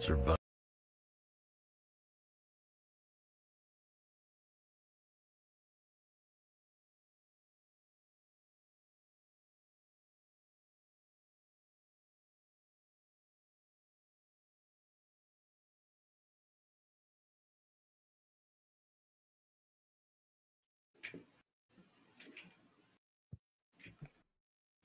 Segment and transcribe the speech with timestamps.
[0.00, 0.34] Survive.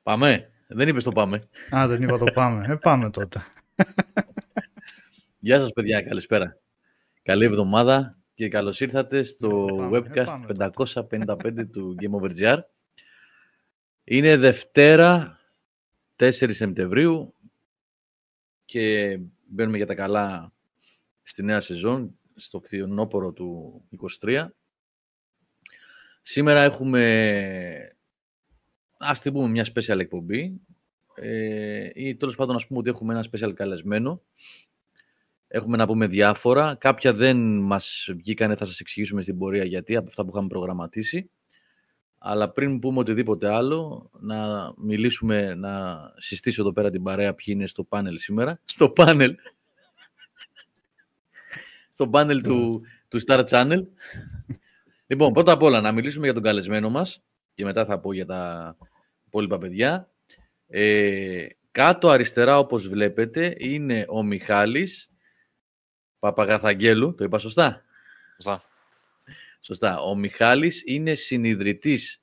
[0.03, 0.51] Πάμε.
[0.67, 1.41] Δεν είπες το πάμε.
[1.75, 2.65] Α, δεν είπα το πάμε.
[2.69, 3.45] Ε, πάμε τότε.
[5.41, 6.59] Γεια σας παιδιά, καλησπέρα.
[7.23, 12.57] Καλή εβδομάδα και καλώς ήρθατε στο Πάμε, ε, webcast πάμε 555 του Game Over GR.
[14.03, 15.39] Είναι Δευτέρα,
[16.15, 17.33] 4 Σεπτεμβρίου
[18.65, 20.53] και μπαίνουμε για τα καλά
[21.23, 23.81] στη νέα σεζόν, στο φθινόπωρο του
[24.21, 24.47] 23.
[26.21, 27.95] Σήμερα έχουμε,
[28.97, 30.61] ας την πούμε, μια special εκπομπή
[31.15, 34.21] ε, ή τέλος πάντων ας πούμε ότι έχουμε ένα special καλεσμένο.
[35.51, 36.75] Έχουμε να πούμε διάφορα.
[36.75, 41.29] Κάποια δεν μας βγήκανε, θα σας εξηγήσουμε στην πορεία γιατί, από αυτά που είχαμε προγραμματίσει.
[42.17, 47.67] Αλλά πριν πούμε οτιδήποτε άλλο, να μιλήσουμε, να συστήσω εδώ πέρα την παρέα ποιοι είναι
[47.67, 48.59] στο πάνελ σήμερα.
[48.65, 49.35] Στο πάνελ.
[51.89, 53.81] στο πάνελ του, του Star Channel.
[55.07, 57.23] λοιπόν, πρώτα απ' όλα να μιλήσουμε για τον καλεσμένο μας
[57.53, 58.75] και μετά θα πω για τα
[59.25, 60.09] υπόλοιπα παιδιά.
[60.67, 65.09] Ε, κάτω αριστερά, όπως βλέπετε, είναι ο Μιχάλης
[66.19, 67.15] Παπαγαθαγγέλου.
[67.15, 67.83] Το είπα σωστά;
[68.35, 68.63] Σωστά.
[69.61, 69.99] Σωστά.
[69.99, 72.21] Ο Μιχάλης είναι συνειδητής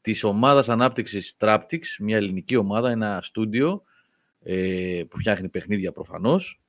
[0.00, 3.82] της ομάδας ανάπτυξης Traptix, μια ελληνική ομάδα, ένα στούντιο
[4.42, 6.60] ε, που φτιάχνει παιχνίδια προφανώς.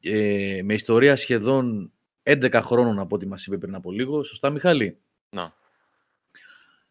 [0.00, 4.22] Ε, με ιστορία σχεδόν 11 χρόνων από ό,τι μας είπε πριν από λίγο.
[4.22, 4.98] Σωστά, Μιχάλη;
[5.30, 5.54] Να.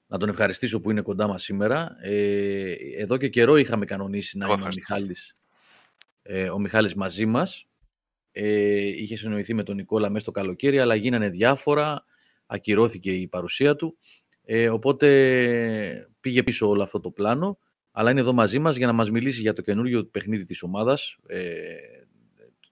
[0.08, 1.98] Να τον ευχαριστήσω που είναι κοντά μας σήμερα.
[2.02, 4.94] Ε, εδώ και καιρό είχαμε κανονίσει να Εγώ είναι ο ευχαριστώ.
[4.94, 5.36] Μιχάλης,
[6.22, 7.68] ε, ο Μιχάλης μαζί μας.
[8.35, 12.06] Ε, είχες συνοηθεί με τον Νικόλα μέσα στο καλοκαίρι, αλλά γίνανε διάφορα.
[12.45, 13.97] Ακυρώθηκε η παρουσία του.
[14.45, 17.59] Ε, οπότε πήγε πίσω όλο αυτό το πλάνο.
[17.91, 21.18] Αλλά είναι εδώ μαζί μας για να μας μιλήσει για το καινούριο παιχνίδι της ομάδας,
[21.27, 21.63] ε,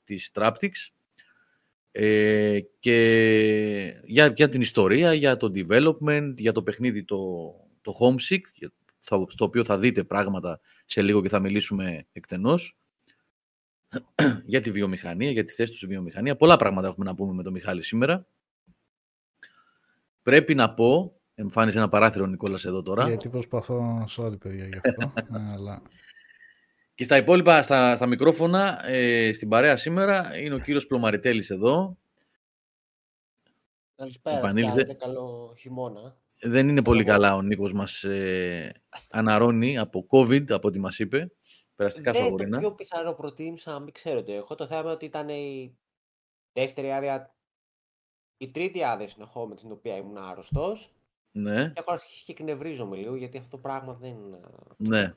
[0.03, 0.71] της Traptix.
[1.91, 2.97] Ε, και
[4.05, 7.17] για, για την ιστορία, για το development, για το παιχνίδι το,
[7.81, 12.77] το Homesick, για- θα- στο οποίο θα δείτε πράγματα σε λίγο και θα μιλήσουμε εκτενώς
[14.45, 16.35] για τη βιομηχανία, για τη θέση τους στη βιομηχανία.
[16.35, 18.25] Πολλά πράγματα έχουμε να πούμε με τον Μιχάλη σήμερα.
[20.21, 24.75] Πρέπει να πω, εμφάνισε ένα παράθυρο ο Νικόλας εδώ τώρα, Γιατί προσπαθώ, sorry παιδιά γι'
[24.75, 25.13] αυτό.
[25.53, 25.81] αλλά...
[26.95, 31.97] και στα υπόλοιπα, στα, στα μικρόφωνα, ε, στην παρέα σήμερα, είναι ο κύριος Πλωμαριτέλης εδώ.
[33.95, 34.69] Καλησπέρα, τι Επανήλθε.
[34.69, 36.15] κάνετε, καλό χειμώνα.
[36.43, 38.71] Δεν είναι πολύ καλά ο Νίκος μας ε,
[39.09, 41.31] αναρώνει από COVID, από ό,τι μας είπε.
[41.75, 42.59] Περαστικά Δεν στα είναι το γορίνα.
[42.59, 44.55] πιο πιθανό προτίμησα να μην ξέρω το έχω.
[44.55, 45.77] Το θέμα είναι ότι ήταν η
[46.53, 47.35] δεύτερη άδεια,
[48.37, 50.93] η τρίτη άδεια συνεχώ με την οποία ήμουν άρρωστος.
[51.31, 54.39] Ναι, Και έχω αρχίσει και εκνευρίζομαι λίγο γιατί αυτό το πράγμα δεν είναι
[54.77, 55.13] ναι.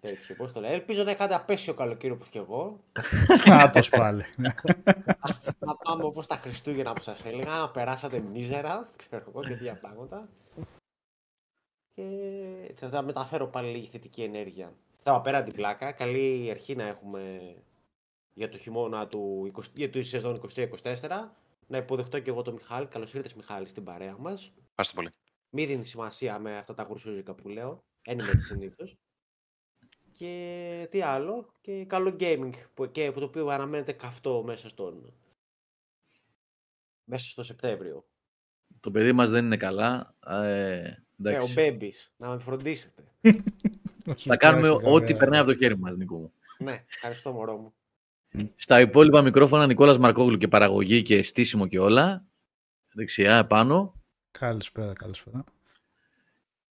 [0.00, 0.34] τέτοιο.
[0.36, 0.72] Πώς το λέω.
[0.72, 2.76] Ελπίζω να είχατε απέσιο καλοκαίρι όπως και εγώ.
[3.64, 4.24] Άτος πάλι.
[5.58, 9.78] να πάμε όπως τα Χριστούγεννα που σας έλεγα, να περάσατε μίζερα, ξέρω εγώ και τέτοια
[9.78, 10.28] πράγματα.
[11.94, 12.02] Και
[12.68, 14.72] έτσι θα μεταφέρω πάλι λίγη θετική ενέργεια.
[15.08, 17.54] Τώρα πέρα την πλάκα, καλή αρχή να έχουμε
[18.34, 20.68] για το χειμώνα του 20, για τη σεζόν 23-24.
[21.66, 22.86] Να υποδεχτώ και εγώ τον Μιχάλη.
[22.86, 24.52] Καλώς ήρθες Μιχάλη στην παρέα μας.
[24.68, 25.10] Ευχαριστώ πολύ.
[25.50, 27.84] Μην δίνεις σημασία με αυτά τα γουρσούζικα που λέω.
[28.02, 28.96] Εν είμαι συνήθως.
[30.12, 31.52] Και τι άλλο.
[31.60, 35.14] Και καλό gaming που, και, που το οποίο αναμένεται καυτό μέσα στον.
[37.04, 38.06] μέσα στο Σεπτέμβριο.
[38.80, 40.16] Το παιδί μας δεν είναι καλά.
[40.26, 41.50] Ε, Ε, εντάξει.
[41.50, 43.12] ο Μπέμπης, να με φροντίσετε.
[44.16, 46.32] Θα κάνουμε ό,τι περνάει από το χέρι μας, Νίκο μου.
[46.58, 47.74] ναι, ευχαριστώ μωρό μου.
[48.54, 52.24] Στα υπόλοιπα μικρόφωνα, Νικόλας Μαρκόγλου και παραγωγή και στήσιμο και όλα.
[52.92, 53.94] Δεξιά, επάνω.
[54.30, 55.44] Καλησπέρα, καλησπέρα.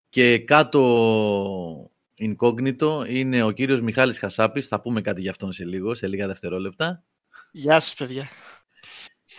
[0.08, 4.68] Και κάτω incognito είναι ο κύριος Μιχάλης Χασάπης.
[4.68, 7.04] Θα πούμε κάτι για αυτόν σε λίγο, σε λίγα δευτερόλεπτα.
[7.52, 8.28] Γεια σας παιδιά.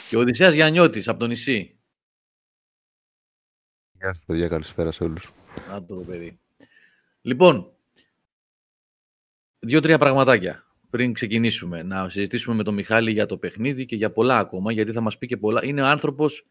[0.09, 1.79] Και ο Οδυσσέας Γιαννιώτης από το νησί.
[3.91, 5.31] Γεια σας παιδιά, καλησπέρα σε όλους.
[5.69, 6.39] Να το παιδί.
[7.21, 7.71] Λοιπόν,
[9.59, 11.83] δύο-τρία πραγματάκια πριν ξεκινήσουμε.
[11.83, 15.17] Να συζητήσουμε με τον Μιχάλη για το παιχνίδι και για πολλά ακόμα, γιατί θα μας
[15.17, 15.65] πει και πολλά.
[15.65, 16.47] Είναι άνθρωπος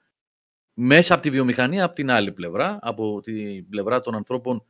[0.74, 4.64] μέσα από τη βιομηχανία, από την άλλη πλευρά, από την πλευρά των ανθρώπων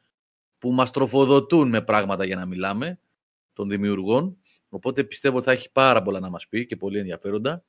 [0.59, 3.01] που μας τροφοδοτούν με πράγματα για να μιλάμε,
[3.53, 4.39] των δημιουργών.
[4.69, 7.65] Οπότε πιστεύω ότι θα έχει πάρα πολλά να μας πει και πολύ ενδιαφέροντα.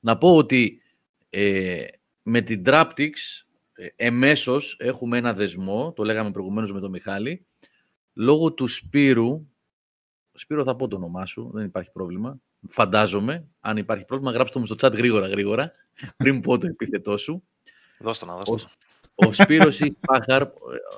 [0.00, 0.82] Να πω ότι
[1.30, 1.84] ε,
[2.22, 3.10] με την Traptix
[3.72, 7.46] ε, εμέσως έχουμε ένα δεσμό, το λέγαμε προηγουμένως με τον Μιχάλη,
[8.14, 9.46] λόγω του Σπύρου,
[10.32, 12.40] Σπύρο θα πω το όνομά σου, δεν υπάρχει πρόβλημα.
[12.68, 15.72] Φαντάζομαι, αν υπάρχει πρόβλημα, γράψτε το μου στο chat γρήγορα γρήγορα,
[16.16, 17.42] πριν πω το επίθετό σου.
[17.98, 18.70] Δώστε να, δώστε.
[19.14, 20.48] Ο, ο Σπύρος ή Σπάχαρ,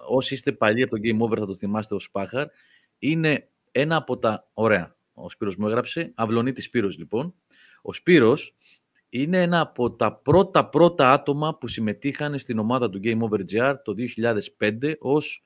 [0.08, 2.46] όσοι είστε παλιοί από το Game Over θα το θυμάστε ο Σπάχαρ,
[2.98, 4.50] είναι ένα από τα...
[4.52, 7.34] Ωραία, ο Σπύρος μου έγραψε, Αυλονίτης Σπύρος λοιπόν.
[7.82, 8.56] Ο Σπύρος
[9.08, 13.74] είναι ένα από τα πρώτα πρώτα άτομα που συμμετείχαν στην ομάδα του Game Over GR
[13.84, 13.94] το
[14.58, 15.45] 2005 ως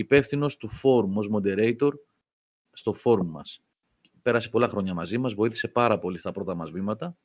[0.00, 1.90] υπεύθυνος του forum, ως moderator
[2.72, 3.60] στο forum μας.
[4.22, 7.16] Πέρασε πολλά χρόνια μαζί μας, βοήθησε πάρα πολύ στα πρώτα μας βήματα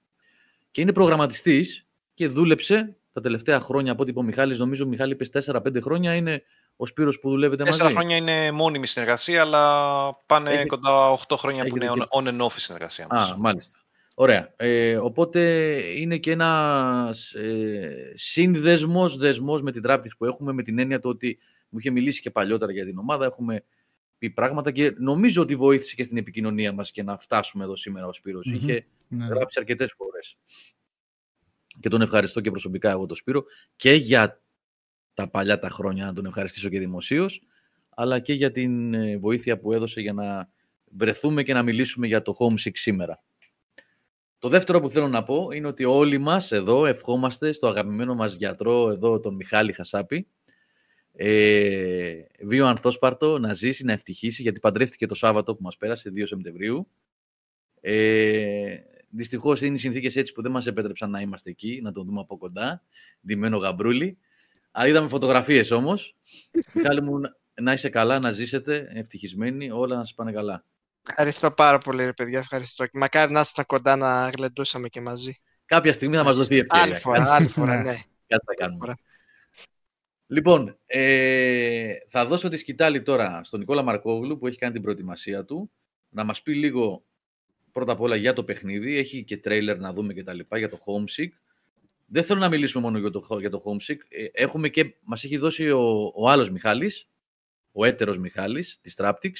[0.71, 4.87] και είναι προγραμματιστής και δούλεψε τα τελευταία χρόνια από ό,τι είπε ο Μιχάλης, νομίζω ο
[4.87, 6.43] Μιχάλη είπες 4-5 χρόνια, είναι
[6.75, 10.65] ο Σπύρος που δουλεύετε μαζί; 4 χρόνια είναι μόνιμη συνεργασία, αλλά πάνε Έχει...
[10.65, 13.31] κοντά 8 χρόνια που είναι on and off η συνεργασία μας.
[13.31, 13.79] Α, μάλιστα.
[14.15, 14.53] Ωραία.
[14.55, 15.39] Ε, οπότε
[15.95, 21.09] είναι και ένας ε, σύνδεσμος, δεσμός με την Traptix που έχουμε, με την έννοια το
[21.09, 21.39] ότι
[21.71, 23.63] μου είχε μιλήσει και παλιότερα για την ομάδα, έχουμε
[24.17, 28.07] πει πράγματα και νομίζω ότι βοήθησε και στην επικοινωνία μας και να φτάσουμε εδώ σήμερα
[28.07, 28.49] ο Σπύρος.
[28.49, 28.55] Mm-hmm.
[28.55, 29.25] Είχε ναι.
[29.25, 30.37] γράψει αρκετές φορές.
[31.79, 33.43] Και τον ευχαριστώ και προσωπικά εγώ τον Σπύρο
[33.75, 34.41] και για
[35.13, 37.41] τα παλιά τα χρόνια να τον ευχαριστήσω και δημοσίως,
[37.89, 40.49] αλλά και για την ε, βοήθεια που έδωσε για να
[40.91, 43.23] βρεθούμε και να μιλήσουμε για το Homesick σήμερα.
[44.39, 48.35] Το δεύτερο που θέλω να πω είναι ότι όλοι μας εδώ ευχόμαστε στο αγαπημένο μας
[48.35, 50.27] γιατρό εδώ, τον Μιχάλη Χασάπη,
[51.13, 56.23] ε, βίο ανθόσπαρτο, να ζήσει, να ευτυχήσει, γιατί παντρεύτηκε το Σάββατο που μας πέρασε, 2
[56.25, 56.87] Σεπτεμβρίου.
[57.81, 58.75] Ε,
[59.13, 62.19] Δυστυχώς είναι οι συνθήκες έτσι που δεν μας επέτρεψαν να είμαστε εκεί, να τον δούμε
[62.19, 62.83] από κοντά.
[63.25, 64.17] Ντυμένο γαμπρούλι.
[64.71, 66.15] Αλλά είδαμε φωτογραφίες όμως.
[66.73, 67.21] Μιχάλη μου,
[67.61, 70.65] να είσαι καλά, να ζήσετε ευτυχισμένοι, όλα να σας πάνε καλά.
[71.09, 72.39] Ευχαριστώ πάρα πολύ, ρε παιδιά.
[72.39, 72.85] Ευχαριστώ.
[72.85, 75.41] Και μακάρι να ήσασταν κοντά να γλεντούσαμε και μαζί.
[75.65, 76.83] Κάποια στιγμή θα μας δοθεί ευκαιρία.
[76.83, 77.95] Άλλη φορά, άλλη φορά, ναι.
[78.27, 78.93] Κάτι θα κάνουμε.
[80.31, 85.45] Λοιπόν, ε, θα δώσω τη σκητάλη τώρα στον Νικόλα Μαρκόγλου που έχει κάνει την προετοιμασία
[85.45, 85.71] του
[86.09, 87.03] να μας πει λίγο
[87.71, 88.97] πρώτα απ' όλα για το παιχνίδι.
[88.97, 91.29] Έχει και τρέιλερ να δούμε και τα λοιπά για το Homesick.
[92.05, 93.97] Δεν θέλω να μιλήσουμε μόνο για το, για το Homesick.
[94.09, 97.09] Ε, έχουμε και, μας έχει δώσει ο, ο άλλος Μιχάλης,
[97.71, 99.31] ο έτερος Μιχάλης της Traptix,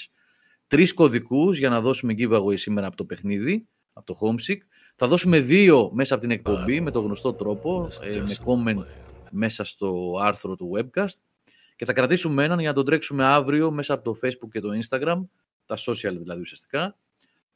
[0.67, 4.57] τρεις κωδικούς για να δώσουμε giveaway σήμερα από το παιχνίδι, από το Homesick.
[4.95, 9.63] Θα δώσουμε δύο μέσα από την εκπομπή με το γνωστό τρόπο, ε, με comment μέσα
[9.63, 11.17] στο άρθρο του webcast
[11.75, 14.69] και θα κρατήσουμε έναν για να τον τρέξουμε αύριο μέσα από το Facebook και το
[14.83, 15.21] Instagram,
[15.65, 16.97] τα social δηλαδή ουσιαστικά.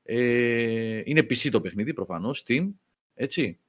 [0.04, 2.70] Ε, είναι PC το παιχνίδι προφανώς, Steam,
[3.14, 3.60] έτσι.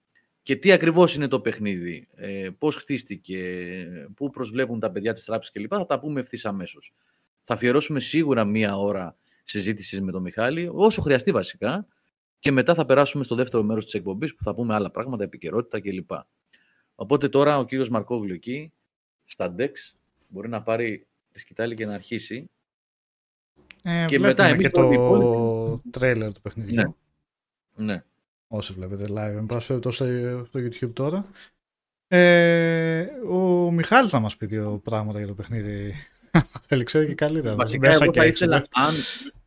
[0.43, 3.39] Και τι ακριβώς είναι το παιχνίδι, ε, πώς χτίστηκε,
[4.15, 5.73] πού προσβλέπουν τα παιδιά της τράπεζας κλπ.
[5.77, 6.95] Θα τα πούμε ευθύς αμέσως.
[7.43, 11.87] Θα αφιερώσουμε σίγουρα μία ώρα συζήτησης με τον Μιχάλη, όσο χρειαστεί βασικά,
[12.39, 15.81] και μετά θα περάσουμε στο δεύτερο μέρος της εκπομπής που θα πούμε άλλα πράγματα, επικαιρότητα
[15.81, 16.11] κλπ.
[16.97, 18.73] Οπότε τώρα ο κύριος Μαρκόγλου εκεί,
[19.25, 19.71] στα DEX,
[20.29, 22.51] μπορεί να πάρει τη σκητάλη και να αρχίσει.
[23.83, 25.91] Ε, και μετά εμείς και το υπόλοιποι...
[25.91, 26.97] τρέιλερ του παιχνιδιού.
[27.75, 27.85] Ναι.
[27.85, 28.05] ναι.
[28.49, 31.27] Όσοι βλέπετε live, εν πάση το στο YouTube τώρα.
[32.09, 35.95] Ε, ο Μιχάλης θα μας πει δύο πράγματα για το παιχνίδι.
[36.67, 37.55] Θέλει, ξέρει και καλύτερα.
[37.55, 38.95] Βασικά, εγώ θα ήθελα, αν,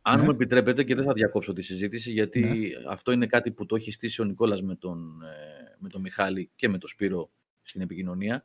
[0.02, 0.24] αν ναι.
[0.24, 2.90] μου επιτρέπετε και δεν θα διακόψω τη συζήτηση, γιατί ναι.
[2.90, 6.50] αυτό είναι κάτι που το έχει στήσει ο Νικόλας με τον, ε, με τον Μιχάλη
[6.56, 7.30] και με τον Σπύρο
[7.70, 8.44] στην επικοινωνία.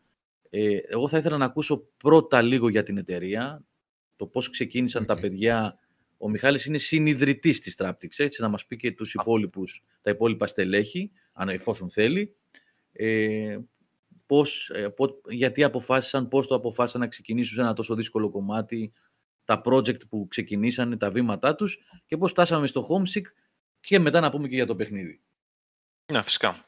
[0.49, 3.63] Ε, εγώ θα ήθελα να ακούσω πρώτα λίγο για την εταιρεία,
[4.15, 5.79] το πώς ξεκίνησαν τα παιδιά.
[6.17, 10.47] Ο Μιχάλης είναι συνειδητής της Traptix, έτσι, να μας πει και τους υπόλοιπους, τα υπόλοιπα
[10.47, 12.35] στελέχη, αν εφόσον θέλει.
[12.91, 13.57] Ε,
[14.25, 14.93] πώς, ε,
[15.29, 18.93] γιατί αποφάσισαν, πώς το αποφάσισαν να ξεκινήσουν σε ένα τόσο δύσκολο κομμάτι,
[19.45, 23.25] τα project που ξεκινήσαν, τα βήματά τους και πώς φτάσαμε στο Homesick
[23.79, 25.21] και μετά να πούμε και για το παιχνίδι.
[26.11, 26.65] Ναι, φυσικά.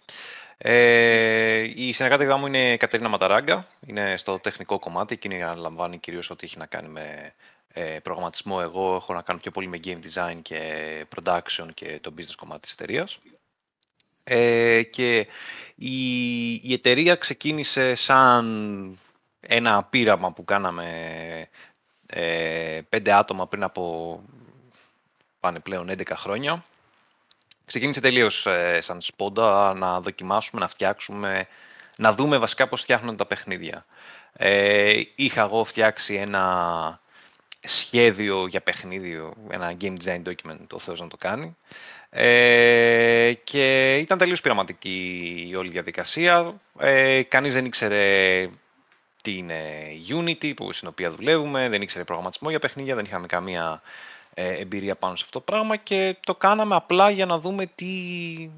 [0.58, 6.30] Ε, η συνεργάτη μου είναι η Κατερίνα Ματαράγκα, είναι στο τεχνικό κομμάτι, εκείνη αναλαμβάνει κυρίως
[6.30, 7.34] ό,τι έχει να κάνει με
[7.68, 8.60] ε, προγραμματισμό.
[8.62, 12.62] Εγώ έχω να κάνω πιο πολύ με game design και production και το business κομμάτι
[12.62, 13.20] της εταιρείας.
[14.24, 15.28] Ε, και
[15.76, 19.00] η, η εταιρεία ξεκίνησε σαν
[19.40, 20.88] ένα πείραμα που κάναμε
[22.06, 24.22] ε, πέντε άτομα πριν από
[25.40, 26.64] πάνε πλέον 11 χρόνια
[27.68, 31.48] Ξεκίνησε τελείως ε, σαν σπόντα να δοκιμάσουμε, να φτιάξουμε,
[31.96, 33.86] να δούμε βασικά πώς φτιάχνουν τα παιχνίδια.
[34.34, 37.02] Ε, είχα εγώ φτιάξει ένα
[37.64, 41.56] σχέδιο για παιχνίδι, ένα game design document, το Θεός να το κάνει.
[42.10, 46.62] Ε, και ήταν τελείως πειραματική η όλη διαδικασία.
[46.80, 48.50] Ε, κανείς δεν ήξερε
[49.24, 49.62] τι είναι
[50.10, 53.86] Unity, που, στην οποία δουλεύουμε, δεν ήξερε προγραμματισμό για παιχνίδια, δεν είχαμε καμία ε,
[54.44, 58.50] εμπειρία πάνω σε αυτό το πράγμα και το κάναμε απλά για να δούμε τι,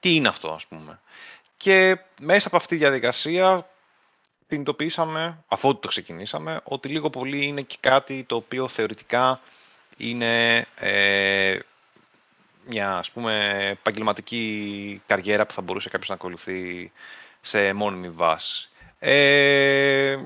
[0.00, 1.00] τι είναι αυτό ας πούμε.
[1.56, 3.66] Και μέσα από αυτή τη διαδικασία
[4.48, 9.40] συνειδητοποιήσαμε, αφού το ξεκινήσαμε, ότι λίγο πολύ είναι και κάτι το οποίο θεωρητικά
[9.96, 11.58] είναι ε,
[12.66, 16.92] μια ας πούμε επαγγελματική καριέρα που θα μπορούσε κάποιος να ακολουθεί
[17.40, 18.68] σε μόνιμη βάση.
[18.98, 20.16] Ε,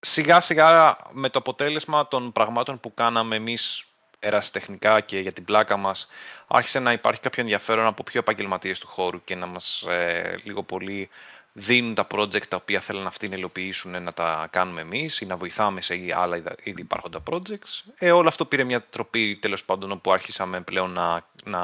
[0.00, 3.87] σιγά σιγά με το αποτέλεσμα των πραγμάτων που κάναμε εμείς
[4.18, 6.08] ερασιτεχνικά και για την πλάκα μας
[6.46, 10.62] άρχισε να υπάρχει κάποιο ενδιαφέρον από πιο επαγγελματίες του χώρου και να μας ε, λίγο
[10.62, 11.08] πολύ
[11.52, 15.36] δίνουν τα project τα οποία θέλουν αυτοί να υλοποιήσουν να τα κάνουμε εμείς ή να
[15.36, 17.90] βοηθάμε σε άλλα ήδη υπάρχοντα projects.
[17.98, 21.60] Ε, όλο αυτό πήρε μια τροπή τέλος πάντων όπου άρχισαμε πλέον να, να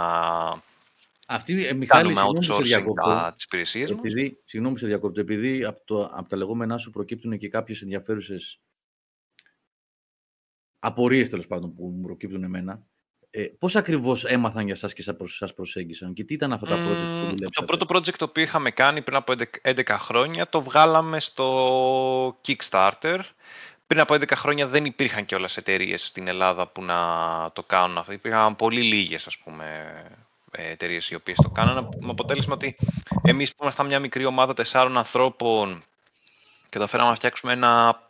[1.27, 3.33] αυτή, ε, Μιχάλη, κάνουμε συγγνώμη σε outsourcing διακόπτω.
[3.35, 3.99] τις υπηρεσίες μας.
[3.99, 8.61] Επειδή, συγγνώμη σε διακόπτω, επειδή από, το, από τα λεγόμενά σου προκύπτουν και κάποιες ενδιαφέρουσες
[10.87, 12.83] απορίες τέλος πάντων που μου προκύπτουν εμένα.
[13.31, 16.67] Ε, πώς ακριβώς έμαθαν για σας και σας προσ- σας προσέγγισαν και τι ήταν αυτά
[16.67, 19.45] τα project που Μμμ, δουλέψατε; Το πρώτο project το οποίο είχαμε κάνει πριν από 11
[19.63, 23.19] 11 χρόνια το βγάλαμε στο Kickstarter.
[23.87, 26.97] Πριν από 11 χρόνια δεν υπήρχαν και όλες εταιρείες στην Ελλάδα που να
[27.53, 28.13] το κάνουν αυτό.
[28.13, 29.65] Υπήρχαν πολύ λίγες ας πούμε
[30.51, 31.89] εταιρείες οι οποίες το κάνανε.
[32.01, 32.77] Με αποτέλεσμα ότι
[33.23, 35.83] εμείς που ήμασταν μια μικρή ομάδα τεσσάρων ανθρώπων
[36.63, 38.03] και καταφέραμε να φτιάξουμε ένα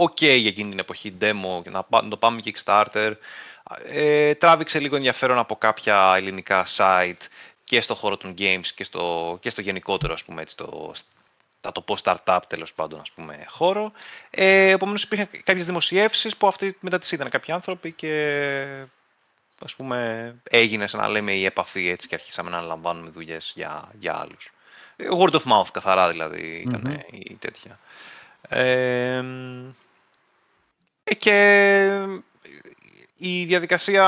[0.00, 3.12] ok για εκείνη την εποχή demo και να, πά- να το πάμε Kickstarter.
[3.84, 7.26] Ε, τράβηξε λίγο ενδιαφέρον από κάποια ελληνικά site
[7.64, 10.92] και στο χώρο των games και στο, και στο γενικότερο, ας πούμε, έτσι, το,
[11.60, 13.92] θα το πω startup τέλος πάντων, ας πούμε, χώρο.
[14.30, 18.84] Ε, επομένως υπήρχαν κάποιες δημοσιεύσεις που αυτοί μετά τις είδαν κάποιοι άνθρωποι και
[19.64, 23.88] ας πούμε έγινε σαν να λέμε η επαφή έτσι και αρχίσαμε να αναλαμβάνουμε δουλειές για,
[23.98, 24.52] για άλλους.
[24.96, 26.98] Ε, Word of mouth καθαρά δηλαδή ήταν Μμμ.
[27.10, 27.78] η τέτοια.
[28.48, 29.24] Ε, ε,
[31.18, 32.18] και
[33.16, 34.04] η διαδικασία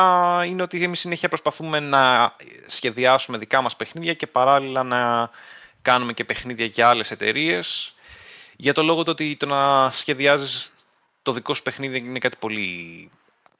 [0.47, 2.35] είναι ότι εμείς συνέχεια προσπαθούμε να
[2.67, 5.31] σχεδιάσουμε δικά μας παιχνίδια και παράλληλα να
[5.83, 7.95] κάνουμε και παιχνίδια για άλλες εταιρείες
[8.57, 10.73] για το λόγο το ότι το να σχεδιάζεις
[11.23, 13.11] το δικό σου παιχνίδι είναι κάτι πολύ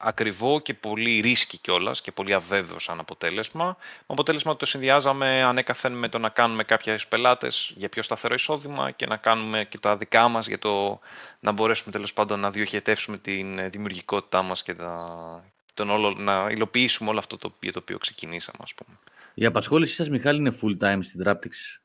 [0.03, 3.65] ακριβό και πολύ ρίσκι κιόλας και πολύ αβέβαιο σαν αποτέλεσμα.
[3.65, 8.33] Με αποτέλεσμα ότι το συνδυάζαμε ανέκαθεν με το να κάνουμε κάποιου πελάτες για πιο σταθερό
[8.33, 10.99] εισόδημα και να κάνουμε και τα δικά μας για το
[11.39, 15.43] να μπορέσουμε τέλος πάντων να διοχετεύσουμε την δημιουργικότητά μας και τα,
[15.73, 18.97] τον όλο, να υλοποιήσουμε όλο αυτό το, για το οποίο ξεκινήσαμε, ας πούμε.
[19.33, 21.79] Η απασχόλησή σας, Μιχάλη, είναι full time στην Traptix.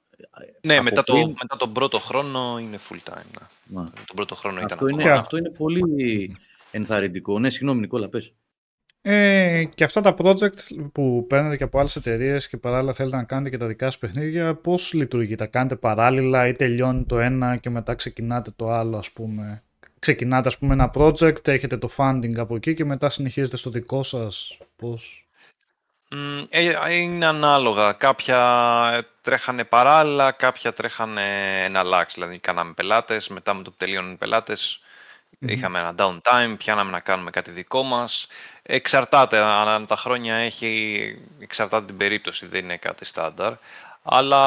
[0.60, 3.24] Ναι, Από μετά, το, πριν- μετά τον πρώτο χρόνο είναι full time.
[3.64, 3.80] Ναι.
[3.80, 3.90] Να.
[3.90, 6.36] Τον πρώτο χρόνο ήταν Αυτό, είναι, Και- αυτό είναι πολύ
[6.70, 7.38] ενθαρρυντικό.
[7.38, 8.34] Ναι, συγγνώμη, Νικόλα, πες.
[9.02, 13.24] Ε, και αυτά τα project που παίρνετε και από άλλες εταιρείες και παράλληλα θέλετε να
[13.24, 17.56] κάνετε και τα δικά σας παιχνίδια, πώς λειτουργεί, τα κάνετε παράλληλα ή τελειώνει το ένα
[17.56, 19.62] και μετά ξεκινάτε το άλλο, ας πούμε;
[19.98, 24.02] Ξεκινάτε, ας πούμε, ένα project, έχετε το funding από εκεί και μετά συνεχίζετε στο δικό
[24.02, 25.28] σας; Πώς...
[26.10, 27.92] Μμ, ε, είναι ανάλογα.
[27.92, 28.38] Κάποια
[28.94, 31.22] ε, τρέχανε παράλληλα, κάποια τρέχανε
[31.64, 32.14] εναλλάξ.
[32.14, 34.80] Δηλαδή, κάναμε πελάτες, μετά με το που τελείωναν οι πελάτες,
[35.38, 35.48] Μμμ.
[35.48, 38.26] είχαμε ένα downtime, πιάναμε να κάνουμε κάτι δικό μας.
[38.62, 43.52] Εξαρτάται, αν τα χρόνια έχει, εξαρτάται την περίπτωση, δεν είναι κάτι στάνταρ.
[44.02, 44.40] Αλλά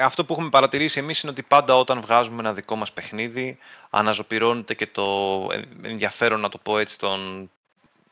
[0.00, 3.58] αυτό που έχουμε παρατηρήσει εμείς είναι ότι πάντα όταν βγάζουμε ένα δικό μας παιχνίδι,
[3.90, 5.46] αναζωπυρώνεται και το
[5.82, 7.50] ενδιαφέρον, να το πω έτσι, των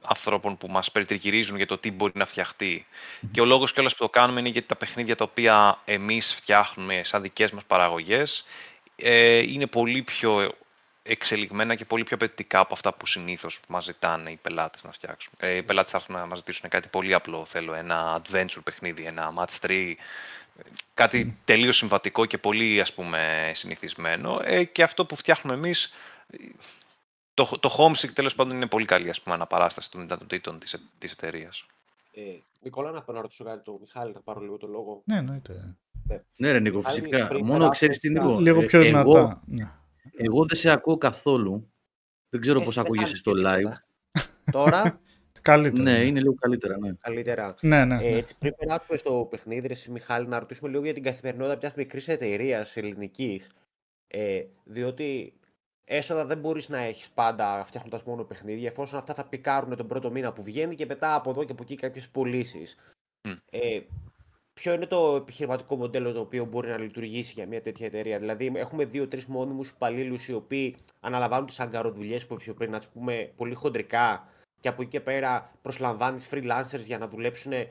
[0.02, 2.86] ανθρώπων που μας περιτριγυρίζουν για το τι μπορεί να φτιαχτεί.
[3.30, 7.00] Και ο λόγος κιόλας που το κάνουμε είναι γιατί τα παιχνίδια τα οποία εμείς φτιάχνουμε
[7.04, 8.44] σαν δικές μας παραγωγές
[8.96, 10.54] ε, είναι πολύ πιο
[11.02, 15.32] εξελιγμένα και πολύ πιο απαιτητικά από αυτά που συνήθως μας ζητάνε οι πελάτες να φτιάξουν.
[15.38, 17.44] Ε, οι πελάτες θα έρθουν να μας ζητήσουν κάτι πολύ απλό.
[17.44, 19.94] Θέλω ένα adventure παιχνίδι, ένα match 3,
[20.94, 24.40] κάτι τελείως συμβατικό και πολύ ας πούμε συνηθισμένο.
[24.44, 25.92] Ε, και αυτό που φτιάχνουμε εμείς
[27.34, 30.80] το, το Homesick τέλος πάντων είναι πολύ καλή ας πούμε, αναπαράσταση των δυνατοτήτων της, ε-
[30.98, 31.66] της εταιρείας.
[32.14, 32.20] Ε,
[32.60, 35.02] Νικόλα, να πω να ρωτήσω κάτι το Μιχάλη, να πάρω λίγο το λόγο.
[35.04, 35.76] Ναι, εννοείται.
[36.36, 37.26] Ναι, ρε Νίκο, Μιχάλη, φυσικά.
[37.26, 38.40] πριν Μόνο περάσουμε ξέρεις τι, στα- Νίκο.
[38.40, 39.42] Λίγο ε, πιο εγώ, δυνατά.
[39.46, 39.70] Ναι.
[40.12, 41.72] Εγώ δεν σε ακούω καθόλου.
[42.28, 43.56] Δεν ξέρω Ε, πώς δεν ακούγεσαι κάνεις στο και live.
[43.56, 43.84] τίποτα.
[44.50, 45.00] Τώρα,
[45.42, 45.82] Καλύτερα.
[45.82, 46.92] Ναι, είναι λίγο καλύτερα, ναι.
[47.00, 47.54] καλύτερα.
[47.60, 47.94] Ναι, ναι.
[47.94, 48.16] Ε, ναι.
[48.16, 51.74] έτσι, πριν περάσουμε στο παιχνίδι, ρε, εσύ, Μιχάλη, να ρωτήσουμε λίγο για την καθημερινότητα μιας
[51.74, 53.50] μικρής εταιρείας ελληνικής.
[54.06, 55.34] Ε, διότι
[55.84, 60.10] έσοδα δεν μπορείς να έχεις πάντα φτιάχνοντας μόνο παιχνίδια, εφόσον αυτά θα πικάρουν τον πρώτο
[60.10, 62.76] μήνα που βγαίνει και μετά από εδώ και από εκεί κάποιες πωλήσεις.
[63.28, 63.32] Μμ.
[63.50, 63.80] Ε,
[64.62, 68.52] ποιο είναι το επιχειρηματικό μοντέλο το οποίο μπορεί να λειτουργήσει για μια τέτοια εταιρεία; Δηλαδή,
[68.54, 73.32] έχουμε δύο-τρεις μόνιμους υπαλλήλους οι οποίοι αναλαμβάνουν τις αγκαροδουλειές που είπε πιο πριν, ας πούμε,
[73.36, 74.28] πολύ χοντρικά
[74.60, 77.68] και από εκεί και πέρα προσλαμβάνεις freelancers για να δουλέψουν ε,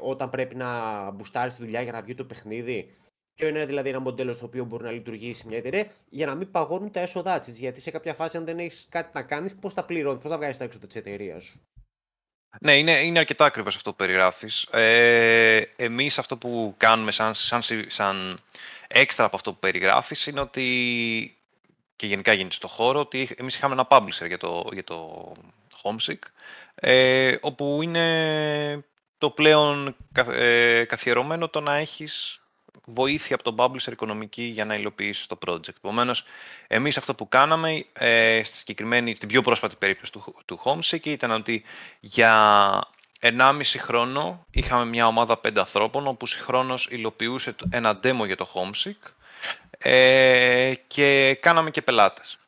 [0.00, 2.94] όταν πρέπει να μπουστάρεις τη δουλειά για να βγει το παιχνίδι;
[3.34, 6.50] Ποιο είναι δηλαδή ένα μοντέλο στο οποίο μπορεί να λειτουργήσει μια εταιρεία για να μην
[6.50, 9.72] παγώνουν τα έσοδά της; Γιατί σε κάποια φάση, αν δεν έχεις κάτι να κάνεις, πώς
[9.72, 11.60] θα πληρώνεις, πώς θα βγάζει τα έξοδα της εταιρείας σου;
[12.60, 14.62] Ναι, είναι, είναι αρκετά ακριβώς αυτό που περιγράφεις.
[14.62, 18.40] Ε, εμείς αυτό που κάνουμε σαν, σαν, συ- σαν
[18.88, 21.36] έξτρα από αυτό που περιγράφεις είναι ότι
[21.96, 25.32] και γενικά γίνεται στο χώρο ότι εμείς είχαμε ένα publisher για το, για το
[25.82, 26.18] Homesick,
[26.74, 28.84] ε, όπου είναι
[29.18, 32.40] το πλέον καθ- ε, καθιερωμένο το να έχεις
[32.84, 35.68] βοήθεια από τον publisher οικονομική για να υλοποιήσει το project.
[35.76, 36.24] Επομένως,
[36.66, 41.30] εμείς αυτό που κάναμε ε, στη συγκεκριμένη, στην πιο πρόσφατη περίπτωση του, του Homesick ήταν
[41.30, 41.62] ότι
[42.00, 42.34] για
[43.20, 48.48] 1,5 χρόνο είχαμε μια ομάδα 5 ανθρώπων όπου συγχρόνως υλοποιούσε το- ένα demo για το
[48.54, 49.10] Homesick
[49.78, 52.38] ε, και κάναμε και πελάτες.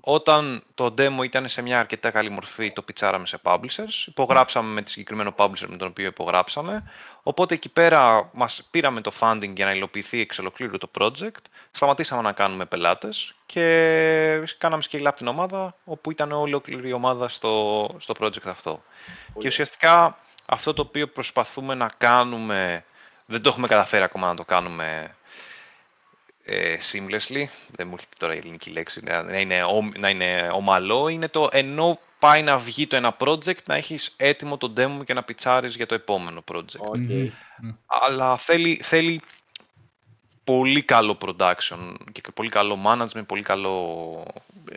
[0.00, 4.06] Όταν το demo ήταν σε μια αρκετά καλή μορφή, το πιτσάραμε σε publishers.
[4.06, 6.90] Υπογράψαμε με τη συγκεκριμένο publisher με τον οποίο υπογράψαμε.
[7.22, 11.42] Οπότε εκεί πέρα μας πήραμε το funding για να υλοποιηθεί εξ ολοκλήρου το project.
[11.70, 17.28] Σταματήσαμε να κάνουμε πελάτες και κάναμε scale up την ομάδα, όπου ήταν ολόκληρη η ομάδα
[17.28, 18.82] στο, στο project αυτό.
[19.38, 22.84] Και ουσιαστικά αυτό το οποίο προσπαθούμε να κάνουμε,
[23.26, 25.16] δεν το έχουμε καταφέρει ακόμα να το κάνουμε
[26.44, 30.50] ε, seamlessly, δεν μου έρχεται τώρα η ελληνική λέξη, να, να είναι, ομ- να είναι
[30.52, 35.04] ομαλό, είναι το ενώ πάει να βγει το ένα project, να έχεις έτοιμο το demo
[35.04, 36.78] και να pitchάρεις για το επόμενο project.
[36.78, 37.32] Οκ.
[37.86, 39.20] Αλλά θέλει, θέλει
[40.44, 44.26] πολύ καλό production και πολύ καλό management, πολύ καλό...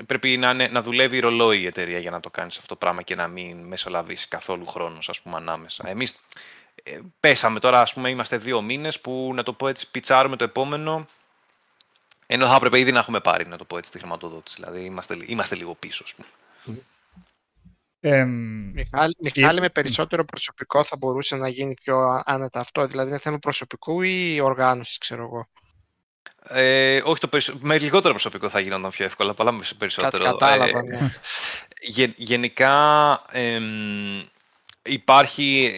[0.05, 3.01] Πρέπει να, είναι, να δουλεύει ρολόι η εταιρεία για να το κάνεις αυτό το πράγμα
[3.01, 5.89] και να μην μεσολαβήσει καθόλου χρόνος, ας πούμε, ανάμεσα.
[5.89, 6.15] Εμείς
[6.83, 10.43] ε, πέσαμε τώρα, ας πούμε, είμαστε δύο μήνες που, να το πω έτσι, πιτσάρουμε το
[10.43, 11.07] επόμενο,
[12.27, 14.55] ενώ θα έπρεπε ήδη να έχουμε πάρει, να το πω έτσι, τη χρηματοδότηση.
[14.59, 16.27] Δηλαδή, είμαστε, είμαστε λίγο πίσω, ας πούμε.
[17.99, 18.29] Εμ,
[18.73, 23.39] Μιχάλη, Μιχάλη, με περισσότερο προσωπικό θα μπορούσε να γίνει πιο άνετα αυτό; Δηλαδή είναι θέμα
[23.39, 25.47] προσωπικού ή οργάνωσης, ξέρω εγώ;
[26.49, 27.57] Ε, όχι το περισσο...
[27.61, 30.23] με λιγότερο προσωπικό θα γινόταν πιο εύκολα, αλλά με περισσότερο.
[30.23, 31.09] Κάτι κατάλαβα, Ε, ναι.
[31.81, 34.23] Γε- γενικά εμ,
[34.81, 35.71] υπάρχει,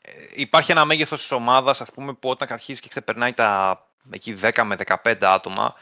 [0.00, 4.38] ε, υπάρχει ένα μέγεθος της ομάδας, ας πούμε, που όταν αρχίζει και ξεπερνάει τα εκεί
[4.42, 5.74] 10 με 15 άτομα,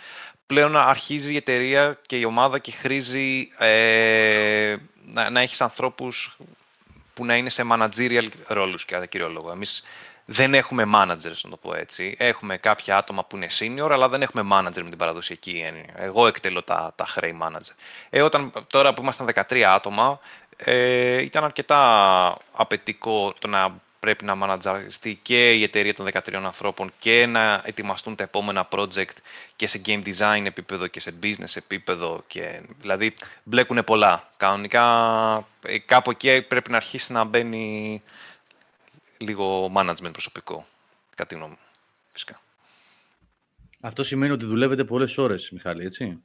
[0.47, 4.77] πλέον αρχίζει η εταιρεία και η ομάδα και χρήζει ε,
[5.13, 6.37] να, να έχεις ανθρώπους
[7.15, 9.51] που να είναι σε managerial ρόλους κατά κύριο λόγο.
[9.51, 9.83] Εμείς
[10.25, 12.15] δεν έχουμε managers, να το πω έτσι.
[12.19, 15.95] Έχουμε κάποια άτομα που είναι senior, αλλά δεν έχουμε manager με την παραδοσιακή έννοια.
[15.97, 17.75] Εγώ εκτελώ τα, τα χρέη manager.
[18.11, 20.21] Ε, όταν, τώρα που ήμασταν 13 άτομα,
[20.57, 26.93] ε, ήταν αρκετά απαιτικό το να πρέπει να μανατζαριστεί και η εταιρεία των 13 ανθρώπων
[26.99, 29.17] και να ετοιμαστούν τα επόμενα project
[29.57, 32.25] και σε game design επίπεδο και σε business επίπεδο.
[32.27, 34.31] Και, δηλαδή μπλέκουν πολλά.
[34.37, 34.85] Κανονικά
[35.63, 38.03] ε, κάπου εκεί πρέπει να αρχίσει να μπαίνει
[39.17, 40.67] λίγο management προσωπικό.
[41.15, 41.59] Κάτι γνώμη μου,
[42.13, 42.41] φυσικά.
[43.81, 46.23] Αυτό σημαίνει ότι δουλεύετε πολλές ώρες, Μιχάλη, έτσι;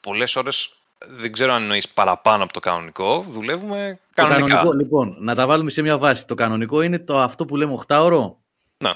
[0.00, 0.76] Πολλές ώρες,
[1.08, 4.54] δεν ξέρω αν εννοείς παραπάνω από το κανονικό, δουλεύουμε Το κανονικά.
[4.54, 6.26] κανονικό, λοιπόν, να τα βάλουμε σε μια βάση.
[6.26, 8.38] Το κανονικό είναι το αυτό που λέμε 8 ώρο.
[8.78, 8.90] Ναι.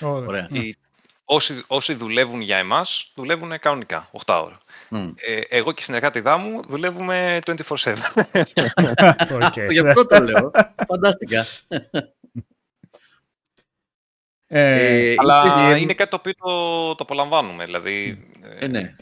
[0.00, 0.26] ωραία.
[0.28, 0.48] Ωραία.
[0.50, 0.76] Οι-
[1.24, 4.58] όσοι, όσοι δουλεύουν για εμάς, δουλεύουν κανονικά, 8 ώρα.
[4.88, 5.10] Μμ.
[5.16, 7.54] Ε, εγώ και η συνεργάτη μου δουλεύουμε 24-7.
[9.42, 9.70] Οκ.
[9.70, 10.50] Γι' αυτό το λέω.
[10.86, 11.46] Φαντάστηκα.
[14.46, 17.64] Ε, Ε, Αλλά είπες, είναι κάτι το οποίο το, το απολαμβάνουμε.
[17.64, 18.26] Δηλαδή,
[18.58, 18.94] Ε, ναι.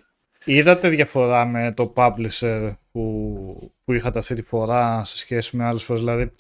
[0.45, 5.83] Είδατε διαφορά με το publisher που, που είχατε αυτή τη φορά σε σχέση με άλλες
[5.83, 6.31] φορές, δηλαδή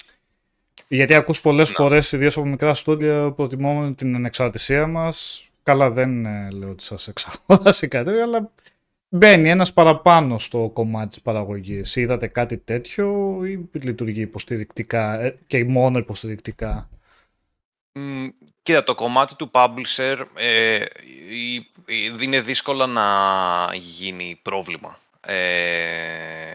[0.88, 1.74] γιατί ακούς πολλές Ναι.
[1.74, 5.46] φορές, ιδίως από μικρά στούντια, προτιμούμε την ανεξαρτησία μας.
[5.62, 8.50] Καλά δεν ε, λέω ότι σας εξαγόρασε κάτι, αλλά
[9.08, 11.96] μπαίνει ένας παραπάνω στο κομμάτι της παραγωγής.
[11.96, 16.88] Είδατε κάτι τέτοιο ή λειτουργεί υποστηρικτικά ε, και μόνο υποστηρικτικά;
[17.92, 18.26] Μ,
[18.62, 20.84] Κοίτα, το κομμάτι του publisher ε,
[21.28, 21.54] η-
[21.86, 23.06] η- είναι δύσκολο να
[23.72, 24.98] γίνει πρόβλημα.
[25.20, 26.52] Ε,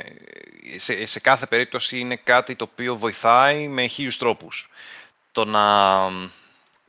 [0.75, 4.69] σε, σε κάθε περίπτωση είναι κάτι το οποίο βοηθάει με χίλιους τρόπους.
[5.31, 6.05] Το να...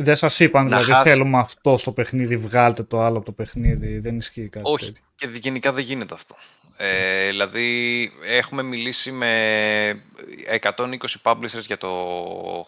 [0.01, 3.33] Δεν σας είπαν Να δηλαδή χάσει- θέλουμε αυτό στο παιχνίδι, βγάλτε το άλλο από το
[3.33, 5.03] παιχνίδι, δεν ισχύει κάτι Όχι, τέτοιο.
[5.17, 6.37] και γενικά δεν γίνεται αυτό.
[6.81, 10.03] Ε, δηλαδή, έχουμε μιλήσει με
[10.47, 11.89] 120 publishers για το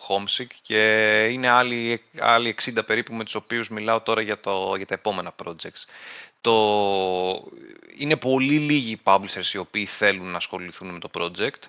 [0.08, 0.82] Homesick και
[1.32, 5.34] είναι άλλοι, άλλοι 60 περίπου με τους οποίους μιλάω τώρα για, το, για τα επόμενα
[5.44, 5.84] projects.
[6.40, 6.52] Το,
[7.98, 11.62] είναι πολύ λίγοι οι publishers οι οποίοι θέλουν να ασχοληθούν με το project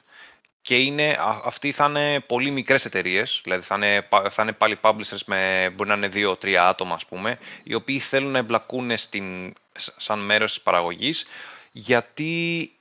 [0.61, 4.51] και είναι, α- αυτοί θα είναι πολύ μικρές εταιρείες, δηλαδή θα είναι, πα- θα είναι
[4.51, 8.97] πάλι publishers με, μπορεί να είναι δύο-τρία άτομα ας πούμε, οι οποίοι θέλουν να εμπλακούν
[8.97, 11.25] στην, σ- σαν μέρος της παραγωγής,
[11.71, 12.71] γιατί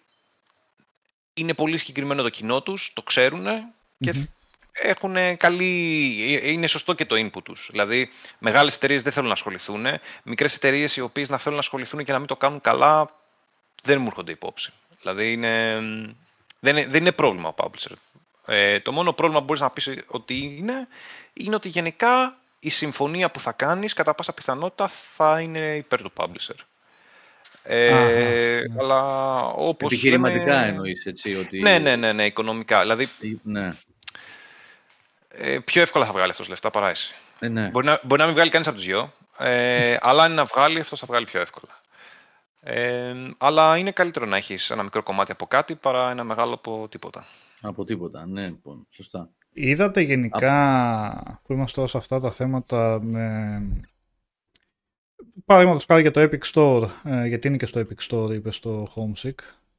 [1.34, 3.44] είναι πολύ συγκεκριμένο το κοινό τους, το ξέρουν
[4.00, 4.24] και Μμμ.
[4.72, 7.68] έχουν καλή, ε, είναι σωστό και το input τους.
[7.70, 9.86] Δηλαδή, μεγάλες εταιρείες δεν θέλουν να ασχοληθούν,
[10.22, 13.10] μικρές εταιρείες οι οποίες να θέλουν να ασχοληθούν και να μην το κάνουν καλά,
[13.82, 14.72] δεν μου έρχονται υπόψη.
[15.00, 15.80] Δηλαδή, είναι,
[16.60, 17.92] δεν, είναι, δεν είναι πρόβλημα ο publisher.
[18.46, 20.88] Ε, το μόνο πρόβλημα που μπορείς να πεις ότι είναι,
[21.32, 26.12] είναι ότι γενικά η συμφωνία που θα κάνεις κατά πάσα πιθανότητα θα είναι υπέρ του
[26.16, 26.54] publisher.
[27.62, 28.60] Ε, Αχα, ναι.
[28.78, 30.66] αλλά όπως Επιχειρηματικά λέμε...
[30.66, 31.60] εννοείς, έτσι, ότι...
[31.60, 32.80] Ναι, ναι, ναι, ναι, οικονομικά.
[32.80, 33.08] Δηλαδή,
[33.42, 33.72] Ναι,
[35.28, 37.14] ε, πιο εύκολα θα βγάλει αυτός λεφτά παρά εσύ.
[37.38, 37.68] ε, ναι.
[37.68, 40.46] Μπορεί να, μπορεί να μην βγάλει κανείς από τους δυο, ε, αλλά αν είναι να
[40.54, 41.79] βγάλει, αυτός θα βγάλει πιο εύκολα.
[42.60, 46.88] Ε, αλλά είναι καλύτερο να έχεις ένα μικρό κομμάτι από κάτι παρά ένα μεγάλο από
[46.88, 47.26] τίποτα.
[47.60, 49.30] Από τίποτα, ναι, λοιπόν, σωστά.
[49.52, 53.62] Είδατε γενικά που είμαστε τώρα σε αυτά τα θέματα με...
[55.44, 58.86] Παραδείγματος χάρη για το Epic Store, ε, γιατί είναι και στο Epic Store, είπε στο
[58.94, 59.34] Homesick.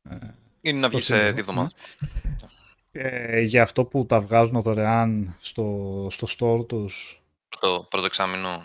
[0.09, 0.15] Ε,
[0.61, 1.73] Είναι να βγεις το σε συνδέω, δύο εβδομάδες.
[2.91, 7.21] ε, για αυτό που τα βγάζουν δωρεάν στο, στο store τους.
[7.59, 8.63] Το πρώτο εξάμεινο.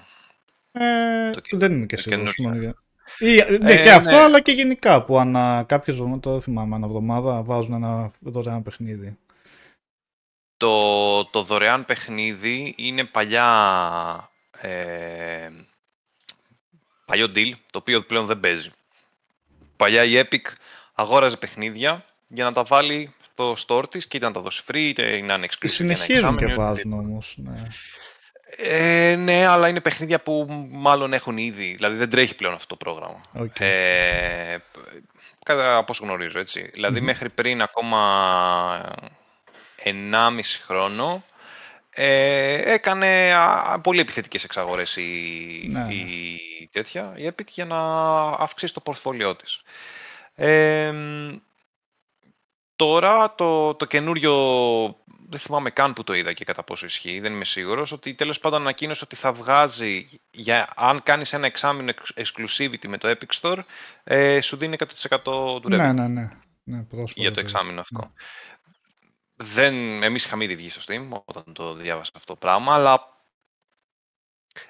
[0.73, 2.35] Ε, Το και- δεν είμαι και το σίγουρος.
[3.19, 3.35] Καινούριο.
[3.35, 4.17] μόνο για- Ή, ναι, Ε, και αυτό, ναι.
[4.23, 8.63] αλλά και γενικά που ανά κάποιες εβδομάδες, τώρα δεν θυμάμαι, ανά εβδομάδα βάζουν ένα δωρεάν
[8.63, 9.19] παιχνίδι.
[10.57, 15.49] Το, το δωρεάν παιχνίδι είναι παλιά, ε,
[17.05, 18.71] παλιό deal, το οποίο πλέον δεν παίζει.
[19.77, 20.53] Παλιά η Epic
[20.95, 24.75] αγόραζε παιχνίδια για να τα βάλει στο store της και είτε να τα δώσει free,
[24.77, 27.35] είτε να είναι exclusive για ένα Συνεχίζουν και εξάμηνο, βάζουν όμως.
[27.37, 27.63] Ναι.
[28.57, 32.77] Ε, ναι, αλλά είναι παιχνίδια που μάλλον έχουν ήδη, δηλαδή δεν τρέχει πλέον αυτό το
[32.77, 33.21] πρόγραμμα.
[33.33, 33.61] Οκ.
[33.61, 34.59] Ε,
[35.45, 36.71] κατά από όσο γνωρίζω, έτσι.
[36.73, 37.05] Δηλαδή Μμμ.
[37.05, 38.95] μέχρι πριν ακόμα
[39.85, 41.25] 1,5 χρόνο
[41.91, 45.95] ε, έκανε α, πολύ επιθετικές εξαγορές η, Ναι.
[45.95, 47.79] η, τέτοια, η Epic για να
[48.23, 49.63] αυξήσει το πορτφόλιό της.
[50.35, 50.93] Ε,
[52.77, 54.35] τώρα το, το καινούριο,
[55.29, 58.39] δεν θυμάμαι καν που το είδα και κατά πόσο ισχύει, δεν είμαι σίγουρος, ότι τέλος
[58.39, 63.41] πάντων ανακοίνωσε ότι θα βγάζει, για, αν κάνεις ένα εξάμεινο εξ- exclusivity με το Epic
[63.41, 63.59] Store,
[64.05, 66.29] ε, σου δίνει 100% του revenue Ναι, ναι, ναι.
[66.63, 67.99] ναι πρόσφατα για το το εξάμεινο αυτό.
[67.99, 68.11] Ναι.
[69.39, 73.01] Δεν, εμείς είχαμε ήδη βγει στο Steam όταν το διάβασα αυτό το πράγμα, αλλά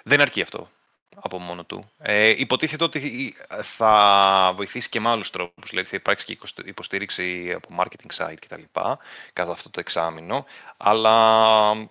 [0.02, 0.70] δεν αρκεί αυτό
[1.14, 1.90] από μόνο του.
[1.98, 7.52] Ε, υποτίθεται ότι θα βοηθήσει και με άλλους τρόπους, δηλαδή θα υπάρξει και οικοστο- υποστήριξη
[7.54, 8.62] από marketing site κτλ.
[9.32, 11.88] κατά αυτό το εξάμεινο, αλλά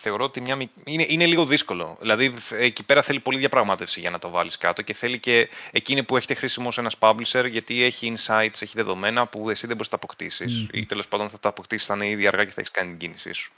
[0.00, 1.96] θεωρώ ότι μια, μικ- είναι, είναι λίγο δύσκολο.
[2.00, 6.02] Δηλαδή εκεί πέρα θέλει πολλή διαπραγμάτευση για να το βάλεις κάτω και θέλει και εκείνη
[6.02, 9.92] που έχετε χρήσιμο ως ένας publisher γιατί έχει insights, έχει δεδομένα που εσύ δεν μπορείς
[9.92, 10.66] να τα αποκτήσεις Μμμ.
[10.72, 12.98] ή τέλος πάντων θα τα αποκτήσεις θα είναι ήδη αργά και θα έχεις κάνει την
[12.98, 13.52] κίνησή σου.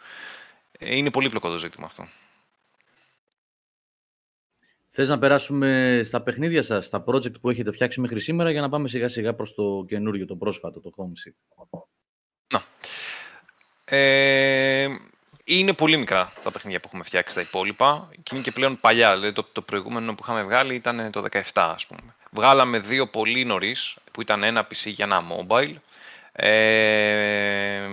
[0.78, 2.08] Ε, Είναι πολύ πλοκό το ζήτημα αυτό.
[4.98, 8.68] Θες να περάσουμε στα παιχνίδια σας, στα project που έχετε φτιάξει μέχρι σήμερα για να
[8.68, 11.34] πάμε σιγά σιγά προς το καινούριο, το πρόσφατο, το Homesick;
[13.84, 14.88] Ε,
[15.44, 19.14] είναι πολύ μικρά τα παιχνίδια που έχουμε φτιάξει τα υπόλοιπα και είναι και πλέον παλιά.
[19.14, 22.14] Δηλαδή το, το προηγούμενο που είχαμε βγάλει ήταν το 17 ας πούμε.
[22.30, 25.74] Βγάλαμε δύο πολύ νωρίς που ήταν ένα PC για ένα mobile.
[26.32, 27.86] Ε,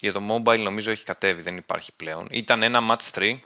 [0.00, 2.26] για το mobile νομίζω έχει κατέβει, δεν υπάρχει πλέον.
[2.30, 3.38] Ήταν ένα match 3.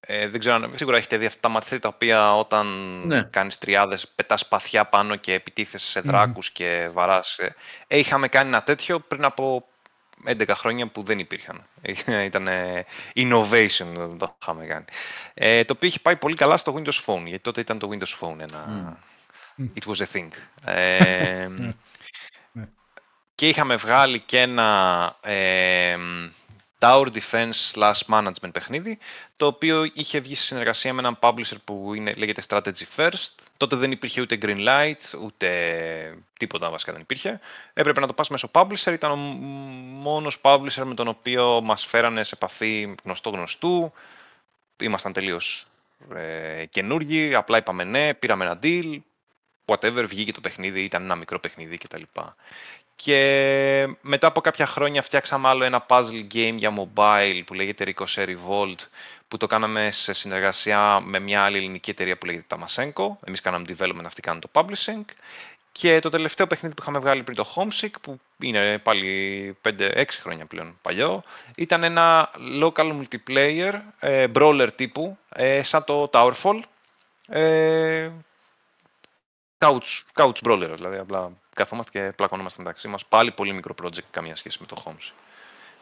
[0.00, 2.66] Ε, δεν ξέρω, αν- σίγουρα έχετε δει αυτά τα match 3 τα οποία όταν
[3.06, 3.22] Ναι.
[3.22, 6.08] κάνεις τριάδες πετάς σπαθιά πάνω και επιτίθεσαι σε Μμμ.
[6.10, 7.38] δράκους και βαράς.
[7.38, 7.54] Ε,
[7.86, 9.66] ε, είχαμε κάνει ένα τέτοιο πριν από
[10.26, 11.66] 11 χρόνια που δεν υπήρχαν.
[12.24, 12.48] Ήταν
[13.14, 14.84] innovation δεν το είχαμε κάνει.
[15.34, 18.18] Ε, το οποίο είχε πάει πολύ καλά στο Windows Phone, γιατί τότε ήταν το Windows
[18.20, 18.64] Phone ένα...
[19.56, 19.66] Μμ.
[19.74, 20.28] It was a thing.
[20.64, 21.72] Ε, Ναι.
[22.52, 22.68] Ναι.
[23.34, 25.96] και είχαμε βγάλει και ένα ε,
[26.80, 28.98] Tower Defense slash Management παιχνίδι,
[29.36, 33.34] το οποίο είχε βγει σε συνεργασία με έναν publisher που είναι, λέγεται Strategy First.
[33.56, 37.40] Τότε δεν υπήρχε ούτε Green Light, ούτε τίποτα βασικά δεν υπήρχε.
[37.72, 41.86] Έπρεπε να το πας μέσω publisher, ήταν ο μ- μόνος publisher με τον οποίο μας
[41.86, 43.92] φέρανε σε επαφή γνωστό γνωστού.
[44.82, 45.66] Ήμασταν τελείως
[46.14, 48.98] ε, καινούργοι, απλά είπαμε ναι, πήραμε ένα deal,
[49.64, 52.02] whatever, βγήκε το παιχνίδι, ήταν ένα μικρό παιχνίδι κτλ.
[52.02, 52.87] Και
[54.00, 58.76] μετά από κάποια χρόνια φτιάξαμε άλλο ένα puzzle game για mobile που λέγεται Ricochet Revolt
[59.28, 63.06] που το κάναμε σε συνεργασία με μια άλλη ελληνική εταιρεία που λέγεται Tamasenko.
[63.24, 65.04] Εμείς κάναμε development, αυτοί κάνουν το publishing.
[65.72, 70.46] Και το τελευταίο παιχνίδι που είχαμε βγάλει πριν το Homesick, που είναι πάλι 5-6 χρόνια
[70.46, 71.22] πλέον παλιό,
[71.54, 72.30] ήταν ένα
[72.60, 76.60] local multiplayer, ε, brawler τύπου, ε, σαν το Towerfall.
[77.28, 78.10] Ε,
[79.58, 83.04] couch, couch brawler, δηλαδή απλά καθόμαστε και πλακωνόμαστε μεταξύ μας.
[83.06, 85.12] Πάλι πολύ μικρό project, καμία σχέση με το Homesick.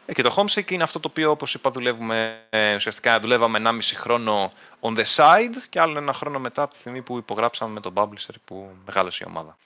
[0.05, 3.95] Ε, και το Homesick είναι αυτό το οποίο, όπως είπα, δουλεύουμε, ε, ουσιαστικά δουλεύαμε 1,5
[3.95, 7.79] χρόνο on the side και άλλο ένα χρόνο μετά από τη στιγμή που υπογράψαμε με
[7.79, 9.57] τον publisher που μεγάλωσε η ομάδα.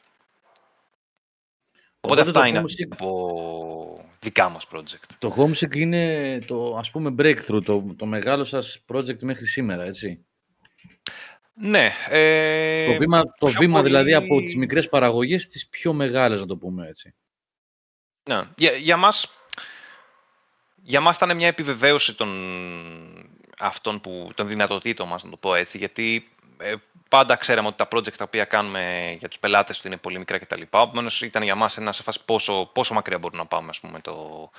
[2.03, 5.15] Οπότε, Οπότε το αυτά είναι Homesick- από δικά μας project.
[5.19, 10.25] Το Homesick είναι το ας πούμε breakthrough, το, το μεγάλο σας project μέχρι σήμερα, έτσι.
[11.53, 11.91] Ναι.
[12.09, 16.39] Ε, το βήμα, το πιο βήμα πολύ- δηλαδή από τις μικρές παραγωγές στις πιο μεγάλες,
[16.39, 17.13] να το πούμε έτσι.
[18.29, 18.41] Ναι.
[18.55, 19.33] Για, για, μας,
[20.75, 22.29] για μας ήταν μια επιβεβαίωση των,
[23.59, 26.73] αυτών που, των δυνατοτήτων μας, να το πω έτσι, γιατί ε,
[27.09, 30.37] πάντα ξέραμε ότι τα project τα οποία κάνουμε για τους πελάτες του είναι πολύ μικρά
[30.37, 30.61] κτλ.
[30.61, 33.99] Επομένως ήταν για μας ένα σε φάση πόσο, πόσο μακριά μπορούμε να πάμε, ας πούμε,
[33.99, 34.49] το,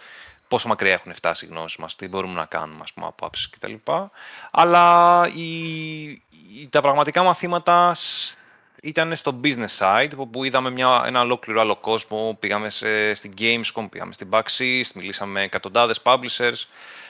[0.52, 3.48] πόσο μακριά έχουν φτάσει οι γνώσεις μας, τι μπορούμε να κάνουμε ας πούμε, από apps
[3.50, 3.74] κτλ.
[4.50, 7.96] Αλλά η, η, τα πραγματικά μαθήματα
[8.82, 12.36] ήταν στο business side, όπου είδαμε μια, ένα ολόκληρο άλλο κόσμο.
[12.40, 16.64] Πήγαμε σε, στην Gamescom, πήγαμε στην Backsys, μιλήσαμε με εκατοντάδες publishers.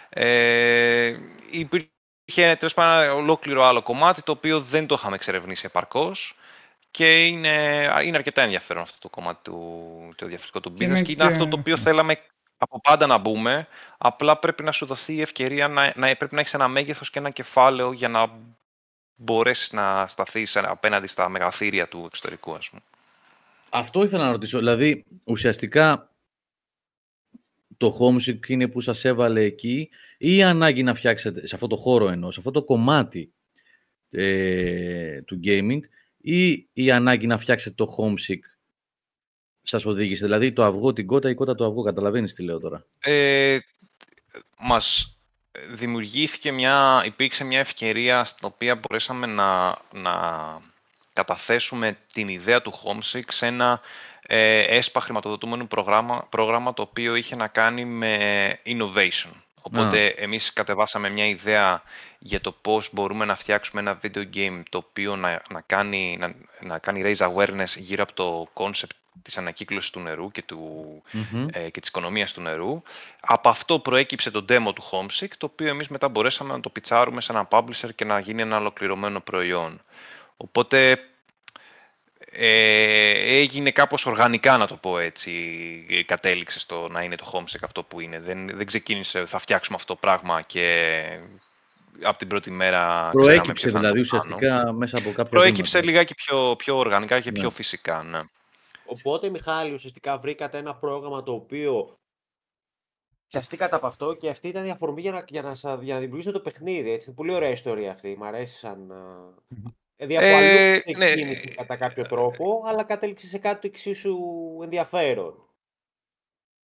[0.08, 1.16] Ε,
[1.50, 1.88] υπήρχε
[2.34, 6.36] τέλος πάντων ένα ολόκληρο άλλο κομμάτι, το οποίο δεν το είχαμε εξερευνήσει επαρκώς.
[6.90, 11.12] Και είναι, είναι αρκετά ενδιαφέρον αυτό το κομμάτι του, το διαφορετικό του business και, και
[11.12, 12.16] είναι αυτό το οποίο θέλαμε
[12.62, 13.66] από πάντα να μπούμε.
[13.98, 17.18] Απλά πρέπει να σου δοθεί η ευκαιρία να, να πρέπει να έχεις ένα μέγεθος και
[17.18, 18.30] ένα κεφάλαιο για να
[19.14, 22.82] μπορέσεις να σταθείς απέναντι στα μεγαθύρια του εξωτερικού, ας πούμε.
[23.70, 24.58] Αυτό ήθελα να ρωτήσω.
[24.58, 26.10] Δηλαδή, ουσιαστικά
[27.76, 31.76] το homesick είναι που σας έβαλε εκεί ή η ανάγκη να φτιάξετε, σε αυτό το
[31.76, 33.32] χώρο εννοώ, σε αυτό το κομμάτι
[34.10, 35.80] ε, του gaming
[36.16, 38.40] ή η ανάγκη να φτιάξετε το homesick
[39.62, 40.24] σας οδήγησε.
[40.24, 41.82] Δηλαδή το αυγό, την κότα, η κότα το αυγό.
[41.82, 42.84] Καταλαβαίνεις τι λέω τώρα.
[43.00, 43.58] Ε,
[44.58, 45.16] μας
[45.74, 50.12] δημιουργήθηκε μια, υπήρξε μια ευκαιρία στην οποία μπορέσαμε να, να
[51.12, 53.80] καταθέσουμε την ιδέα του Homesick σε ένα
[54.26, 58.18] ε, έσπα χρηματοδοτούμενο πρόγραμμα, πρόγραμμα το οποίο είχε να κάνει με
[58.66, 59.32] innovation.
[59.62, 61.82] Οπότε εμείς κατεβάσαμε μια ιδέα
[62.18, 66.34] για το πώς μπορούμε να φτιάξουμε ένα video game το οποίο να, να, κάνει, να,
[66.60, 71.02] να κάνει raise awareness γύρω από το concept της ανακύκλωσης του νερού και, του,
[71.52, 72.82] ε, και της οικονομίας του νερού.
[73.20, 77.20] Από αυτό προέκυψε το demo του Homesick, το οποίο εμείς μετά μπορέσαμε να το πιτσάρουμε
[77.20, 79.80] σε ένα publisher και να γίνει ένα ολοκληρωμένο προϊόν.
[80.36, 80.98] Οπότε
[82.34, 85.32] ε, έγινε κάπως οργανικά, να το πω έτσι,
[86.06, 88.20] κατέληξε στο να είναι το Homesick αυτό που είναι.
[88.20, 91.02] Δεν, δεν ξεκίνησε, θα φτιάξουμε αυτό το πράγμα και
[92.02, 97.20] από την πρώτη μέρα Προέκυψε δηλαδή ουσιαστικά μέσα από κάποιο Προέκυψε λιγάκι πιο, πιο οργανικά
[97.20, 97.50] και πιο ναι.
[97.50, 98.20] φυσικά, ναι.
[98.84, 101.98] Οπότε, Μιχάλη, ουσιαστικά βρήκατε ένα πρόγραμμα το οποίο
[103.28, 106.36] πιαστήκατε από αυτό και αυτή ήταν η αφορμή για να, για να, για να δημιουργήσετε
[106.36, 106.90] το παιχνίδι.
[106.90, 107.12] Έτσι.
[107.12, 108.16] Πολύ ωραία ιστορία αυτή.
[108.18, 108.92] Μ' αρέσει σαν.
[110.06, 111.34] Δηλαδή από ε, αλλού ναι.
[111.34, 114.18] κατά κάποιο τρόπο, αλλά κατέληξε σε κάτι εξίσου
[114.62, 115.46] ενδιαφέρον.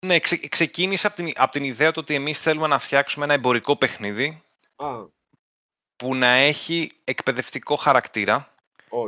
[0.05, 3.33] Ναι, ξε, ξεκίνησε από την, από την ιδέα του ότι εμείς θέλουμε να φτιάξουμε ένα
[3.33, 4.43] εμπορικό παιχνίδι
[4.75, 5.05] Α.
[5.95, 8.53] που να έχει εκπαιδευτικό χαρακτήρα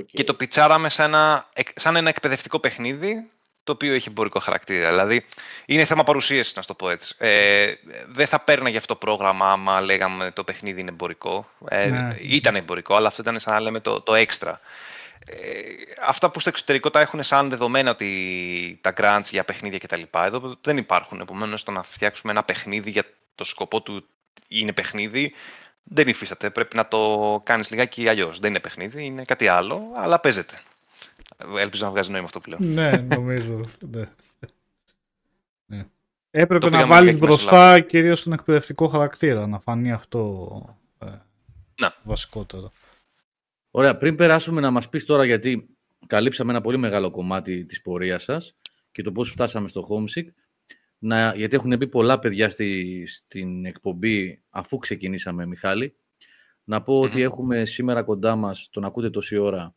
[0.05, 3.31] και το πιτσάραμε σαν ένα, σαν ένα εκπαιδευτικό παιχνίδι
[3.69, 4.89] το οποίο έχει εμπορικό χαρακτήρα.
[4.89, 5.25] Δηλαδή,
[5.65, 7.15] είναι θέμα παρουσίασης, να το πω έτσι.
[7.17, 7.73] Ε,
[8.07, 11.49] δεν θα παίρναγε αυτό το πρόγραμμα άμα λέγαμε το παιχνίδι είναι εμπορικό.
[11.69, 12.15] Ε, ναι.
[12.19, 14.59] Ήταν εμπορικό, αλλά αυτό ήταν σαν να λέμε το, το έξτρα.
[15.25, 15.35] Ε,
[16.05, 20.01] αυτά που στο εξωτερικό τα έχουν σαν δεδομένα ότι τα grants για παιχνίδια κτλ.
[20.11, 21.19] Εδώ δεν υπάρχουν.
[21.19, 23.03] Επομένως, το να φτιάξουμε ένα παιχνίδι για
[23.35, 24.07] το σκοπό του
[24.47, 25.33] είναι παιχνίδι,
[25.83, 26.49] δεν υφίσταται.
[26.49, 28.39] Πρέπει να το κάνεις λιγάκι αλλιώς.
[28.39, 30.61] Δεν είναι παιχνίδι, είναι κάτι άλλο, αλλά παίζεται.
[31.59, 32.57] Ελπίζω να βγάζει νόημα αυτό που λέω.
[32.61, 33.65] ναι, νομίζω.
[33.79, 34.09] Ναι.
[35.65, 35.85] ναι.
[36.31, 41.05] Έπρεπε να βάλει μπροστά κυρίως τον εκπαιδευτικό χαρακτήρα, να φανεί αυτό ε,
[41.79, 41.95] να.
[42.03, 42.71] βασικότερο.
[43.71, 45.69] Ωραία, πριν περάσουμε να μας πεις τώρα, γιατί
[46.07, 48.55] καλύψαμε ένα πολύ μεγάλο κομμάτι της πορείας σας
[48.91, 50.25] και το πώς φτάσαμε στο Homesick,
[50.99, 55.95] να, γιατί έχουν μπει πολλά παιδιά στη, στην εκπομπή αφού ξεκινήσαμε, Μιχάλη.
[56.63, 59.75] Να πω ότι έχουμε σήμερα κοντά μας, τον ακούτε τόση ώρα,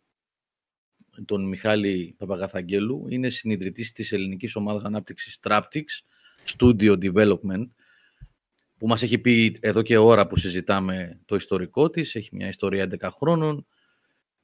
[1.25, 3.07] τον Μιχάλη Παπαγαθαγγέλου.
[3.09, 6.03] Είναι συνειδητής της ελληνικής ομάδας ανάπτυξης Traptics,
[6.57, 7.67] Studio Development,
[8.79, 12.15] που μας έχει πει εδώ και ώρα που συζητάμε το ιστορικό της.
[12.15, 13.67] Έχει μια ιστορία 11 χρόνων.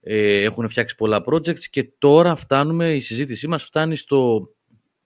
[0.01, 4.49] Ε, έχουν φτιάξει πολλά projects και τώρα φτάνουμε, η συζήτησή μας φτάνει στο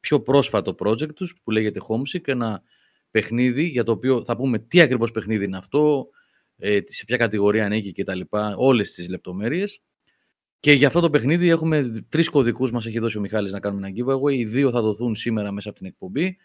[0.00, 2.62] πιο πρόσφατο project τους που λέγεται Homesick, ένα
[3.10, 6.08] παιχνίδι για το οποίο θα πούμε τι ακριβώς παιχνίδι είναι αυτό,
[6.56, 9.82] ε, σε ποια κατηγορία ανήκει και τα λοιπά, όλες τις λεπτομέρειες.
[10.62, 13.88] Και για αυτό το παιχνίδι έχουμε τρεις κωδικούς μας έχει δώσει ο Μιχάλης να κάνουμε
[13.88, 14.32] ένα giveaway.
[14.32, 16.36] Οι δύο θα δοθούν σήμερα μέσα από την εκπομπή.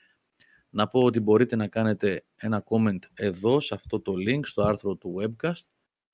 [0.69, 4.95] Να πω ότι μπορείτε να κάνετε ένα comment εδώ σε αυτό το link στο άρθρο
[4.95, 5.71] του webcast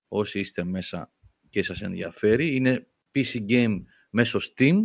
[0.07, 1.11] όσοι είστε μέσα
[1.49, 2.55] και σας ενδιαφέρει.
[2.55, 4.79] Είναι PC Game μέσω Steam.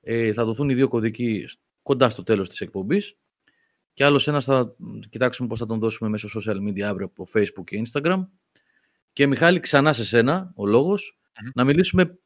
[0.00, 1.44] Ε, θα δοθούν οι δύο κωδικοί
[1.82, 3.16] κοντά στο τέλος της εκπομπής.
[3.92, 4.76] Και άλλος ένας θα
[5.08, 8.26] κοιτάξουμε πώς θα τον δώσουμε μέσω social media αύριο από Facebook και Instagram.
[9.12, 11.18] Και Μιχάλη, ξανά σε σένα ο λογος
[11.54, 12.16] να μιλήσουμε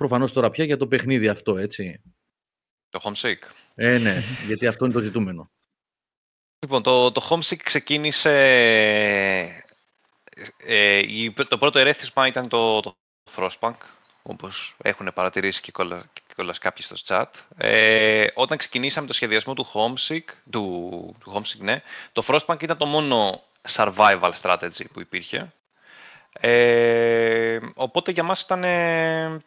[0.00, 2.02] προφανώς τώρα πια για το παιχνίδι αυτό, έτσι.
[2.88, 3.38] Το Homesick.
[3.74, 5.50] Ε, ναι, γιατί αυτό είναι το ζητούμενο.
[6.58, 8.32] Λοιπόν, το, το Homesick ξεκίνησε...
[10.56, 11.02] Ε,
[11.48, 12.96] το πρώτο ερέθισμα ήταν το, το
[13.36, 13.76] Frostpunk,
[14.22, 15.72] όπως έχουν παρατηρήσει και
[16.34, 17.26] κιόλας κάποιοι στο chat.
[17.56, 21.82] Ε, όταν ξεκινήσαμε το σχεδιασμό του Homesick, του, του Homesick, ναι,
[22.12, 25.52] το Frostpunk ήταν το μόνο survival strategy που υπήρχε.
[26.32, 29.42] Ε, οπότε για μας ήταν ε,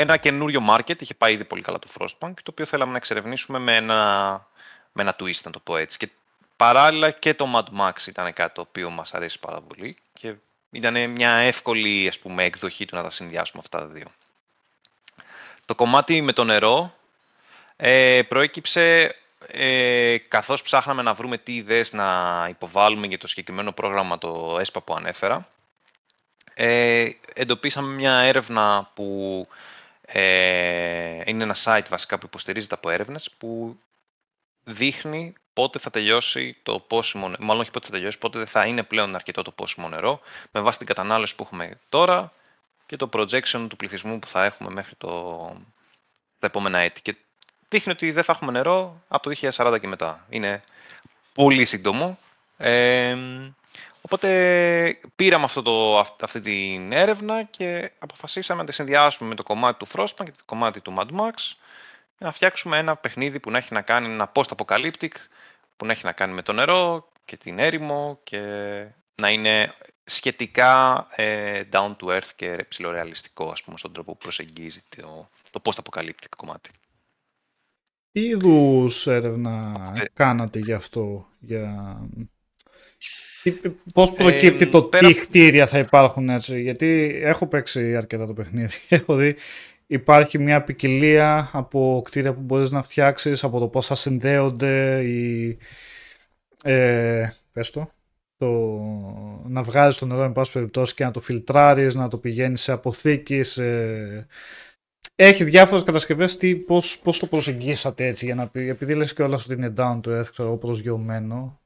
[0.00, 3.58] ένα καινούριο market, είχε πάει ήδη πολύ καλά το Frostpunk, το οποίο θέλαμε να εξερευνήσουμε
[3.58, 4.46] με ένα,
[4.92, 5.98] με ένα twist, να το πω έτσι.
[5.98, 6.08] Και
[6.56, 10.34] παράλληλα και το Mad Max ήταν κάτι το οποίο μας αρέσει πάρα πολύ και
[10.70, 14.06] ήταν μια εύκολη ας πούμε, εκδοχή του να τα συνδυάσουμε αυτά τα δύο.
[15.66, 16.94] Το κομμάτι με το νερό
[17.76, 24.18] ε, προέκυψε ε, καθώς ψάχναμε να βρούμε τι ιδέες να υποβάλουμε για το συγκεκριμένο πρόγραμμα
[24.18, 25.48] το ΕΣΠΑ που ανέφερα.
[26.54, 29.48] Ε, εντοπίσαμε μια έρευνα που
[30.12, 33.78] ε, είναι ένα site βασικά που υποστηρίζεται από έρευνες που
[34.64, 38.66] δείχνει πότε θα τελειώσει το πόσιμο νερό, μάλλον όχι πότε θα τελειώσει, πότε δεν θα
[38.66, 42.32] είναι πλέον αρκετό το πόσιμο νερό, με βάση την κατανάλωση που έχουμε τώρα
[42.86, 45.36] και το projection του πληθυσμού που θα έχουμε μέχρι το,
[46.38, 47.02] τα επόμενα έτη.
[47.02, 47.16] Και
[47.68, 50.26] δείχνει ότι δεν θα έχουμε νερό από το 2040 και μετά.
[50.28, 50.62] Είναι
[51.34, 52.18] πολύ σύντομο.
[52.56, 53.16] Ε,
[54.00, 59.78] οπότε πήραμε αυτό το, αυτή την έρευνα και αποφασίσαμε να τη συνδυάσουμε με το κομμάτι
[59.78, 61.34] του Frostpunk και το κομμάτι του Mad Max
[62.18, 65.12] να φτιάξουμε ένα παιχνίδι που να έχει να κάνει ένα post-apocalyptic,
[65.76, 68.40] που να έχει να κάνει με το νερό και την έρημο και
[69.14, 69.74] να είναι
[70.04, 75.60] σχετικά ε, down to earth και ψηλορεαλιστικό ας πούμε, στον τρόπο που προσεγγίζει το, το
[75.64, 76.70] post-apocalyptic κομμάτι.
[78.12, 82.00] Τι είδους έρευνα ε, κάνατε γι' αυτό, για...
[83.42, 83.52] Τι,
[83.92, 89.16] πώς προκύπτει το τι κτίρια θα υπάρχουν έτσι, γιατί έχω παίξει αρκετά το παιχνίδι, έχω
[89.16, 89.36] δει
[89.90, 95.58] υπάρχει μια ποικιλία από κτίρια που μπορείς να φτιάξεις, από το πώς θα συνδέονται, η,
[96.64, 97.90] ε, πες το,
[98.36, 98.48] το,
[99.46, 102.72] να βγάζεις το νερό εν πάση περιπτώσει και να το φιλτράρεις, να το πηγαίνεις σε
[102.72, 103.40] αποθήκη,
[105.14, 109.22] Έχει διάφορες κατασκευές, τι, πώς, πώς το προσεγγίσατε έτσι, για να πει, επειδή λες και
[109.22, 111.60] όλα ότι είναι down to earth, ξέρω, προσγειωμένο.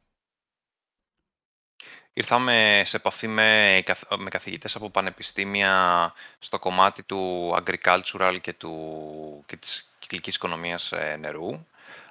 [2.14, 3.82] Ήρθαμε σε επαφή με,
[4.16, 11.16] με καθηγητές από πανεπιστήμια στο κομμάτι του agricultural και, του, και της κυκλικής οικονομίας ε,
[11.20, 11.66] νερού.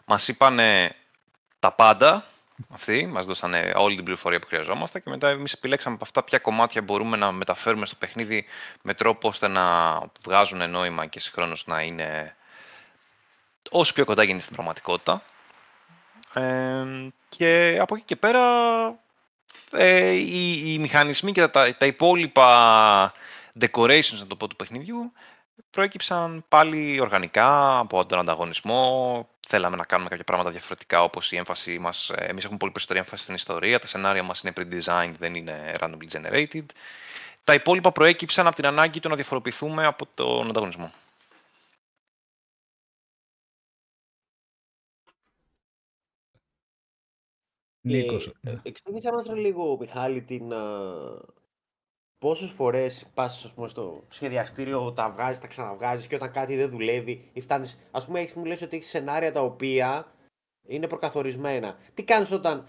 [0.05, 0.59] Μας είπαν
[1.59, 2.25] τα πάντα
[2.69, 6.39] αυτοί, μας δώσανε όλη την πληροφορία που χρειαζόμαστε και μετά εμείς επιλέξαμε από αυτά ποια
[6.39, 8.45] κομμάτια μπορούμε να μεταφέρουμε στο παιχνίδι
[8.81, 12.35] με τρόπο ώστε να βγάζουν νόημα και συγχρόνως να είναι
[13.69, 15.23] όσο πιο κοντά γίνει στην πραγματικότητα.
[16.33, 16.85] Ε,
[17.29, 18.41] και από εκεί και πέρα
[19.71, 23.13] ε, οι, οι, μηχανισμοί και τα, τα υπόλοιπα
[23.59, 25.11] decorations, να το πω, του παιχνιδιού
[25.69, 29.27] προέκυψαν πάλι οργανικά από τον ανταγωνισμό.
[29.47, 32.09] Θέλαμε να κάνουμε κάποια πράγματα διαφορετικά, όπως η έμφαση μας.
[32.09, 33.79] Ε, εμείς έχουμε πολύ περισσότερη έμφαση στην ιστορία.
[33.79, 36.65] Τα σενάρια μας είναι pre-designed, δεν είναι randomly generated.
[37.43, 40.91] Τα υπόλοιπα προέκυψαν από την ανάγκη του να διαφοροποιηθούμε από τον ανταγωνισμό.
[47.81, 48.31] Νίκος.
[48.41, 50.53] Ε, εξήγησέ μας λίγο, Μιχάλη, την,
[52.17, 56.69] πόσες φορές πας ας πούμε, στο σχεδιαστήριο, τα βγάζεις, τα ξαναβγάζεις και όταν κάτι δεν
[56.69, 60.15] δουλεύει ή φτάνεις, ας πούμε, έχεις, μου λες ότι έχεις σενάρια τα οποία
[60.67, 61.77] είναι προκαθορισμένα.
[61.93, 62.67] Τι κάνεις όταν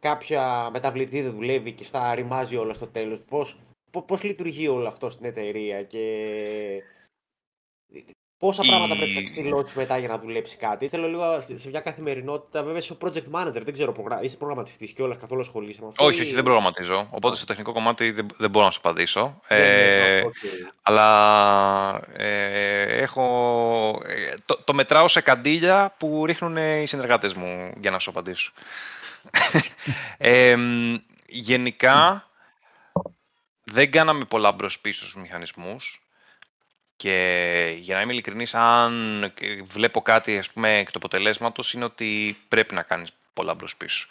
[0.00, 3.60] κάποια μεταβλητή δεν δουλεύει και στα ρημάζει όλα στο τέλος, πώς,
[4.06, 6.82] πώς λειτουργεί όλο αυτό στην εταιρεία και
[8.38, 8.68] Πόσα η...
[8.68, 10.88] πράγματα πρέπει να ξυλώσει μετά για να δουλέψει κάτι.
[10.88, 12.62] Θέλω λίγο σε μια καθημερινότητα.
[12.62, 16.04] Βέβαια, είσαι ο project manager, δεν ξέρω, είσαι προγραμματιστής και όλα καθόλου ασχολείσαι με αυτό.
[16.04, 17.08] Όχι, όχι, δεν προγραμματίζω.
[17.10, 19.40] Οπότε στο τεχνικό κομμάτι δεν, δεν μπορώ να σου απαντήσω.
[19.48, 20.22] Ναι, ναι, ε,
[20.82, 24.02] αλλά ε, έχω.
[24.06, 28.52] Ε, το, το μετράω σε καντήλια που ρίχνουν οι συνεργάτες μου για να σου απαντήσω.
[30.18, 30.56] ε,
[31.26, 32.28] γενικά,
[33.64, 36.00] δεν κάναμε πολλά μπρος πίσω στους μηχανισμούς.
[36.96, 39.32] Και για να είμαι ειλικρινής, αν
[39.62, 44.06] βλέπω κάτι ας πούμε, εκ του αποτελέσματος, είναι ότι πρέπει να κάνεις πολλά μπρος πίσω.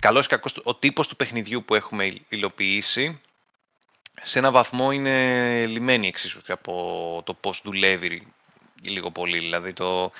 [0.00, 3.20] Καλός ή κακός, ο τύπος του παιχνιδιού που έχουμε υλοποιήσει,
[4.22, 8.26] σε ένα βαθμό είναι λιμένη εξίσου από το πώς δουλεύει
[8.82, 9.38] λίγο πολύ.
[9.38, 10.12] Δηλαδή το,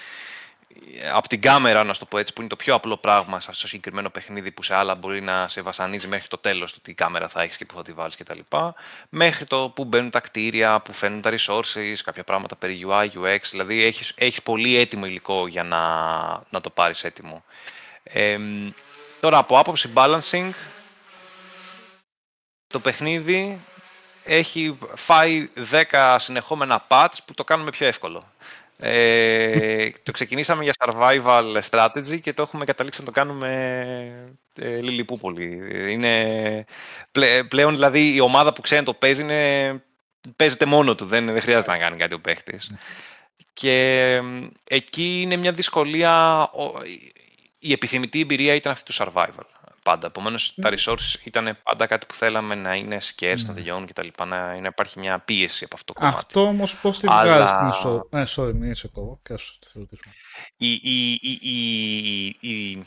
[1.12, 4.10] από την κάμερα, να το πω έτσι, που είναι το πιο απλό πράγμα στο συγκεκριμένο
[4.10, 7.42] παιχνίδι που σε άλλα μπορεί να σε βασανίζει μέχρι το τέλος το τι κάμερα θα
[7.42, 8.38] έχεις και που θα τη βάλεις κτλ.
[9.08, 13.38] Μέχρι το που μπαίνουν τα κτίρια, που φαίνουν τα resources, κάποια πράγματα περί UI, UX,
[13.50, 15.80] δηλαδή έχεις, έχεις πολύ έτοιμο υλικό για να,
[16.50, 17.44] να το πάρεις έτοιμο.
[18.02, 18.38] Ε,
[19.20, 20.50] τώρα από άποψη balancing,
[22.66, 23.60] το παιχνίδι
[24.24, 25.50] έχει φάει
[25.90, 28.32] 10 συνεχόμενα patch που το κάνουμε πιο εύκολο.
[28.80, 33.50] Ε, το ξεκινήσαμε για survival strategy και το έχουμε καταλήξει να το κάνουμε
[34.54, 35.60] ε, λιλιπούπολη.
[35.92, 36.64] Είναι,
[37.48, 39.82] πλέον δηλαδή η ομάδα που ξέρει το παίζει είναι,
[40.36, 42.70] παίζεται μόνο του, δεν, δεν χρειάζεται να κάνει κάτι ο παίχτης.
[43.52, 44.20] Και
[44.64, 46.50] εκεί είναι μια δυσκολία,
[47.58, 49.57] η επιθυμητή εμπειρία ήταν αυτή του survival.
[49.88, 50.06] Πάντα.
[50.06, 53.42] Επομένως, τα resources ήταν πάντα κάτι που θέλαμε να είναι scarce, Ναι.
[53.46, 54.08] να τελειώνουν κτλ.
[54.18, 56.16] Να, να υπάρχει μια πίεση από αυτό το κομμάτι.
[56.18, 58.20] Αυτό όμως πώς τη Αλλά- βγάζεις την ισορροπία.
[58.20, 59.20] Ε, sorry, μην είσαι κόβω.
[59.22, 60.14] Και άσου τη ρωτήσουμε.
[60.56, 62.84] η, η, η, η, η-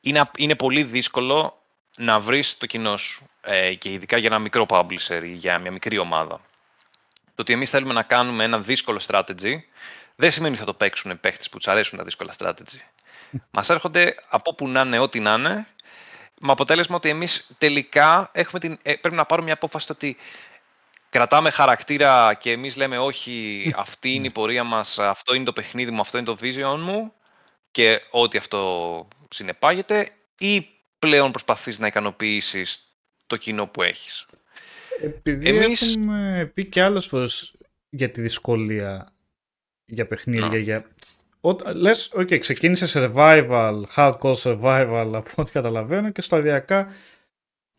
[0.00, 1.62] είναι, απ- είναι πολύ δύσκολο
[1.96, 5.70] να βρεις το κοινό σου ε, και ειδικά για ένα μικρό publisher ή για μια
[5.70, 6.40] μικρή ομάδα.
[7.34, 9.54] Το ότι εμείς θέλουμε να κάνουμε ένα δύσκολο strategy
[10.16, 12.80] δεν σημαίνει ότι θα το παίξουν παίχτες που τους αρέσουν τα δύσκολα strategy.
[13.50, 15.66] Μας έρχονται από που να είναι, ό,τι να είναι,
[16.40, 20.16] με αποτέλεσμα ότι εμείς τελικά έχουμε την, ε, πρέπει να πάρουμε μια απόφαση το ότι
[21.10, 25.90] κρατάμε χαρακτήρα και εμείς λέμε όχι, αυτή είναι η πορεία μας, αυτό είναι το παιχνίδι
[25.90, 27.12] μου, αυτό είναι το vision μου
[27.70, 30.08] και ό,τι αυτό συνεπάγεται
[30.38, 30.68] ή
[30.98, 32.88] πλέον προσπαθείς να ικανοποιήσεις
[33.26, 34.26] το κοινό που έχεις.
[35.02, 37.52] Επειδή Εμείς- έχουμε πει και άλλες φορές
[37.90, 39.12] για τη δυσκολία
[39.86, 40.56] για παιχνίδια, Να.
[40.56, 40.86] για...
[41.46, 46.88] Όταν, λες, ok, ξεκίνησε survival, hardcore survival από ό,τι καταλαβαίνω και σταδιακά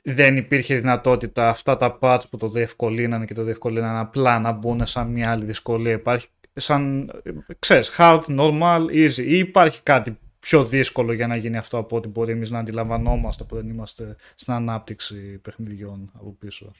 [0.03, 4.85] δεν υπήρχε δυνατότητα αυτά τα parts που το διευκολύνανε και το διευκολύνανε απλά να μπουν
[4.85, 5.91] σαν μια άλλη δυσκολία.
[5.91, 7.11] Υπάρχει σαν,
[7.59, 12.07] ξέρεις, hard, normal, easy ή υπάρχει κάτι πιο δύσκολο για να γίνει αυτό από ό,τι
[12.07, 16.71] μπορεί εμείς να αντιλαμβανόμαστε που δεν είμαστε στην ανάπτυξη παιχνιδιών από πίσω;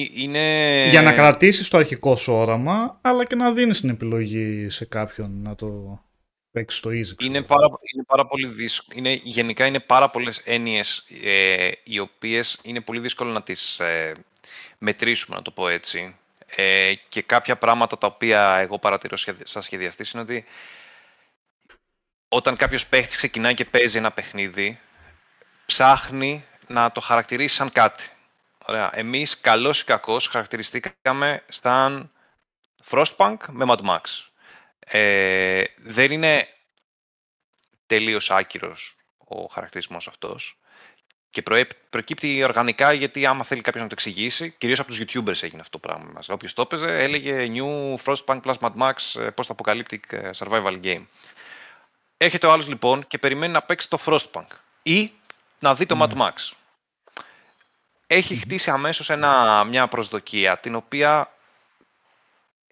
[0.00, 0.86] Ε, Είναι...
[0.88, 5.42] Για να κρατήσεις το αρχικό σου όραμα, αλλά και να δίνεις την επιλογή σε κάποιον
[5.42, 6.00] να το
[6.50, 7.14] παίξει στο easy.
[7.16, 7.16] ξέρω.
[7.20, 8.98] Είναι πάρα, είναι πάρα πολύ δύσκολο.
[8.98, 14.12] Είναι, γενικά είναι πάρα πολλές έννοιες ε, οι οποίες είναι πολύ δύσκολο να τις ε,
[14.78, 16.16] μετρήσουμε, να το πω έτσι.
[16.56, 20.44] Ε, και κάποια πράγματα τα οποία εγώ παρατηρώ σχεδι- σαν σχεδιαστής είναι ότι
[22.28, 24.78] όταν κάποιος παίχτης ξεκινάει και παίζει ένα παιχνίδι,
[25.66, 28.08] ψάχνει να το χαρακτηρίσει σαν κάτι.
[28.66, 28.90] Ωραία.
[28.92, 32.12] Εμείς, καλός ή κακός, χαρακτηριστήκαμε σαν
[32.90, 34.00] Frostpunk με Mad Max.
[34.78, 36.48] Ε, δεν είναι
[37.86, 40.58] τελείως άκυρος ο χαρακτηρισμός αυτός
[41.30, 45.42] και προέ- προκύπτει οργανικά γιατί άμα θέλει κάποιος να το εξηγήσει, κυρίως από τους YouTubers
[45.42, 46.28] έγινε αυτό το πράγμα μας.
[46.28, 51.06] Όποιος το έπαιζε έλεγε New Frostpunk plus Mad Max ε, post-apocalyptic ε, survival game.
[52.16, 54.46] Έρχεται ο άλλος λοιπόν και περιμένει να παίξει το Frostpunk
[54.82, 55.12] ή
[55.58, 56.32] να δει το Mad Max.
[58.06, 61.34] Έχει χτίσει αμέσως ένα, μια προσδοκία την οποία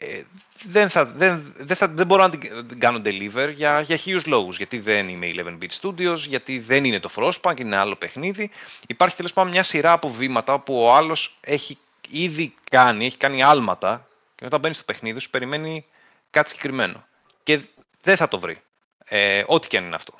[0.05, 0.23] ε,
[0.65, 4.27] δεν, θα, δεν, δεν, θα, δεν μπορώ να την την κάνω deliver για, για χίλιους
[4.27, 4.57] λόγους.
[4.57, 8.51] Γιατί δεν είμαι 11-bit studios, γιατί δεν είναι το Frostpunk, είναι άλλο παιχνίδι.
[8.87, 11.79] Υπάρχει τέλος πάντων μια σειρά από βήματα που ο άλλος έχει
[12.09, 15.87] ήδη κάνει, έχει κάνει άλματα και όταν μπαίνει στο παιχνίδι σου περιμένει
[16.31, 17.07] κάτι συγκεκριμένο.
[17.43, 17.61] Και
[18.03, 18.61] δεν θα το βρει.
[19.05, 20.15] Ε, ό,τι και αν είναι αυτό.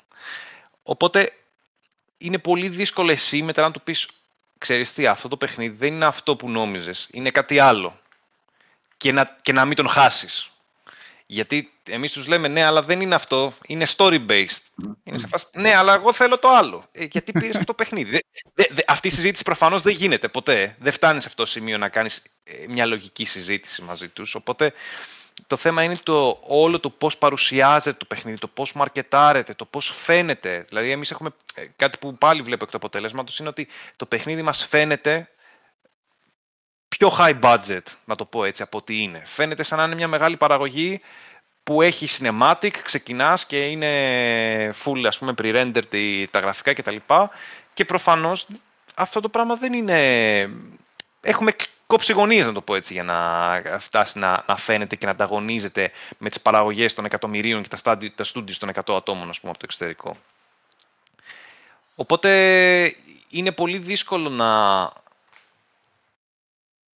[0.83, 1.31] Οπότε
[2.17, 4.07] είναι πολύ δύσκολο εσύ μετά να του πεις
[4.63, 7.99] ξέρεις τι, αυτό το παιχνίδι δεν είναι αυτό που νόμιζες, είναι κάτι άλλο
[8.97, 10.47] και να, και να μην τον χάσεις.
[11.25, 14.61] Γιατί εμείς τους λέμε ναι, αλλά δεν είναι αυτό, είναι story-based.
[15.03, 16.85] Είναι σε φάση, ναι, αλλά εγώ θέλω το άλλο.
[16.91, 18.11] Ε, γιατί πήρες αυτό το παιχνίδι.
[18.11, 18.19] Δε-
[18.53, 20.75] δε- δε- αυτή η συζήτηση προφανώς δεν γίνεται ποτέ.
[20.79, 24.35] Δεν φτάνει σε αυτό το σημείο να κάνεις ε, μια λογική συζήτηση μαζί τους.
[24.35, 24.73] Οπότε
[25.47, 29.91] το θέμα είναι το, όλο το πώς παρουσιάζεται το παιχνίδι, το πώς μαρκετάρεται, το πώς
[29.95, 30.65] φαίνεται.
[30.69, 34.41] Δηλαδή εμείς έχουμε ε, κάτι που πάλι βλέπω εκ του αποτελέσματος είναι ότι το παιχνίδι
[34.41, 35.29] μας φαίνεται
[36.87, 39.23] πιο high budget, να το πω έτσι, από ό,τι είναι.
[39.25, 41.01] Φαίνεται σαν να είναι μια μεγάλη παραγωγή
[41.63, 46.95] που έχει cinematic, ξεκινάς και είναι full, ας πούμε, pre-rendered τα γραφικά κτλ.
[47.73, 48.47] Και προφανώς
[48.95, 50.49] αυτό το πράγμα δεν είναι...
[51.21, 51.55] Έχουμε
[51.93, 55.91] κόψει γωνίες, να το πω έτσι, για να φτάσει να, να φαίνεται και να ανταγωνίζεται
[56.17, 59.51] με τις παραγωγές των εκατομμυρίων και τα, στάντι, τα studios των 100 ατόμων, ας πούμε,
[59.51, 60.17] από το εξωτερικό.
[61.95, 62.95] Οπότε
[63.29, 64.91] είναι πολύ δύσκολο να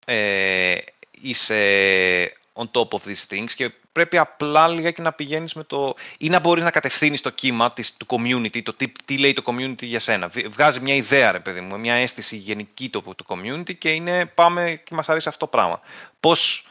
[0.05, 0.77] ε,
[1.11, 5.95] είσαι on top of these things και πρέπει απλά λιγάκι να πηγαίνεις με το...
[6.17, 9.43] ή να μπορείς να κατευθύνεις το κύμα της, του community, το τι, τι λέει το
[9.45, 10.27] community για σένα.
[10.27, 14.25] Β- Βγάζει μια ιδέα, ρε παιδί μου, μια αίσθηση γενική το, το community και είναι
[14.25, 15.79] πάμε και μας αρέσει αυτό το πράγμα.
[16.19, 16.67] Πώς,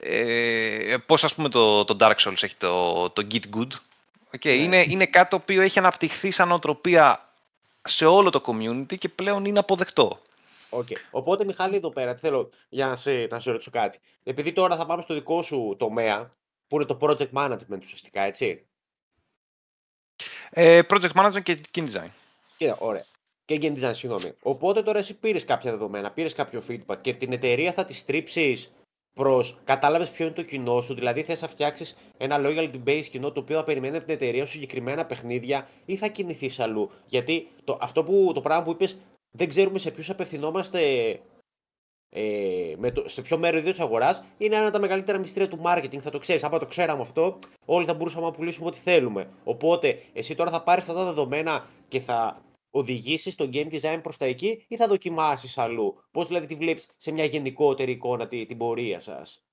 [0.00, 3.72] ε, πώς ας πούμε το, το Dark Souls έχει το, το Git Good;
[4.36, 7.28] Okay, είναι, είναι κάτι το οποίο έχει αναπτυχθεί σαν νοοτροπία
[7.82, 10.20] σε όλο το community και πλέον είναι αποδεκτό.
[10.68, 10.86] Οκ.
[11.10, 13.98] Οπότε, Μιχάλη, εδώ πέρα, τι θέλω για να σε, να σε ρωτήσω κάτι.
[14.24, 16.30] Επειδή τώρα θα πάμε στο δικό σου τομέα,
[16.66, 18.66] που είναι το project management ουσιαστικά, έτσι.
[20.50, 22.08] Ε, project management και game design.
[22.56, 23.04] Κοίτα, ωραία.
[23.44, 24.32] Και game design, συγγνώμη.
[24.42, 28.70] Οπότε τώρα εσύ πήρες κάποια δεδομένα, πήρες κάποιο feedback και την εταιρεία θα τη στρίψει
[29.12, 29.58] προς.
[29.64, 33.40] Κατάλαβες ποιο είναι το κοινό σου, δηλαδή θες να φτιάξεις ένα loyalty base κοινό το
[33.40, 36.90] οποίο θα περιμένει από την εταιρεία σου συγκεκριμένα παιχνίδια ή θα κινηθείς αλλού.
[37.06, 38.96] Γιατί το, αυτό που, το πράγμα που είπες,
[39.30, 40.80] δεν ξέρουμε σε ποιους απευθυνόμαστε
[42.08, 45.60] ε, με το, σε ποιο μέρο τη αγοράς είναι ένα από τα μεγαλύτερα μυστήρια του
[45.64, 45.98] marketing.
[45.98, 46.44] Θα το ξέρεις.
[46.44, 49.30] Άμα το ξέραμε αυτό, όλοι θα μπορούσαμε να πουλήσουμε ό,τι θέλουμε.
[49.44, 54.16] Οπότε, εσύ τώρα θα πάρεις αυτά τα δεδομένα και θα οδηγήσεις το game design προς
[54.16, 58.46] τα εκεί ή θα δοκιμάσεις αλλού; Πώς δηλαδή τη βλέπεις σε μια γενικότερη εικόνα την,
[58.46, 59.44] την πορεία σας;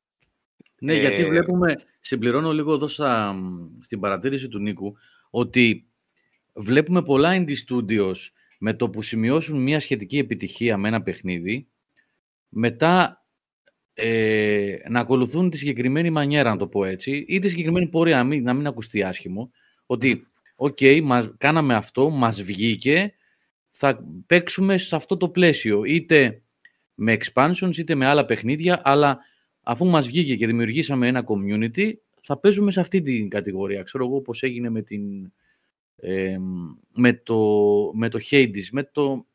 [0.80, 3.36] Ναι, γιατί Ε, βλέπουμε, συμπληρώνω λίγο εδώ στα-
[3.82, 4.94] στην παρατήρηση του Νίκου,
[5.30, 5.88] ότι
[6.54, 8.16] βλέπουμε πολλά indie studios
[8.60, 11.68] με το που σημειώσουν μια σχετική επιτυχία με ένα παιχνίδι,
[12.54, 13.26] μετά
[13.94, 18.24] ε, να ακολουθούν τη συγκεκριμένη μανιέρα, να το πω έτσι, ή τη συγκεκριμένη πορεία, να
[18.24, 19.52] μην, να μην ακουστεί άσχημο,
[19.86, 23.14] ότι οκ, μας, κάναμε αυτό, μας βγήκε,
[23.70, 26.42] θα παίξουμε σε αυτό το πλαίσιο, είτε
[26.94, 29.20] με expansions, είτε με άλλα παιχνίδια, αλλά
[29.64, 31.92] αφού μας βγήκε και δημιουργήσαμε ένα community,
[32.22, 33.84] θα παίζουμε σε αυτή την κατηγορία.
[33.84, 35.32] Ξέρω εγώ πώς έγινε με, την,
[35.96, 36.38] ε,
[36.94, 37.38] με, το,
[37.94, 39.26] με το Hades, με το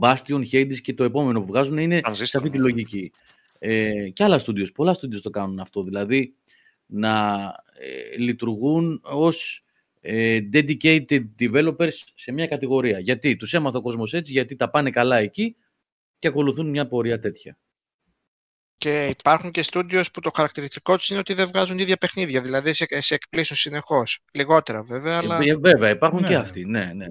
[0.00, 2.36] Bastion, Hades και το επόμενο που βγάζουν είναι σε Transistor.
[2.36, 3.12] αυτή τη λογική.
[3.58, 6.34] Ε, και άλλα studios, πολλά studios το κάνουν αυτό, δηλαδή
[6.86, 7.42] να
[7.78, 9.64] ε, λειτουργούν ως
[10.00, 12.98] ε, dedicated developers σε μια κατηγορία.
[12.98, 15.56] Γιατί; Τους έμαθε ο κόσμος έτσι, γιατί τα πάνε καλά εκεί
[16.18, 17.58] και ακολουθούν μια πορεία τέτοια.
[18.78, 22.40] Και υπάρχουν και studios που το χαρακτηριστικό τους είναι ότι δεν βγάζουν ίδια παιχνίδια.
[22.40, 24.18] Δηλαδή σε, σε εκπλήσουν συνεχώς.
[24.32, 25.38] Λιγότερα βέβαια, αλλά.
[25.42, 26.26] Ε, βέβαια, υπάρχουν Ναι.
[26.28, 26.64] και αυτοί.
[26.64, 27.06] Ναι, ναι.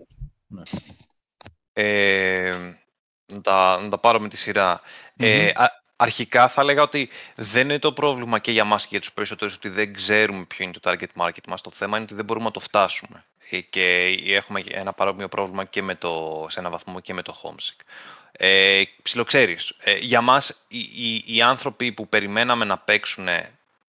[1.74, 2.74] Ε,
[3.26, 4.82] να, τα, να τα πάρω με τη σειρά.
[5.18, 9.00] Ε, α- αρχικά θα έλεγα ότι δεν είναι το πρόβλημα και για μας και για
[9.00, 11.62] τους περισσότερους ότι δεν ξέρουμε ποιο είναι το target market μας.
[11.62, 13.26] Το θέμα είναι ότι δεν μπορούμε να το φτάσουμε.
[13.50, 17.42] Ε, Και έχουμε ένα παρόμοιο πρόβλημα και με το, σε ένα βαθμό και με το
[17.44, 17.82] homesick.
[18.32, 19.74] Ε, ψιλοξέρεις.
[19.80, 23.28] Ε, για μας οι, οι, οι άνθρωποι που περιμέναμε να παίξουν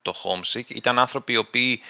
[0.03, 1.83] το homesick ήταν άνθρωποι οι οποίοι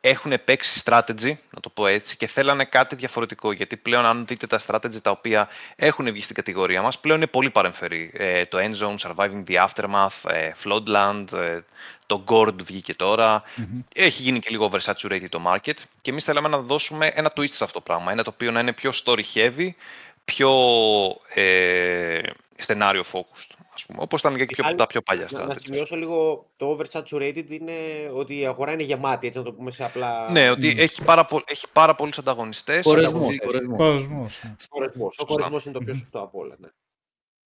[0.00, 3.52] έχουν παίξει strategy, να το πω έτσι, και θέλανε κάτι διαφορετικό.
[3.52, 7.26] Γιατί πλέον, αν δείτε τα strategy τα οποία έχουν βγει στην κατηγορία μας, πλέον είναι
[7.26, 8.10] πολύ παρεμφερή.
[8.14, 11.60] Ε, το Endzone, Surviving the Aftermath, ε, Floodland, ε,
[12.06, 13.42] το Gord βγήκε τώρα.
[13.94, 15.76] Έχει γίνει και λίγο oversaturated το market.
[16.00, 18.12] Και εμείς θέλαμε να δώσουμε ένα twist σε αυτό το πράγμα.
[18.12, 19.68] Ένα το οποίο να είναι πιο story heavy,
[20.24, 20.50] πιο
[21.34, 22.20] ε,
[22.66, 23.55] scenario focused.
[23.76, 25.60] Ας πούμε, όπως ήταν και πιο, Άλλη- τα πιο παλιά Να, να strategy.
[25.64, 27.72] σημειώσω λίγο το oversaturated είναι
[28.14, 30.30] ότι η αγορά είναι γεμάτη, έτσι να το πούμε σε απλά.
[30.30, 32.84] Ναι, ότι έχει, πάρα πο- έχει πάρα πολλούς ανταγωνιστές.
[32.84, 33.46] Κορεσμός, ανταγωνιστές.
[33.46, 33.78] κορεσμός.
[33.78, 34.40] Κόσμος.
[34.42, 34.54] ναι.
[34.68, 35.06] Χωρισμός.
[35.08, 35.32] Ο Σωστά.
[35.32, 36.54] χωρισμός είναι το πιο σωστό από όλα.
[36.58, 36.68] Ναι.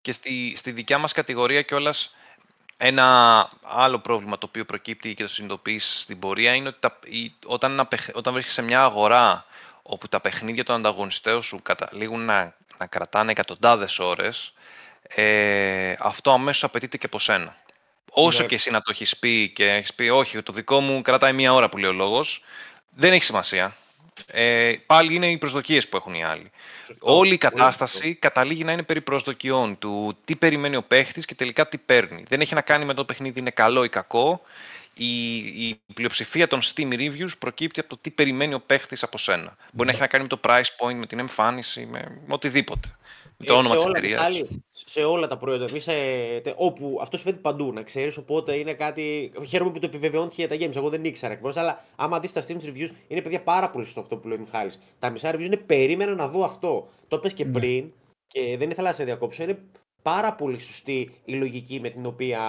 [0.02, 2.16] Και στη, στη δικιά μας κατηγορία κιόλας
[2.78, 7.34] ένα άλλο πρόβλημα το οποίο προκύπτει και το συνειδητοποιείς στην πορεία είναι ότι τα, η-
[7.46, 9.46] όταν, ένα, παιχ- όταν βρίσκεσαι σε μια αγορά
[9.82, 14.54] όπου τα παιχνίδια των ανταγωνιστών σου καταλήγουν να, να κρατάνε εκατοντάδες ώρες,
[15.16, 17.58] ε, αυτό αμέσως απαιτείται και από σένα.
[18.12, 18.48] Όσο Ναι.
[18.48, 21.54] και εσύ να το έχεις πει και έχεις πει όχι, το δικό μου κρατάει μία
[21.54, 22.44] ώρα που λέει ο λόγος,
[22.96, 23.76] δεν έχει σημασία.
[24.28, 26.52] Ε, πάλι είναι οι προσδοκίες που έχουν οι άλλοι.
[26.86, 26.96] Σωστό.
[27.00, 31.36] Όλη η Πολύ κατάσταση καταλήγει να είναι περί προσδοκιών του τι περιμένει ο παίχτης και
[31.36, 32.24] τελικά τι παίρνει.
[32.28, 34.42] Δεν έχει να κάνει με το παιχνίδι είναι καλό ή κακό.
[34.94, 39.56] Η, η πλειοψηφία των Steam Reviews προκύπτει από το τι περιμένει ο παίχτης από σένα.
[39.72, 42.96] Μπορεί να έχει να κάνει με το price point, με την εμφάνιση, με, με οτιδήποτε.
[43.42, 44.18] Με το Ε, όνομα σε της όλα, εταιρείας.
[44.20, 45.66] Μιχάλη, σε όλα τα προϊόντα.
[45.70, 48.18] Εμείς, ε, τε- όπου αυτό συμβαίνει παντού, να ξέρεις.
[48.18, 49.32] Οπότε είναι κάτι.
[49.48, 50.76] Χαίρομαι που το επιβεβαιώνει και για τα games.
[50.76, 51.58] Εγώ δεν ήξερα ακριβώς.
[51.58, 54.42] Αλλά άμα δεις τα Steam reviews, είναι παιδιά πάρα πολύ σωστό αυτό που λέει ο
[54.42, 54.80] Μιχάλης.
[55.00, 56.90] Τα μισά reviews είναι περίμενα να δω αυτό.
[57.08, 57.52] Το πες και Ναι.
[57.52, 57.92] πριν
[58.28, 59.44] και δεν ήθελα να σε διακόψω.
[59.44, 59.60] Είναι
[60.02, 62.42] πάρα πολύ σωστή η λογική με την οποία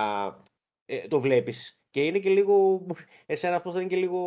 [0.87, 1.80] ε, το βλέπεις.
[1.93, 2.87] Και είναι και λίγο.
[3.27, 4.21] Εσένα αυτός δεν είναι και λίγο.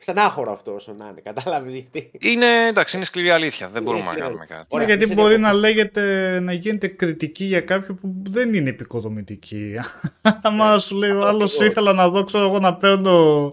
[0.00, 1.20] στενάχωρο αυτός όσο να είναι.
[1.20, 2.10] Κατάλαβες γιατί.
[2.20, 3.66] Είναι, εντάξει, είναι σκληρή αλήθεια.
[3.68, 4.66] Δεν Είναι μπορούμε να σκληρή κάνουμε κάτι.
[4.68, 5.60] Ωραία, Ναι, γιατί είσαι μπορεί να διακόψεις.
[5.76, 9.74] λέγεται, να γίνεται κριτική για κάποιον που δεν είναι επικοδομητική.
[10.42, 11.70] Άμα Ναι, σου λέει ο αυτό άλλος ακριβώς.
[11.70, 13.50] ήθελα να δω, ξέρω εγώ, να παίρνω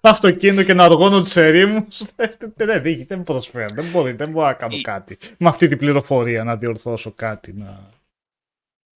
[0.00, 1.86] αυτοκίνητο και να αργώνω τη ερήμου.
[2.16, 3.66] δεν, δεν, δεν προσφέρω.
[3.74, 5.18] Δεν, μπορεί, δεν μπορώ να κάνω Η- κάτι.
[5.38, 7.52] Με αυτή την πληροφορία να διορθώσω κάτι.
[7.52, 7.94] Να...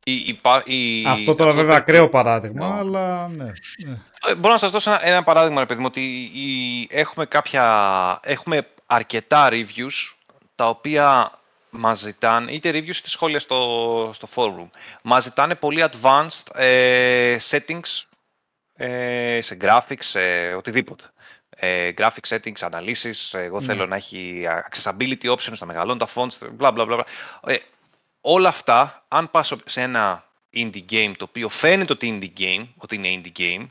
[0.09, 2.77] Η, η, πα- η, Αυτό τώρα βέβαια το- ακραίο παράδειγμα, Ναι.
[2.79, 3.43] αλλά ναι.
[3.77, 3.97] ναι.
[4.27, 6.01] Ε, Μπορώ να σας δώσω ένα, ένα παράδειγμα, ρε παιδί μου, ότι
[6.33, 10.13] η- έχουμε, κάποια, έχουμε αρκετά reviews
[10.55, 11.31] τα οποία
[11.69, 14.69] μας ζητάνε, είτε reviews είτε σχόλια στο, στο forum,
[15.01, 18.03] μας ζητάνε πολύ advanced ε, settings
[18.75, 21.03] ε, σε graphics, σε οτιδήποτε.
[21.61, 23.65] Ε, graphic settings, analysis, ε, εγώ Ναι.
[23.65, 24.41] θέλω να έχει
[24.71, 26.99] accessibility options, να μεγαλώνουν τα fonts, bla bla bla.
[28.23, 28.31] Bla.
[28.31, 30.23] Ε, όλα αυτά, αν πας σε ένα
[30.55, 33.65] indie game το οποίο φαίνεται ότι είναι indie game, ότι είναι indie game,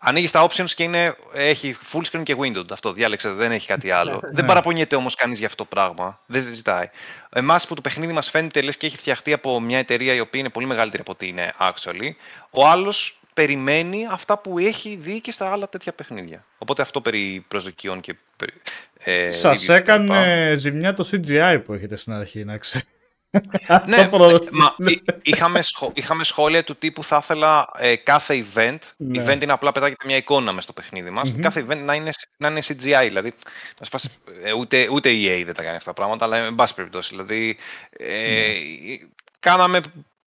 [0.00, 2.70] ανοίγεις τα options και είναι, έχει full screen και windowed.
[2.70, 4.20] Αυτό διάλεξε, δεν έχει κάτι άλλο.
[4.32, 6.20] δεν παραπονιέται όμως κανείς για αυτό το πράγμα.
[6.26, 6.90] Δεν ζητάει.
[7.30, 10.40] Εμάς που το παιχνίδι μας φαίνεται λες και έχει φτιαχτεί από μια εταιρεία η οποία
[10.40, 12.10] είναι πολύ μεγαλύτερη από ό,τι είναι actually,
[12.50, 16.44] ο άλλος περιμένει αυτά που έχει δει και στα άλλα τέτοια παιχνίδια.
[16.58, 18.14] Οπότε αυτό περί προσδοκιών και.
[18.36, 18.52] περί,
[19.04, 19.72] Ε, reviews Σας κτλ.
[19.72, 22.90] έκανε ζημιά το CGI που έχετε στην αρχή, να ξέρετε.
[23.86, 28.44] Ναι, Αυτό προ- μα, εί- είχαμε, σχο- είχαμε σχόλια του τύπου θα ήθελα ε, κάθε
[28.54, 29.24] event, Ναι.
[29.24, 31.40] event είναι απλά πετάγεται μια εικόνα μες στο παιχνίδι μας, Μμμ.
[31.40, 33.32] κάθε event να είναι, να είναι CGI, δηλαδή
[33.80, 34.08] να σπάσει,
[34.42, 37.08] ε, ούτε, ούτε η EA δεν τα κάνει αυτά τα πράγματα, αλλά εν πάση περιπτώσει,
[37.10, 37.56] δηλαδή
[37.90, 38.52] ε,
[39.40, 39.80] κάναμε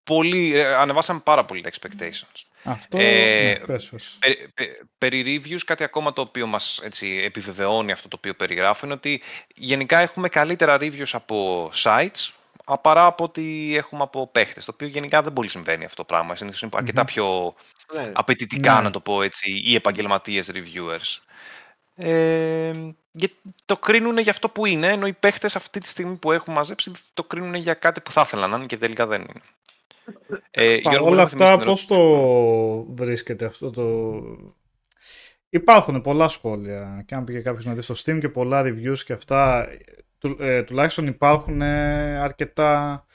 [0.03, 2.41] πολύ, ε, ανεβάσαμε πάρα πολύ τα expectations.
[2.63, 4.17] Αυτό, Ε, ναι, πες, πες.
[4.19, 8.85] Περι, πε- περί reviews, κάτι ακόμα το οποίο μας έτσι, επιβεβαιώνει αυτό το οποίο περιγράφω
[8.85, 9.21] είναι ότι
[9.55, 12.29] γενικά έχουμε καλύτερα reviews από sites
[12.63, 16.05] α, παρά από ότι έχουμε από παίχτες, το οποίο γενικά δεν πολύ συμβαίνει αυτό το
[16.05, 16.35] πράγμα.
[16.35, 17.07] Συνήθως είναι αρκετά Μμμ.
[17.07, 17.53] πιο
[17.93, 18.11] Ναι.
[18.13, 18.81] απαιτητικά, Ναι.
[18.81, 21.19] να το πω έτσι, οι επαγγελματίες reviewers.
[21.95, 22.73] Ε,
[23.17, 23.31] και
[23.65, 26.91] το κρίνουν για αυτό που είναι, ενώ οι παίχτες αυτή τη στιγμή που έχουν μαζέψει
[27.13, 29.41] το κρίνουν για κάτι που θα ήθελαν να είναι και τελικά δεν είναι.
[30.51, 34.21] Ε, Παρ' Γιώργο, όλα μπορείς να θυμίσεις αυτά, την πώς το βρίσκεται αυτό το...
[35.49, 39.13] Υπάρχουν πολλά σχόλια και αν πήγε κάποιος να δει στο Steam και πολλά reviews και
[39.13, 39.67] αυτά,
[40.23, 43.05] του, ε, τουλάχιστον υπάρχουν ε, αρκετά...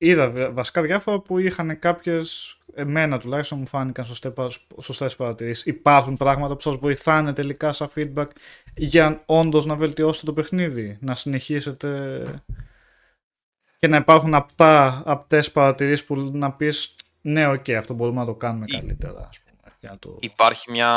[0.00, 4.50] Είδα βα- βασικά διάφορα που είχαν κάποιες, εμένα τουλάχιστον μου φάνηκαν σωστές, πα-
[4.80, 5.66] σωστές παρατηρήσεις.
[5.66, 8.26] Υπάρχουν πράγματα που σας βοηθάνε τελικά σαν feedback
[8.76, 12.42] για όντως να βελτιώσετε το παιχνίδι, να συνεχίσετε
[13.78, 18.34] και να υπάρχουν απτά, απτές παρατηρήσεις που να πεις ναι, οκ, αυτό μπορούμε να το
[18.34, 19.74] κάνουμε Ή- καλύτερα, ας πούμε.
[19.80, 20.16] Για να το...
[20.20, 20.90] Υπάρχει μια,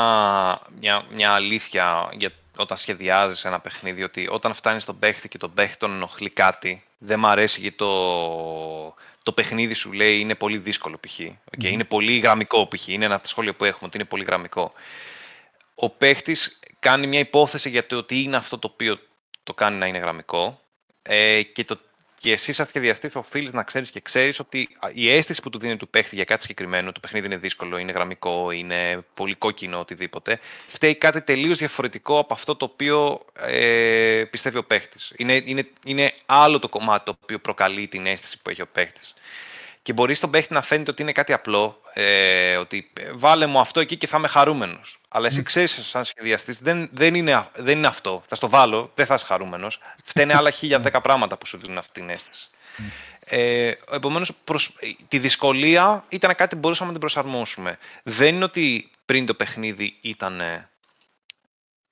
[0.80, 5.54] μια, μια αλήθεια για όταν σχεδιάζεις ένα παιχνίδι ότι όταν φτάνεις στον παίχτη και τον
[5.54, 10.58] παίχτη τον ενοχλεί κάτι, δεν μ' αρέσει γιατί το, το παιχνίδι σου λέει είναι πολύ
[10.58, 11.20] δύσκολο π.χ.
[11.20, 11.72] Οκ, Μμμ.
[11.72, 12.88] Είναι πολύ γραμμικό π.χ.
[12.88, 14.74] Είναι ένα από τα σχόλια που έχουμε ότι είναι πολύ γραμμικό.
[15.76, 19.00] Ο παίχτης κάνει μια υπόθεση για το ότι είναι αυτό το οποίο
[19.44, 20.62] το κάνει να είναι γραμμικό
[21.02, 21.80] ε, και, το,
[22.22, 25.60] και εσύ σαν σχεδιαστής οφείλεις να ξέρεις και ξέρεις ότι α, η αίσθηση που του
[25.60, 29.80] δίνει του παίχτη για κάτι συγκεκριμένο, το παιχνίδι είναι δύσκολο, είναι γραμμικό, είναι πολύ κόκκινο,
[29.80, 35.14] οτιδήποτε, φταίει κάτι τελείως διαφορετικό από αυτό το οποίο ε, πιστεύει ο παίχτης.
[35.18, 39.14] Είναι, είναι, είναι άλλο το κομμάτι το οποίο προκαλεί την αίσθηση που έχει ο παίχτης.
[39.82, 43.60] Και μπορεί στον παίχτη να φαίνεται ότι είναι κάτι απλό, ε, ότι ε, βάλε μου
[43.60, 45.01] αυτό εκεί και θα είμαι χαρούμενος.
[45.14, 45.44] Αλλά εσύ Μμ.
[45.44, 48.24] ξέρεις σαν σχεδιαστής, δεν, δεν, είναι, α- δεν είναι αυτό.
[48.28, 49.80] Θα στο βάλω, δεν θα είσαι χαρούμενος.
[50.04, 52.50] Φταίνε άλλα χίλια δέκα πράγματα που σου δίνουν αυτή την αίσθηση.
[53.20, 54.32] Ε, Επομένως,
[55.08, 57.78] τη δυσκολία ήταν κάτι που μπορούσαμε να την προσαρμόσουμε.
[58.04, 60.42] Δεν είναι ότι πριν το παιχνίδι ήταν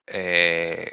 [0.04, 0.86] ε,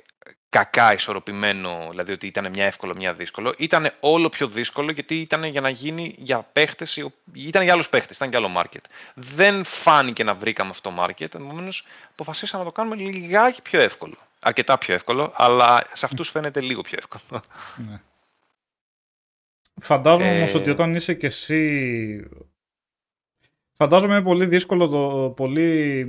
[0.57, 3.55] κακά ισορροπημένο, δηλαδή ότι ήταν μια εύκολο, μια δύσκολο.
[3.59, 7.73] Ήταν όλο πιο δύσκολο γιατί ήταν για να γίνει για παίχτες, οι ο- ήταν για
[7.73, 8.81] άλλους παίχτες, ήταν για άλλο market.
[9.15, 14.15] Δεν φάνηκε να βρήκαμε αυτό το market, επομένως αποφασίσαμε να το κάνουμε λιγάκι πιο εύκολο.
[14.41, 17.43] Αρκετά πιο εύκολο, αλλά σε αυτούς φαίνεται λίγο πιο εύκολο.
[17.77, 18.01] Ναι.
[19.81, 22.31] Φαντάζομαι όμως Ε, ότι όταν είσαι και εσύ...
[23.79, 26.01] Φαντάζομαι είναι πολύ δύσκολο, το, πολύ,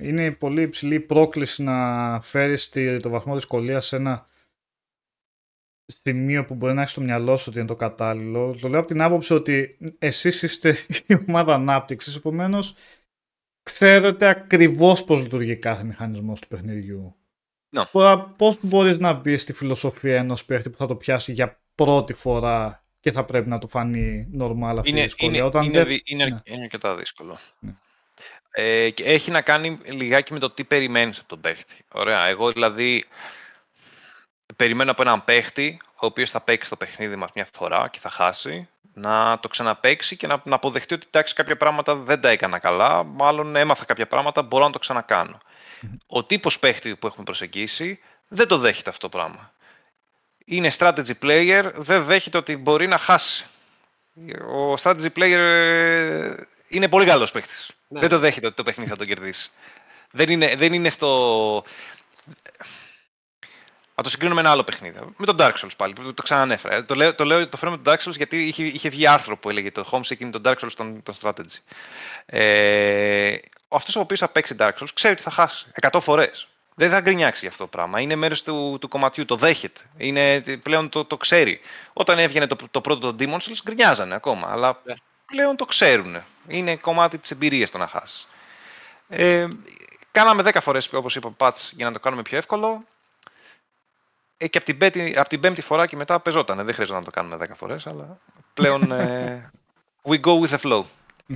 [0.00, 4.26] είναι πολύ υψηλή η πρόκληση να φέρεις τη- το βαθμό δυσκολίας σε ένα
[5.86, 8.56] σημείο που μπορεί να έχεις στο μυαλό σου ότι είναι το κατάλληλο.
[8.60, 12.74] Το λέω από την άποψη ότι εσείς είστε η ομάδα ανάπτυξης, επομένως
[13.62, 17.16] ξέρετε ακριβώς πώς λειτουργεί κάθε μηχανισμός του παιχνιδιού.
[17.74, 17.84] Ναι.
[17.92, 22.12] Τώρα, πώς μπορείς να μπεις στη φιλοσοφία ενός παίχτη που θα το πιάσει για πρώτη
[22.12, 25.36] φορά και θα πρέπει να του φανεί normal αυτή η είναι, δυσκολία.
[25.36, 26.40] είναι, Όταν είναι, δεν- δι- είναι, ναι.
[26.44, 27.38] είναι αρκετά δύσκολο.
[27.58, 27.72] Ναι.
[28.50, 31.74] Ε, και έχει να κάνει λιγάκι με το τι περιμένεις από τον παίχτη.
[31.92, 32.26] Ωραία.
[32.26, 33.04] Εγώ δηλαδή
[34.56, 38.10] περιμένω από έναν παίχτη ο οποίος θα παίξει το παιχνίδι μας μια φορά και θα
[38.10, 42.58] χάσει να το ξαναπαίξει και να, να αποδεχτεί ότι εντάξει κάποια πράγματα δεν τα έκανα
[42.58, 45.38] καλά, μάλλον έμαθα κάποια πράγματα, μπορώ να το ξανακάνω.
[46.06, 47.98] Ο τύπος παίχτη που έχουμε προσεγγίσει
[48.28, 49.52] δεν το δέχεται αυτό το πράγμα.
[50.44, 53.46] Είναι strategy player, δεν δέχεται ότι μπορεί να χάσει.
[54.54, 56.34] Ο strategy player ε,
[56.68, 57.70] είναι πολύ καλός παίχτης.
[57.88, 58.00] Ναι.
[58.00, 59.50] Δεν το δέχεται ότι το παιχνίδι θα τον κερδίσει.
[60.10, 61.64] Δεν είναι, δεν είναι στο...
[63.94, 64.98] Να το συγκρίνω με ένα άλλο παιχνίδι.
[65.16, 66.84] Με τον Dark Souls πάλι, που το ξανανέφερα.
[66.84, 69.36] Το λέω, το, λέω, το φέρω με τον Dark Souls γιατί είχε, είχε βγει άρθρο
[69.36, 71.58] που έλεγε το Homesick είναι το Dark Souls των, των strategy.
[72.26, 73.36] Ε,
[73.68, 76.48] αυτός ο οποίος θα παίξει Dark Souls ξέρει ότι θα χάσει 100 φορές.
[76.74, 78.00] Δεν θα γκρινιάξει για αυτό το πράγμα.
[78.00, 79.80] Είναι μέρος του, του κομματιού, το δέχεται.
[79.96, 81.60] Είναι, πλέον το, το ξέρει.
[81.92, 84.94] Όταν έβγαινε το, το πρώτο το Demon Souls γκρινιάζανε ακόμα, αλλά Ναι.
[85.26, 86.22] πλέον το ξέρουν.
[86.46, 88.28] Είναι κομμάτι της εμπειρίας το να χάσεις.
[89.08, 89.48] Ε,
[90.10, 92.84] κάναμε 10 φορές, όπως είπα, patch για να το κάνουμε πιο εύκολο.
[94.36, 96.62] Ε, και από την, πέτη, από την πέμπτη φορά και μετά πεζότανε.
[96.62, 98.18] Δεν χρειάζεται να το κάνουμε 10 φορές, αλλά
[98.54, 99.50] πλέον ε,
[100.08, 100.82] we go with the flow.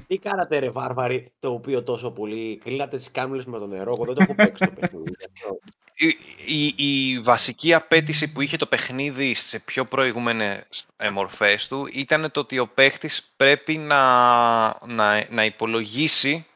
[0.07, 4.05] Τι κάνατε ρε βάρβαροι, το οποίο τόσο πολύ κλείνατε τις κάμιλες με το νερό, εγώ
[4.05, 5.15] δεν το έχω παίξει το παιχνίδι.
[5.19, 5.59] γι' αυτό.
[5.95, 6.17] η,
[6.47, 12.31] η, η βασική απέτηση που είχε το παιχνίδι σε πιο προηγούμενες ε, μορφές του ήταν
[12.31, 16.47] το ότι ο παίχτης πρέπει να, να, να υπολογίσει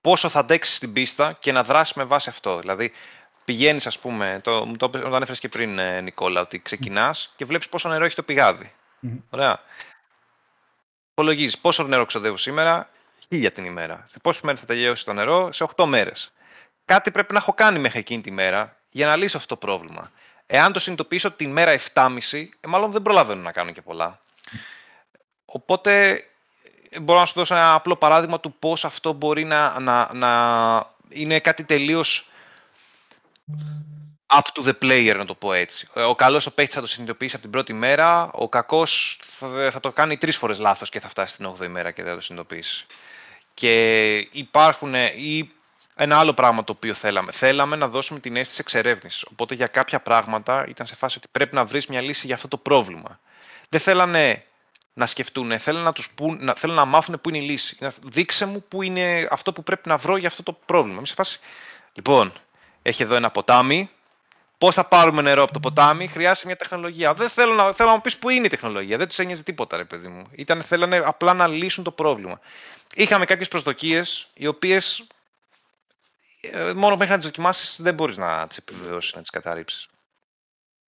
[0.00, 2.58] πόσο θα αντέξει στην πίστα και να δράσει με βάση αυτό.
[2.58, 2.92] Δηλαδή,
[3.44, 7.44] πηγαίνεις, ας πούμε, το, μου το, το ανέφερες και πριν, ε, Νικόλα, ότι ξεκινάς και
[7.44, 8.72] βλέπεις πόσο νερό έχει το πηγάδι.
[9.00, 9.18] Μμμ.
[9.30, 9.60] Ωραία.
[11.10, 12.88] Υπολογίζεις πόσο νερό ξοδεύω σήμερα,
[13.28, 14.06] χίλια την ημέρα.
[14.10, 16.32] Σε πόσες μέρες θα τελειώσει το νερό, σε 8 μέρες.
[16.84, 20.10] Κάτι πρέπει να έχω κάνει μέχρι εκείνη τη μέρα για να λύσω αυτό το πρόβλημα.
[20.46, 22.08] Εάν το συνειδητοποιήσω την μέρα 7.30,
[22.60, 24.20] ε, μάλλον δεν προλαβαίνω να κάνω και πολλά.
[25.44, 26.24] Οπότε
[27.00, 30.30] μπορώ να σου δώσω ένα απλό παράδειγμα του πώς αυτό μπορεί να, να, να
[31.08, 32.30] είναι κάτι τελείως
[34.30, 35.88] up to the player, να το πω έτσι.
[35.94, 39.80] Ο καλός ο παίχτης θα το συνειδητοποιήσει από την πρώτη μέρα, ο κακός θα, θα
[39.80, 42.22] το κάνει τρεις φορές λάθος και θα φτάσει την 8η μέρα και δεν θα το
[42.24, 42.86] συνειδητοποιήσει.
[43.54, 45.50] Και υπάρχουν ή
[45.94, 47.32] ένα άλλο πράγμα το οποίο θέλαμε.
[47.32, 49.24] Θέλαμε να δώσουμε την αίσθηση εξερεύνησης.
[49.30, 52.48] Οπότε για κάποια πράγματα ήταν σε φάση ότι πρέπει να βρεις μια λύση για αυτό
[52.48, 53.20] το πρόβλημα.
[53.68, 54.44] Δεν θέλανε
[54.92, 57.78] να σκεφτούν, θέλουν να, τους πούν, να, θέλουν να μάθουν πού είναι η λύση.
[58.06, 61.06] Δείξε μου πού είναι αυτό που πρέπει να βρω για αυτό το πρόβλημα.
[61.06, 61.40] σε φάση,
[61.92, 62.32] λοιπόν,
[62.82, 63.90] έχει εδώ ένα ποτάμι,
[64.60, 67.14] Πώς θα πάρουμε νερό από το ποτάμι, χρειάζεται μια τεχνολογία.
[67.14, 68.96] Δεν θέλω να, θέλω να μου πεις πού είναι η τεχνολογία.
[68.96, 70.26] Δεν τους ένοιαζε τίποτα, ρε παιδί μου.
[70.30, 72.40] Ήταν, θέλανε απλά να λύσουν το πρόβλημα.
[72.94, 75.06] Είχαμε κάποιες προσδοκίες, οι οποίες
[76.40, 79.88] ε, μόνο μέχρι να τις δοκιμάσεις δεν μπορείς να τις επιβεβαιώσεις, να τις καταρρύψεις.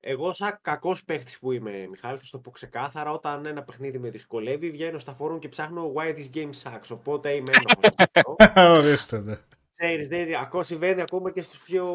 [0.00, 4.10] Εγώ, σαν κακός παίχτης που είμαι, Μιχάλη, θα το πω ξεκάθαρα, όταν ένα παιχνίδι με
[4.10, 8.08] δυσκολεύει, βγαίνω στα φόρουμ και ψάχνω why this game sucks; Οπότε είμαι ένοχος.
[8.78, 9.44] Ορίστε,
[9.82, 9.88] ναι.
[9.88, 11.86] Ξέρεις, δεν, ακόμα συμβαίνει ακόμα και στους πιο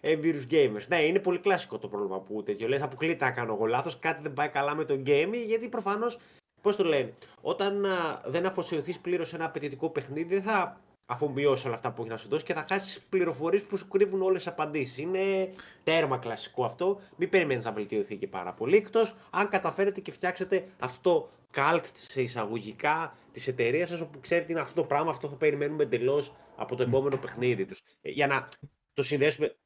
[0.00, 0.86] έμπειρους gamers.
[0.88, 2.68] Ναι, είναι πολύ κλασικό το πρόβλημα που τέτοιο.
[2.68, 6.18] Λες, αποκλείται να κάνω εγώ λάθος, κάτι δεν πάει καλά με το gaming, γιατί προφανώς,
[6.60, 11.64] πώς το λένε, όταν α, δεν αφοσιωθείς πλήρως σε ένα απαιτητικό παιχνίδι, δεν θα αφομοιώσεις
[11.64, 14.42] όλα αυτά που έχεις να σου δώσεις και θα χάσεις πληροφορίες που σου κρύβουν όλες
[14.42, 14.98] τις απαντήσεις.
[14.98, 15.52] Είναι
[15.84, 17.00] τέρμα κλασικό αυτό.
[17.16, 18.76] Μην περιμένεις να βελτιωθεί και πάρα πολύ.
[18.76, 24.52] Εκτός αν καταφέρετε και φτιάξετε αυτό το cult σε εισαγωγικά της εταιρείας σας, όπου ξέρετε
[24.52, 27.82] είναι αυτό το πράγμα, αυτό θα περιμένουμε εντελώς από το επόμενο παιχνίδι τους.
[28.00, 28.48] Ε, για να
[28.92, 29.56] το συνδέσουμε.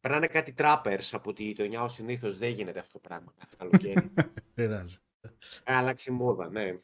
[0.00, 4.14] Περνάνε κάτι trappers από τη γειτονιά, ο συνήθως δεν γίνεται αυτό το πράγμα κάθε καλοκαίρι.
[5.64, 6.78] Άλλαξε μόδα, ναι.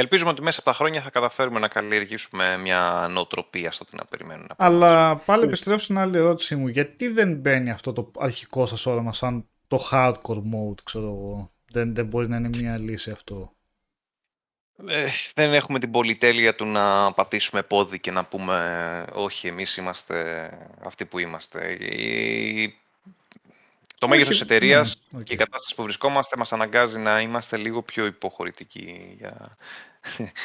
[0.00, 4.04] Ελπίζουμε ότι μέσα από τα χρόνια θα καταφέρουμε να καλλιεργήσουμε μια νοοτροπία στο τι να
[4.04, 4.46] περιμένουν.
[4.56, 6.68] Αλλά πάλι επιστρέφω στην άλλη ερώτησή μου.
[6.68, 11.94] Γιατί δεν μπαίνει αυτό το αρχικό σας όραμα σαν το hardcore mode, ξέρω εγώ; Δεν,
[11.94, 13.52] δεν μπορεί να είναι μια λύση αυτό.
[14.86, 20.50] Ε, δεν έχουμε την πολυτέλεια του να πατήσουμε πόδι και να πούμε όχι, εμείς είμαστε
[20.84, 21.78] αυτοί που είμαστε.
[23.98, 27.82] Το μέγεθος τη εταιρείας ναι, και η κατάσταση που βρισκόμαστε μας αναγκάζει να είμαστε λίγο
[27.82, 29.56] πιο υποχωρητικοί για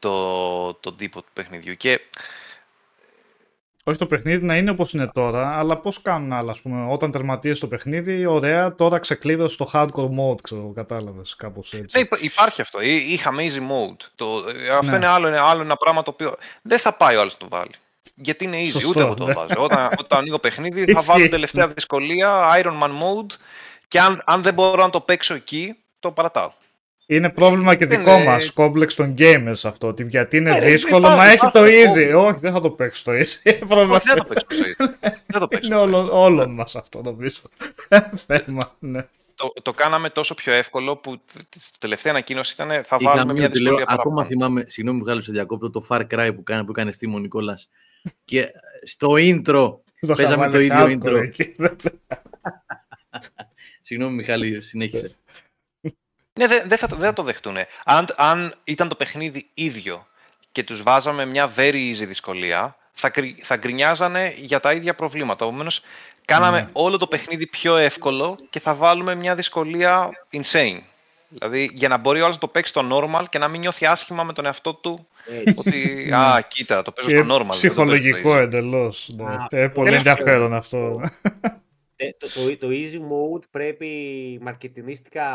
[0.00, 1.74] το, τον τύπο του παιχνιδιού.
[1.74, 2.00] Και...
[3.84, 7.10] Όχι το παιχνίδι να είναι όπως είναι τώρα, αλλά πώς κάνουν άλλα, ας πούμε, όταν
[7.10, 11.98] τερματίζει το παιχνίδι, ωραία, τώρα ξεκλείδωσε το hardcore mode, ξέρω, κατάλαβες κάπως έτσι.
[11.98, 12.80] Ναι, υπάρχει αυτό.
[12.80, 14.06] Είχαμε easy mode.
[14.14, 14.26] Το,
[14.78, 14.96] αυτό ναι.
[14.96, 17.70] είναι, άλλο, είναι άλλο ένα πράγμα το οποίο δεν θα πάει ο άλλο το βάλει.
[18.14, 19.32] Γιατί είναι easy, Σωστό, ούτε εγώ το ναι.
[19.32, 19.54] βάζω.
[19.56, 23.34] όταν, όταν ανοίγω παιχνίδι θα βάλω τελευταία δυσκολία, Iron Man mode
[23.88, 26.52] και αν, αν δεν μπορώ να το παίξω εκεί, το παρατάω.
[27.16, 28.24] Είναι πρόβλημα και δικό είναι...
[28.24, 29.86] μας, κόμπλεξ των gamers αυτό.
[29.86, 32.14] Ότι γιατί είναι ε, δύσκολο, μα έχει το easy.
[32.16, 33.52] Όχι, δεν θα το παίξω το easy.
[33.52, 34.90] Όχι, δεν θα το παίξω το easy.
[35.26, 35.66] δεν το παίξω.
[35.66, 35.76] Είναι
[36.10, 37.40] όλων μας αυτό νομίζω.
[38.26, 39.06] Θέμα, ναι.
[39.34, 43.84] Το, το κάναμε τόσο πιο εύκολο που τη τελευταία ανακοίνωση ήταν θα βάλουμε μια δυσκολία
[43.88, 47.06] Ακόμα θυμάμαι, συγγνώμη που βγάλω σε διακόπτω, το Far Cry που κάνει, που έκανε στη
[47.06, 47.68] Νικόλας
[48.24, 48.46] και
[48.82, 49.74] στο intro
[50.16, 51.30] παίζαμε το ίδιο intro.
[53.80, 55.16] Συγγνώμη Μιχάλη, συνέχισε.
[56.34, 57.56] Ναι, δεν δε θα, δε θα το δεχτούν.
[57.84, 60.06] Αν, αν ήταν το παιχνίδι ίδιο
[60.52, 63.12] και τους βάζαμε μια very easy δυσκολία, θα,
[63.42, 65.44] θα γκρινιάζανε για τα ίδια προβλήματα.
[65.44, 65.82] Επομένως,
[66.24, 66.68] κάναμε ναι.
[66.72, 70.80] όλο το παιχνίδι πιο εύκολο και θα βάλουμε μια δυσκολία insane.
[71.28, 73.86] Δηλαδή, για να μπορεί ο άλλος να το παίξει στο normal και να μην νιώθει
[73.86, 75.06] άσχημα με τον εαυτό του
[75.54, 77.48] ότι, α, κοίτα, το παίζω στο normal.
[77.48, 79.10] Ψυχολογικό εντελώς.
[79.16, 79.60] Ναι.
[79.60, 81.00] Ε, πολύ ενδιαφέρον αυτό.
[82.02, 83.88] Ε, το, το, το, easy mode πρέπει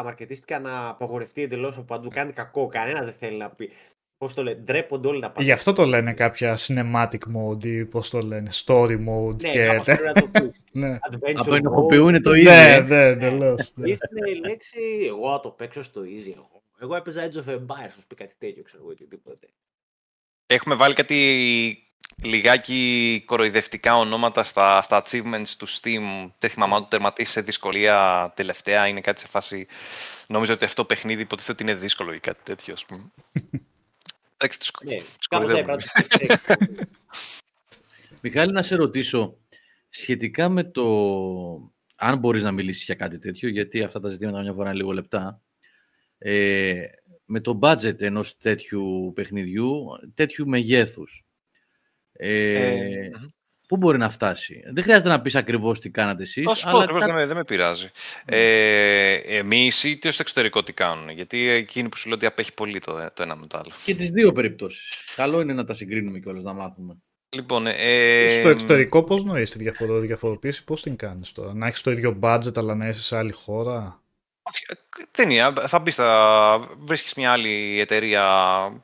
[0.03, 2.09] μαρκετίστικα, να απαγορευτεί εντελώς από παντού.
[2.09, 2.67] Κάνει κακό.
[2.67, 3.69] Κανένας δεν θέλει να πει.
[4.17, 5.45] Πώς το λένε, ντρέπονται όλοι να πάνε.
[5.45, 9.41] Γι' αυτό το λένε κάποια cinematic mode ή πώς το λένε, story mode.
[9.41, 9.81] Ναι, και...
[9.85, 10.97] το ναι.
[11.35, 12.43] Απενοχοποιούν το easy.
[12.43, 13.71] Ναι, ναι, εντελώς.
[13.75, 13.89] Ναι.
[13.89, 16.31] Είναι η λέξη, εγώ θα το παίξω στο easy.
[16.35, 19.47] Εγώ, εγώ έπαιζα Edge of Empires, α πει κάτι τέτοιο, ξέρω εγώ, οτιδήποτε.
[20.45, 21.86] Έχουμε βάλει κάτι
[22.23, 26.31] λιγάκι κοροϊδευτικά ονόματα στα, στα achievements του Steam.
[26.39, 28.87] Δεν θυμάμαι αν το τερματίσει σε δυσκολία τελευταία.
[28.87, 29.67] Είναι κάτι σε φάση.
[30.27, 33.11] Νομίζω ότι αυτό το παιχνίδι υποτίθεται ότι είναι δύσκολο ή κάτι τέτοιο, ας πούμε.
[34.37, 35.77] Εντάξει, τους κοροϊδεύουμε.
[38.21, 39.37] Μιχάλη, να σε ρωτήσω
[39.89, 40.85] σχετικά με το
[41.95, 44.91] αν μπορείς να μιλήσεις για κάτι τέτοιο, γιατί αυτά τα ζητήματα μια φορά είναι λίγο
[44.91, 45.41] λεπτά,
[46.17, 46.83] ε,
[47.25, 51.26] με το budget ενός τέτοιου παιχνιδιού, τέτοιου μεγέθους.
[52.17, 53.09] Ε, ε
[53.67, 54.61] Πού μπορεί να φτάσει.
[54.73, 56.43] Δεν χρειάζεται να πεις ακριβώς τι κάνατε εσείς.
[56.45, 57.91] Θα σου πω αλλά ακριβώς, κα- δεν, με, δεν με πειράζει.
[58.25, 61.09] Ε, εμείς είτε στο εξωτερικό τι κάνουν.
[61.09, 63.71] Γιατί εκείνοι που σου λέω ότι απέχει πολύ το, το ένα με το άλλο.
[63.85, 64.93] Και τις δύο περιπτώσεις.
[65.15, 66.97] Καλό είναι να τα συγκρίνουμε κιόλας, να μάθουμε.
[67.35, 71.81] Λοιπόν, ε, Στο εξωτερικό πώς νοείς τη διαφορο- διαφοροποίηση, πώς την κάνεις τώρα; Να έχεις
[71.81, 74.01] το ίδιο budget αλλά να είσαι σε άλλη χώρα;
[74.41, 74.73] όχι, ε,
[75.11, 75.53] δεν είναι.
[75.67, 78.23] Θα μπεις, θα βρίσκεις μια άλλη εταιρεία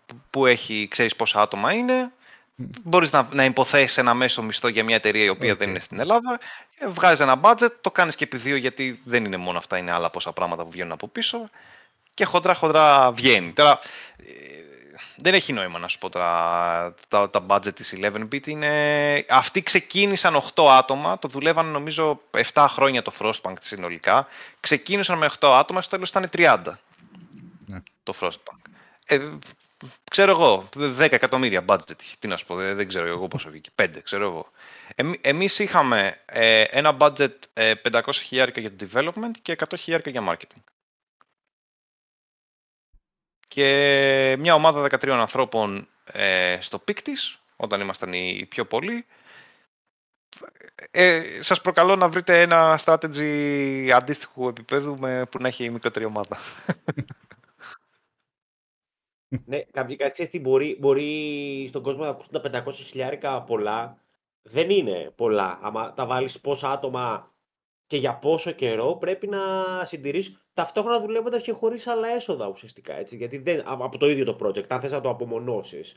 [0.06, 2.12] που- που έχει, ξέρεις πόσα άτομα είναι.
[2.56, 5.58] Μπορείς να, να υποθέσεις ένα μέσο μισθό για μια εταιρεία η οποία Οκ.
[5.58, 6.40] δεν είναι στην Ελλάδα.
[6.78, 9.92] ε, Βγάζεις ένα budget, το κάνεις και επί δύο γιατί δεν είναι μόνο αυτά, είναι
[9.92, 11.50] άλλα πόσα πράγματα που βγαίνουν από πίσω.
[12.14, 13.52] Και χοντρά χοντρά βγαίνει.
[13.54, 13.80] Τώρα,
[14.18, 14.24] ε,
[15.18, 18.48] δεν έχει νόημα να σου πω τώρα τα, τα budget της 11bit.
[18.48, 19.26] Είναι...
[19.30, 22.22] Αυτοί ξεκίνησαν 8 άτομα, το δουλεύαν νομίζω
[22.54, 24.28] 7 χρόνια το Frostpunk συνολικά.
[24.60, 26.58] Ξεκίνησαν με 8 άτομα, στο τέλος ήταν 30
[27.66, 27.80] Ναι.
[28.04, 28.70] το Frostpunk.
[29.06, 29.30] Ε,
[30.12, 32.16] ξέρω εγώ, 10 εκατομμύρια budget είχε.
[32.20, 33.70] Τι να σου πω, δεν, δεν ξέρω εγώ πόσο βγήκε.
[33.82, 34.52] 5, ξέρω εγώ.
[34.96, 40.10] Εμεί, εμείς είχαμε ε, ένα budget ε, 500 χιλιάρικα για το development και 100 χιλιάρικα
[40.10, 40.64] για marketing.
[43.48, 49.06] Και μια ομάδα 13 ανθρώπων ε, στο peak της, όταν ήμασταν οι, οι πιο πολλοί.
[50.92, 56.06] Ε, σας προκαλώ να βρείτε ένα strategy αντίστοιχου επίπεδου με, που να έχει η μικρότερη
[56.06, 56.38] ομάδα.
[59.46, 63.98] Ναι, κάποιοι κάτι ξέρεις τι μπορεί, μπορεί στον κόσμο να ακούσουν τα 500 χιλιάρικα πολλά.
[64.42, 65.60] Δεν είναι πολλά.
[65.62, 67.32] Άμα τα βάλεις πόσα άτομα
[67.88, 69.40] και για πόσο καιρό πρέπει να
[69.86, 72.94] συντηρείς ταυτόχρονα δουλεύοντας και χωρίς άλλα έσοδα ουσιαστικά.
[72.94, 75.96] Έτσι, γιατί δεν, α- από το ίδιο το project, αν θες να το απομονώσεις.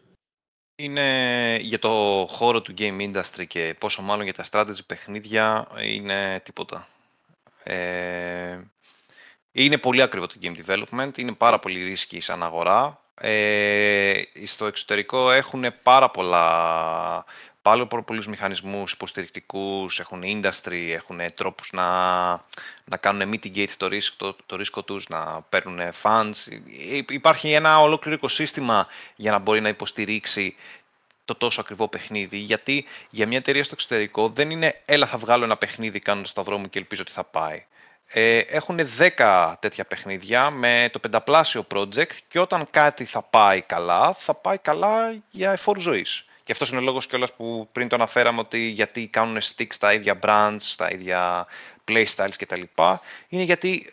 [0.78, 6.40] Είναι για το χώρο του game industry και πόσο μάλλον για τα strategy παιχνίδια είναι
[6.44, 6.88] τίποτα.
[7.62, 8.60] Ε,
[9.52, 13.05] είναι πολύ ακριβό το game development, είναι πάρα πολύ risky σαν αγορά.
[13.20, 17.24] Ε, στο εξωτερικό έχουν πάρα πολλά,
[17.62, 21.84] πάρα πολλούς μηχανισμούς υποστηρικτικούς, έχουν industry, έχουν τρόπους να,
[22.84, 26.32] να κάνουν mitigate το ρίσκο, το, το ρίσκο τους, να παίρνουν funds.
[26.90, 28.86] Υ- Υπάρχει ένα ολόκληρο οικοσύστημα
[29.16, 30.56] για να μπορεί να υποστηρίξει
[31.24, 35.44] το τόσο ακριβό παιχνίδι, γιατί για μια εταιρεία στο εξωτερικό δεν είναι έλα θα βγάλω
[35.44, 37.64] ένα παιχνίδι κάνοντας το δρόμο και ελπίζω ότι θα πάει.
[38.08, 38.78] Ε, έχουν
[39.18, 44.58] 10 τέτοια παιχνίδια με το πενταπλάσιο project και όταν κάτι θα πάει καλά, θα πάει
[44.58, 46.24] καλά για εφόρου ζωής.
[46.44, 49.92] Και αυτός είναι ο λόγος κιόλας που πριν το αναφέραμε ότι γιατί κάνουν stick στα
[49.92, 51.46] ίδια brands, στα ίδια
[51.88, 52.62] playstyles κτλ.
[53.28, 53.92] Είναι γιατί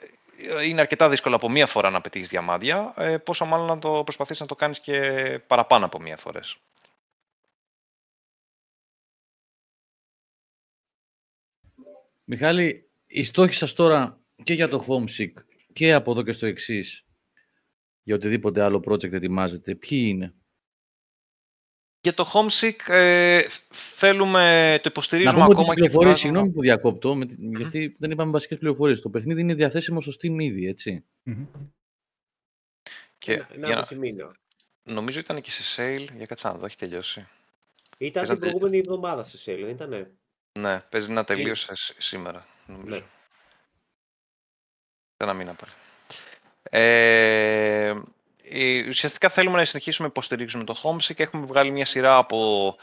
[0.59, 4.03] ε, είναι αρκετά δύσκολο από μία φορά να πετύχεις διαμάντια, ε, πόσο μάλλον να το
[4.03, 4.99] προσπαθείς να το κάνεις και
[5.47, 6.57] παραπάνω από μία φορές.
[12.26, 15.32] Μιχάλη, οι στόχοι σας τώρα και για το Homesick
[15.74, 17.05] και από εδώ και στο εξής
[18.03, 20.34] για οτιδήποτε άλλο project ετοιμάζετε, ποιοι είναι;
[22.01, 26.18] Για το Homesick ε, θέλουμε, το Να υποστηρίζουμε πούμε ότι ακόμα οι και πληροφορίες, βγάζουμε-
[26.18, 29.01] συγγνώμη που διακόπτω, με τη- γιατί δεν είπαμε βασικές πληροφορίες.
[29.01, 31.05] Το παιχνίδι είναι διαθέσιμο στο Steam ήδη, έτσι.
[31.24, 31.45] Μμμ.
[33.18, 34.36] Και Ένα, για ένα να- μισή μήνα.
[34.84, 37.28] νομίζω ήταν και σε sale, για κάτσε να δω, έχει τελειώσει.
[37.97, 40.11] Ήταν Θες να την προηγούμενη εβδομάδα σε sale, δεν ήτανε;
[40.59, 42.47] Ναι, παίζει να τελείωσε σ- σήμερα.
[42.74, 42.96] Νομίζω.
[42.96, 42.98] Ναι.
[45.18, 45.72] Σε ένα μήνα πάλι.
[46.70, 47.94] Ε,
[48.44, 52.76] ε, ουσιαστικά θέλουμε να συνεχίσουμε να υποστηρίξουμε το Homesick και έχουμε βγάλει μια σειρά από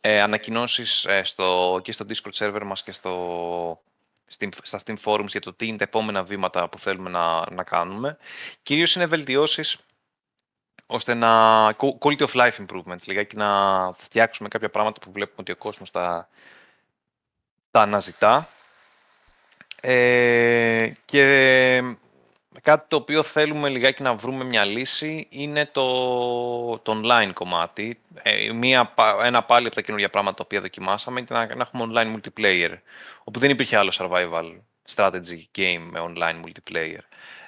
[0.00, 3.82] ε, ανακοινώσεις ε, στο, και στο Discord server μας και στο,
[4.26, 7.64] στην- στα Steam Forums για το τι είναι τα επόμενα βήματα που θέλουμε να, να
[7.64, 8.18] κάνουμε.
[8.62, 9.78] Κυρίως είναι βελτιώσεις
[10.86, 11.30] ώστε να
[11.78, 13.50] quality of life improvement, λιγάκι να
[13.96, 16.28] φτιάξουμε κάποια πράγματα που βλέπουμε ότι ο κόσμος τα,
[17.70, 18.48] τα αναζητά.
[19.80, 21.82] Ε, και
[22.62, 25.84] κάτι το οποίο θέλουμε λιγάκι να βρούμε μια λύση είναι το,
[26.78, 28.00] το online κομμάτι.
[28.22, 31.62] Ε, μία, πα- ένα πάλι από τα καινούργια πράγματα τα οποία δοκιμάσαμε ήταν να, να
[31.62, 32.74] έχουμε online multiplayer,
[33.24, 34.56] όπου δεν υπήρχε άλλο survival
[34.94, 37.02] strategy game με online multiplayer.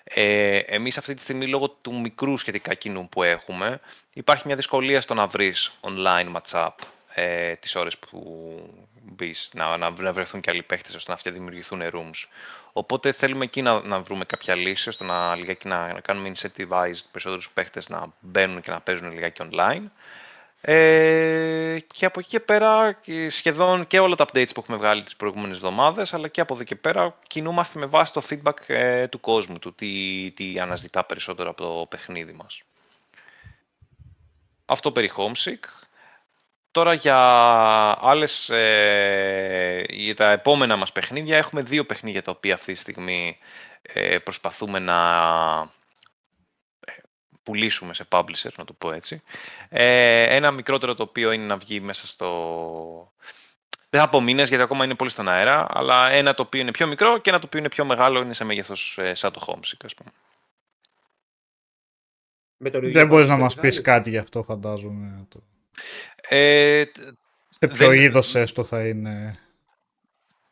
[0.05, 3.81] Ε, εμείς αυτή τη στιγμή λόγω του μικρού σχετικά κοινού που έχουμε
[4.13, 6.75] υπάρχει μια δυσκολία στο να βρεις online match-up
[7.21, 8.21] ε, τις ώρες που
[9.03, 12.29] μπεις, να, να, να βρεθούν και άλλοι παίχτες ώστε να αυτοί δημιουργηθούν rooms.
[12.73, 17.03] Οπότε θέλουμε εκεί να, να βρούμε κάποια λύση ώστε να, λιγάκι, να, να κάνουμε incentivized
[17.11, 19.83] περισσότερους παίχτες να μπαίνουν και να παίζουν λιγάκι online.
[20.63, 25.03] Ε, και από εκεί και πέρα και σχεδόν και όλα τα updates που έχουμε βγάλει
[25.03, 29.09] τις προηγούμενες εβδομάδες αλλά και από εδώ και πέρα κινούμαστε με βάση το feedback ε,
[29.09, 32.63] του κόσμου, του τι, τι αναζητά περισσότερο από το παιχνίδι μας.
[34.67, 35.80] Αυτό περί Homesick.
[36.71, 37.17] Τώρα για
[38.01, 43.39] άλλες, ε, για τα επόμενα μας παιχνίδια, έχουμε δύο παιχνίδια τα οποία αυτή τη στιγμή
[43.83, 44.99] ε, προσπαθούμε να
[46.81, 46.93] ε,
[47.43, 49.23] πουλήσουμε σε publisher, να το πω έτσι.
[49.69, 53.13] Ε, ένα μικρότερο το οποίο είναι να βγει μέσα στο,
[53.91, 56.71] δεν θα πω μήνες γιατί ακόμα είναι πολύ στον αέρα, αλλά ένα το οποίο είναι
[56.71, 59.45] πιο μικρό και ένα το οποίο είναι πιο μεγάλο είναι σε μέγεθος ε, σαν το
[59.47, 60.11] Homesick, ας πούμε.
[62.57, 63.69] Με τον ίδιο Δεν μπορείς να publisher μας κάνει.
[63.69, 65.27] πεις κάτι γι' αυτό, φαντάζομαι.
[66.31, 66.85] Το- Ε,
[67.49, 69.39] Σε ποιο Δεν- είδος έστω θα είναι;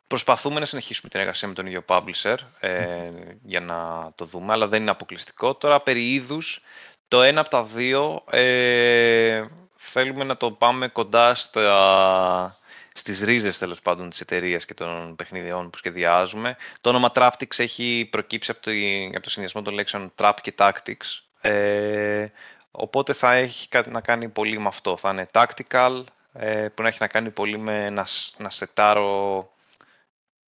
[0.07, 3.09] Προσπαθούμε να συνεχίσουμε την εργασία με τον ίδιο publisher ε,
[3.43, 5.55] για να το δούμε, αλλά δεν είναι αποκλειστικό.
[5.55, 6.61] Τώρα, περί είδους,
[7.07, 12.57] το ένα από τα δύο ε, θέλουμε να το πάμε κοντά στα,
[12.93, 16.55] στις ρίζες, τέλος πάντων, της εταιρείας και των παιχνιδιών που σχεδιάζουμε.
[16.81, 18.71] Το όνομα Traptics έχει προκύψει από το,
[19.13, 21.23] από το συνδυασμό των λέξεων Trap και Tactics.
[21.41, 22.25] Ε,
[22.71, 24.97] οπότε θα έχει κάτι να κάνει πολύ με αυτό.
[24.97, 26.03] Θα είναι tactical,
[26.33, 29.49] ε, που να έχει να κάνει πολύ με να, σ- να σετάρω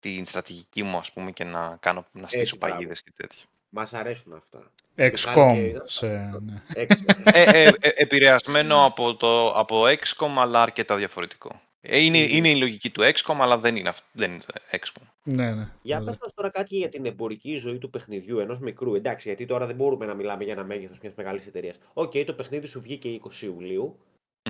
[0.01, 2.75] την στρατηγική μου, ας πούμε, και να, κάνω, να στήσω μπράβο.
[2.75, 3.43] παγίδες και τέτοια.
[3.69, 4.59] Μας αρέσουν αυτά.
[4.97, 5.53] XCOM.
[5.55, 6.07] και- Σε,
[6.41, 6.63] ναι.
[6.75, 7.05] Έξι.
[7.25, 11.61] ε, ε, ε, επηρεασμένο από, το, από XCOM, αλλά αρκετά διαφορετικό.
[11.83, 15.03] Ε, είναι, είναι η λογική του XCOM, αλλά δεν είναι, αυ- δεν είναι το XCOM.
[15.23, 15.69] ναι, ναι.
[15.83, 16.09] Για Ωραία.
[16.11, 18.95] πες μας τώρα κάτι για την εμπορική ζωή του παιχνιδιού ενός μικρού.
[18.95, 21.79] Εντάξει, γιατί τώρα δεν μπορούμε να μιλάμε για ένα μέγεθος μιας μεγάλης εταιρείας.
[21.93, 23.99] Οκ, το παιχνίδι σου βγήκε 20 Ιουλίου.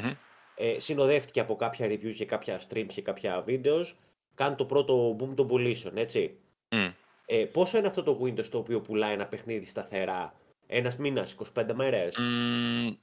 [0.01, 0.11] Μμμ.
[0.57, 3.85] Ε, συνοδεύτηκε από κάποια reviews και κάποια streams και κάποια videos.
[4.35, 6.37] Κάνει το πρώτο boom των πωλήσεων, έτσι.
[6.75, 6.89] Μμ.
[7.27, 10.35] Ε, πόσο είναι αυτό το window στο οποίο πουλάει ένα παιχνίδι σταθερά;
[10.67, 12.95] Ένας μήνας, 25 μέρες; Μμμ,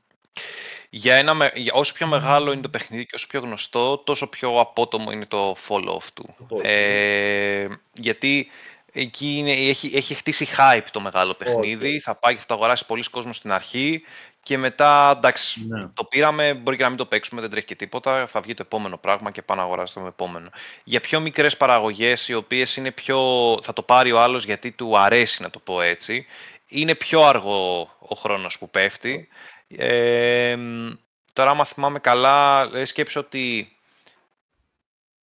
[0.90, 4.28] για ένα, με- για, όσο πιο μεγάλο είναι το παιχνίδι και όσο πιο γνωστό, τόσο
[4.28, 6.36] πιο απότομο είναι το fall-off του.
[6.50, 6.64] fall-off.
[6.64, 8.48] Ε, γιατί
[8.92, 12.86] εκεί είναι, έχει, έχει χτίσει hype το μεγάλο παιχνίδι, θα πάει και θα το αγοράσει
[12.86, 14.02] πολλοί κόσμος στην αρχή
[14.44, 15.88] και μετά, εντάξει, Ναι.
[15.94, 18.64] το πήραμε, μπορεί και να μην το παίξουμε, δεν τρέχει και τίποτα, θα βγει το
[18.66, 20.50] επόμενο πράγμα και πάμε να αγοράσουμε το επόμενο.
[20.84, 23.20] Για πιο μικρές παραγωγές, οι οποίες είναι πιο,
[23.64, 26.26] θα το πάρει ο άλλος γιατί του αρέσει να το πω έτσι,
[26.68, 29.28] είναι πιο αργό ο χρόνος που πέφτει.
[29.68, 30.90] Ε, μ,
[31.34, 33.76] τώρα, άμα θυμάμαι καλά, ε, σκέψω ότι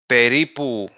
[0.06, 0.88] περίπου,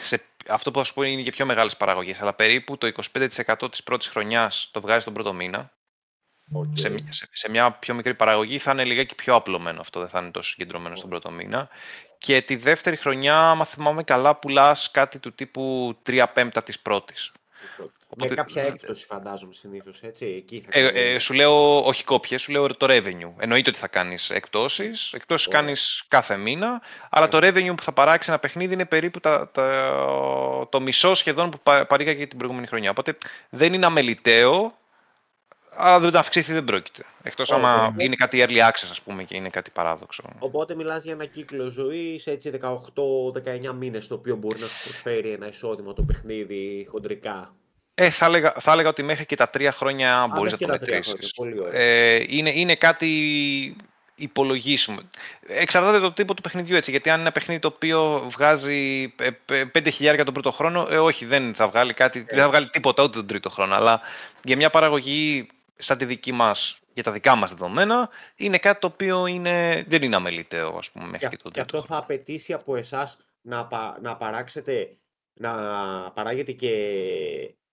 [0.00, 3.70] σε, αυτό που θα σου πω είναι για πιο μεγάλες παραγωγές, αλλά περίπου το 25%
[3.70, 5.72] της πρώτης χρονιάς το βγάζει τον πρώτο μήνα.
[6.52, 6.66] Οκ.
[6.74, 10.08] Σε, μια- σε, σε μια πιο μικρή παραγωγή θα είναι λιγάκι πιο απλωμένο αυτό, δεν
[10.08, 11.68] θα είναι τόσο συγκεντρωμένο στον πρώτο μήνα.
[12.18, 16.80] Και τη δεύτερη χρονιά, άμα θυμάμαι καλά, πουλάς κάτι του τύπου 3 πέμπτα της
[17.76, 17.94] πρώτης.
[18.16, 20.26] Με Οπότε- κάποια έκπτωση φαντάζομαι συνήθως, έτσι.
[20.26, 23.32] Εκεί θα Ε, κάνει- ε, σου λέω όχι κόπιες, σου λέω το revenue.
[23.38, 25.12] Εννοείται ότι θα κάνεις εκπτώσεις.
[25.12, 25.60] Εκπτώσεις Ωραία.
[25.60, 30.66] κάνεις κάθε μήνα, αλλά το revenue που θα παράξει ένα παιχνίδι είναι περίπου τα, τα-
[30.70, 32.90] το μισό σχεδόν που πα, παρήγαγε την προηγούμενη χρονιά.
[32.90, 33.16] Οπότε
[33.50, 34.74] δεν είναι αμεληταίο,
[35.76, 37.04] αλλά δεν αυξήθη δεν πρόκειται.
[37.22, 37.68] Εκτός Ωραία.
[37.68, 40.22] άμα είναι κάτι early access, ας πούμε, και είναι κάτι παράδοξο.
[40.38, 45.30] Οπότε μιλάς για ένα κύκλο ζωής, έτσι 18-19 μήνες, το οποίο μπορεί να σου προσφέρει
[45.30, 47.54] ένα εισόδημα το παιχνίδι χοντρικά.
[47.94, 50.72] Ε, θα έλεγα, θα έλεγα ότι μέχρι και τα τρία χρόνια μπορείς να μέχρι το
[50.72, 51.32] και τα τρία μετρήσεις.
[51.36, 51.80] χρόνια, πολύ ωραία.
[51.80, 53.10] Ε, είναι, είναι κάτι
[54.14, 54.98] υπολογίσιμο.
[55.46, 56.90] Εξαρτάται το τύπο του παιχνιδιού έτσι.
[56.90, 59.14] Γιατί αν είναι ένα παιχνίδι το οποίο βγάζει
[59.72, 63.16] 5.000 τον πρώτο χρόνο, ε, όχι, δεν θα βγάλει κάτι, δεν θα βγάλει τίποτα ούτε
[63.16, 63.74] τον τρίτο χρόνο.
[63.74, 64.00] Αλλά
[64.44, 65.46] για μια παραγωγή
[65.82, 70.02] σαν τη δική μας, για τα δικά μας δεδομένα, είναι κάτι το οποίο είναι, δεν
[70.02, 73.16] είναι αμεληταίο, ας πούμε, μέχρι και, Και, τον και τρίτο αυτό θα απαιτήσει από εσάς
[73.40, 74.96] να, πα- να παράξετε,
[75.34, 75.52] να
[76.14, 76.70] παράγετε και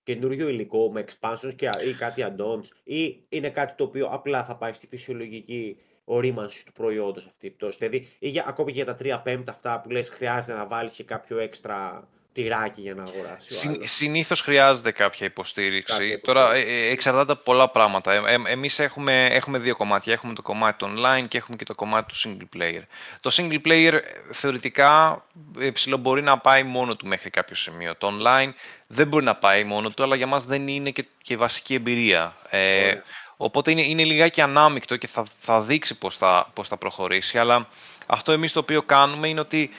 [0.03, 4.55] καινούριο υλικό με expansions και, ή κάτι add-ons ή είναι κάτι το οποίο απλά θα
[4.55, 7.77] πάει στη φυσιολογική ορίμανση του προϊόντος αυτή η πτώση.
[7.77, 10.93] Δηλαδή, ή για, ακόμη και για τα 3 πέμπτα αυτά που λες χρειάζεται να βάλεις
[10.93, 13.91] και κάποιο έξτρα τυράκι για να αγοράσει ο Συν, άλλος.
[13.91, 15.93] συνήθως χρειάζεται κάποια υποστήριξη.
[15.97, 16.87] Κάποια Τώρα ε, υποστήριξη.
[16.87, 18.13] ε, εξαρτάται από πολλά πράγματα.
[18.13, 20.13] Ε, ε, εμείς έχουμε, έχουμε δύο κομμάτια.
[20.13, 22.81] Έχουμε το κομμάτι του online και έχουμε και το κομμάτι του single player.
[23.19, 23.99] Το single player ε,
[24.31, 25.23] θεωρητικά
[25.59, 27.95] ε, ψηλό μπορεί να πάει μόνο του μέχρι κάποιο σημείο.
[27.95, 28.49] Το online
[28.87, 32.37] δεν μπορεί να πάει μόνο του, αλλά για μας δεν είναι και, και βασική εμπειρία.
[32.49, 33.03] Ε, Ωραία.
[33.41, 37.37] Οπότε είναι, είναι λιγάκι ανάμεικτο και θα, θα δείξει πώς θα, πώς θα προχωρήσει.
[37.37, 37.67] Αλλά
[38.05, 39.69] αυτό εμείς το οποίο κάνουμε είναι ότι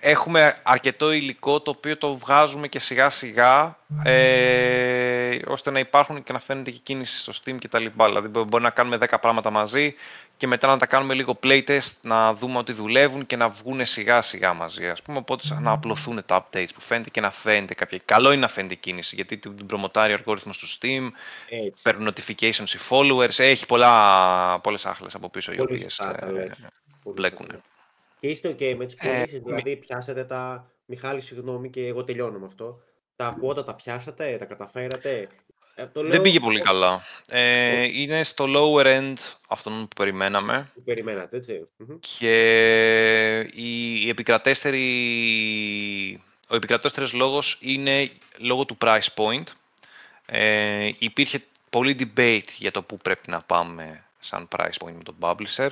[0.00, 6.32] έχουμε αρκετό υλικό το οποίο το βγάζουμε και σιγά σιγά ε, ώστε να υπάρχουν και
[6.32, 8.06] να φαίνεται και κίνηση στο Steam και τα λοιπά.
[8.06, 9.94] Δηλαδή μπο- μπορεί να κάνουμε 10 πράγματα μαζί
[10.36, 14.22] και μετά να τα κάνουμε λίγο playtest, να δούμε ότι δουλεύουν και να βγουν σιγά
[14.22, 14.88] σιγά μαζί.
[14.88, 18.00] Ας πούμε, οπότε να απλωθούν τα updates που φαίνεται και να φαίνεται κάποια...
[18.04, 21.08] Καλό είναι να φαίνεται η κίνηση γιατί την την προμοτάρει ο αλγόριθμος του Steam,
[21.48, 21.82] Έτσι.
[21.82, 26.26] παίρνουν notifications οι followers, έχει πολλά, πολλές άχλες από πίσω οι Πολύ οποίες σωστά τα
[26.26, 26.58] ε, λες.
[27.02, 27.62] Πολύ μπλέκουν.
[28.20, 28.20] Σωστά.
[28.20, 30.70] Και είστε ok με τις Ε, πωλήσεις, δηλαδή πιάσατε τα...
[30.90, 32.80] Μιχάλη, συγγνώμη και εγώ τελειώνω με αυτό.
[33.16, 35.28] Τα κουότα τα πιάσατε, τα καταφέρατε;
[35.74, 37.02] Ε, το Δεν λέω πήγε πολύ ως- καλά.
[37.28, 39.14] Ε, είναι στο lower end
[39.48, 41.66] αυτών που περιμέναμε που περιμένατε, έτσι.
[41.76, 41.96] Μμμ.
[42.18, 44.82] και η, η επικρατέστερη,
[46.48, 49.44] ο επικρατέστερος λόγος είναι λόγω του price point.
[50.26, 55.16] Ε, υπήρχε πολύ debate για το πού πρέπει να πάμε σαν price point με τον
[55.20, 55.70] publisher.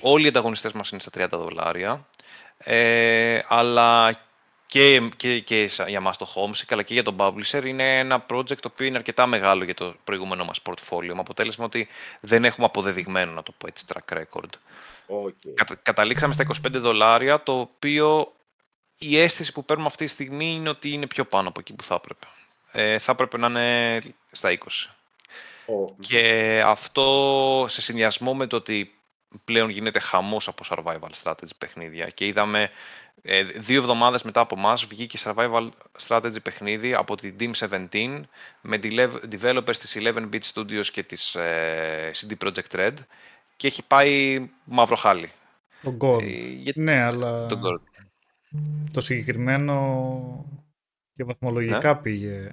[0.00, 2.06] Όλοι οι ανταγωνιστές μας είναι στα 30 δολάρια.
[2.58, 4.18] Ε, αλλά
[4.72, 8.56] και, και, και για μας το Homesick, αλλά και για τον Publisher, είναι ένα project
[8.56, 11.88] το οποίο είναι αρκετά μεγάλο για το προηγούμενο μας portfolio, με αποτέλεσμα ότι
[12.20, 14.50] δεν έχουμε αποδεδειγμένο, να το πω έτσι, track record.
[15.06, 15.54] Okay.
[15.54, 18.32] Κατα, καταλήξαμε στα 25 δολάρια, το οποίο
[18.98, 21.84] η αίσθηση που παίρνουμε αυτή τη στιγμή είναι ότι είναι πιο πάνω από εκεί που
[21.84, 22.26] θα έπρεπε.
[22.72, 24.90] Ε, θα έπρεπε να είναι στα 20.
[25.66, 25.94] Oh.
[26.00, 28.94] Και αυτό σε συνδυασμό με το ότι
[29.44, 32.70] πλέον γίνεται χαμός από survival strategy παιχνίδια και είδαμε
[33.22, 35.68] ε, δύο εβδομάδες μετά από εμά βγήκε survival
[36.06, 37.50] strategy παιχνίδι από την Team
[37.90, 38.20] 17
[38.60, 38.80] με
[39.32, 42.94] developers της 11-bit studios και της ε, CD Projekt Red
[43.56, 45.30] και έχει πάει μαύρο χάλι.
[45.82, 46.22] Το Gold.
[46.22, 47.80] Ε, για- Ναι, αλλά Το Gold.
[48.92, 50.46] το συγκεκριμένο
[51.14, 52.50] και βαθμολογικά πήγε.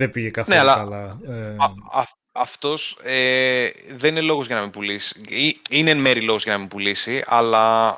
[0.00, 1.18] Δεν πήγε καθόλου Ναι, αλλά- καλά.
[1.28, 5.20] Ε, Α, α, αυτός ε, δεν είναι λόγος για να μην πουλήσει.
[5.28, 7.88] Ή- Είναι εν μέρη λόγος για να μην πουλήσει, αλλά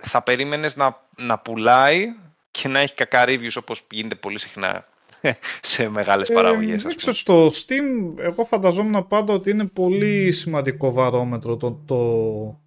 [0.00, 2.06] ε, θα περίμενες να, να πουλάει
[2.50, 4.86] και να έχει κακά reviews όπως γίνεται πολύ συχνά
[5.62, 6.82] σε μεγάλες παραγωγές.
[6.82, 7.50] δεν ας ξέρω, πούμε.
[7.52, 11.82] στο Steam εγώ φανταζόμουν πάντα ότι είναι πολύ σημαντικό βαρόμετρο το...
[11.86, 12.60] το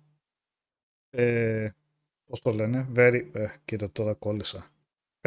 [1.10, 1.70] ε,
[2.28, 3.22] πώς το λένε, very...
[3.34, 4.66] Ε, κοίτα τώρα κόλλησα.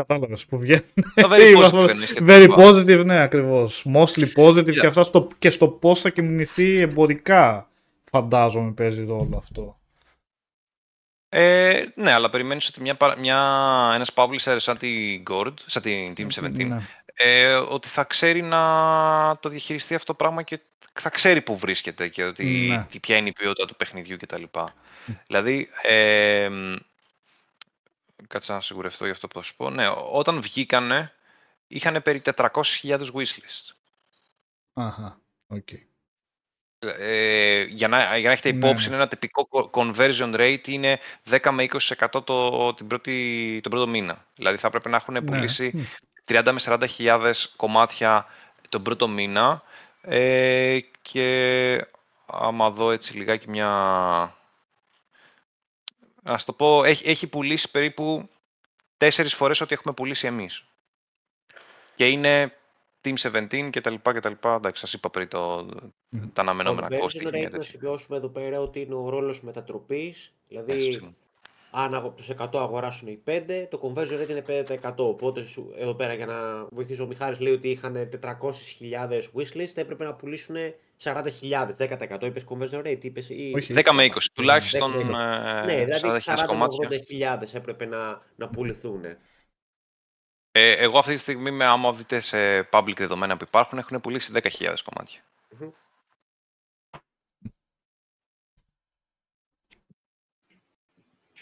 [0.06, 0.84] Κατάλαβες που βγαίνει.
[1.14, 2.24] Το very positive δεν είναι σχετικό.
[2.28, 3.86] Very positive, ναι, ακριβώς.
[3.94, 4.78] Mostly positive Yeah.
[4.80, 7.68] και, αυτά στο, και στο πώς θα κινηθεί εμπορικά
[8.10, 9.78] φαντάζομαι παίζει ρόλο αυτό.
[11.28, 13.38] Ε, ναι, αλλά περιμένεις ότι μια, παρα- μια,
[13.94, 16.86] ένας publisher σαν την Gord, σαν την Team 17, Ναι.
[17.14, 18.58] ε, ότι θα ξέρει να
[19.40, 20.60] το διαχειριστεί αυτό το πράγμα και
[20.92, 22.86] θα ξέρει που βρίσκεται και ότι, Ναι.
[22.90, 24.42] τι, ποια είναι η ποιότητα του παιχνιδιού κτλ.
[25.26, 26.74] Δηλαδή, ε, μ,
[28.30, 29.70] κάτσε να σιγουρευτώ για αυτό που θα σου πω.
[29.70, 31.12] Ναι, όταν βγήκανε,
[31.66, 33.74] είχαν περί 400.000 wishlist.
[34.72, 35.68] Αχα, οκ.
[36.98, 38.94] Ε, για, να, για να έχετε Ναι, υπόψη, ναι.
[38.94, 40.98] ένα τυπικό co- conversion rate είναι
[41.30, 41.66] 10 με
[41.98, 44.26] 20% το, την πρώτη, τον πρώτο μήνα.
[44.34, 45.22] Δηλαδή θα πρέπει να έχουν Ναι.
[45.22, 45.82] πουλήσει Μμ.
[46.26, 48.26] 30 με 40 χιλιάδες κομμάτια
[48.68, 49.62] τον πρώτο μήνα
[50.02, 51.86] ε, και
[52.26, 54.34] άμα δω έτσι λιγάκι μια...
[56.22, 58.28] Ας το πω, έχει, έχει πουλήσει περίπου
[58.96, 60.64] τέσσερις φορές ό,τι έχουμε πουλήσει εμείς.
[61.96, 62.54] Και είναι
[63.04, 63.14] Team
[63.48, 64.54] 17 και τα λοιπά και τα λοιπά.
[64.54, 65.68] Εντάξει, σας είπα πριν το,
[66.08, 66.26] Μμ.
[66.32, 67.18] τα αναμενόμενα Conversion κόστη.
[67.18, 67.68] και rate, μια να τέτοια.
[67.70, 70.32] σημειώσουμε εδώ πέρα ότι είναι ο ρόλος μετατροπής.
[70.48, 71.16] Δηλαδή, Έτσι.
[71.70, 74.94] αν από τους 100 αγοράσουν οι 5, το conversion rate είναι 5%.
[75.08, 80.04] Οπότε σου- εδώ πέρα για να βοηθήσω, ο Μιχάλης λέει ότι είχαν 400.000 wishlist, έπρεπε
[80.04, 80.56] να πουλήσουν
[81.02, 82.22] 40.000, 10%.
[82.26, 83.52] Είπες conversion rate, είπες ή...
[83.56, 83.72] Όχι.
[83.76, 85.18] 10 με 20, τουλάχιστον 10 με 20.
[85.18, 86.88] ε, Ναι, δηλαδή 40.000 40 με κομμάτια.
[87.40, 89.04] 80.000 έπρεπε να, να πουληθούν.
[90.52, 94.32] Ε, εγώ αυτή τη στιγμή, με, άμα δείτε σε public δεδομένα που υπάρχουν, έχουν πουλήσει
[94.34, 95.20] 10.000 κομμάτια.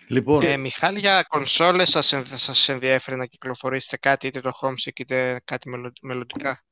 [0.09, 4.99] Λοιπόν, Ε, Μιχάλη, για κονσόλες σας, ενδ- σας ενδιαφέρει να κυκλοφορήσετε κάτι, είτε το Homesick
[5.01, 6.65] είτε κάτι μελλον- μελλοντικά;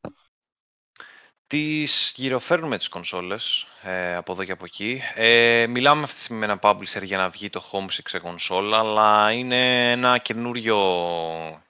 [1.49, 5.03] Τις γυροφέρνουμε τις κονσόλες ε, από εδώ και από εκεί.
[5.15, 8.79] Ε, μιλάμε αυτή τη στιγμή με ένα publisher για να βγει το Homesick σε κονσόλα,
[8.79, 10.79] αλλά είναι ένα καινούριο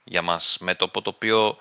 [0.03, 1.57] για μας μέτωπο, το οποίο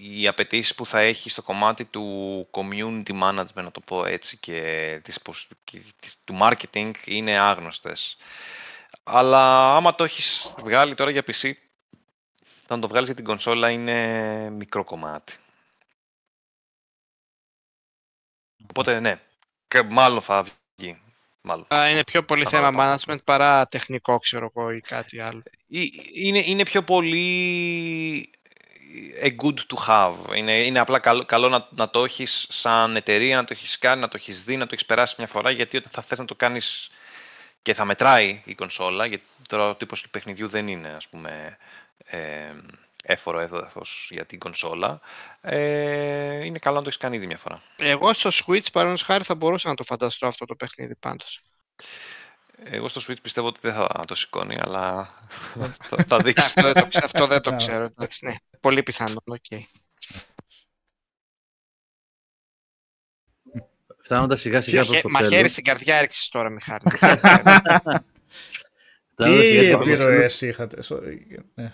[0.00, 5.00] οι απαιτήσεις που θα έχει στο κομμάτι του community management, να το πω έτσι, και,
[5.04, 8.16] της, πos- και της- του marketing είναι άγνωστες.
[9.02, 11.52] Αλλά άμα το έχεις βγάλει τώρα για PC,
[12.66, 15.36] το να το βγάλεις για την κονσόλα είναι μικρό κομμάτι.
[18.68, 19.20] Οπότε ναι,
[19.68, 20.44] και μάλλον θα
[20.76, 20.98] βγει.
[21.40, 21.66] Μάλλον.
[21.74, 22.96] Α, Είναι πιο πολύ Θα θέμα το πάρω.
[23.06, 25.42] management παρά τεχνικό, ξέρω εγώ, ή κάτι άλλο.
[25.66, 28.30] Ή- Είναι, είναι πιο πολύ
[29.22, 30.36] a good to have.
[30.36, 34.00] Είναι, είναι απλά καλό, καλό να, να το έχεις σαν εταιρεία, να το έχεις κάνει,
[34.00, 36.24] να το έχεις δει, να το έχεις περάσει μια φορά, γιατί όταν θα θες να
[36.24, 36.90] το κάνεις
[37.62, 41.56] και θα μετράει η κονσόλα, γιατί τώρα ο τύπος του παιχνιδιού δεν είναι, ας πούμε,
[42.04, 42.52] ε,
[43.06, 45.00] έφορο έδαφος για την κονσόλα,
[45.40, 47.62] ε, είναι καλό να το έχεις κάνει ήδη μια φορά.
[47.78, 51.40] Εγώ στο Switch, παρόνος χάρη, θα μπορούσα να το φανταστώ αυτό το παιχνίδι πάντως.
[52.64, 55.08] Εγώ στο Switch πιστεύω ότι δεν θα το σηκώνει, αλλά
[55.88, 56.44] θα, θα δείξει.
[56.46, 57.56] αυτό, δεν το, ξε- αυτό δεν το Ναι.
[57.56, 57.84] ξέρω.
[57.84, 58.34] Εντάξει, ναι.
[58.60, 59.20] Πολύ πιθανό.
[59.24, 59.44] οκ.
[64.02, 65.50] φτάνοντας σιγά σιγά προς Μαχαι- το Μαχαίρι τέλος.
[65.50, 66.80] στην καρδιά έριξες τώρα, Μιχάλη.
[66.90, 68.04] Μαχαίρι στην καρδιά.
[69.06, 70.06] φτάνοντας σιγά Τι σιγά προς το τέλος.
[70.08, 71.72] επιρροές είχατε, sorry, ναι.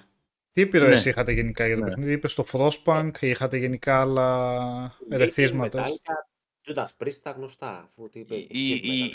[0.61, 1.11] Τι επιρροές Ναι.
[1.11, 1.89] είχατε γενικά για το Ναι.
[1.89, 5.85] παιχνίδι, είπες στο Frostpunk, είχατε γενικά άλλα ερεθίσματα.
[5.87, 7.85] Metallica, Judas Priest τα γνωστά.
[7.91, 9.15] Αφού τι είπε, Η- heavy η- metal.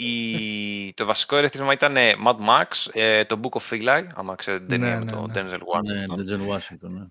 [0.88, 4.66] η- το βασικό ερεθίσμα ήταν ε, Mad Max, ε, το Book of Eli, άμα ξέρετε
[4.66, 5.42] την ταινία Ναι, με ναι, τον ναι.
[5.52, 5.84] Denzel Washington.
[5.84, 7.06] Ναι, Denzel Washington, ναι.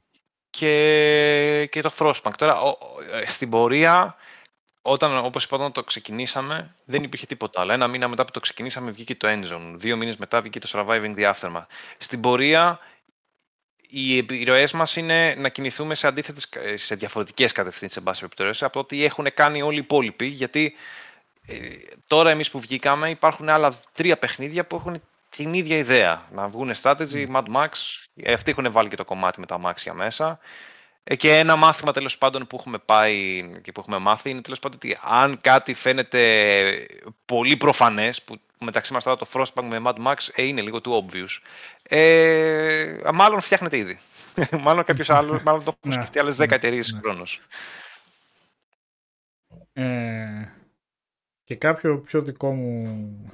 [0.51, 2.33] Και, και το Frostpunk.
[2.39, 4.17] Τώρα, ο- ο- ε, στην πορεία,
[4.83, 7.73] όταν, όπως είπα, όταν το ξεκινήσαμε, δεν υπήρχε τίποτα άλλο.
[7.73, 9.75] Ένα μήνα μετά που το ξεκινήσαμε βγήκε το Endzone.
[9.77, 11.67] Δύο μήνες μετά βγήκε το Surviving the Aftermath.
[11.99, 12.79] Στην πορεία,
[13.97, 18.81] οι επιρροές μας είναι να κινηθούμε σε, αντίθετες, σε διαφορετικές κατευθύνσεις, σε πάση περιπτώσει, από
[18.81, 20.75] ό,τι έχουν κάνει όλοι οι υπόλοιποι, γιατί
[21.47, 21.57] ε,
[22.07, 25.03] τώρα εμείς που βγήκαμε υπάρχουν άλλα τρία παιχνίδια που έχουν
[25.37, 26.29] την ίδια ιδέα.
[26.33, 27.69] Να βγουν strategy, Mad Max,
[28.17, 30.39] ε, αυτοί έχουν βάλει και το κομμάτι με τα αμάξια μέσα.
[31.05, 34.59] Ε, και ένα μάθημα τέλος πάντων που έχουμε πάει και που έχουμε μάθει είναι τέλος
[34.59, 36.87] πάντων ότι αν κάτι φαίνεται
[37.25, 41.07] πολύ προφανές, που μεταξύ μας τώρα το Frostpunk με Mad Max ε, είναι λίγο του
[41.07, 41.41] obvious,
[41.83, 43.99] ε, μάλλον φτιάχνεται ήδη.
[44.65, 45.93] μάλλον κάποιος άλλος, μάλλον το έχουν ναι.
[45.93, 46.55] σκεφτεί άλλες 10 ναι.
[46.55, 47.23] εταιρείες συγχρόνω.
[49.73, 50.49] Ε,
[51.45, 53.33] και κάποιο πιο δικό μου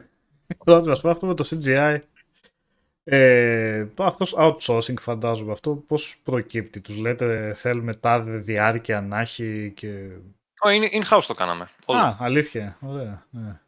[0.65, 1.99] ερώτημα, αυτό με το CGI
[3.05, 9.87] ε, αυτός outsourcing φαντάζομαι αυτό πώς προκύπτει, τους λέτε θέλουμε τάδε διάρκεια να έχει και...
[10.73, 11.71] είναι in-house το κάναμε.
[11.87, 13.27] Α, αλήθεια, ωραία.
[13.31, 13.61] Ναι.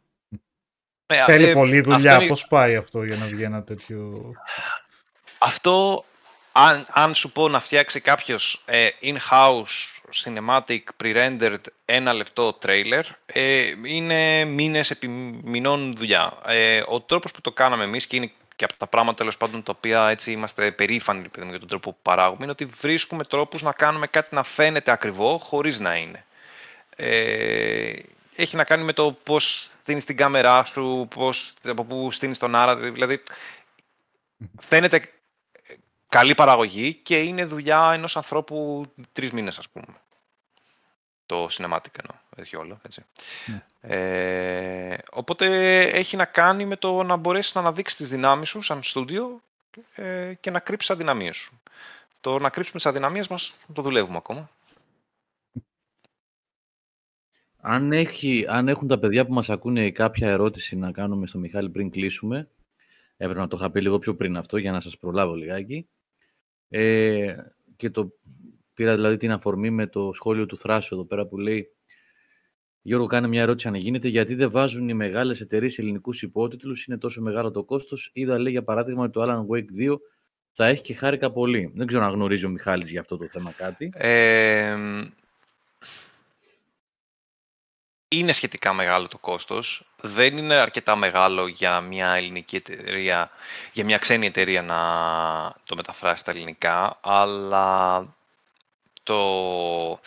[1.17, 2.27] Ε, Θέλει ε, πολλή δουλειά, είναι...
[2.27, 4.31] πώς πάει αυτό για να βγει ένα τέτοιο...
[5.37, 6.05] Αυτό,
[6.51, 13.71] αν, αν σου πω να φτιάξει κάποιος ε, in-house cinematic pre-rendered ένα λεπτό trailer, ε,
[13.85, 15.07] είναι μήνες επί
[15.43, 16.33] μηνών δουλειά.
[16.45, 19.63] Ε, ο τρόπος που το κάναμε εμείς και είναι και από τα πράγματα τέλος πάντων
[19.63, 23.71] τα οποία έτσι είμαστε περήφανοι για τον τρόπο που παράγουμε είναι ότι βρίσκουμε τρόπους να
[23.71, 26.25] κάνουμε κάτι να φαίνεται ακριβό χωρίς να είναι.
[26.95, 27.93] Ε,
[28.35, 32.55] έχει να κάνει με το πώς στείνεις την κάμερά σου, πώς, από πού στείνεις τον
[32.55, 33.23] άρα, δηλαδή
[34.61, 35.09] φαίνεται
[36.09, 39.85] καλή παραγωγή και είναι δουλειά ενός ανθρώπου τρεις μήνες ας πούμε
[41.25, 43.05] το cinematic εννοώ, όχι όλο, έτσι.
[43.45, 43.61] Ναι.
[43.81, 48.83] Ε, οπότε έχει να κάνει με το να μπορέσεις να αναδείξεις τις δυνάμεις σου σαν
[48.83, 49.41] στούντιο
[49.95, 51.61] ε, και να κρύψεις αδυναμίες σου.
[52.21, 54.49] Το να κρύψουμε τις αδυναμίες μας το δουλεύουμε ακόμα.
[57.65, 61.69] Αν, έχει, αν έχουν τα παιδιά που μας ακούνε κάποια ερώτηση να κάνουμε στο Μιχάλη
[61.69, 62.49] πριν κλείσουμε,
[63.17, 65.87] έπρεπε να το είχα πει λίγο πιο πριν αυτό για να σας προλάβω λιγάκι.
[66.69, 67.35] Ε,
[67.75, 68.13] και το
[68.73, 71.67] Πήρα δηλαδή την αφορμή με το σχόλιο του Θράσου εδώ πέρα που λέει
[72.81, 74.07] Γιώργο, κάνε μια ερώτηση αν γίνεται.
[74.07, 78.09] Γιατί δεν βάζουν οι μεγάλες εταιρείες ελληνικούς υπότιτλους, είναι τόσο μεγάλο το κόστος.
[78.13, 79.97] Είδα, λέει, για παράδειγμα, ότι το Alan Wake 2
[80.51, 81.71] θα έχει και χάρηκα πολύ.
[81.75, 83.91] Δεν ξέρω αν γνωρίζει ο Μιχάλης για αυτό το θέμα κάτι.
[83.95, 84.75] Ε,
[88.19, 89.83] είναι σχετικά μεγάλο το κόστος.
[90.01, 93.31] Δεν είναι αρκετά μεγάλο για μια ελληνική εταιρεία,
[93.71, 94.79] για μια ξένη εταιρεία να
[95.63, 98.07] το μεταφράσει στα ελληνικά, αλλά
[99.03, 99.99] το,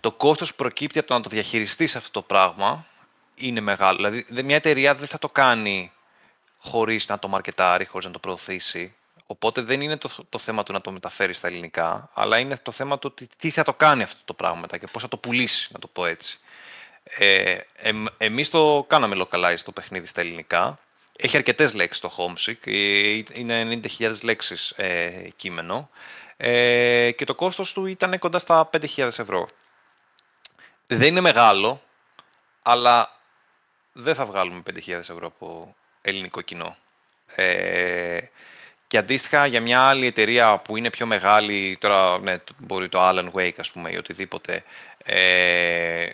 [0.00, 2.86] το κόστος προκύπτει από το να το διαχειριστείς αυτό το πράγμα
[3.34, 3.96] είναι μεγάλο.
[3.96, 5.92] Δηλαδή, μια εταιρεία δεν θα το κάνει
[6.58, 8.94] χωρίς να το μαρκετάρει, χωρίς να το προωθήσει.
[9.26, 12.72] Οπότε δεν είναι το, το θέμα του να το μεταφέρεις στα ελληνικά, αλλά είναι το
[12.72, 15.68] θέμα του τι θα το κάνει αυτό το πράγμα μετά και πώς θα το πουλήσει,
[15.72, 16.38] να το πω έτσι.
[17.02, 20.78] Ε, ε, εμείς το κάναμε localize το παιχνίδι στα ελληνικά.
[21.16, 25.90] Έχει αρκετές λέξεις το Homesick, ε, είναι 90.000 λέξεις ε, κείμενο
[26.36, 29.48] ε, και το κόστος του ήταν κοντά στα 5.000 ευρώ.
[30.86, 31.82] Δεν είναι μεγάλο,
[32.62, 33.20] αλλά
[33.92, 36.76] δεν θα βγάλουμε 5.000 ευρώ από ελληνικό κοινό.
[37.34, 38.18] Ε,
[38.86, 43.30] και αντίστοιχα για μια άλλη εταιρεία που είναι πιο μεγάλη, τώρα ναι, μπορεί το Alan
[43.32, 44.64] Wake ας πούμε ή οτιδήποτε,
[45.04, 46.06] ε,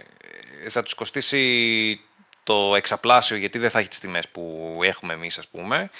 [0.68, 2.00] θα τους κοστίσει
[2.42, 5.90] το εξαπλάσιο γιατί δεν θα έχει τις τιμές που έχουμε εμείς ας πούμε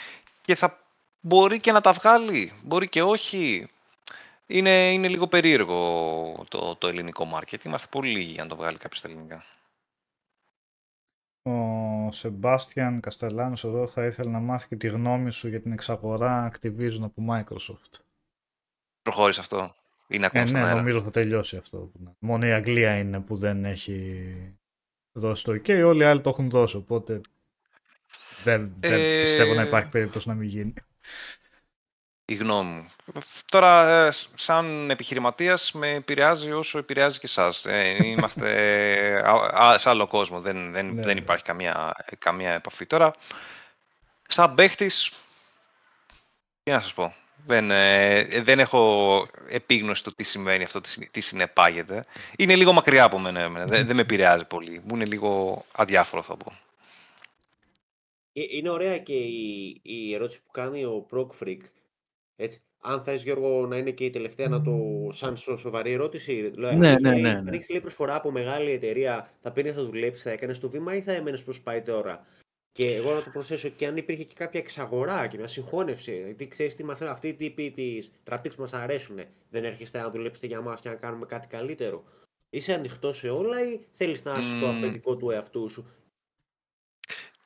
[0.45, 0.79] και θα
[1.21, 3.69] μπορεί και να τα βγάλει, μπορεί και όχι
[4.47, 7.65] είναι, είναι λίγο περίεργο το, το ελληνικό μάρκετ.
[7.65, 9.45] Είμαστε πολύ λίγοι για να το βγάλει κάποιος στα ελληνικά.
[11.43, 16.53] Ο Σεμπάστιαν Καστελάνος εδώ θα ήθελε να μάθει και τη γνώμη σου για την εξαγορά
[16.53, 18.01] Activision από Microsoft.
[19.03, 19.75] Προχώρησε αυτό.
[20.07, 21.93] Είναι ακόμα ε, ναι, νομίζω θα τελειώσει αυτό.
[22.19, 24.27] Μόνο η Αγγλία είναι που δεν έχει
[25.13, 25.83] δώσει το OK.
[25.85, 27.21] Όλοι οι άλλοι το έχουν δώσει, οπότε
[28.45, 29.23] δεν, δεν ε...
[29.23, 30.75] πιστεύω να υπάρχει περίπτωση να μην γίνει
[32.33, 32.89] η γνώμη μου.
[33.51, 37.65] Τώρα, ε, σαν επιχειρηματίας, με επηρεάζει όσο επηρεάζει και εσάς.
[37.65, 38.49] Ε, είμαστε
[39.77, 41.21] σε άλλο κόσμο, δεν, δεν, ναι, δεν ναι.
[41.21, 42.87] υπάρχει καμία, καμία επαφή.
[42.87, 43.15] Τώρα,
[44.29, 45.13] σαν παίχτης,
[46.63, 47.15] τι να σας πω.
[47.47, 50.81] Δεν, ε, δεν έχω επίγνωση του τι σημαίνει αυτό,
[51.11, 52.07] τι συνεπάγεται.
[52.37, 54.83] Είναι λίγο μακριά από μένα, δεν, δεν με επηρεάζει πολύ.
[54.85, 56.53] Μου είναι λίγο αδιάφορο θα πω.
[58.33, 61.61] Είναι ωραία και η, η ερώτηση που κάνει ο Proc Freak
[62.43, 62.63] έτσι.
[62.85, 64.73] Αν θες, Γιώργο, να είναι και η τελευταία να το.
[65.13, 66.53] σαν σοβαρή ερώτηση.
[66.57, 67.31] Ναι, ναι, ναι, ναι.
[67.31, 70.95] Αν έχεις λέει προσφορά από μεγάλη εταιρεία, θα πήρε, θα δουλέψεις, θα έκανες το βήμα
[70.97, 72.27] ή θα έμενες πώς πάει τώρα;
[72.73, 76.23] Και εγώ να το προσθέσω και αν υπήρχε και κάποια εξαγορά και μια συγχώνευση.
[76.25, 79.19] Γιατί ξέρεις τι μαθαίνουν αυτοί οι τύποι της τραπέζη που μας αρέσουν.
[79.51, 82.05] Δεν έρχεστε να δουλέψετε για μας και να κάνουμε κάτι καλύτερο;
[82.51, 84.77] Είσαι ανοιχτός σε όλα ή θέλεις να είσαι το Μμμ.
[84.77, 85.87] αφεντικό του εαυτού σου.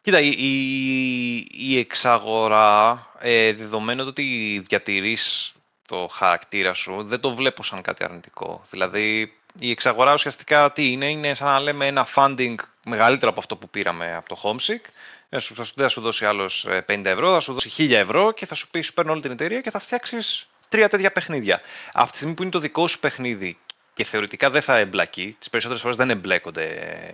[0.06, 4.22] Κοίτα, η, η, η εξαγορά, ε, δεδομένου ότι
[4.68, 5.52] διατηρείς
[5.88, 8.62] το χαρακτήρα σου, δεν το βλέπω σαν κάτι αρνητικό.
[8.70, 12.54] Δηλαδή, η εξαγορά ουσιαστικά τι είναι, είναι σαν να λέμε ένα funding
[12.84, 14.90] μεγαλύτερο από αυτό που πήραμε από το Homesick.
[15.28, 17.70] Δεν σου, θα σου- δεν θα σου δώσει άλλος ε, 50 ευρώ, θα σου δώσει
[17.76, 20.88] 1000 ευρώ και θα σου πει σου παίρνω όλη την εταιρεία και θα φτιάξεις τρία
[20.88, 21.60] τέτοια παιχνίδια.
[21.92, 23.58] Αυτή τη στιγμή που είναι το δικό σου παιχνίδι
[23.96, 26.64] και θεωρητικά δεν θα εμπλακεί, τις περισσότερες φορές δεν εμπλέκονται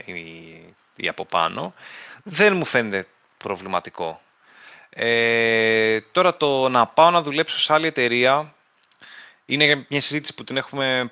[0.07, 1.75] ε, οι, οι από πάνω,
[2.23, 3.07] δεν μου φαίνεται
[3.37, 4.21] προβληματικό.
[4.91, 8.55] Ε, τώρα το να πάω να δουλέψω σε άλλη εταιρεία
[9.47, 11.11] είναι μια συζήτηση που την έχουμε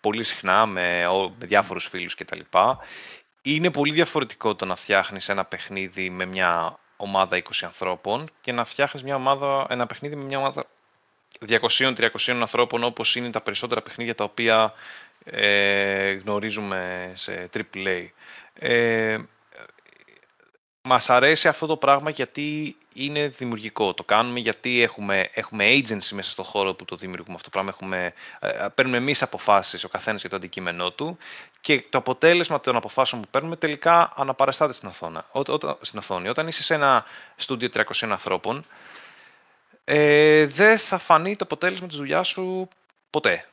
[0.00, 2.40] πολύ συχνά με, ο- με διάφορους φίλους κτλ.
[3.42, 8.64] Είναι πολύ διαφορετικό το να φτιάχνεις ένα παιχνίδι με μια ομάδα 20 ανθρώπων και να
[8.64, 10.66] φτιάχνεις μια ομάδα, ένα παιχνίδι με μια ομάδα
[11.48, 14.72] 200-300 ανθρώπων όπως είναι τα περισσότερα παιχνίδια τα οποία
[15.24, 18.06] ε, γνωρίζουμε σε AAA.
[18.54, 19.18] Ε,
[20.82, 23.94] μας αρέσει αυτό το πράγμα γιατί είναι δημιουργικό.
[23.94, 27.70] Το κάνουμε γιατί έχουμε, έχουμε agency μέσα στο χώρο που το δημιουργούμε αυτό το πράγμα.
[27.70, 31.18] Έχουμε, ε, παίρνουμε εμείς αποφάσεις, ο καθένας για το αντικείμενό του
[31.60, 36.28] και το αποτέλεσμα των αποφάσεων που παίρνουμε τελικά αναπαραστάται στην, οθόνα, ό, όταν- στην οθόνη.
[36.28, 37.04] Όταν είσαι σε ένα
[37.36, 38.66] στούντιο 300 ανθρώπων,
[39.84, 42.68] ε, δεν θα φανεί το αποτέλεσμα της δουλειάς σου
[43.10, 43.46] ποτέ.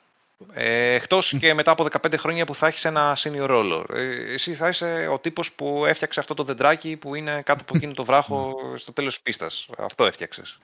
[0.54, 3.86] Ε, εκτός και μετά από 15 χρόνια που θα έχεις ένα senior ρόλο.
[3.94, 7.76] Ε, εσύ θα είσαι ο τύπος που έφτιαξε αυτό το δεντράκι που είναι κάτω από
[7.76, 9.68] εκείνο το βράχο στο τέλος της πίστας.
[9.78, 10.58] Αυτό έφτιαξες.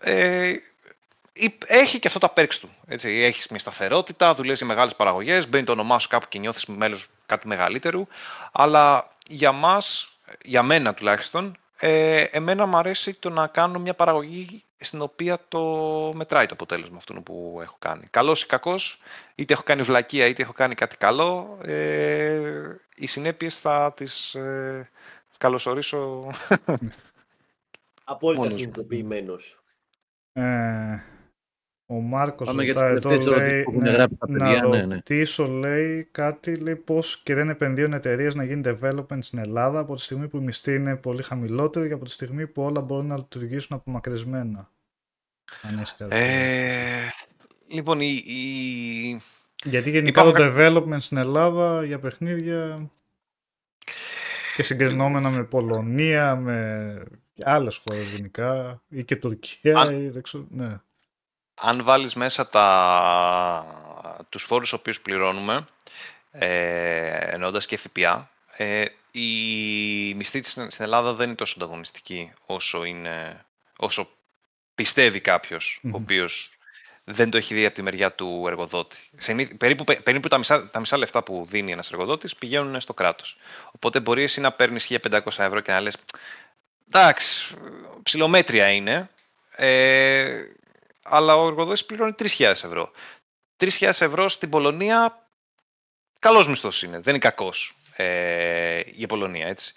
[0.00, 0.54] Ε,
[1.32, 2.70] υ- έχει και αυτό τα perks του.
[2.86, 3.08] Έτσι.
[3.08, 7.06] Έχεις μια σταθερότητα, δουλεύεις για μεγάλες παραγωγές, μπαίνει το όνομά σου κάπου και νιώθεις μέλος
[7.26, 8.06] κάτι μεγαλύτερου.
[8.52, 10.08] Αλλά για μας,
[10.44, 15.62] για μένα τουλάχιστον, ε, εμένα μου αρέσει το να κάνω μια παραγωγή στην οποία το
[16.14, 18.06] μετράει το αποτέλεσμα αυτού που έχω κάνει.
[18.10, 18.98] Καλός ή κακός,
[19.34, 24.90] είτε έχω κάνει βλακεία είτε έχω κάνει κάτι καλό, ε, οι συνέπειες θα τις ε,
[25.38, 26.30] καλωσορίσω.
[28.04, 28.58] Απόλυτα Μόνος σου.
[28.58, 29.60] συνειδητοποιημένος.
[30.32, 31.02] Ε,
[31.86, 34.28] ο Μάρκος Πάμε για τις ρωτάει εδώ, τελευταίες ερωτήσεις λέει, που έχουν ναι, γράψει τα
[34.30, 34.94] να παιδιά, ναι, ναι.
[34.94, 39.94] ρωτήσω, λέει, κάτι, λέει, πώς και δεν επενδύουν εταιρείες να γίνει development στην Ελλάδα από
[39.94, 43.06] τη στιγμή που η μισθή είναι πολύ χαμηλότερη και από τη στιγμή που όλα μπορούν
[43.06, 44.70] να λειτουργήσουν απομακρυσμένα.
[45.62, 46.16] Αν έχεις κάτι.
[46.16, 47.10] Ε,
[47.68, 49.20] λοιπόν, η, η...
[49.64, 52.90] Γιατί γενικά το υπάρχουν- development στην Ελλάδα για παιχνίδια
[54.56, 57.02] και συγκρινόμενα με Πολωνία, με
[57.42, 60.80] άλλες χώρες γενικά, ή και Τουρκία, Αν- ή δεν ξέρω, ναι.
[61.60, 64.24] Αν βάλεις μέσα τα...
[64.28, 65.66] τους φόρους ο οποίους πληρώνουμε,
[66.30, 72.32] ε, εννοώντας και ΦΠΑ, ε, η μισθή της στην στην Ελλάδα δεν είναι τόσο ανταγωνιστική
[72.46, 73.44] όσο, είναι,
[73.76, 74.08] όσο
[74.74, 75.94] πιστεύει κάποιος Μμμ.
[75.94, 76.50] ο οποίος
[77.04, 78.96] δεν το έχει δει από τη μεριά του εργοδότη.
[79.18, 83.36] Συνήθ- Περίπου, περίπου τα, μισά, τα μισά λεφτά που δίνει ένας εργοδότης πηγαίνουν στο κράτος.
[83.72, 85.96] Οπότε μπορεί εσύ να παίρνεις 1500 ευρώ και να λες
[86.88, 87.54] εντάξει,
[88.02, 89.10] ψηλομέτρια είναι,
[89.50, 90.42] ε,
[91.08, 92.90] αλλά ο εργοδότης πληρώνει 3.000 ευρώ.
[93.56, 95.28] 3.000 ευρώ στην Πολωνία,
[96.18, 99.74] καλός μισθός είναι, δεν είναι κακός ε, για Πολωνία, έτσι.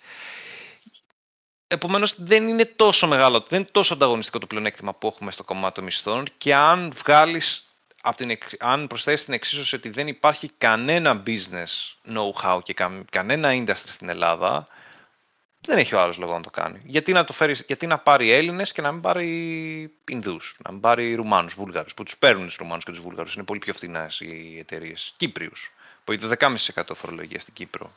[1.68, 5.74] Επομένως δεν είναι τόσο μεγάλο, δεν είναι τόσο ανταγωνιστικό το πλεονέκτημα που έχουμε στο κομμάτι
[5.74, 7.68] των μισθών και αν βγάλεις,
[8.02, 13.04] από την, εξ- αν προσθέσεις την εξίσωση ότι δεν υπάρχει κανένα business know-how και κα-
[13.12, 14.68] κανένα industry στην Ελλάδα,
[15.62, 16.82] δεν έχει ο άλλος λόγο να το κάνει.
[16.86, 19.28] Γιατί να, το φέρει, γιατί να πάρει Έλληνες και να μην πάρει
[20.10, 23.36] Ινδούς, να μην πάρει Ρουμάνους, Βούλγαρους, που τους παίρνουν τους Ρουμάνους και τους Βούλγαρους.
[23.36, 25.14] Είναι πολύ πιο φθηνές οι εταιρείες.
[25.18, 25.72] Κύπριους,
[26.04, 27.92] που είναι το 10,5% φορολογία στην Κύπρο.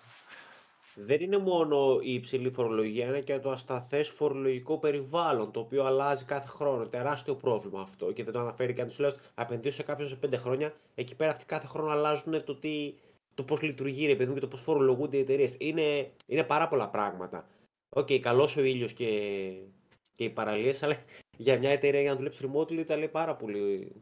[0.95, 6.25] Δεν είναι μόνο η υψηλή φορολογία, είναι και το ασταθές φορολογικό περιβάλλον, το οποίο αλλάζει
[6.25, 6.87] κάθε χρόνο.
[6.87, 10.09] Τεράστιο πρόβλημα αυτό και δεν το αναφέρει και αν του λέω να επενδύσω σε κάποιον
[10.09, 12.95] σε πέντε χρόνια, εκεί πέρα αυτοί κάθε χρόνο αλλάζουν το, τι,
[13.35, 15.57] το πώς λειτουργεί ρε παιδί μου και το πώς φορολογούνται οι εταιρείες.
[15.59, 17.49] Είναι, είναι πάρα πολλά πράγματα.
[17.89, 19.07] Ok, okay, καλός ο ήλιος και,
[20.13, 20.97] και οι παραλίες, αλλά
[21.37, 23.93] για μια εταιρεία για να δουλέψει remotely τα λέει πάρα πολύ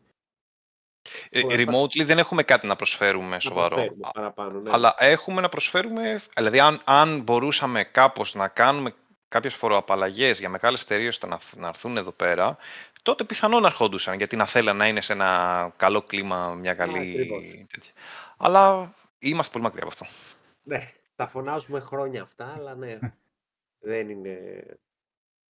[1.31, 1.66] Ε, Ωραία.
[1.66, 3.69] remotely δεν έχουμε κάτι να προσφέρουμε να σοβαρό.
[3.74, 4.61] προσφέρουμε παραπάνω.
[4.61, 4.70] Ναι.
[4.73, 8.94] Αλλά έχουμε να προσφέρουμε, δηλαδή αν, αν μπορούσαμε κάπως να κάνουμε
[9.28, 12.57] κάποιες φοροαπαλλαγές για μεγάλες εταιρείες ώστε να, να έρθουν εδώ πέρα,
[13.02, 17.43] τότε πιθανόν αρχόντουσαν, γιατί να θέλαν να είναι σε ένα καλό κλίμα, μια καλή ακριβώς.
[17.73, 17.93] τέτοια.
[18.36, 20.06] Αλλά είμαστε πολύ μακριά από αυτό.
[20.62, 22.98] Ναι, τα φωνάζουμε χρόνια αυτά, αλλά ναι,
[23.78, 24.64] δεν είναι...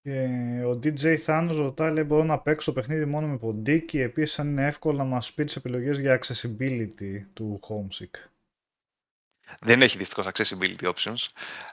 [0.03, 0.29] Και
[0.67, 4.01] ο DJ Thanos ρωτάει, λέει, μπορώ να παίξω το παιχνίδι μόνο με ποντίκι.
[4.01, 8.29] Επίσης, αν είναι εύκολο να μας πει τις επιλογές για accessibility του Homesick.
[9.61, 11.27] Δεν έχει δυστυχώς accessibility options.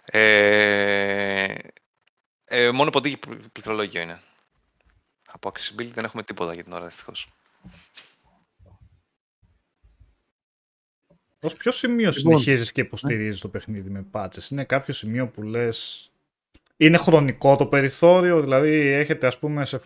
[0.05, 1.55] Ε,
[2.45, 4.21] ε, μόνο ποντίκι πλη- πληκτρολόγιο είναι.
[5.27, 7.27] Από accessibility δεν έχουμε τίποτα για την ώρα δυστυχώς.
[11.47, 12.39] Ως ποιο σημείο Λοιπόν.
[12.39, 14.49] συνεχίζεις και υποστηρίζεις το παιχνίδι με patches.
[14.51, 16.11] Είναι κάποιο σημείο που λες...
[16.77, 19.81] Είναι χρονικό το περιθώριο, δηλαδή έχετε ας πούμε σε...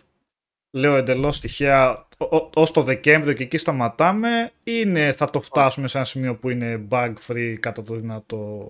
[0.70, 5.40] Λέω εντελώς τυχαία ω- ω- ως το Δεκέμβριο και εκεί σταματάμε ή είναι, θα το
[5.40, 8.68] φτάσουμε σε ένα σημείο που είναι bug free κατά το δυνατό;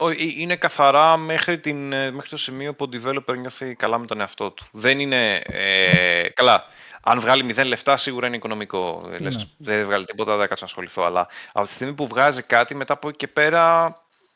[0.00, 3.98] Ω, ε, Είναι καθαρά μέχρι, την, ε, μέχρι το σημείο που ο developer νιώθει καλά
[3.98, 4.66] με τον εαυτό του.
[4.70, 5.34] Δεν είναι.
[5.36, 6.66] Ε, καλά.
[7.02, 9.08] Αν βγάλει 0 λεφτά, σίγουρα είναι οικονομικό.
[9.12, 9.42] Ε, Λες, Ναι.
[9.56, 11.04] δεν βγάλει τίποτα, δεν θα κάτσω να ασχοληθώ.
[11.04, 13.94] Αλλά από τη στιγμή που βγάζει κάτι, μετά από εκεί και πέρα.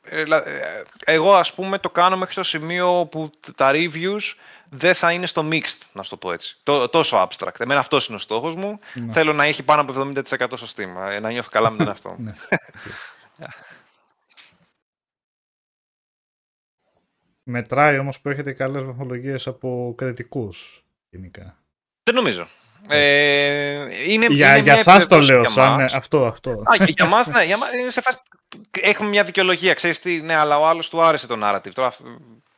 [0.09, 4.20] ε, λα- ε, εγώ, ας πούμε, το κάνω μέχρι το σημείο που τα reviews
[4.69, 6.57] δεν θα είναι στο mixed, να σου το πω έτσι.
[6.62, 7.61] Τό- τόσο abstract.
[7.61, 8.78] Εμένα αυτός είναι ο στόχος μου.
[8.95, 9.12] Ναι.
[9.12, 11.11] Θέλω να έχει πάνω από 70% στο Steam.
[11.12, 12.35] ε, Να νιώθω καλά με τον εαυτό μου.
[17.45, 21.59] Μετράει όμως που έχετε καλές βαθμολογίες από κριτικούς γενικά.
[22.03, 22.47] Δεν νομίζω.
[22.89, 23.75] Ε,
[24.07, 25.95] είναι, για είναι για μια σας το επιβεβαίωση λέω, για σαν μας.
[25.95, 26.51] αυτό, αυτό.
[26.51, 28.19] Α, για, για μας, ναι, για μας, είναι σε φάση...
[28.81, 31.73] Έχουμε μια δικαιολογία, ξέρεις τι, ναι, αλλά ο άλλος του άρεσε το narrative.
[31.73, 32.05] Τώρα, αυτό-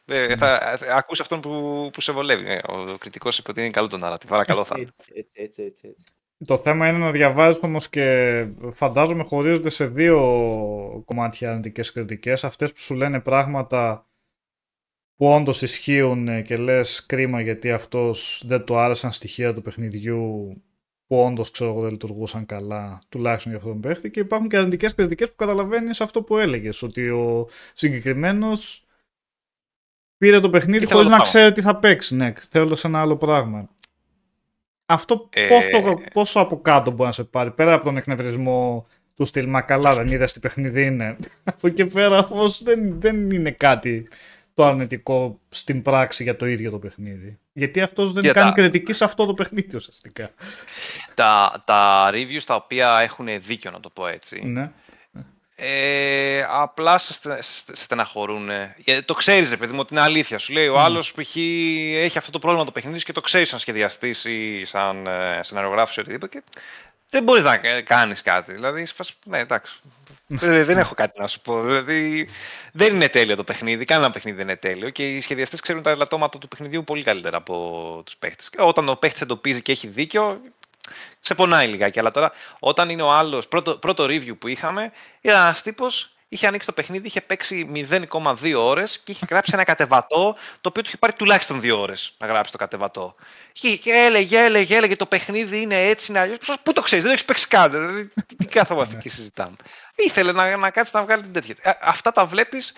[0.07, 2.51] ε, θα, θα ακούς αυτόν που, που σε βολεύει.
[2.51, 4.89] Ε, ο, ο κριτικός είπε ότι είναι καλό το narrative, αλλά καλό θα είναι.
[4.99, 6.05] Έτσι, έτσι, έτσι, έτσι, έτσι.
[6.47, 10.21] Το θέμα είναι να διαβάζεις όμως και φαντάζομαι χωρίζονται σε δύο
[11.05, 12.45] κομμάτια αρνητικές κριτικές.
[12.45, 14.07] Αυτές που σου λένε πράγματα
[15.17, 20.53] που όντως ισχύουν και λες κρίμα γιατί αυτός δεν του άρεσαν στοιχεία του παιχνιδιού
[21.07, 24.11] που όντως ξέρω εγώ δεν λειτουργούσαν καλά, τουλάχιστον για αυτόν τον παίχτη.
[24.11, 28.87] Και υπάρχουν και αρνητικές κριτικές που καταλαβαίνεις αυτό που έλεγες, ότι ο συγκεκριμένος
[30.17, 31.39] πήρε το παιχνίδι Ήθελα χωρίς το να πράγμα.
[31.39, 32.17] ξέρει τι θα παίξει.
[32.17, 33.69] Ναι, θέλω σε ένα άλλο πράγμα.
[34.87, 38.87] Αυτό Ε, πώς το, πόσο από κάτω μπορεί να σε πάρει, πέρα από τον εκνευρισμό
[39.15, 41.17] του στυλ, μα καλά δεν είδες τι παιχνίδι είναι.
[41.45, 44.09] Από εκεί πέρα όμως δεν, δεν είναι κάτι
[44.57, 47.39] το αρνητικό στην πράξη για το ίδιο το παιχνίδι.
[47.53, 50.31] Γιατί αυτός δεν Για κάνει τα- κριτική σε αυτό το παιχνίδι ουσιαστικά.
[51.15, 54.71] Τα, τα reviews τα οποία έχουν δίκιο, να το πω έτσι, Ναι.
[55.57, 58.49] ε, απλά σε, στε, σε στεναχωρούν.
[58.77, 60.39] Γιατί το ξέρεις, ρε παιδί μου, ότι είναι αλήθεια.
[60.39, 60.83] Σου λέει ο Ναι.
[60.83, 61.37] άλλος π.χ.
[61.97, 65.97] έχει αυτό το πρόβλημα το παιχνίδι και το ξέρεις σαν σχεδιαστής ή σαν ε, σεναριογράφος
[65.97, 66.45] ή οτιδήποτε και
[67.11, 68.53] δεν μπορείς να κα- κάνεις κάτι.
[68.53, 69.81] Δηλαδή, σε φάση, ναι, εντάξει.
[70.41, 71.63] Ε, δεν έχω κάτι να σου πω.
[71.63, 72.29] Δηλαδή,
[72.73, 73.85] δεν είναι τέλειο το παιχνίδι.
[73.85, 74.91] Κανένα παιχνίδι δεν είναι τέλειο.
[74.91, 78.51] Και οι σχεδιαστές ξέρουν τα ελαττώματα του παιχνιδιού πολύ καλύτερα από τους παίχτες.
[78.51, 80.41] Και όταν ο παίχτης εντοπίζει και έχει δίκιο,
[81.21, 81.99] σε πονάει λιγάκι.
[81.99, 86.47] Αλλά τώρα, όταν είναι ο άλλος, πρώτο, πρώτο review που είχαμε, ήταν ένας τύπος, είχε
[86.47, 90.89] ανοίξει το παιχνίδι, είχε παίξει 0,2 ώρες και είχε γράψει ένα κατεβατό, το οποίο του
[90.89, 93.15] είχε πάρει τουλάχιστον 2 ώρες να γράψει το κατεβατό.
[93.53, 96.39] Και, και έλεγε, έλεγε, έλεγε, το παιχνίδι είναι έτσι, είναι αλλιώς.
[96.63, 97.71] Πού το ξέρεις, δεν έχεις παίξει καν.
[97.71, 99.57] Δηλαδή, τι, τι κάθομαστε εκεί συζητάμε.
[99.95, 101.55] Ήθελε να, να κάτσεις να βγάλει την τέτοια.
[101.63, 102.75] Α, αυτά τα βλέπεις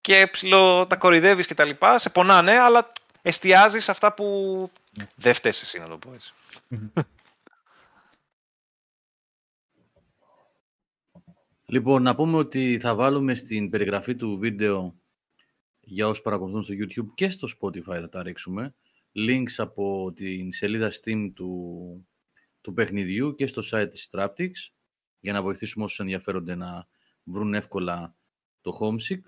[0.00, 1.98] και ψηλό τα κορυδεύει και τα λοιπά.
[1.98, 2.92] Σε πονάνε, αλλά
[3.22, 4.70] εστιάζεις σε αυτά που
[5.14, 6.34] δεν φταίει εσύ, να το πω έτσι.
[11.72, 15.00] Λοιπόν, να πούμε ότι θα βάλουμε στην περιγραφή του βίντεο
[15.80, 18.74] για όσους παρακολουθούν στο YouTube και στο Spotify θα τα ρίξουμε
[19.14, 22.08] links από την σελίδα Steam του,
[22.60, 24.50] του παιχνιδιού και στο site της Straptix
[25.20, 26.88] για να βοηθήσουμε όσους ενδιαφέρονται να
[27.24, 28.16] βρουν εύκολα
[28.60, 29.20] το Homesick.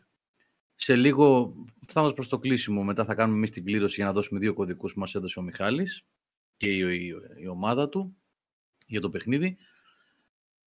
[0.75, 1.55] Σε λίγο
[1.89, 4.93] φτάνοντας προς το κλείσιμο, μετά θα κάνουμε εμείς την κλήρωση για να δώσουμε δύο κωδικούς
[4.93, 6.07] που μας έδωσε ο Μιχάλης
[6.57, 8.17] και η, η- η ομάδα του
[8.87, 9.57] για το παιχνίδι.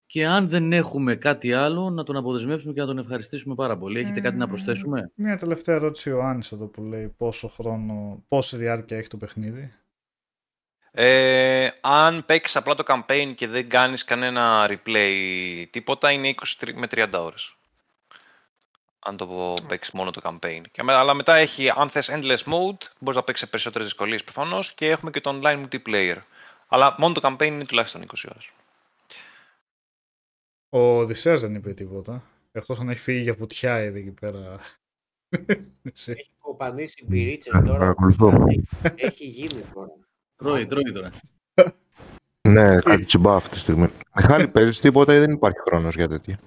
[0.06, 4.00] Και αν δεν έχουμε κάτι άλλο, να τον αποδεσμεύσουμε και να τον ευχαριστήσουμε πάρα πολύ.
[4.00, 8.24] Έχετε κάτι να Ε, προσθέσουμε; Μια τελευταία ερώτηση ο Άννης εδώ που λέει πόσο χρόνο,
[8.28, 9.74] πόση διάρκεια έχει το παιχνίδι.
[10.96, 16.86] Ε, αν παίξεις απλά το campaign και δεν κάνεις κανένα replay τίποτα, είναι 20 με
[16.90, 17.56] 30 ώρες.
[18.98, 20.60] Αν το παίξεις μόνο το campaign.
[20.72, 24.24] Και, με- αλλά μετά έχει, αν θες endless mode, μπορείς να παίξεις σε περισσότερες δυσκολίες
[24.24, 26.16] προφανώς και έχουμε και το online multiplayer.
[26.68, 28.50] Αλλά μόνο το campaign είναι τουλάχιστον 20 ώρες.
[30.74, 32.22] Ο Οδυσσέας δεν είπε τίποτα.
[32.52, 34.58] Εκτός αν έχει φύγει για βουτιά ήδη εκεί πέρα.
[35.82, 36.10] Εσύ.
[36.12, 37.78] Έχει κοπανίσει μπυρίτσες τώρα.
[37.78, 38.46] Παρακολουθώ.
[38.48, 39.92] Έχει, έχει γίνει τώρα.
[40.36, 41.10] Τρώει, τρώει τώρα.
[42.40, 43.88] Ναι, κάτι τσιμπά αυτή τη στιγμή.
[44.16, 46.38] Μιχάλη, παίζεις τίποτα ή δεν υπάρχει χρόνος για τέτοια;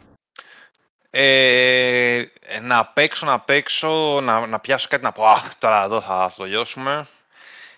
[1.10, 2.26] Ε,
[2.62, 5.26] να παίξω, να παίξω, να, να πιάσω κάτι να πω.
[5.26, 7.08] Α, τώρα εδώ θα το λιώσουμε.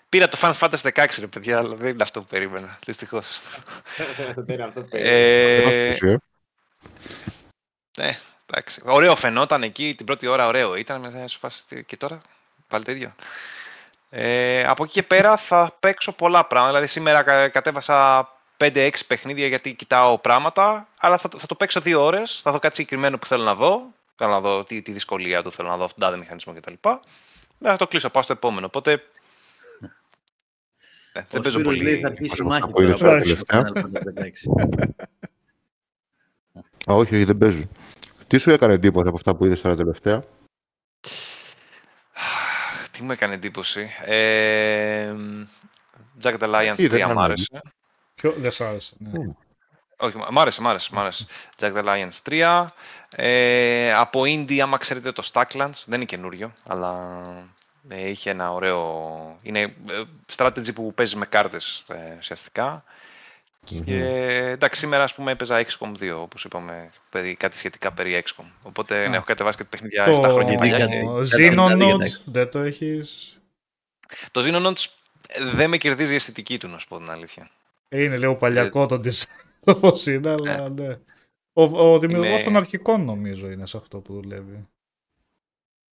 [0.10, 3.40] Πήρα το Final Fantasy 16 ρε παιδιά, αλλά δεν είναι αυτό που περίμενα, δυστυχώς.
[4.36, 6.20] Δεν είναι αυτό που Ε, Πώς ε;
[7.98, 8.82] Ναι, εντάξει.
[8.86, 12.22] Ωραίο φαινόταν εκεί, την πρώτη ώρα ωραίο ήταν, μετά σου φάση τι- και τώρα,
[12.68, 13.16] πάλι το ίδιο.
[14.10, 19.48] Ε, από εκεί και πέρα θα παίξω πολλά πράγματα, δηλαδή σήμερα κα- κατέβασα 5-6 παιχνίδια
[19.48, 23.18] γιατί κοιτάω πράγματα, αλλά θα, το- θα το παίξω δύο ώρες, θα δω κάτι συγκεκριμένο
[23.18, 26.00] που θέλω να δω, θέλω να δω τη, τη δυσκολία του, θέλω να δω αυτόν
[26.00, 26.74] τον τάδε μηχανισμό κτλ.
[27.58, 29.04] Μετά θα το κλείσω, πάω στο επόμενο, οπότε...
[31.14, 31.84] Ναι, Ο δεν παίζω Σπύρος πολύ.
[31.84, 33.22] λέει θα αρχίσει η Αυτά μάχη που είδες τώρα.
[33.46, 33.74] τα από το τελευταία.
[33.74, 34.90] Final Fantasy 16.
[36.92, 37.70] Α, όχι, όχι, δεν παίζει.
[38.28, 40.24] Τι σου έκανε εντύπωση από αυτά που είδες τώρα τελευταία;
[42.92, 45.14] Τι μου έκανε εντύπωση; Ε,
[46.22, 47.62] Jack the Lions Τι, δεν 3 μ' ήταν άρεσε.
[48.16, 48.96] Ποιο δεν σ' άρεσε.
[48.98, 49.20] Ναι.
[49.20, 49.32] Μμ.
[50.02, 51.26] Όχι, μ' άρεσε, μ' άρεσε, μ' άρεσε.
[51.60, 52.66] Jack the Lions 3.
[53.16, 57.22] Ε, από Indie, άμα ξέρετε το Stacklands, δεν είναι καινούριο, αλλά
[57.90, 59.40] ε, είχε ένα ωραίο...
[59.42, 60.04] Είναι ε,
[60.36, 62.84] strategy που παίζει με κάρτες ε, ουσιαστικά.
[63.66, 63.96] Και
[64.50, 68.46] εντάξει, σήμερα ας πούμε έπαιζα XCOM 2, όπως είπαμε, περί, κάτι σχετικά περί XCOM.
[68.64, 70.78] Οπότε ναι, έχω κατεβάσει και τα παιχνίδια 7 χρόνια το- παλιά.
[70.78, 73.38] γιατί- και- Το κάτι- Xenonauts κάτι- δεν το έχεις;
[74.32, 74.86] Το Xenonauts
[75.54, 77.50] δεν με κερδίζει η αισθητική του, να σου πω την αλήθεια.
[77.90, 79.24] Είναι λίγο παλιακό το design
[79.76, 81.00] όπως είναι, αλλά ναι.
[81.54, 81.64] Ο,
[81.94, 84.68] ο δημιουργός Είναι- των αρχικών νομίζω είναι σε αυτό που δουλεύει.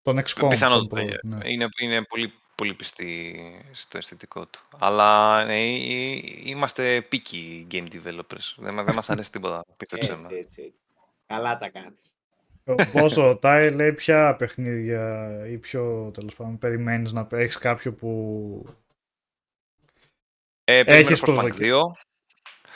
[0.03, 0.33] Τον XCOM.
[0.39, 0.95] τον Πιθανότητα.
[1.05, 1.39] πρώτο, ναι.
[1.51, 3.37] Είναι, είναι πολύ, πολύ πιστή
[3.73, 4.61] στο αισθητικό του.
[4.79, 8.55] Αλλά ναι, ε, ε, είμαστε picky game developers.
[8.57, 10.23] Δεν, μα- δεν μας αρέσει τίποτα, πίστεψέ με.
[10.23, 10.81] Έτσι, έτσι, έτσι.
[11.27, 12.11] Καλά τα κάνεις.
[12.65, 18.67] Ο Πώς ρωτάει, λέει ποια παιχνίδια ή ποιο τέλος πάντων περιμένεις να έχεις κάποιο που...
[20.65, 21.75] Ε, περιμένω Έχεις Frostpunk προσδοκία.
[21.75, 21.81] 2.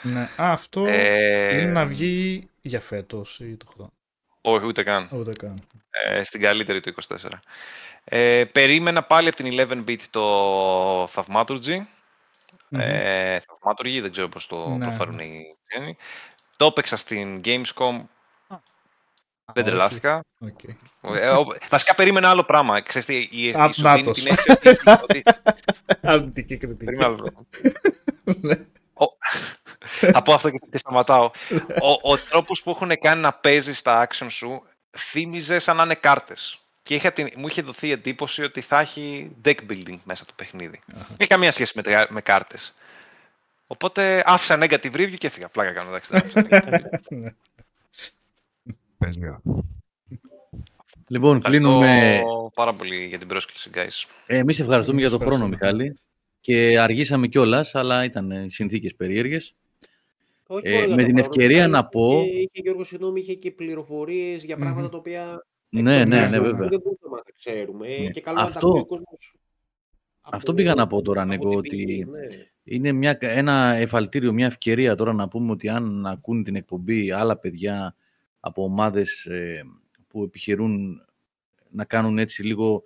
[0.03, 3.93] Ναι, Α, αυτό Ε, είναι να βγει για φέτος ή το χρόνο.
[4.41, 5.09] Όχι, ούτε καν.
[5.11, 5.61] Ούτε καν.
[5.89, 7.15] Ε, στην καλύτερη του 24.
[8.03, 11.77] Ε, περίμενα πάλι από την 11-bit το Thaumaturge.
[12.69, 12.79] Μμμ.
[12.79, 14.85] Ε, Thaumaturge, δεν ξέρω πώς το Ναι.
[14.85, 15.97] προφέρουν οι ξένοι.
[16.57, 18.01] Το έπαιξα στην Gamescom,
[19.53, 19.63] δεν όχι.
[19.65, 20.21] τρελάθηκα.
[20.39, 20.63] Οκ.
[21.17, 22.81] Ε, ο- βασικά περίμενα άλλο πράγμα.
[22.81, 24.17] Ξέρεις τι, η, η, Α, σου δίνει νάτος.
[24.23, 25.23] την αίσθηση ότι, ότι
[26.01, 26.83] Αρνητική κριτική.
[26.83, 27.45] Περίμενα άλλο πράγμα.
[28.41, 28.55] Ναι.
[28.93, 29.17] Ο-
[30.11, 31.31] Θα πω αυτό και, και σταματάω.
[31.81, 34.63] Ο, ο τρόπος που έχουν κάνει να παίζεις τα action σου
[34.97, 36.59] θύμιζε σαν να είναι κάρτες.
[36.91, 40.33] Και είχα την, μου είχε δοθεί η εντύπωση ότι θα έχει deck building μέσα το
[40.35, 40.81] παιχνίδι.
[40.87, 42.73] Δεν έχει καμία σχέση με, τε- με κάρτες.
[43.67, 45.49] Οπότε άφησα negative review και έφυγα.
[45.49, 46.11] Πλάκα κάνω, εντάξει.
[46.13, 46.99] δεν άφησα negative review.
[47.19, 47.33] Ναι.
[48.97, 49.41] Παιδιά.
[51.07, 51.97] Λοιπόν, κλείνουμε.
[51.97, 54.09] Ευχαριστώ πάρα πολύ για την πρόσκληση, guys.
[54.25, 55.83] Ε, εμείς ευχαριστούμε για τον Εμείς χρόνο, ευχαριστούμε.
[55.83, 55.99] Μιχάλη.
[56.41, 59.53] Και αργήσαμε κιόλας, αλλά ήταν ε, συνθήκες περίεργες.
[60.47, 62.87] Όχι Ε, μόνο για με το την χρόνο, ευκαιρία αλλά να πω- Είχε, είχε Γιώργος,
[62.87, 64.89] συγγνώμη, είχε και πληροφορίες για πράγματα Μμμ.
[64.91, 65.45] τα οποία.
[65.73, 66.67] Ναι, εκτός ναι, του ναι, που βέβαια.
[66.69, 67.87] Δεν μπορούσαμε να τα ξέρουμε.
[67.87, 68.09] Ναι.
[68.09, 69.33] Και καλό να τα Αυτό- ακούει ο κόσμος
[70.21, 72.27] αυτό από- πήγα να πω τώρα, από Νίκο, την ότι πηγή, ναι.
[72.63, 77.37] είναι μια, ένα εφαλτήριο, μια ευκαιρία τώρα να πούμε ότι αν ακούν την εκπομπή άλλα
[77.37, 77.95] παιδιά
[78.39, 79.63] από ομάδες ε,
[80.07, 81.01] που επιχειρούν
[81.69, 82.83] να κάνουν έτσι λίγο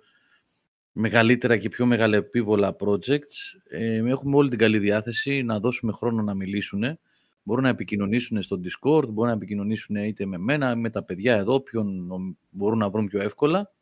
[0.92, 6.34] μεγαλύτερα και πιο μεγαλεπίβολα projects, ε, έχουμε όλη την καλή διάθεση να δώσουμε χρόνο να
[6.34, 6.98] μιλήσουν.
[7.46, 11.54] Μπορούν να επικοινωνήσουν στο Discord, μπορούν να επικοινωνήσουν είτε με μένα, με τα παιδιά εδώ,
[11.54, 13.72] όποιον νομ- μπορούν να βρουν πιο εύκολα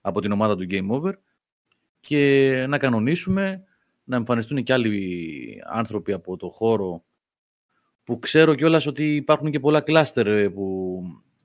[0.00, 1.12] από την ομάδα του Game Over
[2.00, 3.64] και να κανονίσουμε,
[4.04, 7.04] να εμφανιστούν και άλλοι άνθρωποι από το χώρο
[8.04, 10.98] που ξέρω κιόλας ότι υπάρχουν και πολλά κλάστερ ε, που,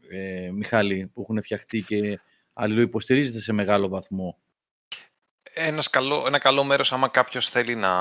[0.09, 2.19] ε, Μιχάλη, που έχουν φτιαχτεί και
[2.53, 4.37] αλληλοϊποστηρίζεται σε μεγάλο βαθμό.
[5.57, 7.91] Ένας καλό, ένα καλό μέρος άμα κάποιος θέλει να,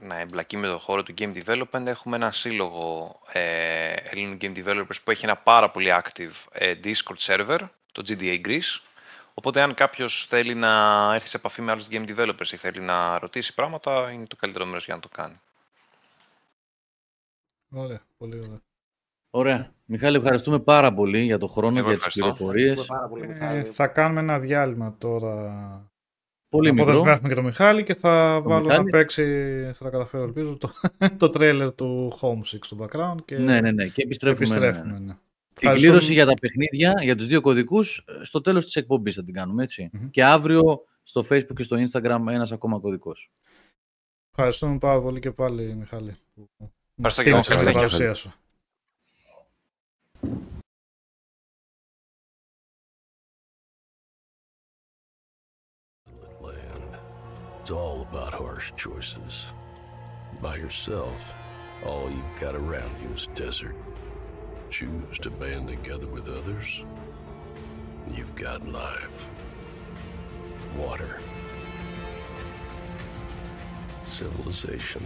[0.00, 5.02] να εμπλακεί με το χώρο του game development έχουμε ένα σύλλογο ε, Ελλήνων game developers
[5.04, 7.58] που έχει ένα πάρα πολύ active ε, Discord server,
[7.92, 8.80] το GDA Greece.
[9.34, 10.70] Οπότε αν κάποιος θέλει να
[11.14, 14.64] έρθει σε επαφή με άλλους game developers ή θέλει να ρωτήσει πράγματα είναι το καλύτερο
[14.66, 15.40] μέρος για να το κάνει.
[17.70, 18.60] Ωραία, πολύ ωραία.
[19.30, 19.72] Ωραία.
[19.84, 22.44] Μιχάλη, ευχαριστούμε πάρα πολύ για το χρόνο, Εγώ για τις ευχαριστώ.
[22.44, 22.70] πληροφορίες.
[22.80, 23.64] Ευχαριστούμε πάρα πολύ, Ε, Μιχάλη.
[23.64, 25.90] θα κάνουμε ένα διάλειμμα τώρα.
[26.48, 27.02] Πολύ Οπότε μικρό.
[27.02, 28.84] γράφουμε και το Μιχάλη και θα Το βάλω Μιχάλη.
[28.84, 29.24] να παίξει,
[29.74, 30.70] θα τα καταφέρω ελπίζω, το,
[31.18, 33.86] το τρέλερ του Homesick στο background και Ναι, ναι, ναι.
[33.86, 34.46] Και επιστρέφουμε.
[34.46, 34.92] επιστρέφουμε.
[34.92, 35.04] ναι, ναι.
[35.04, 35.12] ναι.
[35.12, 35.92] Την Ευχαριστούμε.
[35.92, 39.34] κλήρωση για τα παιχνίδια, για τους δύο κωδικούς, ε, στο τέλος της εκπομπής θα την
[39.34, 39.90] κάνουμε, έτσι.
[39.92, 40.10] Μμμ.
[40.10, 43.30] Και αύριο στο Facebook και στο Instagram ένας ακόμα κωδικός.
[44.30, 46.16] Ευχαριστούμε πάρα πολύ και πάλι Μιχάλη.
[46.34, 46.48] που
[46.94, 48.14] μας Ευχαριστώ και εγώ.
[57.66, 59.46] It's all about harsh choices.
[60.40, 61.20] By yourself,
[61.84, 63.74] all you've got around you is desert.
[64.70, 66.84] Choose to band together with others,
[68.14, 69.26] you've got life.
[70.76, 71.18] Water.
[74.16, 75.04] Civilization.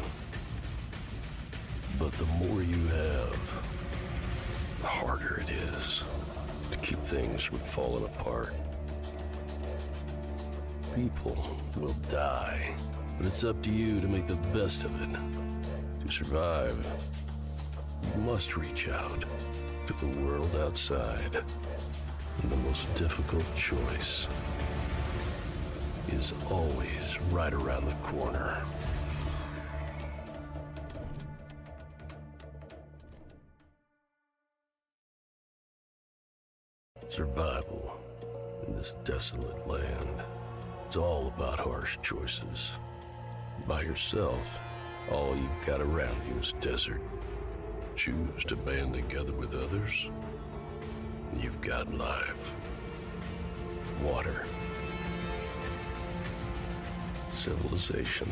[1.99, 3.63] But the more you have,
[4.83, 6.03] the harder it is
[6.73, 8.53] to keep things from falling apart.
[10.95, 12.75] People will die,
[13.17, 15.17] but it's up to you to make the best of it.
[16.05, 16.85] To survive,
[18.03, 19.25] you must reach out
[19.87, 21.45] to the world outside.
[22.43, 24.27] And the most difficult choice
[26.09, 28.63] is always right around the corner.
[37.09, 38.01] Survival
[38.67, 40.23] in this desolate land.
[40.90, 42.60] It's all about harsh choices.
[43.68, 44.48] By yourself,
[45.12, 47.02] all you've got around you is desert.
[47.96, 49.94] Choose to band together with others,
[51.42, 52.44] you've got life.
[54.02, 54.46] Water.
[57.46, 58.30] Civilization.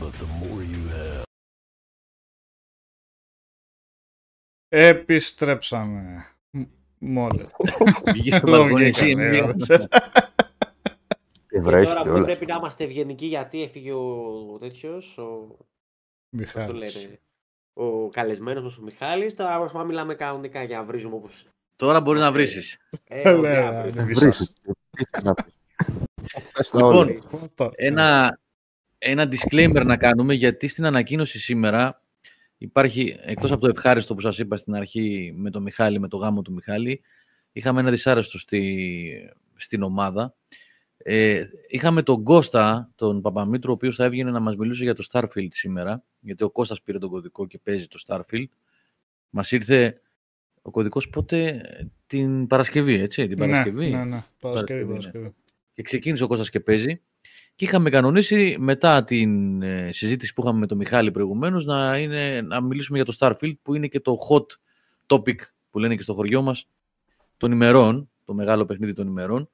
[0.00, 1.22] But the more you have,
[4.68, 6.26] Επιστρέψαμε.
[6.50, 6.62] Μ-
[6.98, 7.48] Μόλι.
[8.06, 8.92] Βγήκε στο μπαλκόνι
[11.59, 12.25] Βρέχει τώρα και που όλα.
[12.25, 15.57] πρέπει να είμαστε ευγενικοί γιατί έφυγε ο τέτοιος, ο, πώς
[16.29, 16.95] το Μιχάλης.
[16.95, 17.19] λένε,
[17.73, 19.35] ο καλεσμένος μας ο Μιχάλης.
[19.35, 21.45] Τώρα προσπαθούμε να μιλάμε κανονικά για να βρίζουμε όπως...
[21.75, 22.45] Τώρα μπορείς να βρει.
[23.07, 24.03] Ε, Ε, ωραία, ναι, βρίζουμε.
[24.03, 24.53] ναι, Βρήσεις.
[24.91, 25.53] Τι θες να πεις.
[26.53, 27.05] Πες τα όλα.
[27.05, 27.71] Λοιπόν, Αυτό.
[27.75, 28.39] ένα,
[28.97, 32.01] ένα disclaimer να κάνουμε γιατί στην ανακοίνωση σήμερα
[32.57, 36.17] υπάρχει, εκτός από το ευχάριστο που σας είπα στην αρχή με το Μιχάλη, με το
[36.17, 37.01] γάμο του Μιχάλη,
[37.51, 40.35] είχαμε ένα δυσάρεστο στη, στην ομάδα.
[41.03, 45.05] Ε, είχαμε τον Κώστα, τον Παπαμήτρου, ο οποίος θα έβγαινε να μας μιλούσε για το
[45.11, 48.47] Starfield σήμερα, γιατί ο Κώστας πήρε τον κωδικό και παίζει το Starfield.
[49.29, 50.01] Μας ήρθε
[50.61, 51.61] ο κωδικός πότε,
[52.07, 53.89] την Παρασκευή, έτσι, την Παρασκευή.
[53.89, 54.23] Ναι, ναι, ναι.
[54.39, 54.87] Παρασκευή, Παρασκευή, ναι.
[54.87, 55.33] Παρασκευή.
[55.73, 57.01] και ξεκίνησε ο Κώστας και παίζει.
[57.55, 62.41] Και είχαμε κανονίσει μετά την ε, συζήτηση που είχαμε με τον Μιχάλη προηγουμένως να, είναι,
[62.41, 64.45] να μιλήσουμε για το Starfield που είναι και το hot
[65.15, 65.35] topic
[65.69, 66.67] που λένε και στο χωριό μας
[67.37, 69.49] των ημερών, το μεγάλο παιχνίδι των ημερών.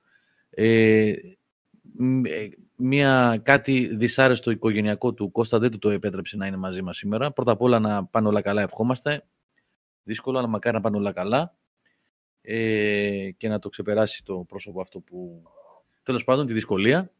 [0.56, 1.14] Ε,
[1.98, 6.82] μ, ε, μια, κάτι δυσάρεστο οικογενειακό του Κώστα δεν του το επέτρεψε να είναι μαζί
[6.82, 7.32] μας σήμερα.
[7.32, 9.26] Πρώτα απ' όλα να πάνε όλα καλά ευχόμαστε.
[10.04, 11.58] Δύσκολο, αλλά μακάρι να πάνε όλα καλά.
[12.42, 15.44] Ε, και να το ξεπεράσει το πρόσωπο αυτό που...
[16.04, 17.12] Τέλος πάντων, τη δυσκολία.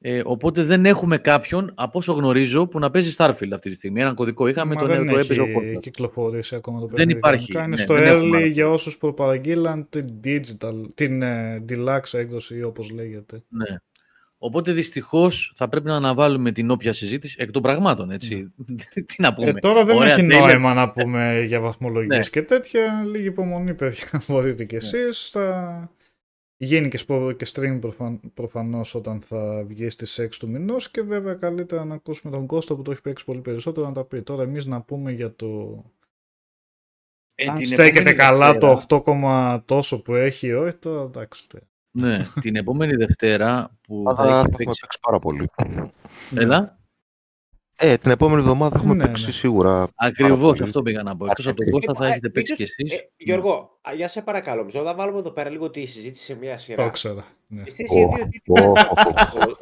[0.00, 4.00] Ε, οπότε δεν έχουμε κάποιον, από όσο γνωρίζω, που να παίζει Starfield αυτή τη στιγμή.
[4.00, 5.78] Έναν κωδικό είχαμε, Μα τον, δεν το έπαιζε ο έχει Κώστας.
[5.80, 7.18] κυκλοφορήσει ακόμα το Δεν παιχνίδι.
[7.18, 7.84] υπάρχει, κανονικά.
[7.84, 8.50] Είναι ναι, στο δεν έχουμε early άλλο.
[8.52, 13.42] για όσους προπαραγγείλαν την digital, την ε, deluxe έκδοση όπως λέγεται.
[13.48, 13.76] Ναι.
[14.38, 18.10] Οπότε δυστυχώς θα πρέπει να αναβάλουμε την όποια συζήτηση εκ των πραγμάτων.
[18.10, 18.52] Έτσι.
[19.06, 19.48] Τι να πούμε.
[19.48, 20.46] Ε, τώρα δεν Ωραία, έχει τέλεια.
[20.46, 22.24] νόημα να πούμε για βαθμολογίες Ναι.
[22.24, 23.04] και τέτοια.
[23.12, 24.22] Λίγη υπομονή, παιδιά.
[24.28, 25.28] Μπορείτε κι εσείς.
[25.32, 25.90] Θα
[26.56, 28.20] γίνει και, σπο- και stream προφαν...
[28.34, 32.74] προφανώς όταν θα βγει στις 6 του μηνός και βέβαια καλύτερα να ακούσουμε τον Κώστα
[32.76, 34.22] που το έχει παίξει πολύ περισσότερο να τα πει.
[34.22, 35.82] Τώρα εμείς να πούμε για το...
[37.34, 39.04] Ε, Αν την στέκεται επόμενη καλά Δευτέρα- το
[39.56, 41.48] 8, τόσο που έχει, όχι τώρα εντάξει.
[41.48, 41.58] τε.
[41.98, 44.80] Ναι, την επόμενη Δευτέρα που θα Αλλά θα έχει έχουμε παίξει.
[44.80, 45.50] παίξει πάρα πολύ.
[46.36, 46.75] Έλα.
[47.78, 49.30] Ε, την επόμενη εβδομάδα έχουμε Ναι, παίξει ναι.
[49.32, 49.88] σίγουρα.
[49.94, 50.62] Ακριβώς πολύ.
[50.62, 51.24] αυτό πήγα να πω.
[51.26, 53.00] Εκτός από τον Ε, Κώστα θα Ε, έχετε παίξει κι μήπως- εσείς.
[53.00, 56.34] ε, Γιώργο, α, για σε παρακαλώ, μισό, θα βάλουμε εδώ πέρα λίγο τη συζήτηση σε
[56.34, 56.84] μια Το σειρά.
[56.84, 57.24] ήξερα.
[57.46, 57.62] Ναι.
[57.66, 58.72] Εσείς Ω, οι δύο τι ω,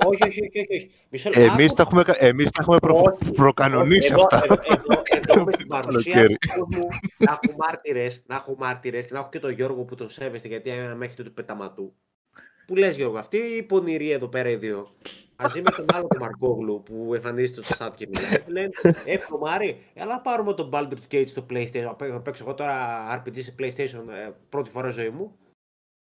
[0.07, 0.91] Όχι, όχι, όχι, όχι, όχι.
[1.09, 1.45] Μισό λεπτό.
[1.45, 4.43] Εμείς Άκου- τα έχουμε, κα- εμείς τα έχουμε προ, Όχι, προκανονίσει εδώ, αυτά.
[4.45, 6.37] Εδώ, εδώ, εδώ με την παρουσία Καλοκαίρι.
[6.39, 6.87] του κόσμου
[7.19, 10.49] να έχω μάρτυρες, να έχω μάρτυρες και να έχω και τον Γιώργο που τον σέβεστε
[10.49, 11.93] γιατί με έχετε του πεταματού.
[12.67, 14.89] Που λες Γιώργο, αυτή η πονηρή εδώ πέρα οι δύο.
[15.43, 18.41] Μαζί με τον άλλο τον Μαρκόγλου που εμφανίζεται στο chat και μιλάει.
[18.41, 18.71] που Λένε,
[19.05, 21.83] ε, Μάρι, έλα πάρουμε τον Baldur's Gate στο PlayStation.
[21.85, 22.77] Να παί- να παίξω εγώ τώρα
[23.27, 25.37] RPG σε PlayStation ε, πρώτη φορά ζωή μου.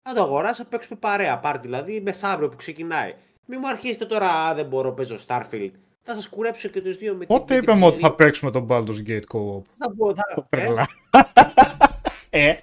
[0.08, 1.38] Θα το αγοράσω, θα παίξουμε παρέα.
[1.38, 3.14] Πάρτι δηλαδή μεθαύριο που ξεκινάει.
[3.46, 5.70] Μην μου αρχίσετε τώρα, α, δεν μπορώ, παίζω Starfield.
[6.02, 8.08] Θα σας κουρέψω και τους δύο με την- Πότε με την είπαμε ότι ψηλή.
[8.08, 10.46] θα παίξουμε τον Baldur's Gate Co-op; Θα πω, θα.
[12.34, 12.54] ε,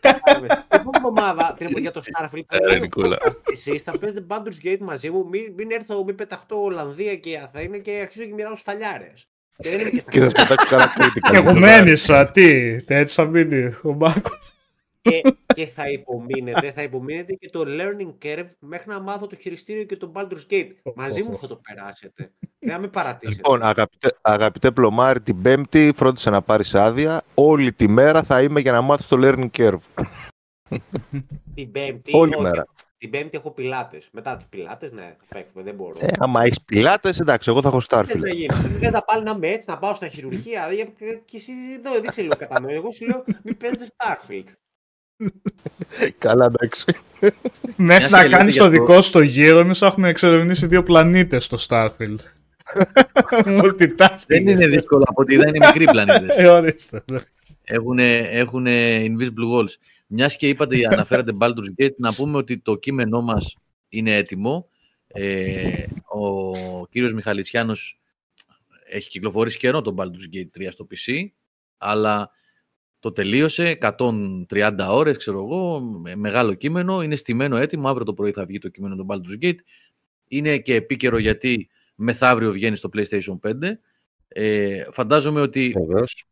[0.00, 0.18] Τρελά.
[0.24, 3.16] Ε, Την επόμενη εβδομάδα, την επόμενη για το Starfield, θα Ε, λέω, Νικόλα.
[3.52, 7.78] εσείς θα παίζετε Baldur's Gate μαζί μου, μην, μην έρθω, μην πεταχτώ Ολλανδία και Αθήνα
[7.78, 9.28] και αρχίζω και μοιράω σφαλιάρες.
[9.62, 11.36] Και δεν είμαι και στα Και θα σπετάξει χαρακτηριστικά.
[11.38, 14.52] εγώ μένισα, τι, έτσι θα μείνει ο Μάρκος.
[15.08, 15.22] Και,
[15.56, 19.96] και θα υπομείνετε, θα υπομείνετε και το learning curve μέχρι να μάθω το χειριστήριο και
[19.96, 20.70] το Baldur's Gate.
[20.94, 22.32] Μαζί μου θα το περάσετε.
[22.58, 23.36] Δεν θα με παρατήσετε.
[23.36, 27.22] Λοιπόν, αγαπητέ, αγαπητέ Πλωμάρη, την Πέμπτη φρόντισε να πάρεις άδεια.
[27.34, 30.04] Όλη τη μέρα θα είμαι για να μάθεις το learning curve.
[31.54, 32.16] την Πέμπτη.
[32.16, 32.66] Όλη όχι, μέρα.
[32.98, 34.08] Την Πέμπτη έχω πιλάτες.
[34.12, 35.96] Μετά τις πιλάτες, ναι, θα παίξουμε, δεν μπορώ.
[36.00, 38.20] Ε, άμα έχεις πιλάτες, εντάξει, εγώ θα έχω Δεν Starfield.
[38.20, 38.46] θα γίνει.
[38.78, 40.72] Δεν θα πάλι να είμαι έτσι, να πάω στα χειρουργεία.
[40.72, 40.84] για-
[41.24, 42.70] Και εσύ εδώ δεν ξέρω κατανοώ.
[42.72, 44.44] Εγώ σου λέω μην παίζετε Starfield.
[46.18, 46.84] Καλά, εντάξει.
[47.76, 50.08] Μέχρι Μιας να και κάνεις λέτε το για το- δικό σου το γύρο, εμείς έχουμε
[50.08, 52.16] εξερευνήσει δύο πλανήτες στο Starfield.
[53.60, 54.24] Multitasking.
[54.26, 56.36] Δεν είναι δύσκολο από ότι δεν είναι μικροί πλανήτες.
[56.38, 57.02] Ε, ορίστε.
[57.12, 57.20] ναι.
[57.64, 59.72] Έχουν, έχουν invisible walls.
[60.06, 63.56] Μιας και είπατε, αναφέρατε Baldur's Gate, να πούμε ότι το κείμενό μας
[63.88, 64.68] είναι έτοιμο.
[65.06, 68.00] Ε, ο κύριος Μιχαλητσιάνος
[68.90, 71.12] έχει κυκλοφορήσει καιρό το Baldur's Gate 3 στο PC,
[71.78, 72.30] αλλά
[73.00, 78.30] το τελείωσε 130 ώρες, ξέρω εγώ, με μεγάλο κείμενο, είναι στημένο έτοιμο, αύριο το πρωί
[78.32, 79.58] θα βγει το κείμενο του Baldur's Gate.
[80.28, 83.78] Είναι και επίκαιρο γιατί μεθαύριο βγαίνει στο PlayStation 5.
[84.28, 86.24] Ε, φαντάζομαι ότι Βεβαίως.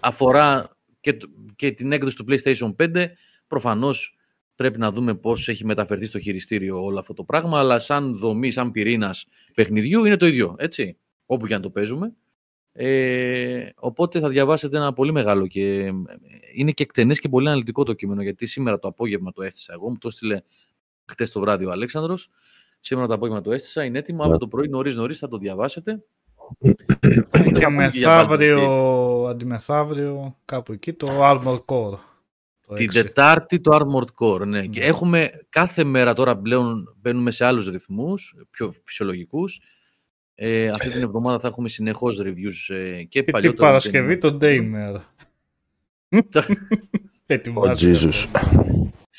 [0.00, 3.06] αφορά και, το- και την έκδοση του PlayStation 5
[3.46, 4.16] Προφανώς
[4.54, 8.50] πρέπει να δούμε πώς έχει μεταφερθεί στο χειριστήριο όλο αυτό το πράγμα, αλλά σαν δομή,
[8.50, 12.12] σαν πυρήνας παιχνιδιού είναι το ίδιο, έτσι, όπου και αν το παίζουμε.
[12.72, 15.90] Ε, οπότε θα διαβάσετε ένα πολύ μεγάλο και
[16.54, 19.90] είναι και εκτενές και πολύ αναλυτικό το κείμενο, γιατί σήμερα το απόγευμα το έστησα εγώ,
[19.90, 20.40] μου το έστειλε
[21.04, 22.28] χτες το βράδυ ο Αλέξανδρος,
[22.80, 26.04] σήμερα το απόγευμα το έστησα, είναι έτοιμο, αύριο το πρωί νωρίς νωρίς θα το διαβάσετε.
[27.58, 31.98] Και μεθαύριο, αντιμεθαύριο, κάπου εκεί, το Armor Core.
[32.66, 32.92] το Την 6.
[32.92, 34.66] Τετάρτη το Armored Core, ναι.
[34.66, 34.86] Και Ναι.
[34.86, 39.60] έχουμε κάθε μέρα τώρα πλέον μπαίνουμε σε άλλους ρυθμούς, πιο φυσιολογικούς.
[40.42, 43.68] Ε, αυτή την εβδομάδα θα έχουμε συνεχώς reviews ε, και Και την παλιότερα.
[43.68, 45.00] Παρασκευή το Daymare.
[46.18, 46.54] Ο
[47.26, 47.98] Ετοιμάζεται.
[48.02, 48.26] Jesus.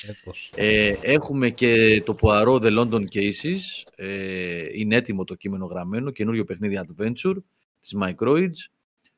[0.08, 0.52] Έπως.
[0.54, 3.58] Ε, έχουμε και το Poirot The London Cases.
[3.94, 6.10] Ε, είναι έτοιμο το κείμενο γραμμένο.
[6.10, 7.36] Καινούριο παιχνίδι Adventure
[7.80, 8.70] της Microids.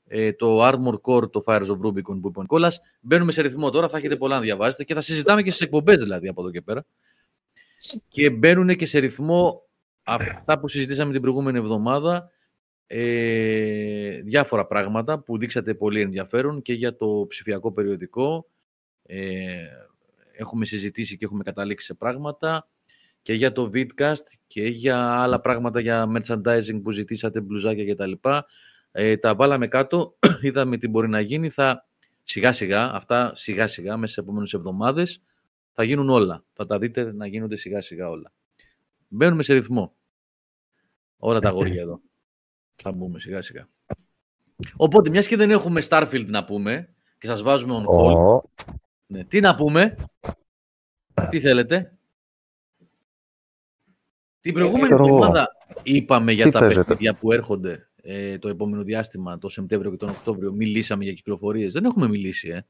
[0.06, 2.80] Ε, το Armor Core, το Fires of Rubicon που είπε ο Νικόλας.
[3.00, 5.98] Μπαίνουμε σε ρυθμό τώρα, θα έχετε πολλά να διαβάσετε και θα συζητάμε και στις εκπομπές
[5.98, 6.84] δηλαδή από εδώ και πέρα.
[8.08, 9.63] Και μπαίνουν και σε ρυθμό
[10.04, 12.30] αυτά που συζητήσαμε την προηγούμενη εβδομάδα.
[12.86, 18.46] Ε, διάφορα πράγματα που δείξατε πολύ ενδιαφέρον και για το ψηφιακό περιοδικό.
[19.02, 19.66] Ε,
[20.32, 22.68] έχουμε συζητήσει και έχουμε καταλήξει σε πράγματα
[23.22, 28.12] και για το Vidcast και για άλλα πράγματα για merchandising που ζητήσατε, μπλουζάκια κτλ.
[28.92, 31.86] Ε, τα βάλαμε κάτω, είδαμε τι μπορεί να γίνει, θα
[32.22, 35.22] σιγά σιγά, αυτά σιγά σιγά μέσα στις επόμενες εβδομάδες
[35.72, 36.44] θα γίνουν όλα.
[36.52, 38.32] Θα τα δείτε να γίνονται σιγά σιγά όλα.
[39.08, 39.94] Μπαίνουμε σε ρυθμό.
[41.16, 42.00] Όλα τα αγόρια εδώ.
[42.76, 43.68] Θα μπούμε σιγά σιγά.
[44.76, 48.42] Οπότε, μιας και δεν έχουμε Starfield να πούμε και σας βάζουμε on hold, Ω,
[49.06, 49.24] ναι.
[49.24, 49.96] Τι να πούμε,
[51.30, 51.98] τι θέλετε;
[54.40, 55.16] Την προηγούμενη ξέρω εγώ.
[55.16, 55.48] εβδομάδα
[55.82, 59.96] είπαμε για Τι τα παίζετε; παιχνίδια που έρχονται ε, το επόμενο διάστημα, το Σεπτέμβριο και
[59.96, 60.52] τον Οκτώβριο.
[60.52, 61.72] Μιλήσαμε για κυκλοφορίες.
[61.72, 62.66] Δεν έχουμε μιλήσει, ε.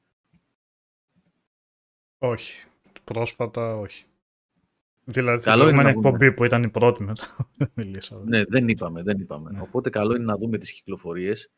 [2.19, 2.66] Όχι.
[3.05, 4.05] Πρόσφατα όχι.
[5.05, 6.09] Δηλαδή, στην Καλό είναι προηγούμενη να πούμε.
[6.09, 7.36] εκπομπή που ήταν η πρώτη μετά.
[7.56, 8.24] δεν Μιλήσαμε.
[8.24, 9.51] Ναι, δεν είπαμε, δεν είπαμε.
[9.51, 9.60] Ναι.
[9.60, 11.51] Οπότε καλό είναι να δούμε τις κυκλοφορίες,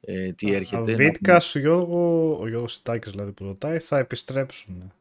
[0.00, 0.92] ε, τι έρχεται.
[0.92, 4.74] Ο να Βίτκας, ο Γιώργο, ο Γιώργος Σιτάκης δηλαδή που ρωτάει, θα επιστρέψουν.
[4.74, 4.92] πούμε.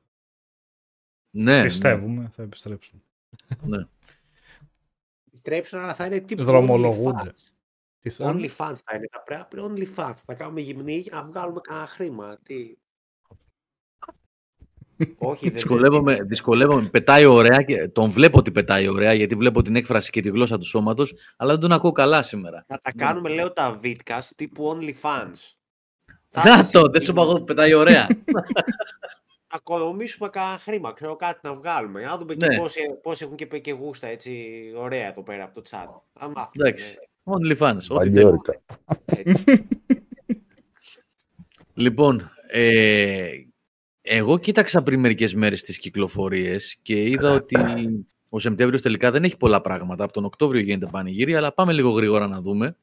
[1.34, 3.03] Ναι, Πιστεύουμε, θα επιστρέψουν.
[3.62, 3.86] Ναι, ναι.
[5.28, 7.32] Επιστρέψουν, αλλά θα είναι τύπου Δρομολογούνται.
[7.36, 7.52] OnlyFans.
[7.99, 9.08] Τι θα είναι; OnlyFans θα είναι.
[9.12, 10.14] Θα πρέπει να είναι OnlyFans.
[10.26, 12.38] Θα κάνουμε γυμνή για να βγάλουμε κανένα χρήμα.
[12.44, 12.76] Τι...
[15.18, 16.90] Όχι, δεν Δυσκολεύομαι, δεν- δυσκολεύομαι.
[16.90, 20.57] Πετάει ωραία και τον βλέπω ότι πετάει ωραία γιατί βλέπω την έκφραση και τη γλώσσα
[20.57, 22.65] του σώματος, αλλά δεν τον ακούω καλά σήμερα.
[22.68, 25.53] Να τα κάνουμε, λέω, τα vidcast τύπου OnlyFans.
[26.28, 28.07] Θα Να είναι το, δεν σου είπα εγώ που πετάει ωραία.
[29.53, 32.02] να οικονομήσουμε κανένα χρήμα, ξέρω κάτι να βγάλουμε.
[32.02, 32.57] Να δούμε και Ναι.
[32.57, 36.02] πόσοι, πόσοι έχουν και, και γούστα έτσι ωραία εδώ πέρα από το chat.
[36.19, 36.68] Αν μάθουμε.
[36.68, 36.95] Εντάξει.
[37.23, 38.23] OnlyFans, ό,τι θέλει.
[38.23, 38.61] Βαγγιόρικα.
[39.06, 39.68] ναι, έτσι.
[41.73, 43.30] Λοιπόν, ε,
[44.02, 47.56] εγώ κοίταξα πριν μερικές μέρες τις κυκλοφορίες και είδα ότι
[48.30, 50.03] ο Σεπτέμβριος τελικά δεν έχει πολλά πράγματα.
[50.03, 52.76] Από τον Οκτώβριο γίνεται πανηγύρι, αλλά πάμε λίγο γρήγορα να δούμε.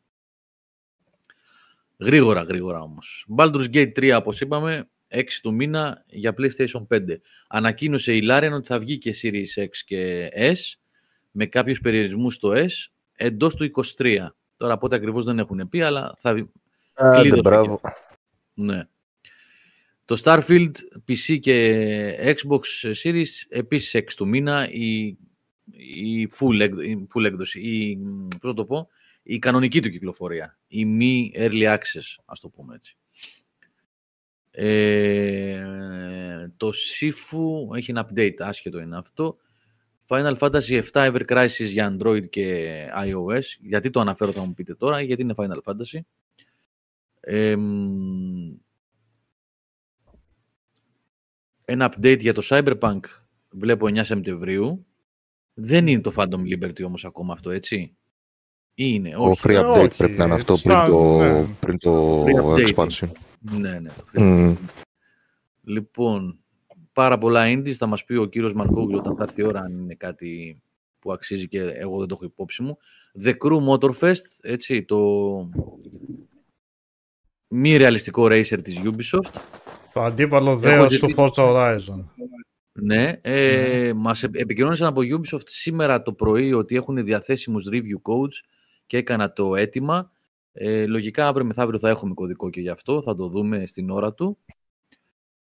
[1.98, 3.26] Γρήγορα, γρήγορα όμως.
[3.36, 7.00] Baldur's Gate 3, όπως είπαμε, 6 του μήνα για PlayStation 5.
[7.48, 10.78] Ανακοίνωσε η Larian ότι θα βγει και Series X και S
[11.30, 14.26] με κάποιους περιορισμούς στο S εντός του 23.
[14.56, 16.30] Τώρα πότε ακριβώς δεν έχουν πει, αλλά θα
[16.92, 17.80] Άντε, Κλείδωσε μπράβο.
[18.54, 18.88] ναι.
[20.08, 20.70] Το Starfield
[21.08, 25.16] PC και Xbox Series επίσης 6 του μήνα η,
[25.70, 27.96] η, full, έκδο- η full έκδοση, η,
[28.28, 28.88] πώς να το πω,
[29.22, 32.96] η κανονική του κυκλοφορία, η μη early access, ας το πούμε έτσι.
[34.50, 35.66] Ε,
[36.56, 39.36] το Sifu έχει ένα update, άσχετο είναι αυτό.
[40.06, 43.44] Final Fantasy 7 Ever Crisis για Android και iOS.
[43.60, 46.00] Γιατί το αναφέρω θα μου πείτε τώρα, γιατί είναι Final Fantasy.
[47.20, 48.56] Εμ,
[51.70, 53.00] ένα update για το Cyberpunk
[53.50, 54.86] βλέπω 9 Σεπτεμβρίου.
[55.54, 57.76] Δεν είναι το Phantom Liberty όμως ακόμα αυτό, έτσι;
[58.74, 59.40] Ή είναι, Το όχι.
[59.44, 61.44] free Ε, update όχι, πρέπει να είναι αυτό στα- πριν το, ναι.
[61.60, 62.68] πριν το Free update.
[62.74, 63.08] expansion.
[63.40, 63.88] Ναι, ναι.
[63.88, 64.54] το free Μμ.
[65.62, 66.38] Λοιπόν,
[66.92, 67.72] πάρα πολλά indies.
[67.72, 70.62] Θα μας πει ο κύριος Μαρκόγλου όταν θα έρθει η ώρα αν είναι κάτι
[70.98, 72.78] που αξίζει και εγώ δεν το έχω υπόψη μου.
[73.24, 74.98] The Crew Motorfest, έτσι, το
[77.48, 79.40] μη ρεαλιστικό racer της Ubisoft.
[79.92, 82.04] Το αντίπαλο δέος του ζητήσει- Forza Horizon.
[82.72, 88.46] Ναι, ε, μας επ- επικοινώνησαν από Ubisoft σήμερα το πρωί ότι έχουν διαθέσιμους review codes
[88.86, 90.10] και έκανα το αίτημα.
[90.52, 94.14] Ε, λογικά αύριο μεθαύριο θα έχουμε κωδικό και γι' αυτό, θα το δούμε στην ώρα
[94.14, 94.38] του.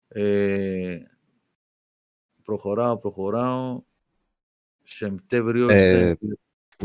[0.08, 0.98] Ε,
[2.42, 3.82] προχωράω, προχωράω.
[4.82, 5.68] Σεπτέμβριο.
[5.70, 6.14] Ε,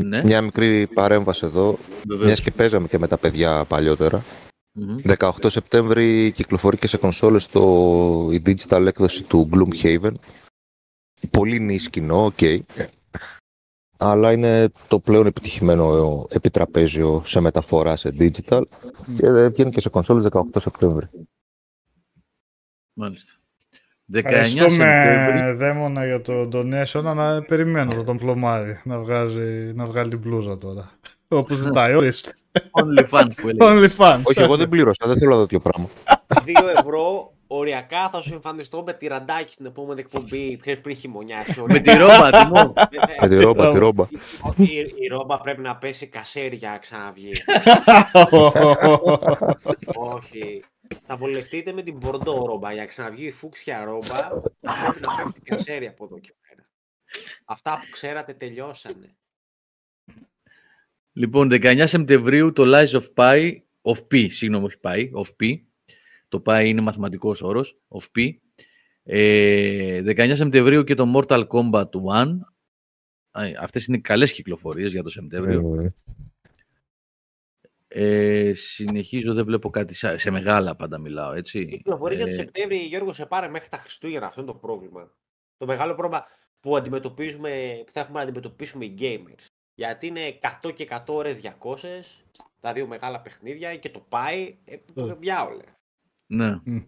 [0.04, 2.26] ναι, Μια μικρή παρέμβαση εδώ, βεβαίως.
[2.26, 4.24] μιας και παίζαμε και με τα παιδιά παλιότερα.
[4.72, 4.96] Μμμ.
[5.18, 7.62] 18 Σεπτέμβρη κυκλοφορεί και σε κονσόλες το,
[8.32, 10.12] η digital έκδοση του Gloomhaven.
[11.30, 12.38] Πολύ niche κοινό, οκ.
[13.96, 18.62] Αλλά είναι το πλέον επιτυχημένο επιτραπέζιο σε μεταφορά σε digital
[19.16, 21.08] και βγαίνει και σε κονσόλες 18 Σεπτέμβρη.
[22.92, 23.32] Μάλιστα.
[24.12, 25.52] 19 Ευχαριστούμε Σεπτέμβρη.
[25.52, 30.58] δαίμονα για το donation, αλλά περιμένω το τον πλωμάρι να, βγάζει, να βγάλει την μπλούζα
[30.58, 30.98] τώρα.
[31.28, 32.32] Όπως ζητάει, ορίστε.
[32.52, 33.58] OnlyFans που έλεγε.
[33.58, 34.20] Only fans.
[34.24, 35.88] Όχι, εγώ δεν πλήρωσα, δεν θέλω να δω τέτοιο πράγμα.
[36.26, 40.58] 2 ευρώ οριακά θα σου εμφανιστώ με τυραντάκι στην επόμενη εκπομπή.
[40.60, 41.62] Ξέρεις πριν χειμωνιάσει.
[41.66, 42.72] Με τη ρόμπα, τι μου.
[43.20, 44.06] Με τη ρόμπα, τη ρόμπα.
[44.56, 47.32] Η, η ρόμπα πρέπει να πέσει κασέρι για να ξαναβγεί.
[49.94, 50.64] Όχι.
[51.06, 52.72] Θα βολευτείτε με την μπορντό ρόμπα.
[52.72, 54.28] Για να ξαναβγεί η φούξια ρόμπα,
[54.60, 56.68] θα πρέπει να πέφτει κασέρι από εδώ και πέρα.
[57.44, 59.16] Αυτά που ξέρατε τελειώσανε.
[61.18, 65.54] Λοιπόν, 19 Σεπτεμβρίου το Lies of Pi, of P, συγγνώμη, όχι Pi, of P.
[66.28, 68.30] Το Pi είναι μαθηματικός όρος, of P.
[69.02, 72.38] Ε, 19 Σεπτεμβρίου και το Mortal Kombat 1.
[73.30, 75.92] Α, Αυτές είναι καλές κυκλοφορίες για το Σεπτέμβριο.
[77.88, 81.66] Ε, συνεχίζω, δεν βλέπω κάτι σα- σε μεγάλα πάντα μιλάω, έτσι.
[81.66, 84.26] Κυκλοφορεί για το Ε, Σεπτέμβρη, Γιώργο, σε πάρε μέχρι τα Χριστούγεννα.
[84.26, 85.12] Αυτό είναι το πρόβλημα.
[85.56, 86.24] Το μεγάλο πρόβλημα
[86.60, 89.46] που αντιμετωπίζουμε, που θα έχουμε να αντιμετωπίσουμε οι gamers.
[89.78, 91.48] Γιατί είναι 100 και 100 ώρες 200,
[92.60, 95.14] τα δύο μεγάλα παιχνίδια και το πάει, ε, Ε.
[95.18, 95.62] διάολε.
[96.26, 96.60] ναι.
[96.64, 96.78] Μμ.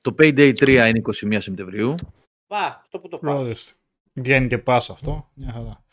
[0.00, 1.94] Το Payday 3 είναι 21 Σεπτεμβρίου.
[2.46, 3.38] Πά, αυτό που το πάω.
[3.40, 3.72] Ορίστε.
[4.12, 5.30] Βγαίνει και πας αυτό.
[5.34, 5.84] Μια χαρά.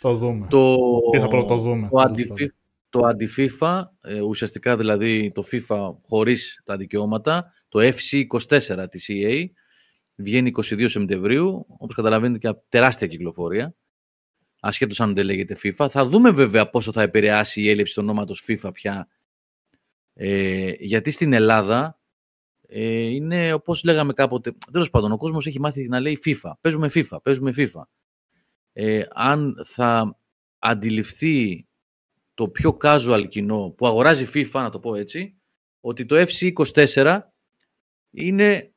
[0.00, 0.46] Το δούμε.
[0.50, 0.76] Το,
[1.12, 1.88] Τι θα πρώτο δούμε.
[1.88, 2.52] το, αντι,
[2.88, 9.44] το anti-FIFA, ε, ουσιαστικά δηλαδή το FIFA χωρίς τα δικαιώματα, το FC24 της EA,
[10.14, 13.74] βγαίνει 22 Σεπτεμβρίου, όπως καταλαβαίνετε και τεράστια κυκλοφορία,
[14.60, 15.86] ασχέτως αν δεν λέγεται FIFA.
[15.90, 19.08] Θα δούμε βέβαια πόσο θα επηρεάσει η έλλειψη του ονόματος FIFA πια,
[20.14, 21.98] ε, γιατί στην Ελλάδα
[22.68, 26.90] ε, είναι όπως λέγαμε κάποτε, τέλος πάντων ο κόσμος έχει μάθει να λέει FIFA, παίζουμε
[26.94, 27.82] FIFA, παίζουμε FIFA.
[28.72, 30.18] Ε, αν θα
[30.58, 31.66] αντιληφθεί
[32.34, 35.36] το πιο casual κοινό που αγοράζει FIFA, να το πω έτσι,
[35.80, 37.18] ότι το FC24
[38.10, 38.72] είναι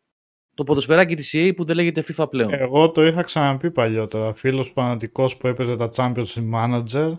[0.53, 2.53] το ποδοσφαιράκι της EA που δεν λέγεται FIFA πλέον.
[2.53, 4.33] Εγώ το είχα ξαναπεί παλιότερα.
[4.33, 7.13] Φίλος φανατικός που έπαιζε τα Championship Manager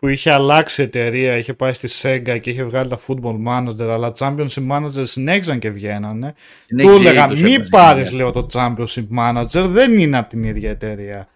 [0.00, 4.12] που είχε αλλάξει εταιρεία, είχε πάει στη Sega και είχε βγάλει τα Football Manager, αλλά
[4.18, 6.34] Championship Manager συνέχιζαν και βγαίνανε.
[6.68, 8.16] Είναι Του EA έλεγα τους μη έπαιζε, πάρεις ναι.
[8.16, 11.28] λέω το Championship Manager, δεν είναι από την ίδια εταιρεία.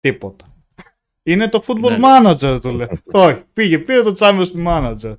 [0.00, 0.44] Τίποτα.
[1.22, 1.96] Είναι το Football Ναι.
[2.00, 2.88] Manager του λέω.
[3.26, 5.16] Όχι, πήγε, πήρε το Championship Manager.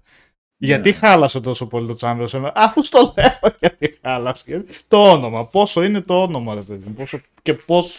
[0.57, 0.95] Γιατί Ναι.
[0.95, 4.43] χάλασε τόσο πολύ το Championship Αφού στο λέω γιατί χάλασε.
[4.45, 5.45] Γιατί- Το όνομα.
[5.45, 6.93] Πόσο είναι το όνομα, ρε παιδί μου.
[6.93, 7.19] Πόσο...
[7.41, 7.97] Και πώς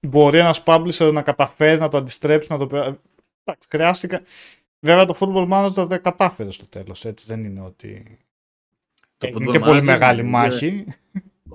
[0.00, 2.66] μπορεί ένας publisher να καταφέρει να το αντιστρέψει, να το.
[2.66, 2.94] πε-
[3.44, 4.22] Εντάξει, χρειάστηκα.
[4.80, 7.04] Βέβαια το Football Manager δεν κατάφερε στο τέλος.
[7.04, 8.18] Έτσι δεν είναι ότι.
[9.18, 10.84] Το είναι Football και πολύ Manager, μεγάλη ναι, μάχη.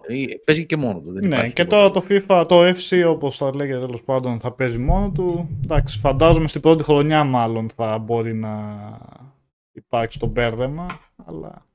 [0.08, 1.12] Ε, Παίζει και μόνο του.
[1.12, 1.92] Δεν Ναι, υπάρχει και τίποτα.
[1.92, 5.50] τώρα το FIFA, το FC όπως θα λέγεται τέλος πάντων θα παίζει μόνο του.
[5.64, 8.52] Εντάξει, φαντάζομαι στην πρώτη χρονιά μάλλον θα μπορεί να
[9.76, 11.68] υπάρξει το μπέρδεμα, αλλά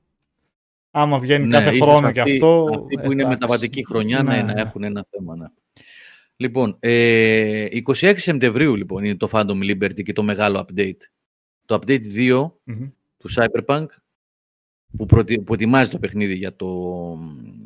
[0.91, 2.69] άμα βγαίνει Ναι, κάθε ίσως χρόνο και αυτοί- αυτό...
[2.81, 3.27] Αυτοί που είναι εντάξει.
[3.27, 4.61] μεταβατική χρονιά ναι, Ναι, να ναι.
[4.61, 5.35] έχουν ένα θέμα.
[5.35, 5.45] Ναι.
[6.35, 10.97] Λοιπόν, ε, 26 Σεπτεμβρίου λοιπόν είναι το Phantom Liberty και το μεγάλο update.
[11.65, 12.87] Το update 2 Μμμ.
[13.17, 13.85] του Cyberpunk
[14.97, 16.67] που, προτι- που ετοιμάζει το παιχνίδι για το...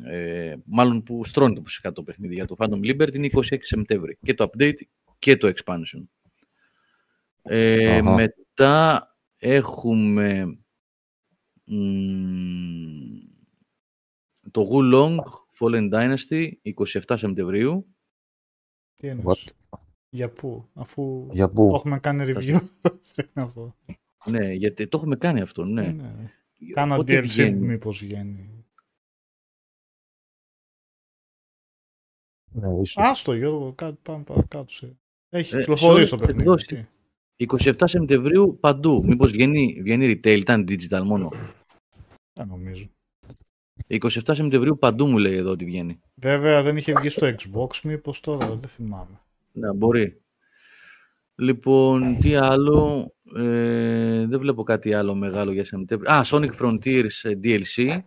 [0.04, 4.18] Ε, μάλλον που στρώνει το φυσικά το παιχνίδι για το Phantom Liberty είναι 26 Σεπτέμβρη.
[4.22, 4.78] Και το update
[5.18, 6.04] και το expansion.
[7.42, 8.10] Ε, Αχα.
[8.14, 10.44] μετά έχουμε
[11.64, 13.18] μ,
[14.50, 15.16] το Wulong
[15.58, 17.94] Fallen Dynasty 27 Σεπτεμβρίου.
[18.94, 19.78] Τι εννοείς; What?
[20.08, 22.60] Για πού, αφού Για το πού; έχουμε κάνει review.
[23.14, 23.76] Τι να πω.
[24.26, 25.86] Ναι, γιατί το έχουμε κάνει αυτό, ναι.
[25.86, 26.32] Ναι.
[26.72, 28.64] Κάνα Πότε DLC βγαίνει; μήπως βγαίνει.
[32.52, 32.96] Ναι, ίσως.
[32.96, 34.72] Άστο Γιώργο, κάτι πάμε παρακάτω.
[34.72, 34.98] σε-
[35.28, 36.86] Έχει Ε, κυκλοφορήσει sorry, το παιχνίδι.
[37.36, 37.76] Εκδόσεις.
[37.76, 37.76] τι.
[37.78, 39.04] 27 Σεπτεμβρίου παντού.
[39.06, 41.32] Μήπως βγαίνει, βγαίνει retail, ήταν digital μόνο.
[42.32, 42.90] Δεν νομίζω.
[43.88, 46.00] 27 Σεπτεμβρίου παντού μου λέει εδώ ότι βγαίνει.
[46.14, 49.20] Βέβαια δεν είχε βγει στο Xbox, μήπως τώρα, δεν θυμάμαι.
[49.52, 50.20] Ναι, μπορεί.
[51.34, 53.10] Λοιπόν, τι άλλο.
[53.36, 56.12] Ε, δεν βλέπω κάτι άλλο μεγάλο για Σεπτέμβριο.
[56.12, 57.98] Α, Sonic Frontiers ε, DLC,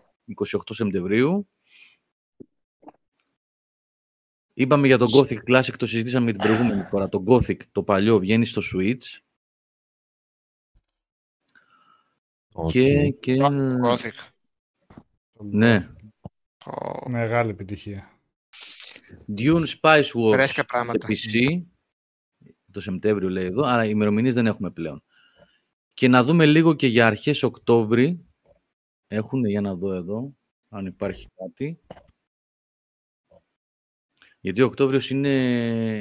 [0.46, 1.48] 28 Σεπτεμβρίου.
[4.60, 7.10] Είπαμε για το Gothic Classic, το συζητήσαμε την προηγούμενη φορά.
[7.10, 9.20] Το Gothic, το παλιό, βγαίνει στο Switch.
[12.54, 12.70] Οκ.
[12.70, 13.38] Και, και...
[13.84, 14.30] Gothic.
[15.34, 15.90] Ναι.
[16.66, 18.20] Ω, Μεγάλη επιτυχία.
[19.38, 21.08] Dune Spice Wars Φρέσκα σε πράγματα.
[21.08, 21.62] PC.
[22.72, 25.04] Το Σεπτέμβριο λέει εδώ, αλλά οι ημερομηνίες δεν έχουμε πλέον.
[25.94, 28.26] Και να δούμε λίγο και για αρχές Οκτώβρη.
[29.08, 30.36] Έχουν, για να δω εδώ,
[30.70, 31.80] αν υπάρχει κάτι.
[34.40, 35.34] Γιατί ο Οκτώβριος είναι...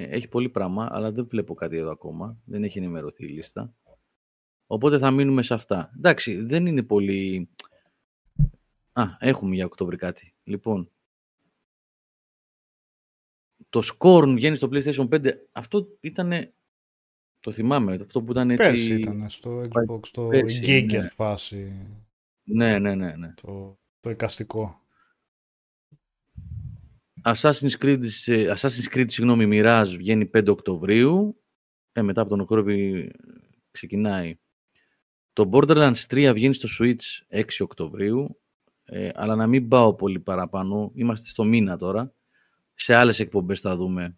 [0.03, 2.39] έχει πολύ πράγμα, αλλά δεν βλέπω κάτι εδώ ακόμα.
[2.45, 3.75] Δεν έχει ενημερωθεί η λίστα.
[4.67, 5.93] Οπότε θα μείνουμε σε αυτά.
[5.97, 7.49] Εντάξει, δεν είναι πολύ...
[8.93, 10.35] Α, έχουμε για Οκτώβρη κάτι.
[10.45, 10.91] Λοιπόν,
[13.69, 15.33] το Scorn βγαίνει στο PlayStation 5.
[15.53, 16.53] Αυτό ήταν.
[17.41, 17.93] Το θυμάμαι.
[18.03, 18.69] Αυτό που ήταν έτσι.
[18.69, 21.09] Πέρσι ήταν στο Xbox, το Πέρσι, Giger ναι.
[21.09, 21.73] φάση.
[22.43, 23.17] Ναι, ναι, ναι.
[23.17, 23.35] ναι.
[23.43, 24.83] Το, το εικαστικό.
[27.25, 31.43] Assassin's Creed, ε, Assassin's Creed συγγνώμη, Mirage βγαίνει 5 Οκτωβρίου.
[31.93, 33.11] Ε, μετά από τον Οκτώβριο
[33.71, 34.39] ξεκινάει.
[35.33, 38.41] Το Borderlands 3 βγαίνει στο Switch 6 Οκτωβρίου.
[38.85, 40.91] Ε, αλλά να μην πάω πολύ παραπάνω.
[40.95, 42.13] Είμαστε στο μήνα τώρα.
[42.75, 44.17] Σε άλλες εκπομπές θα δούμε.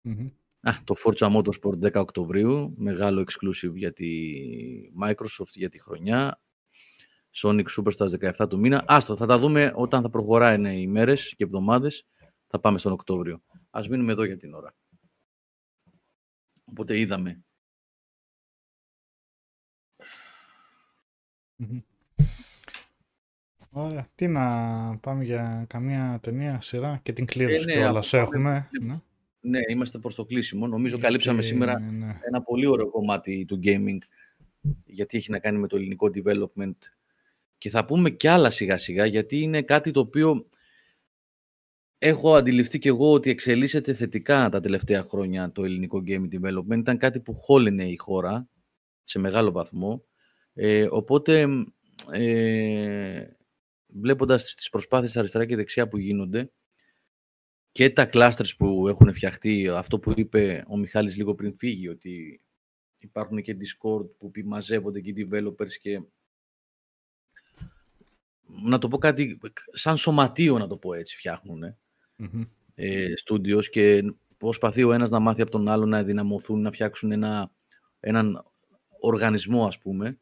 [0.00, 0.30] Μμμ.
[0.60, 2.74] Α, το Forza Motorsport 10 Οκτωβρίου.
[2.76, 4.08] Μεγάλο exclusive για τη
[5.02, 6.40] Microsoft για τη χρονιά.
[7.34, 8.84] Sonic Superstars 17 του μήνα.
[8.86, 12.06] Άστο, θα τα δούμε όταν θα προχωράνε οι μέρες και εβδομάδες.
[12.54, 13.42] Θα πάμε στον Οκτώβριο.
[13.70, 14.74] Ας μείνουμε εδώ για την ώρα.
[16.64, 17.44] Οπότε είδαμε.
[21.56, 21.80] Μμμ.
[23.70, 24.08] Ωραία.
[24.14, 28.68] Τι να πάμε για καμία ταινία, σειρά και την κλήρωση ναι, κιόλας από- έχουμε.
[28.80, 29.00] Ναι.
[29.40, 30.66] Ναι, είμαστε προς το κλείσιμο.
[30.66, 32.18] Νομίζω καλύψαμε Και- σήμερα ναι.
[32.26, 33.98] ένα πολύ ωραίο κομμάτι του gaming
[34.84, 36.76] γιατί έχει να κάνει με το ελληνικό development
[37.58, 40.48] και θα πούμε κι άλλα σιγά σιγά γιατί είναι κάτι το οποίο
[42.06, 46.78] έχω αντιληφθεί και εγώ ότι εξελίσσεται θετικά τα τελευταία χρόνια το ελληνικό game development.
[46.78, 48.48] Ήταν κάτι που χώλαινε η χώρα
[49.02, 50.04] σε μεγάλο βαθμό.
[50.54, 51.46] Ε, οπότε
[52.10, 53.26] ε,
[53.86, 56.52] βλέποντας τις προσπάθειες αριστερά και δεξιά που γίνονται
[57.72, 62.40] και τα clusters που έχουν φτιαχτεί, αυτό που είπε ο Μιχάλης λίγο πριν φύγει, ότι
[62.98, 66.06] υπάρχουν και Discord που πι- μαζεύονται και οι developers και
[68.62, 69.38] να το πω κάτι,
[69.72, 71.76] σαν σωματείο να το πω έτσι φτιάχνουν
[72.16, 72.42] Μμμ.
[72.74, 74.02] ε, studios και
[74.38, 77.50] προσπαθεί ο ένας να μάθει από τον άλλο να ενδυναμωθούν, να φτιάξουν ένα,
[78.00, 78.44] έναν
[79.00, 80.18] οργανισμό ας πούμε.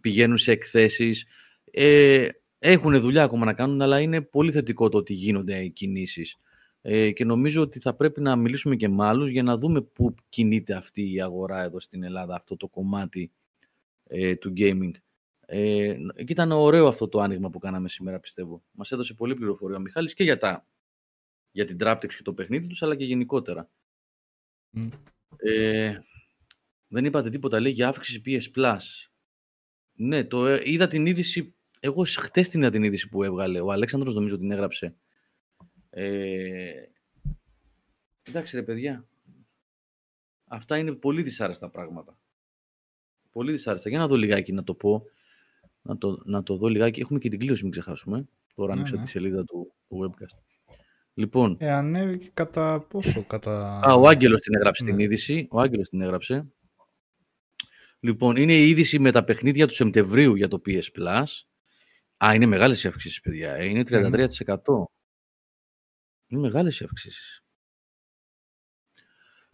[0.00, 1.26] Πηγαίνουν σε εκθέσεις.
[1.70, 6.36] Ε, έχουν δουλειά ακόμα να κάνουν, αλλά είναι πολύ θετικό το ότι γίνονται οι κινήσεις.
[6.82, 10.14] Ε, και νομίζω ότι θα πρέπει να μιλήσουμε και με άλλους για να δούμε πού
[10.28, 13.30] κινείται αυτή η αγορά εδώ στην Ελλάδα, αυτό το κομμάτι
[14.06, 14.90] ε, του gaming.
[15.46, 18.62] Ε, και ήταν ωραίο αυτό το άνοιγμα που κάναμε σήμερα, πιστεύω.
[18.72, 20.66] Μας έδωσε πολύ πληροφορία ο Μιχάλης και για, τα,
[21.56, 23.70] για την Traptex και το παιχνίδι τους, αλλά και γενικότερα.
[24.70, 24.88] Μμ.
[25.36, 25.98] Ε,
[26.88, 29.08] δεν είπατε τίποτα, λέει, για αύξηση PS Plus.
[29.92, 33.72] Ναι, το, ε, είδα την είδηση, εγώ χτες την είδα την είδηση που έβγαλε, ο
[33.72, 34.96] Αλέξανδρος νομίζω την έγραψε.
[35.90, 36.82] Ε,
[38.22, 39.08] εντάξει ρε παιδιά,
[40.44, 42.18] αυτά είναι πολύ δυσάρεστα πράγματα.
[43.30, 43.88] Πολύ δυσάρεστα.
[43.88, 45.02] Για να δω λιγάκι να το πω.
[45.82, 47.00] Να το, να το δω λιγάκι.
[47.00, 48.28] Έχουμε και την κλήρωση, μην ξεχάσουμε.
[48.54, 49.02] Τώρα Ναι, άνοιξα ναι.
[49.02, 50.55] τη σελίδα του, του webcast.
[51.18, 53.80] Λοιπόν, Ε, ανέβηκε κατά πόσο, κατά...
[53.84, 54.90] Α, ο Άγγελος την έγραψε Ναι.
[54.90, 55.46] την είδηση.
[55.50, 56.46] Ο Άγγελος την έγραψε.
[58.00, 61.24] Λοιπόν, είναι η είδηση με τα παιχνίδια του Σεπτεμβρίου για το PS Plus.
[62.24, 63.52] Α, είναι μεγάλες οι αυξήσεις, παιδιά.
[63.54, 64.90] ε, Είναι 33%.
[66.26, 67.44] Είναι μεγάλες οι αυξήσεις.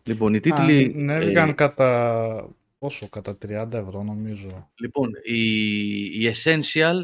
[0.03, 0.85] Λοιπόν, οι τίτλοι...
[0.85, 2.57] Α, ανέβηκαν ε, κατά...
[2.79, 4.71] Πόσο, κατά 30 ευρώ νομίζω.
[4.75, 5.41] Λοιπόν, η,
[6.05, 7.03] η Essential,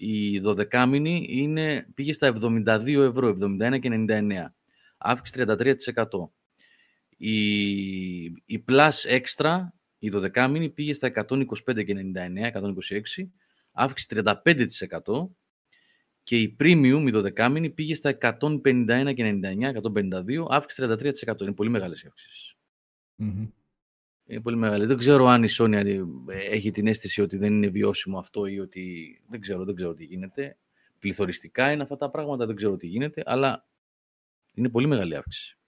[0.00, 4.32] η 12μηνη, είναι, πήγε στα 72 ευρώ, 71 και 99.
[4.98, 6.04] Αύξηση 33%.
[7.16, 9.58] Η, η Plus Extra,
[9.98, 11.94] η 12μηνη, πήγε στα 125 και
[12.52, 13.28] 99, 126.
[13.72, 15.28] Αύξηση 35%.
[16.22, 20.44] Και η Premium, η 12μηνη, πήγε στα 151 και 99, 152.
[20.48, 20.96] Αύξηση
[21.26, 21.40] 33%.
[21.40, 22.54] Είναι πολύ μεγάλες οι αυξήσεις.
[23.14, 23.46] Μμμ.
[24.30, 24.86] Είναι πολύ μεγάλη.
[24.86, 25.72] Δεν ξέρω αν η Sony
[26.28, 29.14] ε, έχει την αίσθηση ότι δεν είναι βιώσιμο αυτό ή ότι.
[29.28, 30.56] Δεν ξέρω, δεν ξέρω τι γίνεται.
[30.98, 33.66] Πληθωριστικά είναι αυτά τα πράγματα, δεν ξέρω τι γίνεται, αλλά
[34.54, 35.58] είναι πολύ μεγάλη αύξηση.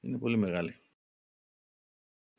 [0.00, 0.76] Είναι πολύ μεγάλη.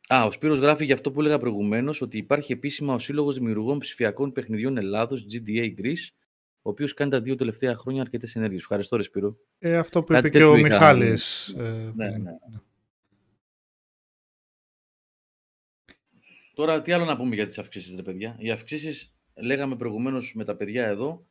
[0.07, 3.79] Α, ο Σπύρος γράφει για αυτό που έλεγα προηγουμένως, ότι υπάρχει επίσημα ο Σύλλογος Δημιουργών
[3.79, 6.07] Ψηφιακών Παιχνιδιών Ελλάδος, GDA Greece,
[6.61, 8.61] ο οποίος κάνει τα δύο τελευταία χρόνια αρκετές ενέργειες.
[8.61, 9.37] Ευχαριστώ, ρε Σπύρο.
[9.59, 11.47] Ε, αυτό που Κάτι είπε και ο τέτοιο είχα- Μιχάλης.
[11.57, 11.61] ε,
[11.95, 12.21] Ναι, πριν.
[12.21, 12.31] ναι.
[16.53, 20.43] Τώρα, τι άλλο να πούμε για τις αυξήσεις, ρε παιδιά; Οι αυξήσεις, λέγαμε προηγουμένως με
[20.45, 21.27] τα παιδιά εδώ,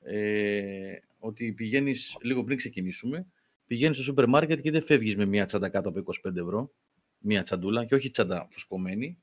[0.00, 3.26] ε, ότι πηγαίνεις, λίγο πριν ξεκινήσουμε,
[3.66, 6.74] πηγαίνεις στο σούπερ μάρκετ και δεν φεύγεις με μια τσάντα κάτω από 25 ευρώ,
[7.18, 9.18] μια τσαντούλα, και όχι τσάντα φουσκωμένη,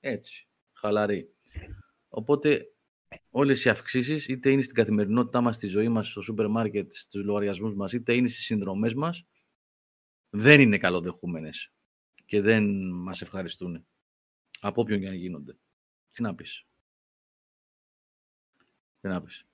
[0.00, 1.28] έτσι, χαλαρή.
[2.08, 2.72] Οπότε,
[3.30, 7.22] όλες οι αυξήσεις, είτε είναι στην καθημερινότητά μας, στη ζωή μας, στο σούπερ μάρκετ, στους
[7.24, 9.26] λογαριασμούς μας, είτε είναι στις συνδρομές μας,
[10.30, 11.72] δεν είναι καλοδεχούμενες
[12.24, 13.86] και δεν μας ευχαριστούν.
[14.60, 15.56] Από όποιον και αν γίνονται.
[16.10, 16.66] Τι να πεις.
[19.00, 19.46] Τι να πεις.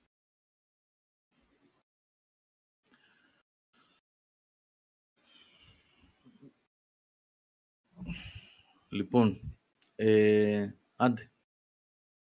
[8.89, 9.57] Λοιπόν,
[9.95, 11.31] ε, άντε.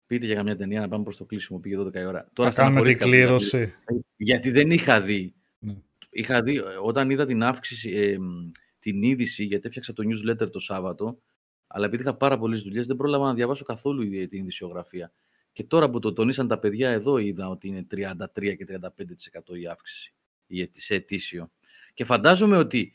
[0.05, 1.59] Πείτε για καμιά ταινία να πάμε προς το κλείσιμο.
[1.59, 2.29] Πήγε 12 η ώρα.
[2.33, 3.73] Τώρα θα κάνουμε την στεναχωρήθηκα κλήρωση.
[4.15, 5.33] Γιατί δεν είχα δει.
[5.59, 5.75] Ναι.
[6.09, 10.59] Είχα δει, όταν είδα την αύξηση, ε, μ, την είδηση, γιατί έφτιαξα το newsletter το
[10.59, 11.21] Σάββατο,
[11.69, 15.11] αλλά επειδή είχα πάρα πολλές δουλειές, δεν πρόλαβα να διαβάσω καθόλου η- την ειδησιογραφία.
[15.53, 19.67] Και τώρα που το τονίσαν τα παιδιά, εδώ είδα ότι είναι 33 και 35% η
[19.67, 20.13] αύξηση
[20.47, 21.51] η ετι- σε ετήσιο.
[21.93, 22.93] Και φαντάζομαι ότι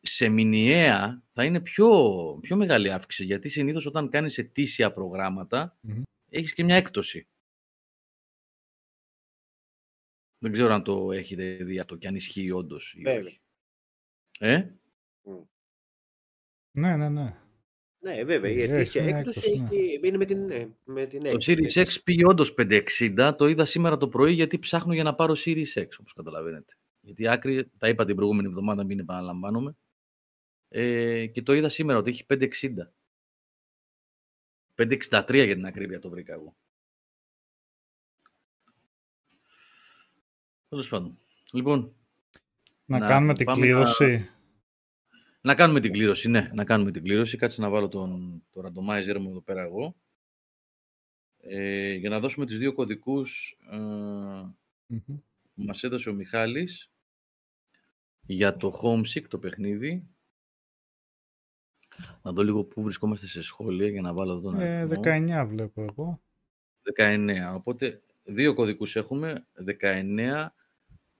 [0.00, 1.88] σε μηνιαία θα είναι πιο,
[2.42, 6.02] πιο μεγάλη αύξηση, γιατί συνήθως όταν κάνεις ετήσια προγράμματα, Μμμ.
[6.30, 7.26] έχεις και μια έκπτωση.
[10.38, 13.20] Δεν ξέρω αν το έχετε δει αυτό και αν ισχύει όντως ή Βέβαια.
[13.20, 13.40] όχι.
[14.38, 14.70] Ε;
[16.74, 17.36] Ναι, ναι, ναι.
[18.04, 18.50] Ναι, βέβαια.
[18.50, 19.68] Η Έχει ετήσια μια έκπτωση έκπτωση, ναι.
[19.82, 21.56] έχει- είναι με την, ναι, με την Το έκπτωση.
[21.74, 23.34] Series X πήγε όντως 560.
[23.38, 26.74] Το είδα σήμερα το πρωί γιατί ψάχνω για να πάρω Series X, όπως καταλαβαίνετε.
[27.00, 29.76] Γιατί άκρη, τα είπα την προηγούμενη εβδομάδα, μην επαναλαμβάνομαι.
[30.68, 32.92] Ε, και το είδα σήμερα ότι έχει 560.
[34.74, 36.56] 563 για την ακρίβεια το βρήκα εγώ.
[40.68, 41.18] Τέλος πάντων.
[41.52, 41.94] Λοιπόν,
[42.84, 44.30] Να, Να κάνουμε την πάμε κλήρωση.
[45.42, 47.36] Να κάνουμε την κλήρωση, ναι, να κάνουμε την κλήρωση.
[47.36, 49.96] Κάτσε να βάλω τον, το randomizer μου εδώ πέρα εγώ.
[51.44, 53.76] Ε, για να δώσουμε τις δύο κωδικούς ε,
[54.86, 55.20] Μμμ.
[55.54, 56.90] που μας έδωσε ο Μιχάλης
[58.20, 60.06] για το Homesick, το παιχνίδι.
[62.22, 65.02] Να δω λίγο πού βρισκόμαστε σε σχόλια για να βάλω εδώ τον Ε, αριθμό.
[65.04, 66.22] 19 βλέπω εγώ.
[66.96, 67.54] 19.
[67.54, 69.46] Οπότε δύο κωδικούς έχουμε.
[69.80, 70.54] 19.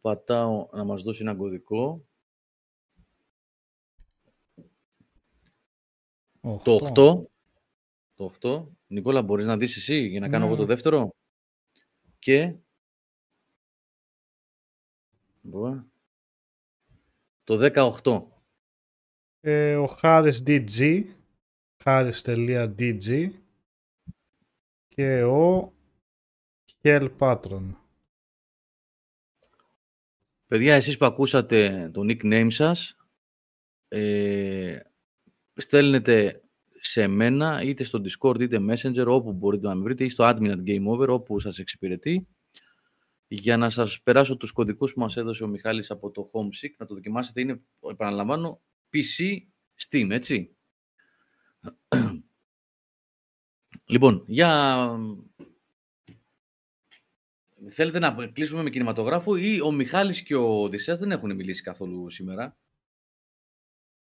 [0.01, 2.07] Πατάω να μας δώσει ένα κωδικό.
[6.43, 6.95] Το 8.
[8.15, 8.69] Το 8.
[8.87, 10.51] Νικόλα, μπορείς να δεις εσύ για να κάνω Ναι.
[10.51, 11.15] εγώ το δεύτερο;
[12.19, 12.57] Και...
[15.41, 15.87] Μπορώ.
[17.45, 17.71] Το
[18.03, 18.23] 18.
[19.41, 21.05] Ε, ο Χάρης DG,
[21.83, 23.31] Χάρης.dg
[24.89, 25.73] και ο
[26.83, 27.75] Hell Patron.
[30.47, 32.97] Παιδιά, εσείς που ακούσατε το nickname σας,
[33.89, 34.81] ε,
[35.55, 36.43] στέλνετε
[36.81, 40.51] σε μένα, είτε στο Discord, είτε Messenger, όπου μπορείτε να με βρείτε, ή στο admin
[40.51, 42.29] at Game Over, όπου σας εξυπηρετεί,
[43.29, 46.87] για να σας περάσω τους κωδικούς που μας έδωσε ο Μιχάλης από το Homesick, να
[46.87, 47.41] το δοκιμάσετε.
[47.41, 48.63] Είναι, επαναλαμβάνω,
[48.93, 49.37] PC
[49.89, 50.57] Steam, έτσι.
[53.85, 54.91] λοιπόν, για...
[57.69, 62.11] Θέλετε να κλείσουμε με κινηματογράφο ή ο Μιχάλης και ο Οδυσσέας δεν έχουν μιλήσει καθόλου
[62.11, 62.59] σήμερα;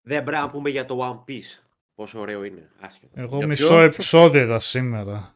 [0.01, 1.59] Δεν πρέπει να πούμε για το One Piece.
[1.95, 2.69] Πόσο ωραίο είναι.
[2.79, 3.21] Άσχετα.
[3.21, 5.35] Εγώ Για μισό ποιο; επεισόδιο είδα σήμερα.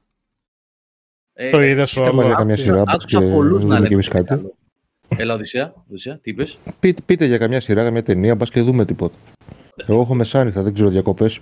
[1.34, 2.36] Ε, το είδες Πείτε μας για όλο.
[2.36, 4.42] καμιά σειρά που Άκουσα ξε- πολλούς να δούμε λένε κι εμείς ότι είναι κάτι.
[4.42, 4.56] καλό.
[5.18, 8.86] Έλα, Οδυσσέα, Οδυσσέα, τι είπες; Πείτε, πείτε για καμιά σειρά, καμιά ταινία, μπας και δούμε
[8.86, 9.16] τίποτα.
[9.76, 11.40] Εγώ έχω μεσάνυχτα, δεν ξέρω διακοπές.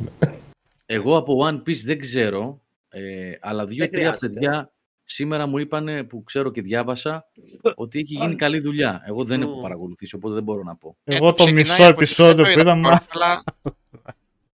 [0.85, 4.27] Εγώ από One Piece δεν ξέρω, ε, αλλά δύο-τρία χρειάζεται.
[4.39, 4.71] παιδιά
[5.03, 7.29] σήμερα μου είπαν που ξέρω και διάβασα
[7.75, 9.03] ότι έχει γίνει καλή δουλειά.
[9.05, 9.61] Εγώ δεν έχω Μμ.
[9.61, 10.97] παρακολουθήσει, οπότε δεν μπορώ να πω.
[11.03, 13.05] Ε, Εγώ το ξεκινάει μισό από την- επεισόδιο δεν το που είδα, ακόμα, μα...
[13.09, 13.43] αλλά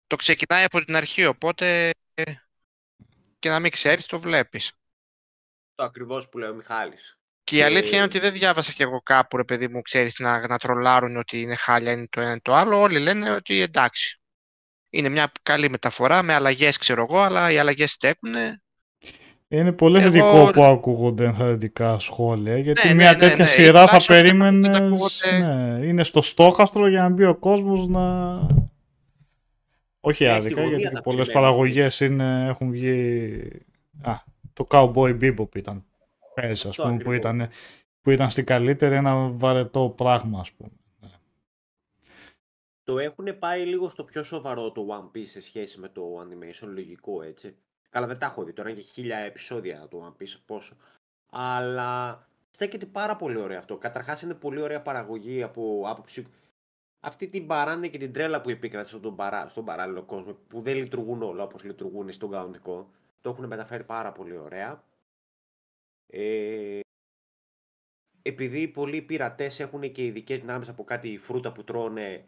[0.07, 2.23] το ξεκινάει από την αρχή, οπότε ε,
[3.39, 4.72] και να μην ξέρεις το βλέπεις.
[5.76, 7.17] Το ακριβώς που λέει ο Μιχάλης.
[7.43, 10.47] Και η αλήθεια είναι ότι δεν διάβασα κι εγώ κάπου, ρε παιδί μου, ξέρεις, να,
[10.47, 12.81] να τρολάρουν ότι είναι χάλια, είναι το ένα είναι το άλλο.
[12.81, 14.19] Όλοι λένε ότι εντάξει.
[14.89, 18.63] Είναι μια καλή μεταφορά με αλλαγές, ξέρω εγώ, αλλά οι αλλαγές στέκουνε.
[19.47, 23.45] Είναι πολύ Εγώ- θετικό που ακούγονται ενθαρρυντικά σχόλια, γιατί Ναι, ναι, μια ναι, τέτοια ναι,
[23.45, 24.77] σειρά θα τουλάχιστον δεν περίμενες.
[24.77, 25.39] ακούγονται-
[25.80, 28.35] Ναι, είναι στο στόχαστρο για να μπει ο κόσμος να.
[29.99, 31.49] Όχι Ναι, στη άδικα, γωνία γιατί τα πολλές περιμένεις.
[31.55, 33.41] παραγωγές είναι, έχουν βγει.
[34.01, 34.13] Α,
[34.53, 35.85] το Cowboy Bebop ήταν
[36.34, 37.17] πέρυσι, ας Αυτό πούμε, που ακριβώς.
[37.17, 37.49] ήταν,
[38.01, 40.69] που ήταν στην καλύτερη ένα βαρετό πράγμα, ας πούμε.
[42.84, 46.67] Το έχουν πάει λίγο στο πιο σοβαρό το One Piece σε σχέση με το animation,
[46.73, 47.55] λογικό έτσι.
[47.95, 50.76] Καλά δεν τα έχω δει, τώρα είναι και χίλια επεισόδια το One Piece πόσο.
[51.30, 53.77] Αλλά στέκεται πάρα πολύ ωραίο αυτό.
[53.77, 56.27] Καταρχάς είναι πολύ ωραία παραγωγή από άποψη
[56.99, 60.77] αυτή την παράνοια και την τρέλα που επίκρατσε στον, παρά, στον παράλληλο κόσμο που δεν
[60.77, 62.89] λειτουργούν όλα όπως λειτουργούν στον κανονικό.
[63.22, 64.84] Το έχουν μεταφέρει πάρα πολύ ωραία.
[66.07, 66.80] Ε,
[68.22, 72.26] επειδή πολλοί πειρατές έχουν και ειδικές δυνάμεις από κάτι φρούτα που τρώνε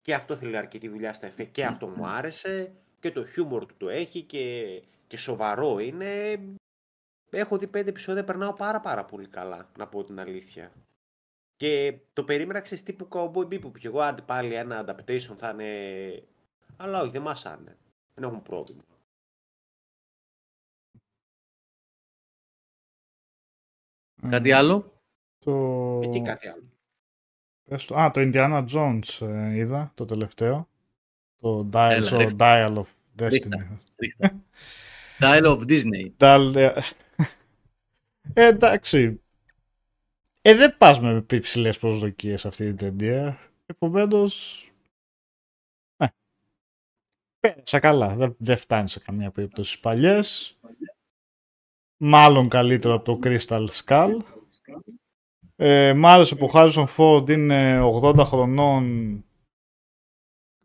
[0.00, 3.74] και αυτό θέλει αρκετή δουλειά στα εφέ και αυτό μου άρεσε και το χιούμορ του
[3.76, 6.38] το έχει και, και σοβαρό είναι.
[7.30, 10.72] Έχω δει πέντε επεισόδια, περνάω πάρα πάρα πολύ καλά, να πω την αλήθεια.
[11.56, 16.22] Και το περίμενα ξέρεις τύπου Cowboy Bebop και εγώ αντι πάλι ένα adaptation θα είναι...
[16.76, 17.76] Αλλά όχι, δεν μασάνε.
[18.14, 18.82] Δεν έχουν πρόβλημα.
[24.28, 25.02] Κάτι άλλο;
[25.38, 25.52] Το...
[26.02, 26.68] Εκεί κάτι άλλο;
[28.00, 30.68] Α, το Indiana Jones ε, είδα το τελευταίο.
[31.40, 32.36] Το Dial, Έλα, το ρίχτε.
[32.38, 32.84] Dial of
[33.18, 33.48] Ρίχτε.
[33.48, 33.78] Destiny.
[33.96, 34.36] Ρίχτε.
[35.20, 36.10] Dial of Disney.
[36.18, 36.72] Dial, ε,
[38.34, 39.20] ε, εντάξει.
[40.42, 43.38] Ε, δεν πας με υψηλέ προσδοκίες σε αυτή την ταινία.
[43.66, 44.62] Επομένως,
[45.96, 46.08] ναι.
[47.40, 48.14] Πέρασα καλά.
[48.14, 50.58] Δεν, δεν φτάνει σε καμία περίπτωση στις παλιές.
[51.96, 54.18] Μάλλον καλύτερο από το Crystal Skull.
[55.56, 59.24] Ε, μ' άρεσε που ο Harrison Ford είναι 80 χρονών.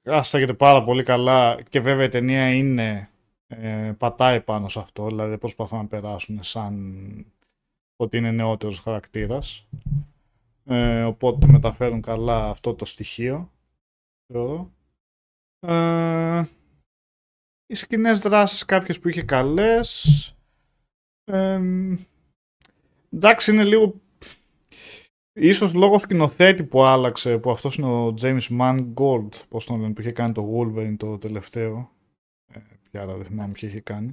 [0.03, 3.09] Άσταγεται πάρα πολύ καλά και βέβαια η ταινία είναι
[3.47, 7.25] ε, πατάει πάνω σε αυτό, δηλαδή δεν προσπαθούν να περάσουν σαν
[7.95, 9.67] ότι είναι νεότερος χαρακτήρας.
[10.65, 13.51] Ε, οπότε μεταφέρουν καλά αυτό το στοιχείο,
[14.27, 14.71] θεωρώ.
[15.59, 16.43] Ε,
[17.65, 20.05] οι σκηνές δράσεις κάποιες που είχε καλές.
[21.23, 21.61] Ε,
[23.09, 24.00] εντάξει είναι λίγο
[25.43, 30.01] Ίσως λόγω σκηνοθέτη που άλλαξε, που αυτός είναι ο James Mangold, πώς τον λένε, που
[30.01, 31.91] είχε κάνει το Wolverine το τελευταίο.
[32.53, 32.59] Ε,
[32.91, 34.11] πια δεν θυμάμαι ποιο είχε κάνει.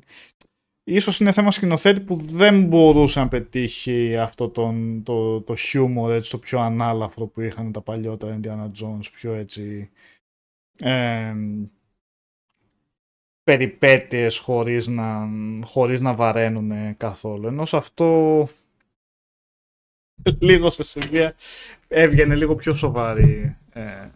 [0.84, 6.30] Ίσως είναι θέμα σκηνοθέτη που δεν μπορούσε να πετύχει αυτό τον, το, το humor, έτσι,
[6.30, 9.90] το πιο ανάλαφρο που είχαν τα παλιότερα Indiana Jones, πιο έτσι...
[10.78, 11.34] Ε,
[13.42, 15.28] περιπέτειες χωρίς να,
[15.64, 17.46] χωρίς να βαραίνουν καθόλου.
[17.46, 18.46] Ενώ σε αυτό
[20.38, 21.34] λίγο σε σημεία
[21.88, 23.56] έβγαινε λίγο πιο σοβαρή.
[23.70, 24.08] Ε,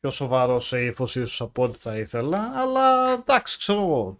[0.00, 2.52] πιο σοβαρός σε ύφος ίσως από ό,τι θα ήθελα.
[2.54, 4.18] Αλλά εντάξει, ξέρω εγώ.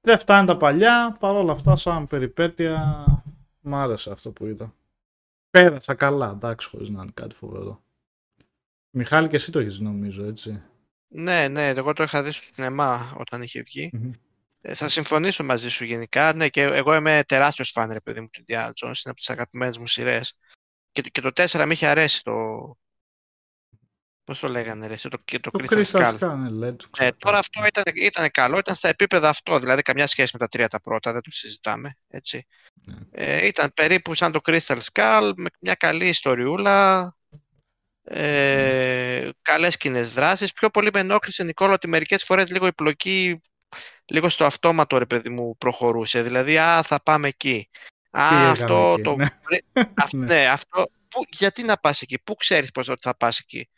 [0.00, 1.16] Δεν φτάνει τα παλιά.
[1.20, 3.04] Παρ' όλα αυτά, σαν περιπέτεια,
[3.60, 4.74] μ' άρεσε αυτό που είδα.
[5.50, 7.82] Πέρασα καλά, εντάξει, χωρίς να είναι κάτι φοβερό.
[8.90, 10.62] Μιχάλη και εσύ το έχεις νομίζω, έτσι;
[11.08, 13.90] Ναι, ναι, εγώ το είχα δει στο σινεμά όταν είχε βγει.
[13.92, 14.10] Μμμ.
[14.62, 16.32] Ε, θα συμφωνήσω μαζί σου γενικά.
[16.34, 18.82] Ναι, και εγώ είμαι τεράστιος φαν, ρε παιδί μου, του Indiana Jones.
[18.82, 20.34] Είναι από τις αγαπημένες μου σειρές.
[20.92, 22.32] Και, το- και το 4 με είχε αρέσει το.
[24.24, 26.18] Πώς το λέγανε, ρε, εσύ, το, και το, Το Crystal Crystal Skull.
[26.18, 27.16] Skull, ναι, λέει, το Ε, ξέρω.
[27.16, 30.68] τώρα αυτό ήταν, ήταν καλό, ήταν στα επίπεδα αυτό, δηλαδή καμιά σχέση με τα τρία
[30.68, 32.46] τα πρώτα, δεν το συζητάμε, έτσι.
[32.84, 32.94] Ναι.
[33.10, 37.14] Ε, ήταν περίπου σαν το Crystal Skull, με μια καλή ιστοριούλα,
[38.02, 40.52] ε, καλές κοινές δράσεις.
[40.52, 43.40] Πιο πολύ με ενόχλησε, Νικόλα, ότι μερικές φορές λίγο η πλοκή,
[44.04, 46.22] λίγο στο αυτόματο, ρε παιδί μου, προχωρούσε.
[46.22, 47.68] Δηλαδή, α, θα πάμε εκεί.
[48.10, 49.16] Α, Πήγαμε αυτό εκεί, το...
[49.16, 49.26] ναι.
[50.02, 50.26] αυ- Ναι.
[50.26, 50.86] ναι, αυτό...
[51.08, 53.68] Πού, γιατί να πας εκεί, πού ξέρεις πως ότι θα πας εκεί;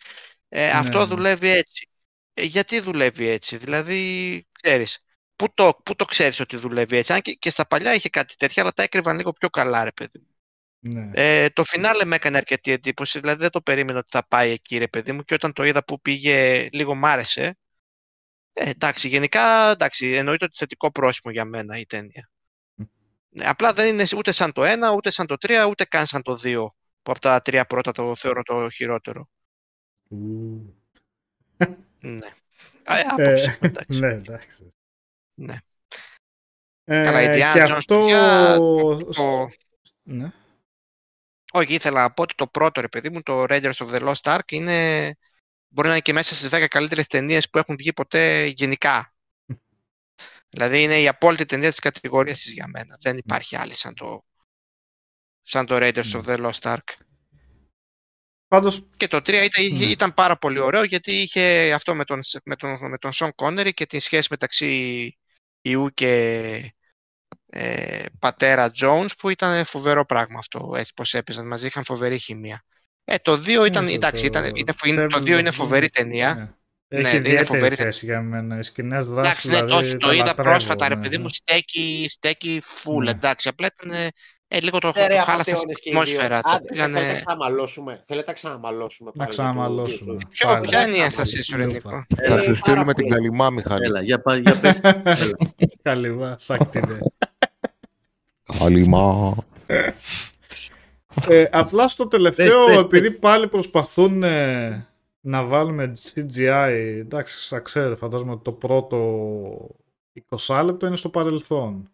[0.48, 1.04] Ε, αυτό ναι.
[1.04, 1.88] δουλεύει έτσι.
[2.34, 4.98] Ε, γιατί δουλεύει έτσι, δηλαδή, ξέρεις,
[5.36, 8.36] πού το, πού το ξέρεις ότι δουλεύει έτσι; Αν και, και στα παλιά είχε κάτι
[8.36, 10.26] τέτοια, αλλά τα έκρυβαν λίγο πιο καλά, ρε παιδί μου.
[10.84, 11.10] Ναι.
[11.14, 14.78] Ε, το φινάλε με έκανε αρκετή εντύπωση, δηλαδή δεν το περίμενα ότι θα πάει εκεί,
[14.78, 17.56] ρε παιδί μου, και όταν το είδα που πήγε, λίγο μ' άρεσε.
[18.52, 22.30] Ε, εντάξει, γενικά, εντάξει, εννοείται ότι θετικό πρόσημο για μένα η ταινία.
[23.28, 26.22] Ναι, απλά δεν είναι ούτε σαν το 1, ούτε σαν το 3, ούτε καν σαν
[26.22, 26.66] το 2,
[27.02, 29.28] που από τα τρία πρώτα το θεωρώ το χειρότερο.
[30.08, 30.74] Ου.
[32.00, 32.30] Ναι.
[32.84, 34.00] Α, ε, Ε, άποψη, εντάξει.
[34.00, 34.72] ναι, εντάξει.
[35.34, 35.56] Ναι.
[36.84, 37.98] Ε, Καλά, η Diana και Jones, αυτό...
[37.98, 39.48] παιδιά, το-
[40.02, 40.32] Ναι.
[41.52, 44.36] Όχι, ήθελα να πω ότι το πρώτο, ρε παιδί μου, το Rangers of the Lost
[44.38, 45.08] Ark, είναι...
[45.72, 49.14] μπορεί να είναι και μέσα στις 10 καλύτερες ταινίες που έχουν βγει ποτέ γενικά.
[50.48, 52.96] δηλαδή είναι η απόλυτη ταινία της κατηγορίας της για μένα.
[53.00, 54.24] Δεν υπάρχει άλλη σαν το,
[55.42, 56.94] σαν το Raiders of the Lost Ark.
[58.48, 59.90] Πάντως, Και το 3 ήταν, είχε- Ναι.
[59.90, 63.70] ήταν πάρα πολύ ωραίο γιατί είχε αυτό με τον, με τον, με τον Sean Connery
[63.74, 65.18] και τη σχέση μεταξύ
[65.60, 66.74] ιού και
[67.46, 72.64] ε, πατέρα Jones που ήταν φοβερό πράγμα αυτό, έτσι πως έπαιζαν μαζί, είχαν φοβερή χημεία.
[73.04, 75.48] Ε, το 2 ήταν, ναι, εντάξει, το- ήταν, είναι, φο- είναι- το Devil 2 είναι
[75.48, 76.34] of φοβερή Doom, ταινία.
[76.34, 76.48] ναι.
[76.94, 78.58] Ναι, Έχει δεν είναι ιδιαίτερη φοβερή θέση για μένα.
[78.58, 81.16] Οι σκηνές δράσεις, Εντάξει, ναι, δηλαδή, το, το τα είδα λατρεύω, πρόσφατα, ρε ναι, παιδί
[81.16, 81.22] ναι.
[81.22, 83.10] μου, στέκει, στέκει full, Ναι.
[83.10, 83.98] εντάξει, απλά ήταν
[84.48, 86.00] ε, λίγο το, Ναι, ρε, το χάλασε στην απατεώνες και οι δύο.
[86.00, 86.40] ατμόσφαιρα.
[86.40, 86.92] Το Άντε, πήγανε...
[86.94, 88.02] Θέλετε να ξαναμαλώσουμε.
[88.06, 90.12] Θέλετε να ξαναμαλώσουμε Να πάλι για το ξαναμαλώσουμε.
[90.16, 90.28] δύο.
[90.30, 90.66] Ποιο, Πάλι.
[90.68, 91.04] ποια είναι η Πάλι.
[91.04, 91.78] ένστασή σου, ρε Λούπα.
[91.78, 93.14] Νίκο; Θα Ε, σου πάρα στείλουμε την πολύ.
[93.14, 93.84] καλυμά, Μιχάλη.
[93.84, 94.80] Έλα, για, πά- για πες.
[94.82, 95.30] Έλα.
[95.82, 96.98] Καλή σακτινέ.
[98.58, 99.34] Καλυμά.
[101.28, 104.86] Ε, απλά στο τελευταίο, Πες, πες, επειδή πάλι προσπαθούν ε,
[105.20, 108.96] να βάλουμε CGI, εντάξει, θα ξέρετε, φαντάζομαι ότι το πρώτο
[110.46, 111.90] 20 λεπτό είναι στο παρελθόν.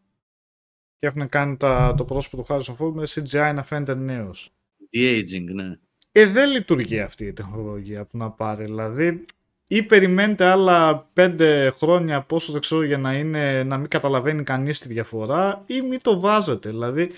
[0.98, 4.52] Και έχουν κάνει τα, το πρόσωπο του Harrison Ford με CGI να φαίνεται νέος.
[4.92, 5.78] De-aging, ναι.
[6.12, 8.64] Ε, δεν λειτουργεί αυτή η τεχνολογία που να πάρει.
[8.64, 9.24] Δηλαδή,
[9.68, 14.78] ή περιμένετε άλλα πέντε χρόνια πόσο δεν ξέρω για να, είναι, να μην καταλαβαίνει κανείς
[14.78, 16.70] τη διαφορά ή μην το βάζετε.
[16.70, 17.10] Δηλαδή,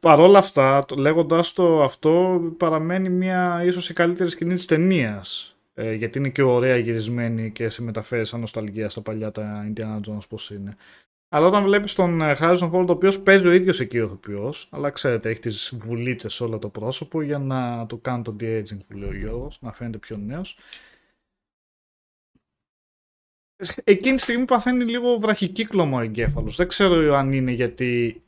[0.00, 5.52] παρόλα αυτά, το- λέγοντας το αυτό, παραμένει μια ίσως η καλύτερη σκηνή της ταινίας.
[5.74, 10.00] Ε, γιατί είναι και ωραία γυρισμένη και σε μεταφέρει σαν νοσταλγία στα παλιά τα Indiana
[10.08, 10.76] Jones πώς είναι.
[11.28, 14.68] Αλλά όταν βλέπεις τον ε, Harrison Ford, ο οποίος παίζει ο ίδιος εκεί ο ηθοποιός,
[14.70, 18.78] αλλά ξέρετε, έχει τις βουλίτσες σε όλο το πρόσωπο για να το κάνει το de-aging
[18.88, 20.56] που λέει ο Γιώργος, να φαίνεται πιο νέος.
[23.84, 26.56] Εκείνη τη στιγμή παθαίνει λίγο βραχικύκλωμο ο εγκέφαλος.
[26.56, 28.22] Δεν ξέρω αν είναι γιατί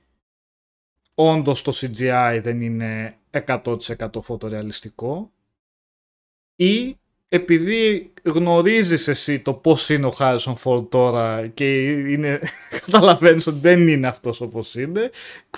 [1.29, 5.33] όντως το CGI δεν είναι 100% φωτορεαλιστικό
[6.57, 7.00] ή
[7.33, 12.41] επειδή γνωρίζεις εσύ το πώς είναι ο Χάρισον Φόρντ τώρα και είναι,
[12.85, 15.11] καταλαβαίνεις ότι δεν είναι αυτός όπως είναι,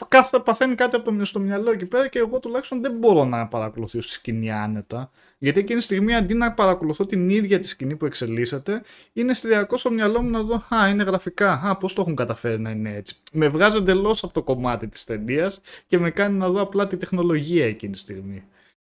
[0.08, 3.46] κάθε, παθαίνει κάτι από το στο μυαλό εκεί πέρα και εγώ τουλάχιστον δεν μπορώ να
[3.46, 5.10] παρακολουθήσω τη σκηνή άνετα.
[5.38, 8.82] Γιατί εκείνη τη στιγμή αντί να παρακολουθώ την ίδια τη σκηνή που εξελίσσεται,
[9.12, 11.52] είναι στηριακό στο μυαλό μου να δω, Α, είναι γραφικά.
[11.52, 13.16] Α, πώς το έχουν καταφέρει να είναι έτσι.
[13.32, 16.96] Με βγάζει εντελώς από το κομμάτι της ταινίας και με κάνει να δω απλά τη
[16.96, 18.44] τεχνολογία εκείνη τη στιγμή.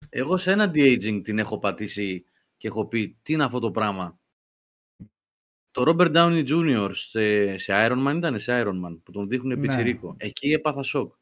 [0.09, 2.25] Εγώ σε ένα de-aging την έχω πατήσει
[2.65, 4.19] και έχω πει τι είναι αυτό το πράγμα;
[5.71, 6.91] Το Robert Downey Jr.
[6.93, 9.67] σε, σε Iron Man ήταν σε Iron Man που τον δείχνουν Ναι.
[9.67, 10.15] πιτσιρίκο.
[10.19, 11.15] Εκεί έπαθα σοκ.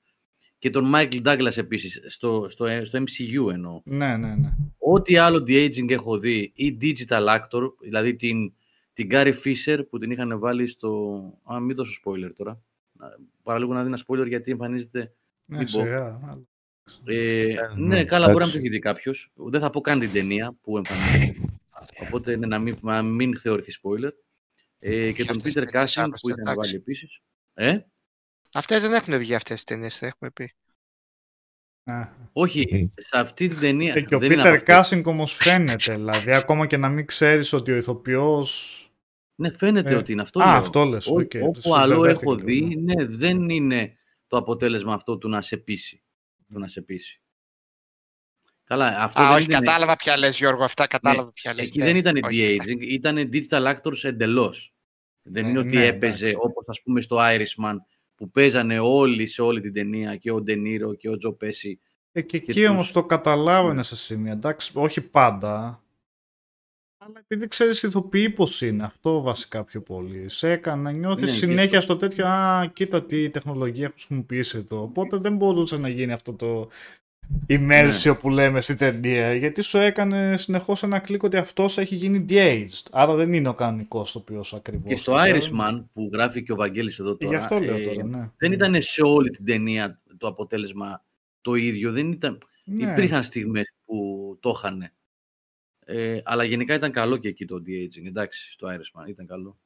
[0.58, 3.80] Και τον Michael Douglas επίσης, στο, στο, στο MCU εννοώ.
[3.84, 4.56] Ναι, ναι, ναι.
[4.78, 8.52] Ό,τι άλλο de-aging έχω δει ή digital actor, δηλαδή την,
[8.92, 11.10] την Gary Fisher που την είχαν βάλει στο...
[11.52, 12.62] Α, μην δώσω spoiler τώρα.
[12.92, 15.14] Να- Παραλίγο να δει ένα spoiler γιατί εμφανίζεται...
[15.44, 15.78] ναι Μην πω.
[15.80, 16.20] σιγά.
[16.86, 18.52] Αλλά- Ε, Ε, ναι, ναι, καλά, μπορεί να εντάξει.
[18.52, 19.32] το έχει δει κάποιος.
[19.34, 21.38] Δεν θα πω καν την ταινία που εμφανίζεται.
[22.06, 24.10] Οπότε ναι, να, μην, να μην θεωρηθεί spoiler.
[24.78, 26.56] Ε, και Για τον αυτές Peter τις ταινίες Cushing άλλωστε, που είχαν εντάξει.
[26.70, 27.20] βάλει επίσης.
[27.54, 27.78] Ε,
[28.54, 30.52] Αυτές δεν έχουν βγει αυτές τις ταινίες, θα έχουμε πει.
[31.84, 32.08] Α.
[32.32, 33.94] όχι, σε αυτή την ταινία.
[33.94, 34.96] Ε, και ο δεν είναι Peter αυτό.
[34.96, 38.76] Cushing όμως φαίνεται, δηλαδή ακόμα και να μην ξέρεις ότι ο ηθοποιός...
[39.34, 40.40] Ναι, φαίνεται Ε, ότι είναι αυτό.
[40.42, 40.54] Α, λέω.
[40.56, 43.96] αυτό λες, Ό- οκ, το όπου άλλο συμπερδεύτηκα έχω λίγο, δει, ναι, δεν είναι
[44.26, 46.01] το αποτέλεσμα αυτό του να σε πείσει.
[46.52, 47.20] Του να σε πείσει.
[48.64, 51.66] Καλά, αυτό Α, δεν όχι, ήταν, κατάλαβα ποια λες Γιώργο, αυτά κατάλαβα ποια λες.
[51.66, 52.56] εκεί ναι, δεν ήταν όχι.
[52.60, 54.74] de-aging, ήταν digital actors εντελώς.
[55.22, 56.46] Δεν Ναι, είναι ότι ναι, έπαιζε εντάξει.
[56.48, 57.76] όπως ας πούμε στο Irishman
[58.14, 61.80] που παίζανε όλοι σε όλη την ταινία και ο Ντενίρο και ο Τζο Πέση.
[62.12, 64.32] Ε, και Και εκεί τους- όμως το καταλάβαινες σε σημεία.
[64.32, 65.82] Εντάξει, όχι πάντα.
[67.04, 70.28] Αλλά επειδή ξέρεις ηθοποιεί πώς είναι, αυτό βασικά πιο πολύ.
[70.28, 71.94] Σε έκανε να νιώθεις Ναι, και συνέχεια αυτό.
[71.94, 74.82] στο τέτοιο «Α, κοίτα τι τεχνολογία έχω χρησιμοποιήσει εδώ».
[74.82, 76.68] Οπότε δεν μπορούσε να γίνει αυτό το
[77.48, 78.14] immersion Ναι.
[78.14, 82.86] που λέμε στην ταινία, γιατί σου έκανε συνεχώς ένα κλικ ότι αυτός έχει γίνει de-aged.
[82.90, 84.84] Άρα δεν είναι ο κανονικός τοπίος ακριβώς.
[84.90, 87.82] Και στο Ε, Irishman που γράφει και ο Βαγγέλης εδώ Γι' τώρα, αυτό λέω ε,
[87.82, 88.30] τώρα, ναι.
[88.36, 91.04] δεν ήταν σε όλη την ταινία το αποτέλεσμα
[91.40, 91.92] το ίδιο.
[91.92, 92.38] Δεν ήταν...
[92.64, 92.90] Ναι.
[92.90, 93.96] Υπήρχαν στιγμές που
[94.40, 94.92] το είχαν.
[95.84, 98.06] Ε, αλλά γενικά ήταν καλό και εκεί το de-aging.
[98.06, 99.58] Εντάξει, στο Irishman ήταν καλό.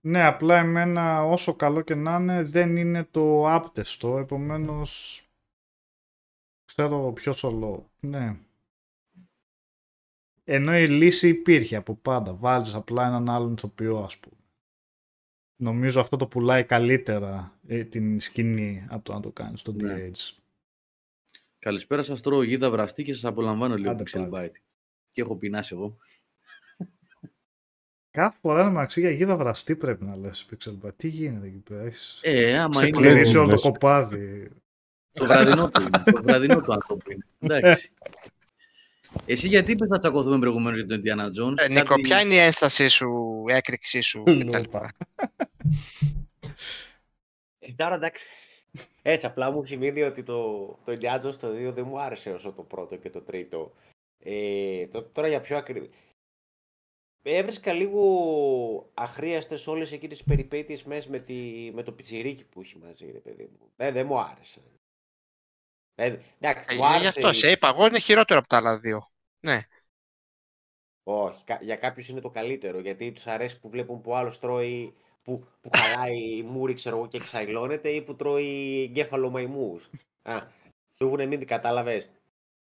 [0.00, 5.22] Ναι, απλά εμένα όσο καλό και να είναι δεν είναι το άπτεστο, επομένως
[6.64, 7.90] ξέρω ποιος σολό.
[8.02, 8.36] Ναι.
[10.44, 12.34] Ενώ η λύση υπήρχε από πάντα.
[12.34, 14.36] Βάζεις απλά έναν άλλον ηθοποιό ας πούμε.
[15.56, 20.10] Νομίζω αυτό το πουλάει καλύτερα ε, την σκηνή από το να το κάνεις στο Ναι.
[20.10, 20.38] DH.
[21.58, 24.52] Καλησπέρα σας, τρώω γίδα βραστή και σας απολαμβάνω λίγο Άντε Pixel πάλι.
[24.52, 24.69] Bite.
[25.12, 25.96] Και έχω πεινάσει εγώ.
[28.10, 30.94] Κάθε φορά να μεταξύ για γίδα βραστή πρέπει να λες Pixelbite.
[30.96, 31.82] Τι γίνεται εκεί πέρα.
[31.82, 33.60] Έχεις Ε, άμα είναι ξεκληρίσει το- όλο το λες.
[33.62, 34.50] κοπάδι.
[35.12, 36.02] το βραδινό του είναι.
[36.12, 37.26] Το βραδινό του άνθρωπο είναι.
[37.38, 37.92] Εντάξει.
[39.26, 41.58] Εσύ γιατί είπες να τσακωθούμε προηγουμένως για τον Indiana Jones.
[41.58, 44.60] Ε, Νίκο, κάτι- ποια είναι η ένστασή σου, η έκρηξή σου Λούπα.
[44.60, 44.76] κτλ.
[47.58, 48.26] Ε, Τώρα εντάξει.
[49.02, 50.52] Έτσι, απλά μου σημαίνει ότι το,
[50.84, 53.72] το Indiana Jones το 2 δεν μου άρεσε όσο το πρώτο και το τρίτο.
[54.24, 55.90] Ε, το- τώρα για πιο ακριβή.
[57.22, 62.78] Έβρισκα λίγο αχρίαστες όλες εκείνες τις περιπέτειες μέσα με, τη, με το πιτσιρίκι που έχει
[62.78, 63.70] μαζί, ρε παιδί μου.
[63.76, 64.60] Δεν, δεν μου άρεσε.
[65.94, 67.08] Ε, εντάξει, μου Ε, Γι' άρεσε...
[67.08, 69.10] αυτό σε είπα, εγώ είναι χειρότερο από τα άλλα δύο.
[69.40, 69.60] Ναι.
[71.02, 74.94] Όχι, κα- για κάποιους είναι το καλύτερο, γιατί τους αρέσει που βλέπουν που άλλος τρώει,
[75.22, 79.90] που, που χαλάει μούρι, ξέρω εγώ, και εξαϊλώνεται ή που τρώει εγκέφαλο μαϊμούς.
[80.22, 80.46] Α,
[80.98, 82.10] του έχουν μείνει, κατάλαβες.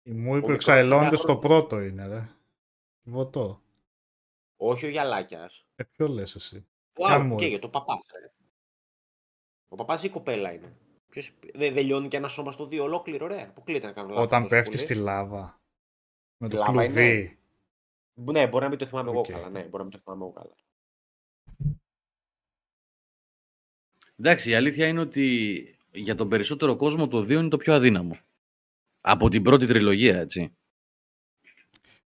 [0.10, 1.68] Η μούρη Ο που μικρός εξαϊλώνεται στο πεντάχρονος.
[1.68, 2.30] πρώτο είναι, ρε.
[3.04, 3.62] Βοτό.
[4.58, 5.66] Όχι ο Γιαλάκιας.
[5.76, 8.34] Ε, ποιο λες εσύ; Ο Ποια άλλος που μούρη; καίγεται, ο παπάς, ρε.
[9.68, 10.78] Ο παπάς ή η κοπέλα είναι.
[11.10, 11.32] Ποιος...
[11.54, 13.42] Δεν δεν λιώνει και ένα σώμα στο δύο ολόκληρο, ρε.
[13.42, 14.86] Αποκλείται να κάνω λάθος Όταν τόσο πέφτεις πολύ.
[14.86, 15.62] στη λάβα.
[16.38, 16.94] Με το Λάβα είναι.
[16.94, 17.40] κλουβί.
[18.14, 19.16] Ναι, μπορεί να μην το θυμάμαι Οκ.
[19.30, 19.50] εγώ καλά.
[19.50, 20.56] Ναι, μπορεί να μην το θυμάμαι εγώ καλά.
[24.20, 28.18] Εντάξει, η αλήθεια είναι ότι για τον περισσότερο κόσμο το 2 είναι το πιο αδύναμο.
[29.02, 30.54] Από την πρώτη τριλογία, έτσι.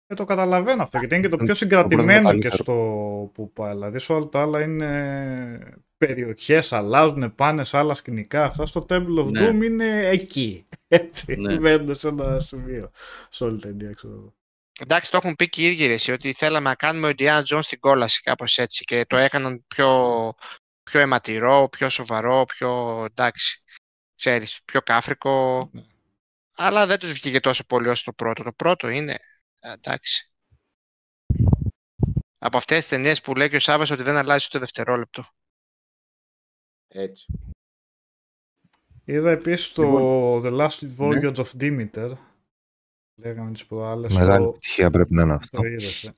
[0.08, 2.28] Ε, το καταλαβαίνω αυτό, γιατί είναι και το Ε, πιο το πρώτο είναι συγκρατημένο και
[2.28, 2.56] καλύτερο.
[2.64, 3.74] στο που πάει.
[3.74, 8.44] Δηλαδή, σε όλα τα άλλα είναι περιοχές, αλλάζουν, πάνε σε άλλα σκηνικά.
[8.46, 9.50] Αυτά στο Temple of Ναι.
[9.50, 10.68] Doom είναι εκεί.
[10.88, 11.60] Έτσι, Ναι.
[11.60, 12.92] μένουν σε ένα σημείο.
[13.30, 14.36] Σε όλη την ταινία, ξέρω εγώ.
[14.80, 17.42] Εντάξει, το έχουν πει και οι ίδιοι ρε, εσύ, ότι θέλαμε να κάνουμε ο Indiana
[17.44, 19.90] Jones στην κόλαση κάπως έτσι και το έκαναν πιο
[20.84, 23.64] πιο αιματηρό, πιο σοβαρό, πιο εντάξει,
[24.16, 25.70] ξέρεις, πιο κάφρικο.
[25.74, 25.82] Ναι.
[26.60, 28.44] Αλλά δεν τους βγήκε τόσο πολύ όσο το πρώτο.
[28.44, 29.18] Το πρώτο είναι,
[29.60, 30.32] ε, εντάξει.
[32.40, 35.26] Από αυτές τις ταινίες που λέει και ο Σάββας ότι δεν αλλάζει ούτε δευτερόλεπτο.
[36.88, 37.26] Έτσι.
[39.04, 42.18] Είδα επίσης το Λοιπόν, The Last Voyage of Demeter.
[43.20, 44.14] Λέγαμε τις προάλλες.
[44.14, 45.58] Μεγάλη το- επιτυχία πρέπει να είναι αυτό.
[45.58, 46.12] Το είδες,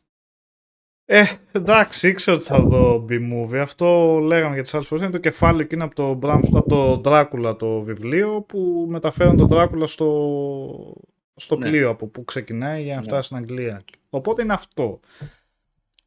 [1.11, 1.19] ε.
[1.19, 3.55] Ε, εντάξει, ήξερα ότι θα δω B-movie.
[3.55, 5.03] Αυτό λέγαμε για τις άλλες φορές.
[5.03, 9.47] Είναι το κεφάλαιο εκείνο από το, Bram, από το Dracula το βιβλίο που μεταφέρουν τον
[9.51, 10.95] Dracula στο,
[11.35, 11.69] στο Ναι.
[11.69, 13.05] πλοίο από που ξεκινάει για να Ναι.
[13.07, 13.83] φτάσει στην Αγγλία.
[14.09, 14.99] Οπότε είναι αυτό.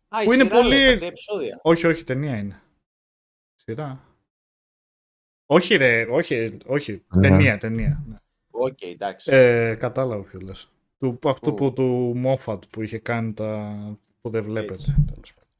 [0.08, 1.58] Α, η Που είναι σειρά, πολύ- λες, τα τρία επεισόδια.
[1.62, 2.60] Όχι, όχι, ταινία είναι.
[3.54, 4.00] Σειρά.
[5.46, 7.02] Όχι ρε, όχι, όχι.
[7.16, 7.28] Ναι.
[7.28, 8.04] Ταινία, ταινία.
[8.08, 8.16] ναι.
[8.50, 9.30] Οκ, εντάξει.
[9.32, 10.70] Ε, κατάλαβα ποιο λες.
[10.98, 13.76] Του, αυτού Πού; που του Μόφατ που είχε κάνει τα
[14.22, 14.72] που δεν βλέπετε.
[14.72, 14.94] Έτσι.
[15.06, 15.50] τέλος πάντων.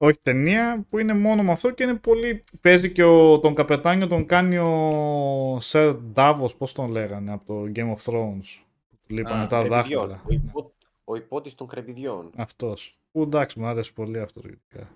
[0.00, 2.42] Όχι ταινία που είναι μόνο με αυτό και είναι πολύ...
[2.60, 7.72] Παίζει και ο, τον καπετάνιο τον κάνει ο Σερ Ντάβος, πώς τον λέγανε, από το
[7.74, 8.62] Game of Thrones.
[8.90, 10.08] Που του λείπανε Α, τα Κρεμμυδιών.
[10.08, 10.22] δάχτυλα.
[10.24, 10.72] Ο, ιππό...
[11.04, 12.30] ο ιππότης των κρεμμυδιών.
[12.36, 12.98] Αυτός.
[13.12, 14.94] Που εντάξει, μου άρεσε πολύ αυτό γενικά.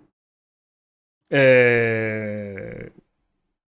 [1.27, 2.86] Ε...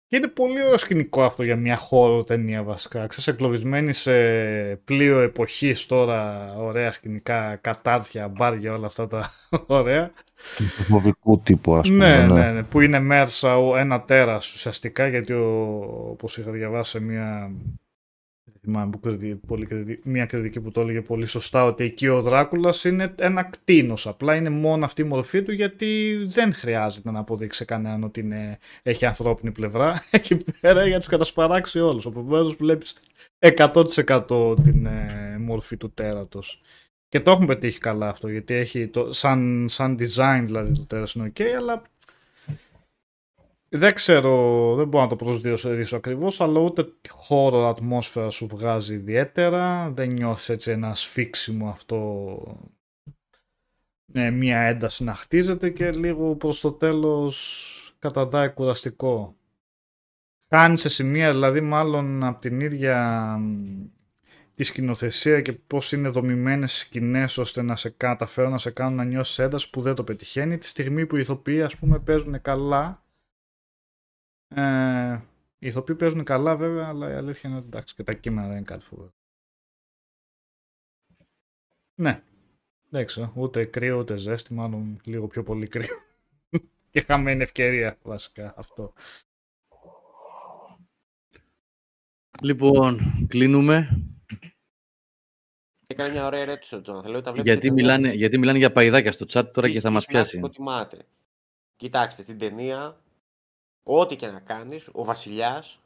[0.10, 3.08] Και είναι πολύ ωραίο σκηνικό αυτό για μια χώρο ταινία βασικά.
[3.08, 4.12] Ξέρεις, εγκλωβισμένη σε
[4.76, 9.32] πλοίο εποχής τώρα, ωραία σκηνικά, κατάρτια, μπάρια, όλα αυτά τα
[9.68, 10.12] ωραία.
[10.56, 12.22] Του φοβικού τύπου, ας πούμε.
[12.22, 15.76] Ναι, ναι, ναι, που είναι μέρσα ο- ένα τέρας ουσιαστικά, γιατί ο,
[16.12, 17.80] όπως είχα διαβάσει σε μια, δεν
[18.70, 22.22] θυμάμαι που κριτική, πολύ κριτική, μια κριτική που το έλεγε πολύ σωστά, ότι εκεί ο
[22.22, 27.20] Δράκουλας είναι ένα κτίνος, απλά είναι μόνο αυτή η μορφή του, γιατί δεν χρειάζεται να
[27.20, 32.06] αποδείξει σε κανέναν ότι είναι, έχει ανθρώπινη πλευρά, εκεί πέρα για να τους κατασπαράξει όλους,
[32.06, 32.98] επομένως βλέπεις
[33.40, 36.62] 100% την ε, μορφή του τέρατος.
[37.08, 41.14] Και το έχουν πετύχει καλά αυτό, γιατί έχει το, σαν, σαν design δηλαδή το τέρας
[41.14, 41.82] είναι ok, αλλά
[43.70, 49.90] δεν ξέρω, δεν μπορώ να το προσδιορίσω ακριβώς, αλλά ούτε χώρο ατμόσφαιρα σου βγάζει ιδιαίτερα,
[49.90, 52.68] δεν νιώθεις έτσι ένα σφίξιμο αυτό,
[54.14, 59.36] ε, μία ένταση να χτίζεται και λίγο προς το τέλος καταντάει κουραστικό.
[60.50, 63.66] Χάνεις σε σημεία, δηλαδή μάλλον από την ίδια μ,
[64.56, 68.96] τη σκηνοθεσία και πώς είναι δομημένες οι σκηνές ώστε να σε καταφέρουν να σε κάνουν
[68.96, 70.58] να νιώσεις ένταση που δεν το πετυχαίνει.
[70.58, 73.04] Τη στιγμή που οι ηθοποιοί ας πούμε παίζουν καλά,
[74.56, 75.14] ε,
[75.60, 78.56] οι ηθοποιοί παίζουν καλά βέβαια, αλλά η αλήθεια είναι ότι εντάξει και τα κείμενα δεν
[78.56, 79.14] είναι κάτι φοβερό.
[81.96, 82.24] Ναι,
[82.90, 85.96] δεν ξέρω, ούτε κρύο ούτε ζέστη, μάλλον λίγο πιο πολύ κρύο.
[86.92, 88.94] και χαμένη ευκαιρία βασικά αυτό.
[92.42, 94.04] Λοιπόν, κλείνουμε.
[95.88, 97.02] Έκανε μια ωραία ερώτηση ο Τζον.
[97.02, 99.80] Θέλω όταν βλέπετε Γιατί ταινία, μιλάνε, γιατί μιλάνε για παϊδάκια στο chat τώρα τι και
[99.80, 100.40] θα μας στήσιμο πιάσει.
[100.40, 101.06] προτιμάτε.
[101.76, 103.02] Κοιτάξτε, στην ταινία,
[103.98, 105.80] ό,τι και να κάνεις, ο βασιλιάς,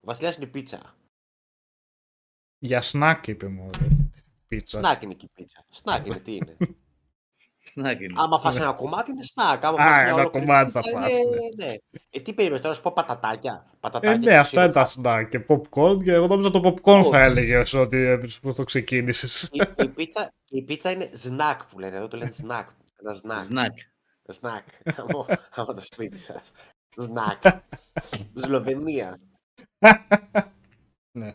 [0.00, 0.94] ο βασιλιάς είναι η πίτσα.
[2.58, 3.86] Για σνακ είπε μου, ρε.
[4.48, 4.78] Πίτσα.
[4.78, 5.64] Σνακ είναι και η πίτσα.
[5.70, 6.56] Σνακ είναι, τι είναι.
[7.72, 8.14] Σνάκ είναι.
[8.16, 9.64] Άμα φας ένα κομμάτι είναι σνακ.
[9.64, 11.38] Άμα Α, φας μια ένα ολόκληρη κομμάτι θα πίτσα φας, είναι...
[11.56, 11.74] ναι.
[12.10, 13.70] Ε, τι περίμενες τώρα, να σου πω πατατάκια.
[13.80, 15.04] πατατάκια Ε, και ναι, αυτά είναι τα ξύλο.
[15.06, 17.10] snack και popcorn και εγώ νόμιζα το popcorn Όχι.
[17.10, 19.48] θα έλεγες ότι ε, που το ξεκίνησες.
[19.52, 21.96] Η, η, πίτσα, η πίτσα είναι σνακ που λένε.
[21.96, 22.68] Εδώ το λένε σνακ.
[23.02, 23.38] Ένα σνακ.
[23.38, 23.72] Σνάκ.
[24.28, 24.64] Σνακ.
[24.96, 26.52] άμα, άμα το σπίτι σας.
[26.96, 27.42] Σνακ.
[28.42, 29.20] Σλοβενία.
[31.18, 31.34] ναι.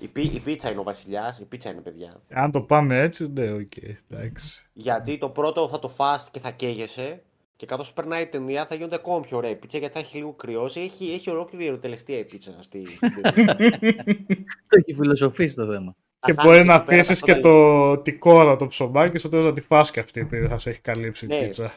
[0.00, 2.22] Η, πι- η πίτσα είναι ο βασιλιάς, η πίτσα είναι παιδιά.
[2.32, 3.72] Αν το πάμε έτσι, ναι, οκ,
[4.10, 4.70] εντάξει.
[4.72, 7.22] Γιατί το πρώτο θα το φας και θα καίγεσαι
[7.56, 10.16] και καθώς περνάει η ταινία θα γίνονται ακόμα πιο ωραία η πίτσα γιατί θα έχει
[10.16, 10.80] λίγο κρυώσει.
[10.80, 13.56] Έχει, έχει ολόκληρη ιεροτελεστία η πίτσα στη, στην ταινία.
[14.68, 15.94] Το έχει φιλοσοφήσει το θέμα.
[16.20, 18.66] Και Θα μπορεί φτάνεις να εκεί πέρα, αφήσεις θα και φας το, τη κόρα το
[18.66, 21.38] ψωμάκι, στο τέλος να τη φας και αυτή επειδή θα σε έχει καλύψει η Ναι.
[21.40, 21.72] πίτσα.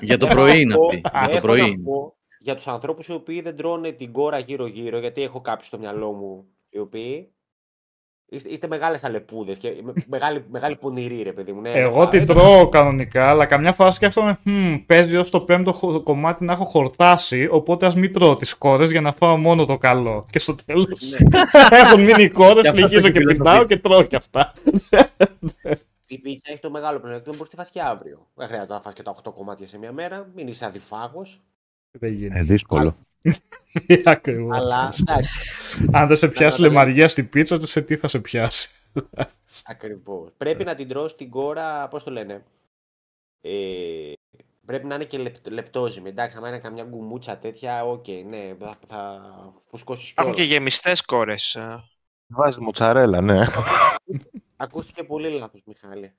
[0.00, 1.00] Για το Έχω πρωί να είναι πω- αυτή.
[1.12, 1.82] Για το έχω πρωί να είναι.
[1.84, 5.78] πω για τους ανθρώπους οι οποίοι δεν τρώνε την κόρα γύρω-γύρω, γιατί έχω κάποιους στο
[5.78, 7.32] μυαλό μου οι οποίοι
[8.32, 11.60] είστε, είστε μεγάλες αλεπούδες και με- μεγάλη, μεγάλη πονηρή ρε παιδί μου.
[11.60, 15.40] Ναι, Εγώ δεν την φα- τρώω κανονικά, αλλά καμιά φορά σκέφτομαι, «Μμμ, παίζει ως το
[15.40, 19.36] πέμπτο χο- κομμάτι να έχω χορτάσει, οπότε ας μην τρώω τις κόρες για να φάω
[19.36, 20.26] μόνο το καλό.
[20.30, 20.86] Και στο τέλος
[21.82, 23.66] έχουν μείνει οι Γι' κόρες, αυτό το λυγίζω έχει και πεινάω φιλοσοφήσει.
[23.66, 24.52] και τρώω και αυτά.
[26.12, 28.26] Η πίτσα έχει το μεγάλο πλεονέκτημα, μπορείς να τη φας και αύριο.
[28.34, 31.40] Δεν χρειάζεται να φας και τα 8 κομμάτια σε μια μέρα, μην είσαι αδιφάγος.
[31.90, 32.42] Δεν Ε, γίνεται.
[32.42, 32.96] δύσκολο.
[34.04, 34.56] Ακριβώς.
[34.56, 35.50] Αλλά εντάξει,
[35.92, 38.70] Αν δεν σε πιάσει να τα λαιμαργία στην πίτσα, σε τι θα σε πιάσει;
[39.64, 40.30] ακριβώς.
[40.36, 42.44] Πρέπει να την τρως την κόρα, πώς το λένε,
[43.40, 44.12] ε,
[44.66, 46.08] πρέπει να είναι και λεπ, λεπτόζυμη.
[46.08, 49.20] Εντάξει, άμα είναι καμιά γκουμούτσα τέτοια, οκ, ναι, θα, θα
[49.70, 50.52] φουσκώσεις Έχουν και κιόλας.
[50.52, 51.54] γεμιστές κόρες.
[51.54, 51.84] ε.
[52.26, 53.46] Βάζεις μοτσαρέλα, ναι.
[54.62, 56.12] Ακούστηκε πολύ λάθος, Μιχάλη.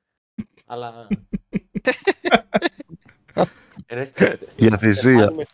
[0.66, 1.08] Αλλά...
[3.86, 5.24] Ένα στε- Για θυσία.
[5.24, 5.46] στεφάνι με-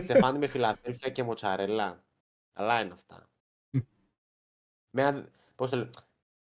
[0.00, 2.04] Στεφάνι με φιλαδέλφια και μοτσαρέλα.
[2.52, 3.30] Καλά είναι αυτά.
[4.90, 5.90] με, αν- πώς το λέω,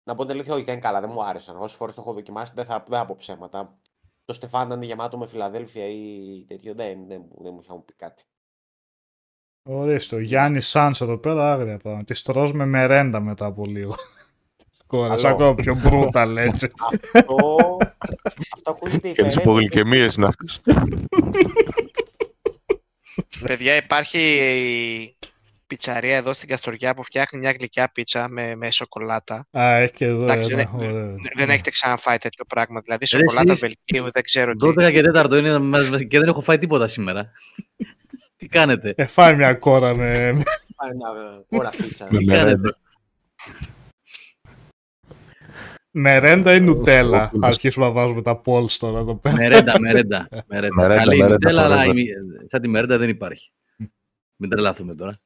[0.04, 1.56] να πω την αλήθεια, όχι, δεν είναι καλά, δεν μου άρεσαν.
[1.56, 3.78] Όσες φορές το έχω δοκιμάσει, δεν θα, δεν θα πω ψέματα.
[4.24, 7.82] Το στεφάνι να είναι γεμάτο με φιλαδέλφια ή τέτοιο, δεν, δεν, μου- δεν μου είχε
[7.84, 8.24] πει κάτι.
[9.68, 12.14] Ορίστε, ο Γιάννης Σάνς εδώ πέρα άγρια πράγματα.
[12.14, 13.94] Τη τρως με μερέντα μετά από λίγο.
[14.90, 15.34] Κόρες, Καλό.
[15.34, 16.70] ακόμα πιο brutal έτσι.
[17.12, 17.36] Αυτό,
[18.54, 19.40] αυτό ακούγεται Και τις υπερέτητο.
[19.40, 20.60] υπογλυκαιμίες είναι αυτές.
[23.46, 25.16] Παιδιά, υπάρχει η
[25.66, 29.46] πιτσαρία εδώ στην Καστοριά που φτιάχνει μια γλυκιά πίτσα με, με σοκολάτα.
[29.58, 30.56] Α, έχει και εδώ Εντάξει, ένα.
[30.56, 31.06] δεν- ωραίο.
[31.06, 32.80] Δεν- Δεν έχετε ξαναφάει τέτοιο πράγμα.
[32.80, 34.66] Δηλαδή, Ρε, σοκολάτα εσείς- Βελγίου, δεν ξέρω τι.
[34.66, 37.30] 12 και 4 είναι μας- και δεν έχω φάει τίποτα σήμερα.
[38.36, 40.12] Τι κάνετε; Ε, φάει μια κόρα με...
[40.76, 42.08] Πάει ένα κόρα πίτσα.
[42.10, 42.44] Με Τι μερέντα.
[42.44, 42.76] κάνετε.
[45.90, 49.34] Μερέντα ή νουτέλα; Όπως- Αρχίσουμε να βάζουμε τα polls τώρα εδώ πέρα.
[49.36, 50.28] Μερέντα, μερέντα.
[50.46, 50.74] μερέντα.
[50.74, 51.96] Μερέντα, Καλή η μερέντα, Νutella, αλλά forever.
[51.96, 52.06] η-
[52.46, 53.50] σαν τη μερέντα δεν υπάρχει.
[54.36, 55.20] Μην τρελαθούμε τώρα.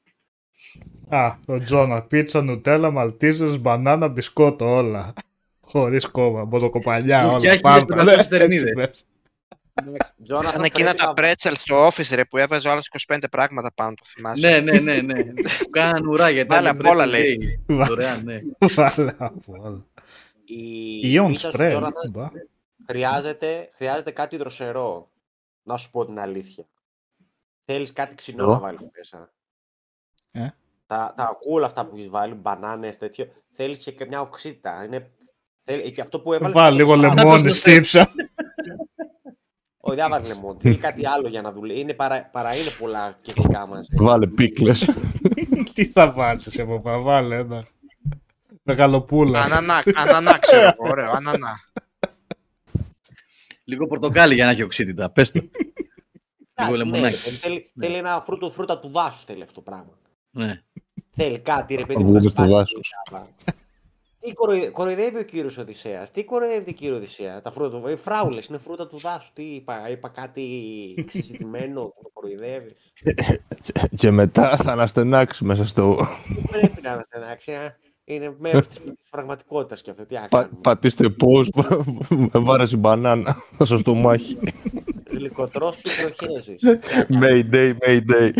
[1.09, 2.03] Α, ο Τζόνα.
[2.03, 5.13] Πίτσα, νουτέλα, μαλτίζες, μπανάνα, μπισκότο, όλα.
[5.61, 7.39] Χωρίς κόμμα, μποτοκοπαλιά, Κουκιά, όλα.
[7.41, 7.85] χίλιες Πάμε.
[7.85, 8.71] πεντακόσιες Ναι, θερμίδες.
[8.77, 9.89] έτσι, ναι.
[9.89, 12.87] Εντάξει, Τζόναθαν, Σαν εκείνα πρέπει τα να- πρέτσελ στο office, ρε, που έβαζε ο άλλος
[12.87, 14.49] 25 πράγματα πάνω, το θυμάσαι.
[14.49, 15.23] Ναι, ναι, ναι, ναι.
[15.25, 17.59] Που κάναν ουρά γιατί Βάλε ήταν απ' όλα, pretzel λέει.
[17.69, 17.75] day.
[17.87, 18.39] Δωρεάν, ναι.
[18.75, 19.85] Βάλε από όλα.
[20.45, 21.69] Η Ιόν πίτσα σου, σπρέ.
[21.69, 22.31] Τζόναθαν, μπα.
[22.87, 25.11] χρειάζεται, χρειάζεται κάτι δροσερό.
[25.63, 26.65] Να σου πω την αλήθεια.
[27.65, 28.53] Θέλεις κάτι ξινό Εγώ.
[28.53, 29.33] να βάλεις μέσα.
[30.31, 30.49] Ε.
[30.87, 34.85] Τα, τα κούλα αυτά που έχεις βάλει, μπανάνες, τέτοιο, θέλεις και μια οξύτα.
[34.85, 35.11] Είναι,
[35.65, 36.55] θέλ- και αυτό που έβαλες...
[36.55, 38.11] Βάλε λίγο Α, λεμόνι το στύψα.
[39.87, 40.59] Όχι, δεν βάλει λεμόνι.
[40.61, 41.81] Θέλει κάτι άλλο για να δουλεύει.
[41.81, 43.95] Είναι παρά, παρά είναι πολλά κεφτικά μαζί.
[43.97, 44.89] Βάλε πίκλες.
[45.75, 47.65] Τι θα βάλεις από πάνω, βάλε ένα.
[48.67, 49.41] Μεγαλοπούλα.
[49.43, 51.55] Ανανά, ανανά, ξέρω εγώ, ωραίο, ανανά.
[53.65, 55.11] Λίγο πορτοκάλι για να έχει οξύτητα.
[55.11, 55.41] Πες το.
[56.55, 57.15] Κάτι, Λίγο ναι, λεμονάκι.
[57.17, 59.99] ρε παιδί, θέλει, θέλει ένα φρούτο, φρούτα του δάσου θέλει αυτό το πράγμα.
[60.31, 60.63] Ναι.
[61.17, 62.89] Θέλει κάτι, ρε παιδί Να μου, να βγούμε στο σπάσει δάσος.
[63.05, 63.29] τη γάλα.
[64.21, 67.89] Τι κοροϊ- κοροϊδεύει ο κύριος Οδυσσέας, τι κοροϊδεύει την κύριο Οδυσσέα, τα φρούτα του.
[67.89, 69.33] Οι φράουλες είναι φρούτα του δάσου.
[69.33, 70.45] Τι είπα, είπα κάτι
[70.99, 72.93] εξειδικευμένο, το κοροϊδεύεις;
[73.97, 75.95] Και μετά θα αναστενάξει μέσα στο...
[76.27, 77.77] Δεν πρέπει να είμαστε εντάξει, ε.
[78.05, 80.07] Είναι μέρο της πραγματικότητας και αυτό.
[80.07, 80.59] Τι να Πα- κάνουμε.
[80.61, 81.51] πατήστε πώς,
[82.09, 84.39] με βάρεσε μπανάνα στο στομάχι.
[85.11, 86.57] Γλυκοτρό πικροχέζη.
[87.23, 88.31] Mayday, Mayday.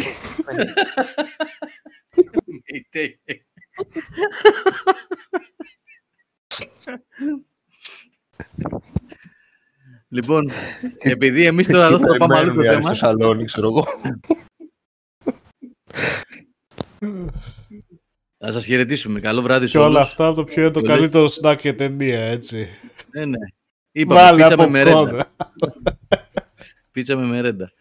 [10.09, 10.51] Λοιπόν,
[10.99, 13.85] επειδή εμείς τώρα εδώ θα πάμε αλλού το Περιμένουμε θέμα, στο σαλόνι, ξέρω εγώ.
[18.47, 19.21] θα σας χαιρετήσουμε.
[19.21, 20.01] Καλό βράδυ σε Και όλα όλους.
[20.01, 20.97] αυτά από το ποιο είναι το Το λες.
[20.97, 22.69] καλύτερο snack και ταινία, έτσι.
[23.15, 23.39] Ναι, ναι.
[23.93, 24.95] Είπαμε, Βάλε πίτσα με από μερέντα.
[24.97, 25.33] κόντρα.
[26.93, 27.73] Πίτσα με μερέντα.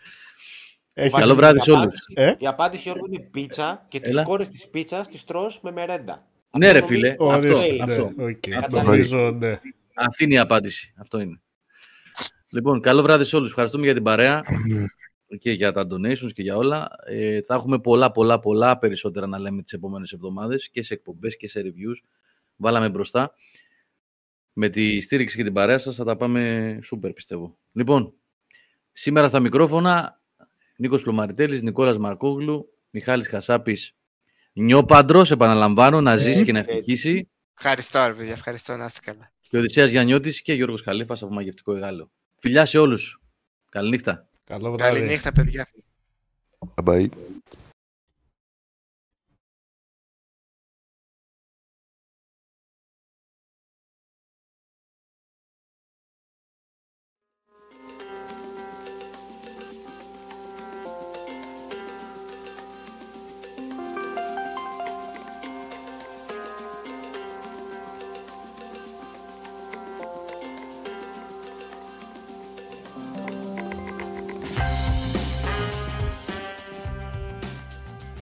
[0.94, 1.84] Έχεις- Καλό βράδυ Η σε όλους.
[1.84, 4.24] απάντηση- Ε; Η απάντηση Γιώργο είναι πίτσα και τις Έλα.
[4.24, 6.26] κόρες της πίτσας τις τρως με μερέντα.
[6.58, 7.16] Ναι, ρε Αυτό φίλε.
[7.20, 8.12] νομίζω- Αυτό, Ορίστε, ναι, αυτό.
[8.18, 8.82] οκ, Αυτό.
[8.82, 9.60] νομίζω, ναι.
[9.94, 10.94] Αυτή είναι η απάντηση.
[10.98, 11.42] Αυτό είναι.
[12.50, 13.50] Λοιπόν, καλό βράδυ σε όλους.
[13.50, 14.42] Ευχαριστούμε για την παρέα
[15.40, 16.90] και για τα donations και για όλα.
[17.06, 21.38] Ε, θα έχουμε πολλά, πολλά, πολλά περισσότερα να λέμε τις επόμενες εβδομάδες και σε εκπομπές
[21.38, 22.08] και σε reviews.
[22.56, 23.34] Βάλαμε μπροστά.
[24.54, 27.58] Με τη στήριξη και την παρέα σας θα τα πάμε σούπερ, πιστεύω.
[27.72, 28.14] Λοιπόν,
[28.92, 30.22] σήμερα στα μικρόφωνα
[30.76, 33.96] Νίκος Πλωμαριτέλης, Νικόλας Μαρκόγλου, Μιχάλης Χασάπης,
[34.54, 37.30] νιόπαντρος, επαναλαμβάνω, να ζήσει και να ευτυχήσει.
[37.58, 39.32] Ευχαριστώ, ρε παιδιά, ευχαριστώ, να είστε καλά.
[39.42, 42.12] Και ο Οδυσσέας Γιαννιώτης και Γιώργος Καλήφας από Μαγευτικό Εγάλο.
[42.38, 43.22] Φιλιά σε όλους.
[43.70, 44.28] Καληνύχτα.
[44.44, 45.00] Καλό βράδυ.
[45.00, 45.68] Καληνύχτα, παιδιά.
[46.76, 47.08] Bye bye.